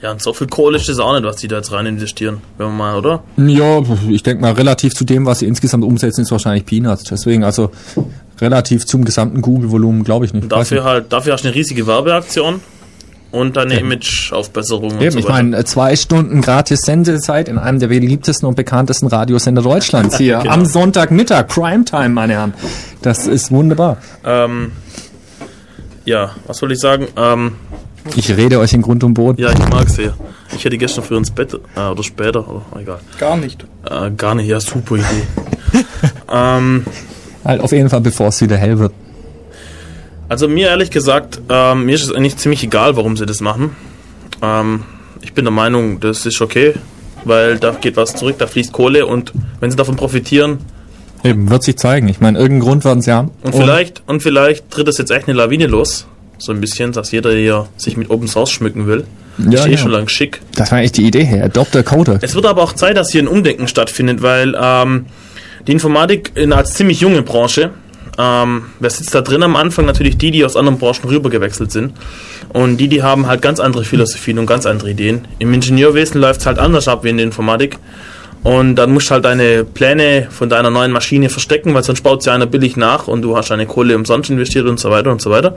Ja, 0.00 0.12
und 0.12 0.22
so 0.22 0.32
viel 0.32 0.46
Kohle 0.46 0.78
ist 0.78 0.88
das 0.88 0.98
auch 0.98 1.12
nicht, 1.12 1.24
was 1.24 1.36
die 1.36 1.48
da 1.48 1.56
jetzt 1.56 1.70
rein 1.72 1.84
investieren, 1.84 2.38
wenn 2.56 2.68
man 2.68 2.76
mal, 2.76 2.96
oder? 2.96 3.22
Ja, 3.36 3.82
ich 4.08 4.22
denke 4.22 4.40
mal, 4.40 4.52
relativ 4.52 4.94
zu 4.94 5.04
dem, 5.04 5.26
was 5.26 5.40
sie 5.40 5.46
insgesamt 5.46 5.84
umsetzen, 5.84 6.22
ist 6.22 6.30
wahrscheinlich 6.30 6.64
Peanuts. 6.64 7.04
Deswegen, 7.04 7.44
also 7.44 7.70
relativ 8.40 8.86
zum 8.86 9.04
gesamten 9.04 9.42
Google-Volumen, 9.42 10.02
glaube 10.04 10.24
ich 10.24 10.32
nicht. 10.32 10.50
Weiß 10.50 10.70
Dafür 10.70 10.84
halt, 10.84 11.12
dafür 11.12 11.34
hast 11.34 11.44
du 11.44 11.48
eine 11.48 11.54
riesige 11.56 11.86
Werbeaktion 11.86 12.60
und 13.32 13.58
eine 13.58 13.78
Image-Aufbesserung 13.80 14.92
und 14.92 15.00
Eben, 15.02 15.10
so 15.10 15.18
ich 15.18 15.28
meine, 15.28 15.64
zwei 15.64 15.96
Stunden 15.96 16.40
gratis 16.42 16.82
Sendezeit 16.82 17.48
in 17.48 17.58
einem 17.58 17.80
der 17.80 17.88
beliebtesten 17.88 18.46
und 18.46 18.54
bekanntesten 18.54 19.08
Radiosender 19.08 19.62
Deutschlands 19.62 20.16
hier. 20.18 20.38
Genau. 20.42 20.54
Am 20.54 20.64
Sonntagmittag, 20.66 21.48
Primetime, 21.48 22.10
meine 22.10 22.34
Herren. 22.34 22.54
Das 23.02 23.26
ist 23.26 23.50
wunderbar. 23.50 23.96
Ähm, 24.24 24.72
ja, 26.04 26.30
was 26.46 26.58
soll 26.58 26.72
ich 26.72 26.78
sagen? 26.80 27.08
Ähm, 27.16 27.52
Ich 28.14 28.30
rede 28.36 28.58
euch 28.58 28.72
in 28.72 28.82
Grund 28.82 29.02
und 29.04 29.14
Boden. 29.14 29.40
ja, 29.40 29.50
ich 29.52 29.68
mag 29.68 29.88
sehr. 29.88 30.14
Ich 30.56 30.64
hätte 30.64 30.76
gestern 30.76 31.04
früher 31.04 31.18
ins 31.18 31.30
Bett, 31.30 31.54
äh, 31.76 31.80
oder 31.80 32.02
später, 32.02 32.46
oder 32.48 32.62
egal. 32.80 32.98
Gar 33.18 33.36
nicht. 33.36 33.64
Äh, 33.88 34.10
gar 34.10 34.34
nicht, 34.34 34.48
ja, 34.48 34.60
super 34.60 34.96
Idee. 34.96 35.04
ähm, 36.32 36.84
Halt 37.44 37.60
auf 37.60 37.72
jeden 37.72 37.88
Fall, 37.88 38.00
bevor 38.00 38.28
es 38.28 38.40
wieder 38.40 38.56
hell 38.56 38.78
wird. 38.78 38.92
Also 40.32 40.48
mir 40.48 40.68
ehrlich 40.68 40.90
gesagt, 40.90 41.42
ähm, 41.50 41.84
mir 41.84 41.94
ist 41.94 42.04
es 42.04 42.10
eigentlich 42.10 42.38
ziemlich 42.38 42.64
egal, 42.64 42.96
warum 42.96 43.18
sie 43.18 43.26
das 43.26 43.42
machen. 43.42 43.76
Ähm, 44.40 44.84
ich 45.20 45.34
bin 45.34 45.44
der 45.44 45.52
Meinung, 45.52 46.00
das 46.00 46.24
ist 46.24 46.40
okay, 46.40 46.72
weil 47.24 47.58
da 47.58 47.72
geht 47.72 47.98
was 47.98 48.14
zurück, 48.16 48.36
da 48.38 48.46
fließt 48.46 48.72
Kohle 48.72 49.04
und 49.04 49.34
wenn 49.60 49.70
sie 49.70 49.76
davon 49.76 49.96
profitieren, 49.96 50.58
Eben, 51.22 51.50
wird 51.50 51.62
sich 51.62 51.76
zeigen. 51.76 52.08
Ich 52.08 52.18
meine, 52.18 52.38
irgendeinen 52.38 52.68
Grund 52.68 52.84
werden 52.84 53.02
sie 53.02 53.12
haben. 53.12 53.30
Und 53.42 53.54
vielleicht, 53.54 54.02
und 54.06 54.22
vielleicht 54.22 54.70
tritt 54.70 54.88
es 54.88 54.98
jetzt 54.98 55.10
echt 55.10 55.28
eine 55.28 55.36
Lawine 55.36 55.66
los. 55.66 56.06
So 56.38 56.50
ein 56.50 56.60
bisschen, 56.60 56.92
dass 56.92 57.12
jeder 57.12 57.30
hier 57.32 57.68
sich 57.76 57.96
mit 57.96 58.10
Open 58.10 58.26
Source 58.26 58.50
schmücken 58.50 58.88
will. 58.88 59.04
Ja, 59.38 59.60
ist 59.60 59.66
eh 59.66 59.72
ja. 59.72 59.76
schon 59.76 59.92
lang 59.92 60.08
schick. 60.08 60.40
Das 60.56 60.72
war 60.72 60.80
echt 60.80 60.96
die 60.96 61.06
Idee 61.06 61.22
her. 61.22 61.48
Dr. 61.48 61.84
Coder. 61.84 62.18
Es 62.22 62.34
wird 62.34 62.46
aber 62.46 62.62
auch 62.62 62.72
Zeit, 62.72 62.96
dass 62.96 63.12
hier 63.12 63.22
ein 63.22 63.28
Umdenken 63.28 63.68
stattfindet, 63.68 64.22
weil 64.22 64.56
ähm, 64.60 65.06
die 65.68 65.72
Informatik 65.72 66.32
in, 66.34 66.52
als 66.52 66.74
ziemlich 66.74 67.00
junge 67.00 67.22
Branche, 67.22 67.70
ähm, 68.18 68.64
wer 68.78 68.90
sitzt 68.90 69.14
da 69.14 69.22
drin 69.22 69.42
am 69.42 69.56
Anfang? 69.56 69.86
Natürlich 69.86 70.18
die, 70.18 70.30
die 70.30 70.44
aus 70.44 70.56
anderen 70.56 70.78
Branchen 70.78 71.08
rübergewechselt 71.08 71.72
sind. 71.72 71.94
Und 72.52 72.76
die, 72.76 72.88
die 72.88 73.02
haben 73.02 73.26
halt 73.26 73.40
ganz 73.40 73.60
andere 73.60 73.84
Philosophien 73.84 74.38
und 74.38 74.46
ganz 74.46 74.66
andere 74.66 74.90
Ideen. 74.90 75.26
Im 75.38 75.52
Ingenieurwesen 75.54 76.20
läuft 76.20 76.40
es 76.40 76.46
halt 76.46 76.58
anders 76.58 76.88
ab 76.88 77.04
wie 77.04 77.08
in 77.08 77.16
der 77.16 77.26
Informatik. 77.26 77.78
Und 78.42 78.74
dann 78.74 78.92
musst 78.92 79.08
du 79.08 79.12
halt 79.12 79.24
deine 79.24 79.64
Pläne 79.64 80.26
von 80.30 80.48
deiner 80.48 80.70
neuen 80.70 80.90
Maschine 80.90 81.28
verstecken, 81.28 81.74
weil 81.74 81.84
sonst 81.84 82.02
baut 82.02 82.22
sie 82.22 82.32
einer 82.32 82.46
billig 82.46 82.76
nach 82.76 83.06
und 83.06 83.22
du 83.22 83.36
hast 83.36 83.50
deine 83.50 83.66
Kohle 83.66 83.94
umsonst 83.94 84.30
investiert 84.30 84.66
und 84.66 84.80
so 84.80 84.90
weiter 84.90 85.12
und 85.12 85.22
so 85.22 85.30
weiter. 85.30 85.56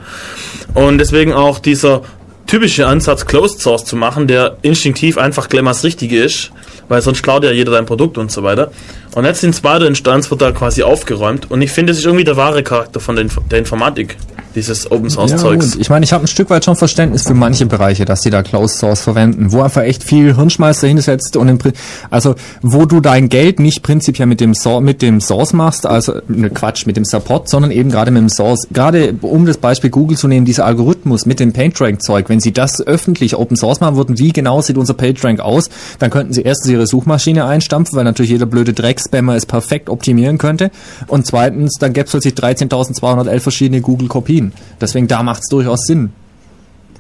Und 0.76 1.00
deswegen 1.00 1.34
auch 1.34 1.58
dieser 1.58 2.04
typische 2.46 2.86
Ansatz, 2.86 3.26
Closed 3.26 3.60
Source 3.60 3.86
zu 3.86 3.96
machen, 3.96 4.28
der 4.28 4.58
instinktiv 4.62 5.18
einfach 5.18 5.48
das 5.48 5.84
Richtige 5.84 6.24
ist, 6.24 6.52
weil 6.90 7.02
sonst 7.02 7.24
klaut 7.24 7.44
ja 7.44 7.52
jeder 7.52 7.72
dein 7.72 7.86
Produkt 7.86 8.18
und 8.18 8.32
so 8.32 8.44
weiter. 8.44 8.72
Und 9.16 9.26
jetzt 9.26 9.44
in 9.44 9.54
zweiter 9.54 9.88
Instanz 9.88 10.30
wird 10.30 10.42
da 10.42 10.52
quasi 10.52 10.84
aufgeräumt 10.84 11.50
und 11.52 11.62
ich 11.62 11.72
finde, 11.72 11.92
das 11.92 12.00
ist 12.00 12.06
irgendwie 12.06 12.26
der 12.26 12.38
wahre 12.38 12.64
Charakter 12.64 13.00
von 13.00 13.16
der, 13.16 13.24
Inf 13.24 13.40
der 13.50 13.60
Informatik. 13.60 14.18
dieses 14.56 14.90
Open 14.90 15.10
Source 15.10 15.32
Ja, 15.32 15.38
Zeugs. 15.38 15.72
gut. 15.74 15.82
Ich 15.82 15.90
meine, 15.90 16.06
ich 16.06 16.14
habe 16.14 16.24
ein 16.24 16.28
Stück 16.28 16.50
weit 16.50 16.64
schon 16.64 16.76
Verständnis 16.78 17.24
für 17.28 17.34
manche 17.34 17.66
Bereiche, 17.66 18.06
dass 18.06 18.22
die 18.22 18.30
da 18.30 18.42
Closed 18.42 18.78
Source 18.78 19.02
verwenden, 19.02 19.52
wo 19.52 19.62
einfach 19.62 19.82
echt 19.84 20.02
viel 20.04 20.34
Hirnschmeiß 20.36 20.80
dahinsetzt 20.80 21.36
und 21.36 21.50
im, 21.50 21.58
Pri- 21.58 21.74
also 22.10 22.36
wo 22.62 22.86
du 22.86 23.02
dein 23.02 23.28
Geld 23.28 23.60
nicht 23.60 23.84
prinzipiell 23.84 24.28
mit 24.28 24.40
dem 24.40 24.54
Source, 24.56 24.82
mit 24.82 25.02
dem 25.02 25.20
Source 25.20 25.52
machst, 25.52 25.86
also 25.86 26.22
ne 26.30 26.50
Quatsch, 26.50 26.86
mit 26.86 26.96
dem 26.96 27.04
Support, 27.04 27.50
sondern 27.50 27.72
eben 27.72 27.90
gerade 27.92 28.12
mit 28.12 28.22
dem 28.22 28.30
Source. 28.30 28.68
Gerade 28.72 29.14
um 29.22 29.46
das 29.46 29.58
Beispiel 29.58 29.90
Google 29.90 30.18
zu 30.18 30.28
nehmen, 30.30 30.46
dieser 30.46 30.66
Algorithmus 30.66 31.26
mit 31.26 31.42
dem 31.42 31.52
PageRank 31.52 32.02
Zeug, 32.02 32.30
wenn 32.30 32.40
sie 32.40 32.54
das 32.54 32.80
öffentlich 32.86 33.36
Open 33.36 33.58
Source 33.58 33.82
machen 33.82 33.98
würden, 33.98 34.18
wie 34.20 34.32
genau 34.32 34.62
sieht 34.62 34.78
unser 34.78 34.94
PageRank 34.94 35.42
aus, 35.42 35.70
dann 36.00 36.10
könnten 36.12 36.32
sie 36.32 36.44
erstens 36.44 36.72
ihre 36.76 36.88
Suchmaschine 36.88 37.46
einstampfen, 37.46 37.98
weil 37.98 38.04
natürlich 38.04 38.32
jeder 38.32 38.46
blöde 38.46 38.74
Dreckspammer 38.74 39.36
es 39.36 39.46
perfekt 39.46 39.90
optimieren 39.90 40.38
könnte 40.38 40.72
und 41.08 41.26
zweitens, 41.26 41.78
dann 41.80 41.94
gäbe 41.94 42.06
es 42.06 42.12
plötzlich 42.12 42.34
13.211 42.36 43.40
verschiedene 43.40 43.82
Google-Kopien. 43.82 44.54
Deswegen 44.80 45.08
da 45.08 45.24
macht 45.24 45.42
es 45.44 45.50
durchaus 45.50 45.82
Sinn. 45.88 46.12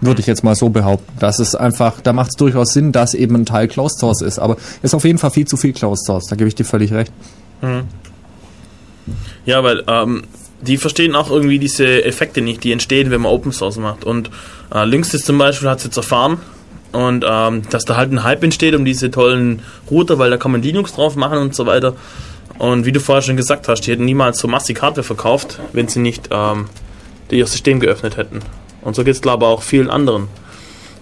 Würde 0.01 0.19
ich 0.19 0.27
jetzt 0.27 0.43
mal 0.43 0.55
so 0.55 0.69
behaupten. 0.69 1.11
Das 1.19 1.39
ist 1.39 1.55
einfach, 1.55 2.01
da 2.01 2.11
macht 2.11 2.31
es 2.31 2.35
durchaus 2.35 2.73
Sinn, 2.73 2.91
dass 2.91 3.13
eben 3.13 3.35
ein 3.35 3.45
Teil 3.45 3.67
Closed 3.67 3.97
Source 3.97 4.21
ist. 4.21 4.39
Aber 4.39 4.57
ist 4.81 4.93
auf 4.93 5.05
jeden 5.05 5.17
Fall 5.17 5.31
viel 5.31 5.47
zu 5.47 5.55
viel 5.55 5.71
Closed 5.71 6.05
Source. 6.05 6.25
Da 6.29 6.35
gebe 6.35 6.47
ich 6.47 6.55
dir 6.55 6.65
völlig 6.65 6.91
recht. 6.91 7.13
Ja, 9.45 9.63
weil 9.63 9.83
ähm, 9.87 10.23
die 10.61 10.77
verstehen 10.77 11.15
auch 11.15 11.29
irgendwie 11.29 11.59
diese 11.59 12.03
Effekte 12.03 12.41
nicht, 12.41 12.63
die 12.63 12.71
entstehen, 12.71 13.09
wenn 13.09 13.21
man 13.21 13.31
Open 13.31 13.51
Source 13.51 13.77
macht. 13.77 14.03
Und 14.03 14.29
äh, 14.73 14.85
Linksys 14.85 15.23
zum 15.23 15.37
Beispiel 15.37 15.69
hat 15.69 15.79
es 15.79 15.85
jetzt 15.85 15.97
erfahren. 15.97 16.39
Und 16.95 17.25
ähm, 17.27 17.63
dass 17.69 17.83
da 17.83 17.97
halt 17.97 18.13
ein 18.13 18.23
Hype 18.23 18.41
entsteht 18.41 18.73
um 18.73 18.85
diese 18.85 19.11
tollen 19.11 19.61
Router, 19.91 20.17
weil 20.17 20.29
da 20.29 20.37
kann 20.37 20.53
man 20.53 20.61
Linux 20.61 20.93
drauf 20.93 21.17
machen 21.17 21.39
und 21.39 21.53
so 21.53 21.65
weiter. 21.65 21.93
Und 22.57 22.85
wie 22.85 22.93
du 22.93 23.01
vorher 23.01 23.21
schon 23.21 23.35
gesagt 23.35 23.67
hast, 23.67 23.81
die 23.81 23.91
hätten 23.91 24.05
niemals 24.05 24.39
so 24.39 24.47
massig 24.47 24.81
Hardware 24.81 25.03
verkauft, 25.03 25.59
wenn 25.73 25.89
sie 25.89 25.99
nicht 25.99 26.29
ähm, 26.31 26.67
ihr 27.29 27.47
System 27.47 27.81
geöffnet 27.81 28.15
hätten. 28.15 28.39
Und 28.81 28.95
so 28.95 29.03
geht 29.03 29.13
es 29.13 29.21
glaube 29.21 29.43
ich 29.43 29.51
auch 29.51 29.61
vielen 29.61 29.89
anderen. 29.89 30.29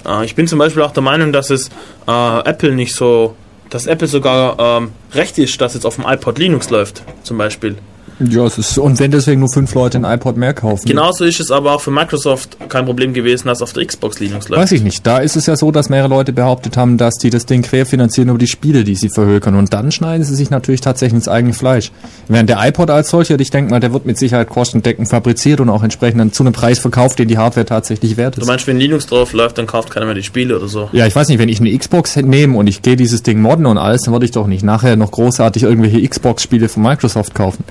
Äh, 0.03 0.25
ich 0.25 0.33
bin 0.33 0.47
zum 0.47 0.57
Beispiel 0.57 0.81
auch 0.81 0.93
der 0.93 1.03
Meinung, 1.03 1.31
dass 1.31 1.51
es 1.51 1.69
äh, 2.07 2.39
Apple 2.39 2.71
nicht 2.71 2.95
so, 2.95 3.35
dass 3.69 3.85
Apple 3.85 4.07
sogar 4.07 4.57
ähm, 4.59 4.93
recht 5.13 5.37
ist, 5.37 5.61
dass 5.61 5.75
jetzt 5.75 5.85
auf 5.85 5.97
dem 5.97 6.05
iPod 6.07 6.39
Linux 6.39 6.71
läuft, 6.71 7.03
zum 7.21 7.37
Beispiel. 7.37 7.75
Ja, 8.19 8.45
es 8.45 8.57
ist, 8.57 8.77
und 8.77 8.99
wenn 8.99 9.11
deswegen 9.11 9.39
nur 9.39 9.49
fünf 9.51 9.73
Leute 9.73 9.97
ein 9.97 10.03
iPod 10.05 10.37
mehr 10.37 10.53
kaufen. 10.53 10.87
Genauso 10.87 11.25
ist 11.25 11.39
es 11.39 11.51
aber 11.51 11.73
auch 11.73 11.81
für 11.81 11.91
Microsoft 11.91 12.57
kein 12.69 12.85
Problem 12.85 13.13
gewesen, 13.13 13.47
dass 13.47 13.61
auf 13.61 13.73
der 13.73 13.85
Xbox 13.85 14.19
Linux 14.19 14.49
läuft. 14.49 14.61
Weiß 14.61 14.71
ich 14.71 14.83
nicht. 14.83 15.05
Da 15.05 15.19
ist 15.19 15.35
es 15.35 15.45
ja 15.47 15.55
so, 15.55 15.71
dass 15.71 15.89
mehrere 15.89 16.09
Leute 16.09 16.31
behauptet 16.33 16.77
haben, 16.77 16.97
dass 16.97 17.15
die 17.15 17.29
das 17.29 17.45
Ding 17.45 17.63
querfinanzieren 17.63 18.29
über 18.29 18.37
die 18.37 18.47
Spiele, 18.47 18.83
die 18.83 18.95
sie 18.95 19.09
verhökern. 19.09 19.55
Und 19.55 19.73
dann 19.73 19.91
schneiden 19.91 20.23
sie 20.23 20.35
sich 20.35 20.49
natürlich 20.49 20.81
tatsächlich 20.81 21.15
ins 21.15 21.27
eigene 21.27 21.53
Fleisch. 21.53 21.91
Während 22.27 22.49
der 22.49 22.59
iPod 22.65 22.89
als 22.89 23.09
solcher, 23.09 23.39
ich 23.39 23.49
denke 23.49 23.71
mal, 23.71 23.79
der 23.79 23.93
wird 23.93 24.05
mit 24.05 24.17
Sicherheit 24.17 24.49
kostendeckend 24.49 25.09
fabriziert 25.09 25.59
und 25.59 25.69
auch 25.69 25.83
entsprechend 25.83 26.19
dann 26.19 26.31
zu 26.31 26.43
einem 26.43 26.53
Preis 26.53 26.79
verkauft, 26.79 27.19
den 27.19 27.27
die 27.27 27.37
Hardware 27.37 27.65
tatsächlich 27.65 28.17
wert 28.17 28.37
Du 28.37 28.41
ist. 28.41 28.47
meinst, 28.47 28.67
wenn 28.67 28.77
Linux 28.77 29.07
drauf 29.07 29.33
läuft, 29.33 29.57
dann 29.57 29.67
kauft 29.67 29.89
keiner 29.91 30.05
mehr 30.05 30.15
die 30.15 30.23
Spiele 30.23 30.55
oder 30.57 30.67
so. 30.67 30.89
Ja, 30.93 31.07
ich 31.07 31.15
weiß 31.15 31.27
nicht, 31.29 31.39
wenn 31.39 31.49
ich 31.49 31.59
eine 31.59 31.75
Xbox 31.77 32.15
nehme 32.15 32.57
und 32.57 32.67
ich 32.67 32.81
gehe 32.81 32.95
dieses 32.95 33.23
Ding 33.23 33.41
modden 33.41 33.65
und 33.65 33.77
alles, 33.77 34.03
dann 34.03 34.13
würde 34.13 34.25
ich 34.25 34.31
doch 34.31 34.47
nicht 34.47 34.63
nachher 34.63 34.95
noch 34.95 35.11
großartig 35.11 35.63
irgendwelche 35.63 36.07
Xbox-Spiele 36.07 36.69
von 36.69 36.83
Microsoft 36.83 37.33
kaufen. 37.35 37.63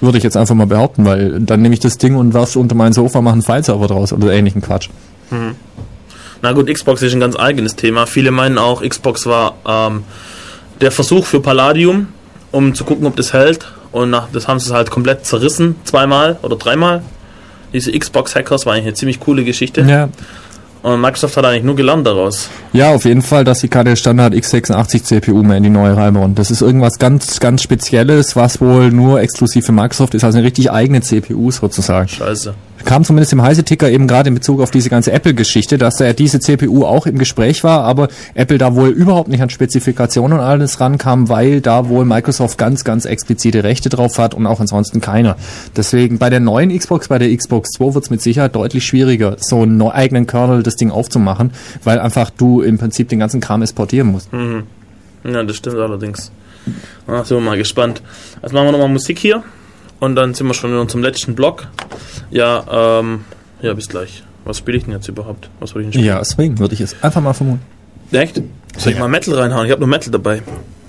Würde 0.00 0.18
ich 0.18 0.24
jetzt 0.24 0.36
einfach 0.36 0.54
mal 0.54 0.66
behaupten, 0.66 1.04
weil 1.04 1.40
dann 1.40 1.62
nehme 1.62 1.74
ich 1.74 1.80
das 1.80 1.96
Ding 1.96 2.16
und 2.16 2.34
werf's 2.34 2.56
unter 2.56 2.74
mein 2.74 2.92
Sofa, 2.92 3.20
mache 3.20 3.34
einen 3.34 3.42
File-Server 3.42 3.86
draus 3.86 4.12
oder 4.12 4.32
ähnlichen 4.32 4.60
Quatsch. 4.60 4.88
Na 6.42 6.52
gut, 6.52 6.66
Xbox 6.72 7.02
ist 7.02 7.14
ein 7.14 7.20
ganz 7.20 7.36
eigenes 7.36 7.76
Thema. 7.76 8.06
Viele 8.06 8.32
meinen 8.32 8.58
auch, 8.58 8.82
Xbox 8.82 9.26
war 9.26 9.54
ähm, 9.66 10.02
der 10.80 10.90
Versuch 10.90 11.24
für 11.24 11.40
Palladium, 11.40 12.08
um 12.50 12.74
zu 12.74 12.84
gucken, 12.84 13.06
ob 13.06 13.14
das 13.14 13.32
hält. 13.32 13.72
Und 13.92 14.10
nach, 14.10 14.28
das 14.32 14.48
haben 14.48 14.58
sie 14.58 14.74
halt 14.74 14.90
komplett 14.90 15.24
zerrissen, 15.24 15.76
zweimal 15.84 16.38
oder 16.42 16.56
dreimal. 16.56 17.02
Diese 17.72 17.96
Xbox-Hackers 17.96 18.66
war 18.66 18.72
eigentlich 18.72 18.86
eine 18.86 18.94
ziemlich 18.94 19.20
coole 19.20 19.44
Geschichte. 19.44 19.82
Ja, 19.82 20.08
Und 20.82 21.00
Microsoft 21.00 21.36
hat 21.36 21.44
eigentlich 21.44 21.62
nur 21.62 21.76
gelernt 21.76 22.06
daraus. 22.06 22.50
Ja, 22.72 22.92
auf 22.92 23.04
jeden 23.04 23.22
Fall, 23.22 23.44
dass 23.44 23.60
sie 23.60 23.68
keine 23.68 23.96
Standard 23.96 24.34
x86 24.34 25.04
CPU 25.04 25.42
mehr 25.42 25.58
in 25.58 25.62
die 25.62 25.70
neue 25.70 25.96
reinbauen. 25.96 26.34
Das 26.34 26.50
ist 26.50 26.60
irgendwas 26.60 26.98
ganz, 26.98 27.38
ganz 27.38 27.62
Spezielles, 27.62 28.34
was 28.34 28.60
wohl 28.60 28.90
nur 28.90 29.20
exklusiv 29.20 29.64
für 29.66 29.72
Microsoft 29.72 30.14
ist, 30.14 30.24
also 30.24 30.38
eine 30.38 30.46
richtig 30.46 30.72
eigene 30.72 31.00
CPU 31.00 31.52
sozusagen. 31.52 32.08
Scheiße. 32.08 32.54
Kam 32.84 33.04
zumindest 33.04 33.32
im 33.32 33.42
Heise-Ticker 33.42 33.90
eben 33.90 34.06
gerade 34.06 34.28
in 34.28 34.34
Bezug 34.34 34.60
auf 34.60 34.70
diese 34.70 34.90
ganze 34.90 35.12
Apple-Geschichte, 35.12 35.78
dass 35.78 35.96
da 35.96 36.06
ja 36.06 36.12
diese 36.12 36.40
CPU 36.40 36.84
auch 36.84 37.06
im 37.06 37.18
Gespräch 37.18 37.64
war, 37.64 37.84
aber 37.84 38.08
Apple 38.34 38.58
da 38.58 38.74
wohl 38.74 38.88
überhaupt 38.88 39.28
nicht 39.28 39.42
an 39.42 39.50
Spezifikationen 39.50 40.38
und 40.38 40.44
alles 40.44 40.80
rankam, 40.80 41.28
weil 41.28 41.60
da 41.60 41.88
wohl 41.88 42.04
Microsoft 42.04 42.58
ganz, 42.58 42.84
ganz 42.84 43.04
explizite 43.04 43.64
Rechte 43.64 43.88
drauf 43.88 44.18
hat 44.18 44.34
und 44.34 44.46
auch 44.46 44.60
ansonsten 44.60 45.00
keiner. 45.00 45.36
Deswegen 45.76 46.18
bei 46.18 46.30
der 46.30 46.40
neuen 46.40 46.76
Xbox, 46.76 47.08
bei 47.08 47.18
der 47.18 47.34
Xbox 47.36 47.70
2 47.72 47.94
wird 47.94 48.04
es 48.04 48.10
mit 48.10 48.22
Sicherheit 48.22 48.54
deutlich 48.54 48.84
schwieriger, 48.84 49.36
so 49.38 49.62
einen 49.62 49.82
eigenen 49.82 50.26
Kernel 50.26 50.62
das 50.62 50.76
Ding 50.76 50.90
aufzumachen, 50.90 51.52
weil 51.84 51.98
einfach 51.98 52.30
du 52.30 52.60
im 52.60 52.78
Prinzip 52.78 53.08
den 53.08 53.18
ganzen 53.18 53.40
Kram 53.40 53.62
exportieren 53.62 54.08
musst. 54.08 54.28
Ja, 55.24 55.42
das 55.42 55.56
stimmt 55.56 55.76
allerdings. 55.76 56.32
Ah, 57.06 57.24
sind 57.24 57.36
wir 57.38 57.40
mal 57.40 57.56
gespannt. 57.56 58.02
Jetzt 58.42 58.52
machen 58.52 58.66
wir 58.66 58.72
nochmal 58.72 58.88
Musik 58.88 59.18
hier. 59.18 59.42
Und 60.02 60.16
dann 60.16 60.34
sind 60.34 60.48
wir 60.48 60.54
schon 60.54 60.72
in 60.72 60.78
unserem 60.78 61.04
letzten 61.04 61.36
Block. 61.36 61.68
Ja, 62.32 62.98
ähm, 62.98 63.20
ja, 63.60 63.72
bis 63.72 63.88
gleich. 63.88 64.24
Was 64.44 64.58
spiele 64.58 64.76
ich 64.76 64.82
denn 64.82 64.94
jetzt 64.94 65.06
überhaupt? 65.06 65.48
Was 65.60 65.70
soll 65.70 65.82
ich 65.82 65.86
denn 65.86 65.92
spielen? 65.92 66.06
Ja, 66.06 66.24
Swing 66.24 66.58
würde 66.58 66.74
ich 66.74 66.80
es 66.80 67.00
einfach 67.04 67.20
mal 67.20 67.34
vermuten. 67.34 67.62
Echt? 68.10 68.42
Soll 68.76 68.94
ich 68.94 68.98
mal 68.98 69.06
Metal 69.06 69.32
reinhauen? 69.32 69.64
Ich 69.64 69.70
habe 69.70 69.80
noch 69.80 69.86
Metal 69.86 70.10
dabei. 70.10 70.42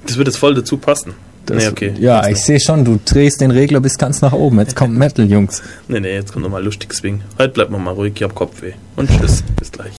Das 0.08 0.18
wird 0.18 0.30
jetzt 0.30 0.38
voll 0.38 0.56
dazu 0.56 0.78
passen. 0.78 1.14
nee, 1.48 1.68
okay. 1.68 1.94
Ja, 2.00 2.28
ich 2.28 2.42
sehe 2.42 2.60
schon, 2.60 2.86
du 2.86 3.00
drehst 3.06 3.40
den 3.40 3.52
Regler 3.52 3.82
bis 3.82 4.00
ganz 4.00 4.24
nach 4.24 4.34
oben. 4.34 4.58
Jetzt 4.58 4.76
kommt 4.76 4.98
Metal, 4.98 5.30
Jungs. 5.30 5.62
Nee, 5.88 6.00
nee, 6.00 6.16
jetzt 6.16 6.34
kommt 6.34 6.42
nochmal 6.42 6.64
lustig 6.64 6.92
Swing. 6.96 7.22
Heute 7.38 7.54
bleibt 7.54 7.70
man 7.70 7.84
mal 7.84 7.92
ruhig, 7.92 8.14
ich 8.16 8.24
hab 8.24 8.34
Kopfweh. 8.34 8.74
Und 8.96 9.12
tschüss, 9.12 9.44
bis 9.60 9.72
gleich. 9.72 9.94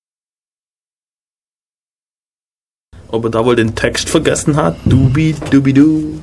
Ob 3.06 3.22
er 3.22 3.30
da 3.30 3.44
wohl 3.44 3.54
den 3.54 3.76
Text 3.76 4.08
vergessen 4.08 4.56
hat? 4.56 4.76
Dubi, 4.84 5.36
dubi, 5.52 5.72
du. 5.72 6.20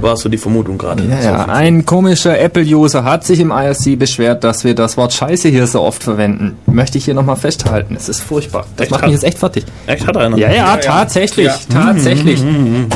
War 0.00 0.16
so 0.16 0.28
die 0.30 0.38
Vermutung 0.38 0.78
gerade. 0.78 1.04
Ja, 1.04 1.20
ja, 1.20 1.44
ein 1.46 1.84
komischer 1.84 2.38
Apple-User 2.38 3.04
hat 3.04 3.24
sich 3.24 3.38
im 3.40 3.50
IRC 3.50 3.98
beschwert, 3.98 4.44
dass 4.44 4.64
wir 4.64 4.74
das 4.74 4.96
Wort 4.96 5.12
Scheiße 5.12 5.48
hier 5.48 5.66
so 5.66 5.82
oft 5.82 6.02
verwenden. 6.02 6.56
Möchte 6.66 6.96
ich 6.96 7.04
hier 7.04 7.12
nochmal 7.14 7.36
festhalten. 7.36 7.96
Es 7.96 8.08
ist 8.08 8.20
furchtbar. 8.20 8.64
Das 8.76 8.84
Echt? 8.84 8.90
macht 8.92 9.02
mich 9.02 9.12
jetzt 9.12 9.24
echt 9.24 9.38
fertig. 9.38 9.64
Echt, 9.86 10.06
hat 10.06 10.16
einer? 10.16 10.38
Ja, 10.38 10.50
ja, 10.50 10.76
tatsächlich. 10.78 11.50
Tatsächlich. 11.70 12.42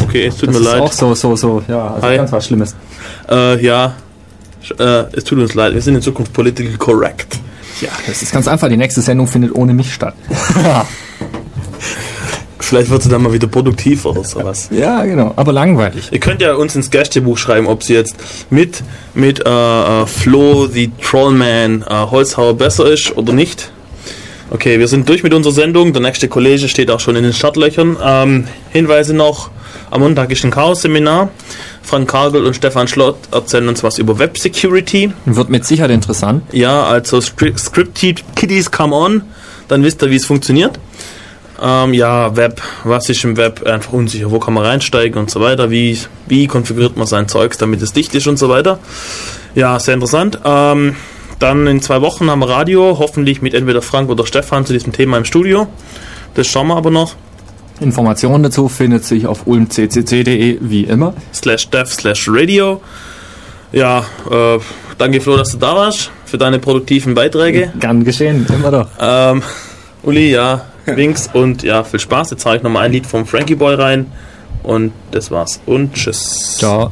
Okay, 0.02 0.26
es 0.28 0.36
tut 0.38 0.48
Das 0.48 0.56
mir 0.56 0.62
ist 0.62 0.72
leid. 0.72 0.80
auch 0.80 0.92
so, 0.92 1.14
so, 1.14 1.36
so. 1.36 1.62
Ja, 1.68 1.88
also 1.94 2.06
Hi. 2.06 2.16
ganz 2.16 2.32
was 2.32 2.46
Schlimmes. 2.46 2.74
Äh, 3.30 3.62
ja. 3.64 3.94
Sch- 4.64 4.80
Äh, 4.82 5.06
es 5.14 5.24
tut 5.24 5.38
uns 5.38 5.52
leid, 5.54 5.74
wir 5.74 5.82
sind 5.82 5.94
in 5.96 6.00
Zukunft 6.02 6.32
political 6.32 6.72
correct. 6.78 7.38
Ja, 7.82 7.88
das 8.06 8.22
ist 8.22 8.32
ganz 8.32 8.48
einfach. 8.48 8.68
Die 8.68 8.78
nächste 8.78 9.02
Sendung 9.02 9.26
findet 9.26 9.54
ohne 9.54 9.74
mich 9.74 9.92
statt. 9.92 10.14
Vielleicht 12.64 12.90
wird 12.90 13.02
sie 13.02 13.08
dann 13.08 13.22
mal 13.22 13.32
wieder 13.32 13.46
produktiv 13.46 14.04
oder 14.06 14.24
sowas. 14.24 14.68
ja, 14.70 15.04
genau. 15.04 15.32
Aber 15.36 15.52
langweilig. 15.52 16.08
Ihr 16.10 16.20
könnt 16.20 16.40
ja 16.40 16.54
uns 16.54 16.74
ins 16.74 16.90
Gästebuch 16.90 17.36
schreiben, 17.38 17.66
ob 17.66 17.82
sie 17.82 17.94
jetzt 17.94 18.16
mit, 18.50 18.82
mit 19.14 19.44
äh, 19.44 19.50
äh, 19.50 20.06
Flo, 20.06 20.66
the 20.66 20.90
Trollman, 21.02 21.82
äh, 21.82 21.94
Holzhauer 21.94 22.54
besser 22.54 22.90
ist 22.90 23.16
oder 23.16 23.32
nicht. 23.32 23.70
Okay, 24.50 24.78
wir 24.78 24.88
sind 24.88 25.08
durch 25.08 25.22
mit 25.22 25.34
unserer 25.34 25.52
Sendung. 25.52 25.92
Der 25.92 26.02
nächste 26.02 26.28
Kollege 26.28 26.68
steht 26.68 26.90
auch 26.90 27.00
schon 27.00 27.16
in 27.16 27.24
den 27.24 27.32
Startlöchern. 27.32 27.96
Ähm, 28.02 28.44
Hinweise 28.70 29.14
noch: 29.14 29.50
Am 29.90 30.00
Montag 30.00 30.30
ist 30.30 30.44
ein 30.44 30.50
Chaos-Seminar. 30.50 31.30
Frank 31.82 32.08
Kargel 32.08 32.46
und 32.46 32.54
Stefan 32.54 32.88
Schlott 32.88 33.16
erzählen 33.30 33.68
uns 33.68 33.82
was 33.82 33.98
über 33.98 34.18
Web 34.18 34.38
Security. 34.38 35.12
Wird 35.26 35.50
mit 35.50 35.64
Sicherheit 35.64 35.90
interessant. 35.90 36.44
Ja, 36.52 36.84
also 36.84 37.20
Script 37.20 38.00
Kiddies 38.34 38.70
come 38.70 38.94
on, 38.94 39.22
dann 39.68 39.82
wisst 39.82 40.02
ihr, 40.02 40.10
wie 40.10 40.16
es 40.16 40.24
funktioniert. 40.24 40.78
Ähm, 41.62 41.94
ja, 41.94 42.36
Web, 42.36 42.60
was 42.84 43.08
ist 43.08 43.24
im 43.24 43.36
Web 43.36 43.64
einfach 43.66 43.92
unsicher, 43.92 44.30
wo 44.30 44.38
kann 44.38 44.54
man 44.54 44.64
reinsteigen 44.64 45.18
und 45.18 45.30
so 45.30 45.40
weiter, 45.40 45.70
wie, 45.70 45.98
wie 46.26 46.46
konfiguriert 46.46 46.96
man 46.96 47.06
sein 47.06 47.28
Zeugs, 47.28 47.58
damit 47.58 47.80
es 47.82 47.92
dicht 47.92 48.14
ist 48.14 48.26
und 48.26 48.38
so 48.38 48.48
weiter. 48.48 48.78
Ja, 49.54 49.78
sehr 49.78 49.94
interessant. 49.94 50.38
Ähm, 50.44 50.96
dann 51.38 51.66
in 51.66 51.80
zwei 51.80 52.00
Wochen 52.00 52.30
haben 52.30 52.40
wir 52.40 52.48
Radio, 52.48 52.98
hoffentlich 52.98 53.42
mit 53.42 53.54
entweder 53.54 53.82
Frank 53.82 54.10
oder 54.10 54.26
Stefan 54.26 54.66
zu 54.66 54.72
diesem 54.72 54.92
Thema 54.92 55.18
im 55.18 55.24
Studio. 55.24 55.68
Das 56.34 56.46
schauen 56.46 56.68
wir 56.68 56.76
aber 56.76 56.90
noch. 56.90 57.14
Informationen 57.80 58.44
dazu 58.44 58.68
findet 58.68 59.04
sich 59.04 59.26
auf 59.26 59.46
ulmccc.de 59.46 60.58
wie 60.60 60.84
immer. 60.84 61.14
Slash 61.32 61.68
dev 61.70 61.90
slash 61.90 62.28
radio. 62.28 62.80
Ja, 63.72 64.04
äh, 64.30 64.58
danke 64.98 65.20
Flo, 65.20 65.36
dass 65.36 65.50
du 65.50 65.58
da 65.58 65.74
warst, 65.74 66.10
für 66.24 66.38
deine 66.38 66.60
produktiven 66.60 67.14
Beiträge. 67.14 67.72
Gern 67.80 68.04
geschehen, 68.04 68.46
immer 68.48 68.70
doch. 68.70 68.86
Ähm, 69.00 69.42
Uli, 70.04 70.30
ja, 70.30 70.64
Winks 70.96 71.30
und 71.32 71.62
ja, 71.62 71.84
viel 71.84 72.00
Spaß. 72.00 72.30
Jetzt 72.30 72.42
zeige 72.42 72.58
ich 72.58 72.62
nochmal 72.62 72.84
ein 72.84 72.92
Lied 72.92 73.06
vom 73.06 73.26
Frankie 73.26 73.54
Boy 73.54 73.74
rein. 73.74 74.12
Und 74.62 74.92
das 75.10 75.30
war's. 75.30 75.60
Und 75.66 75.94
tschüss. 75.94 76.56
Ciao. 76.58 76.90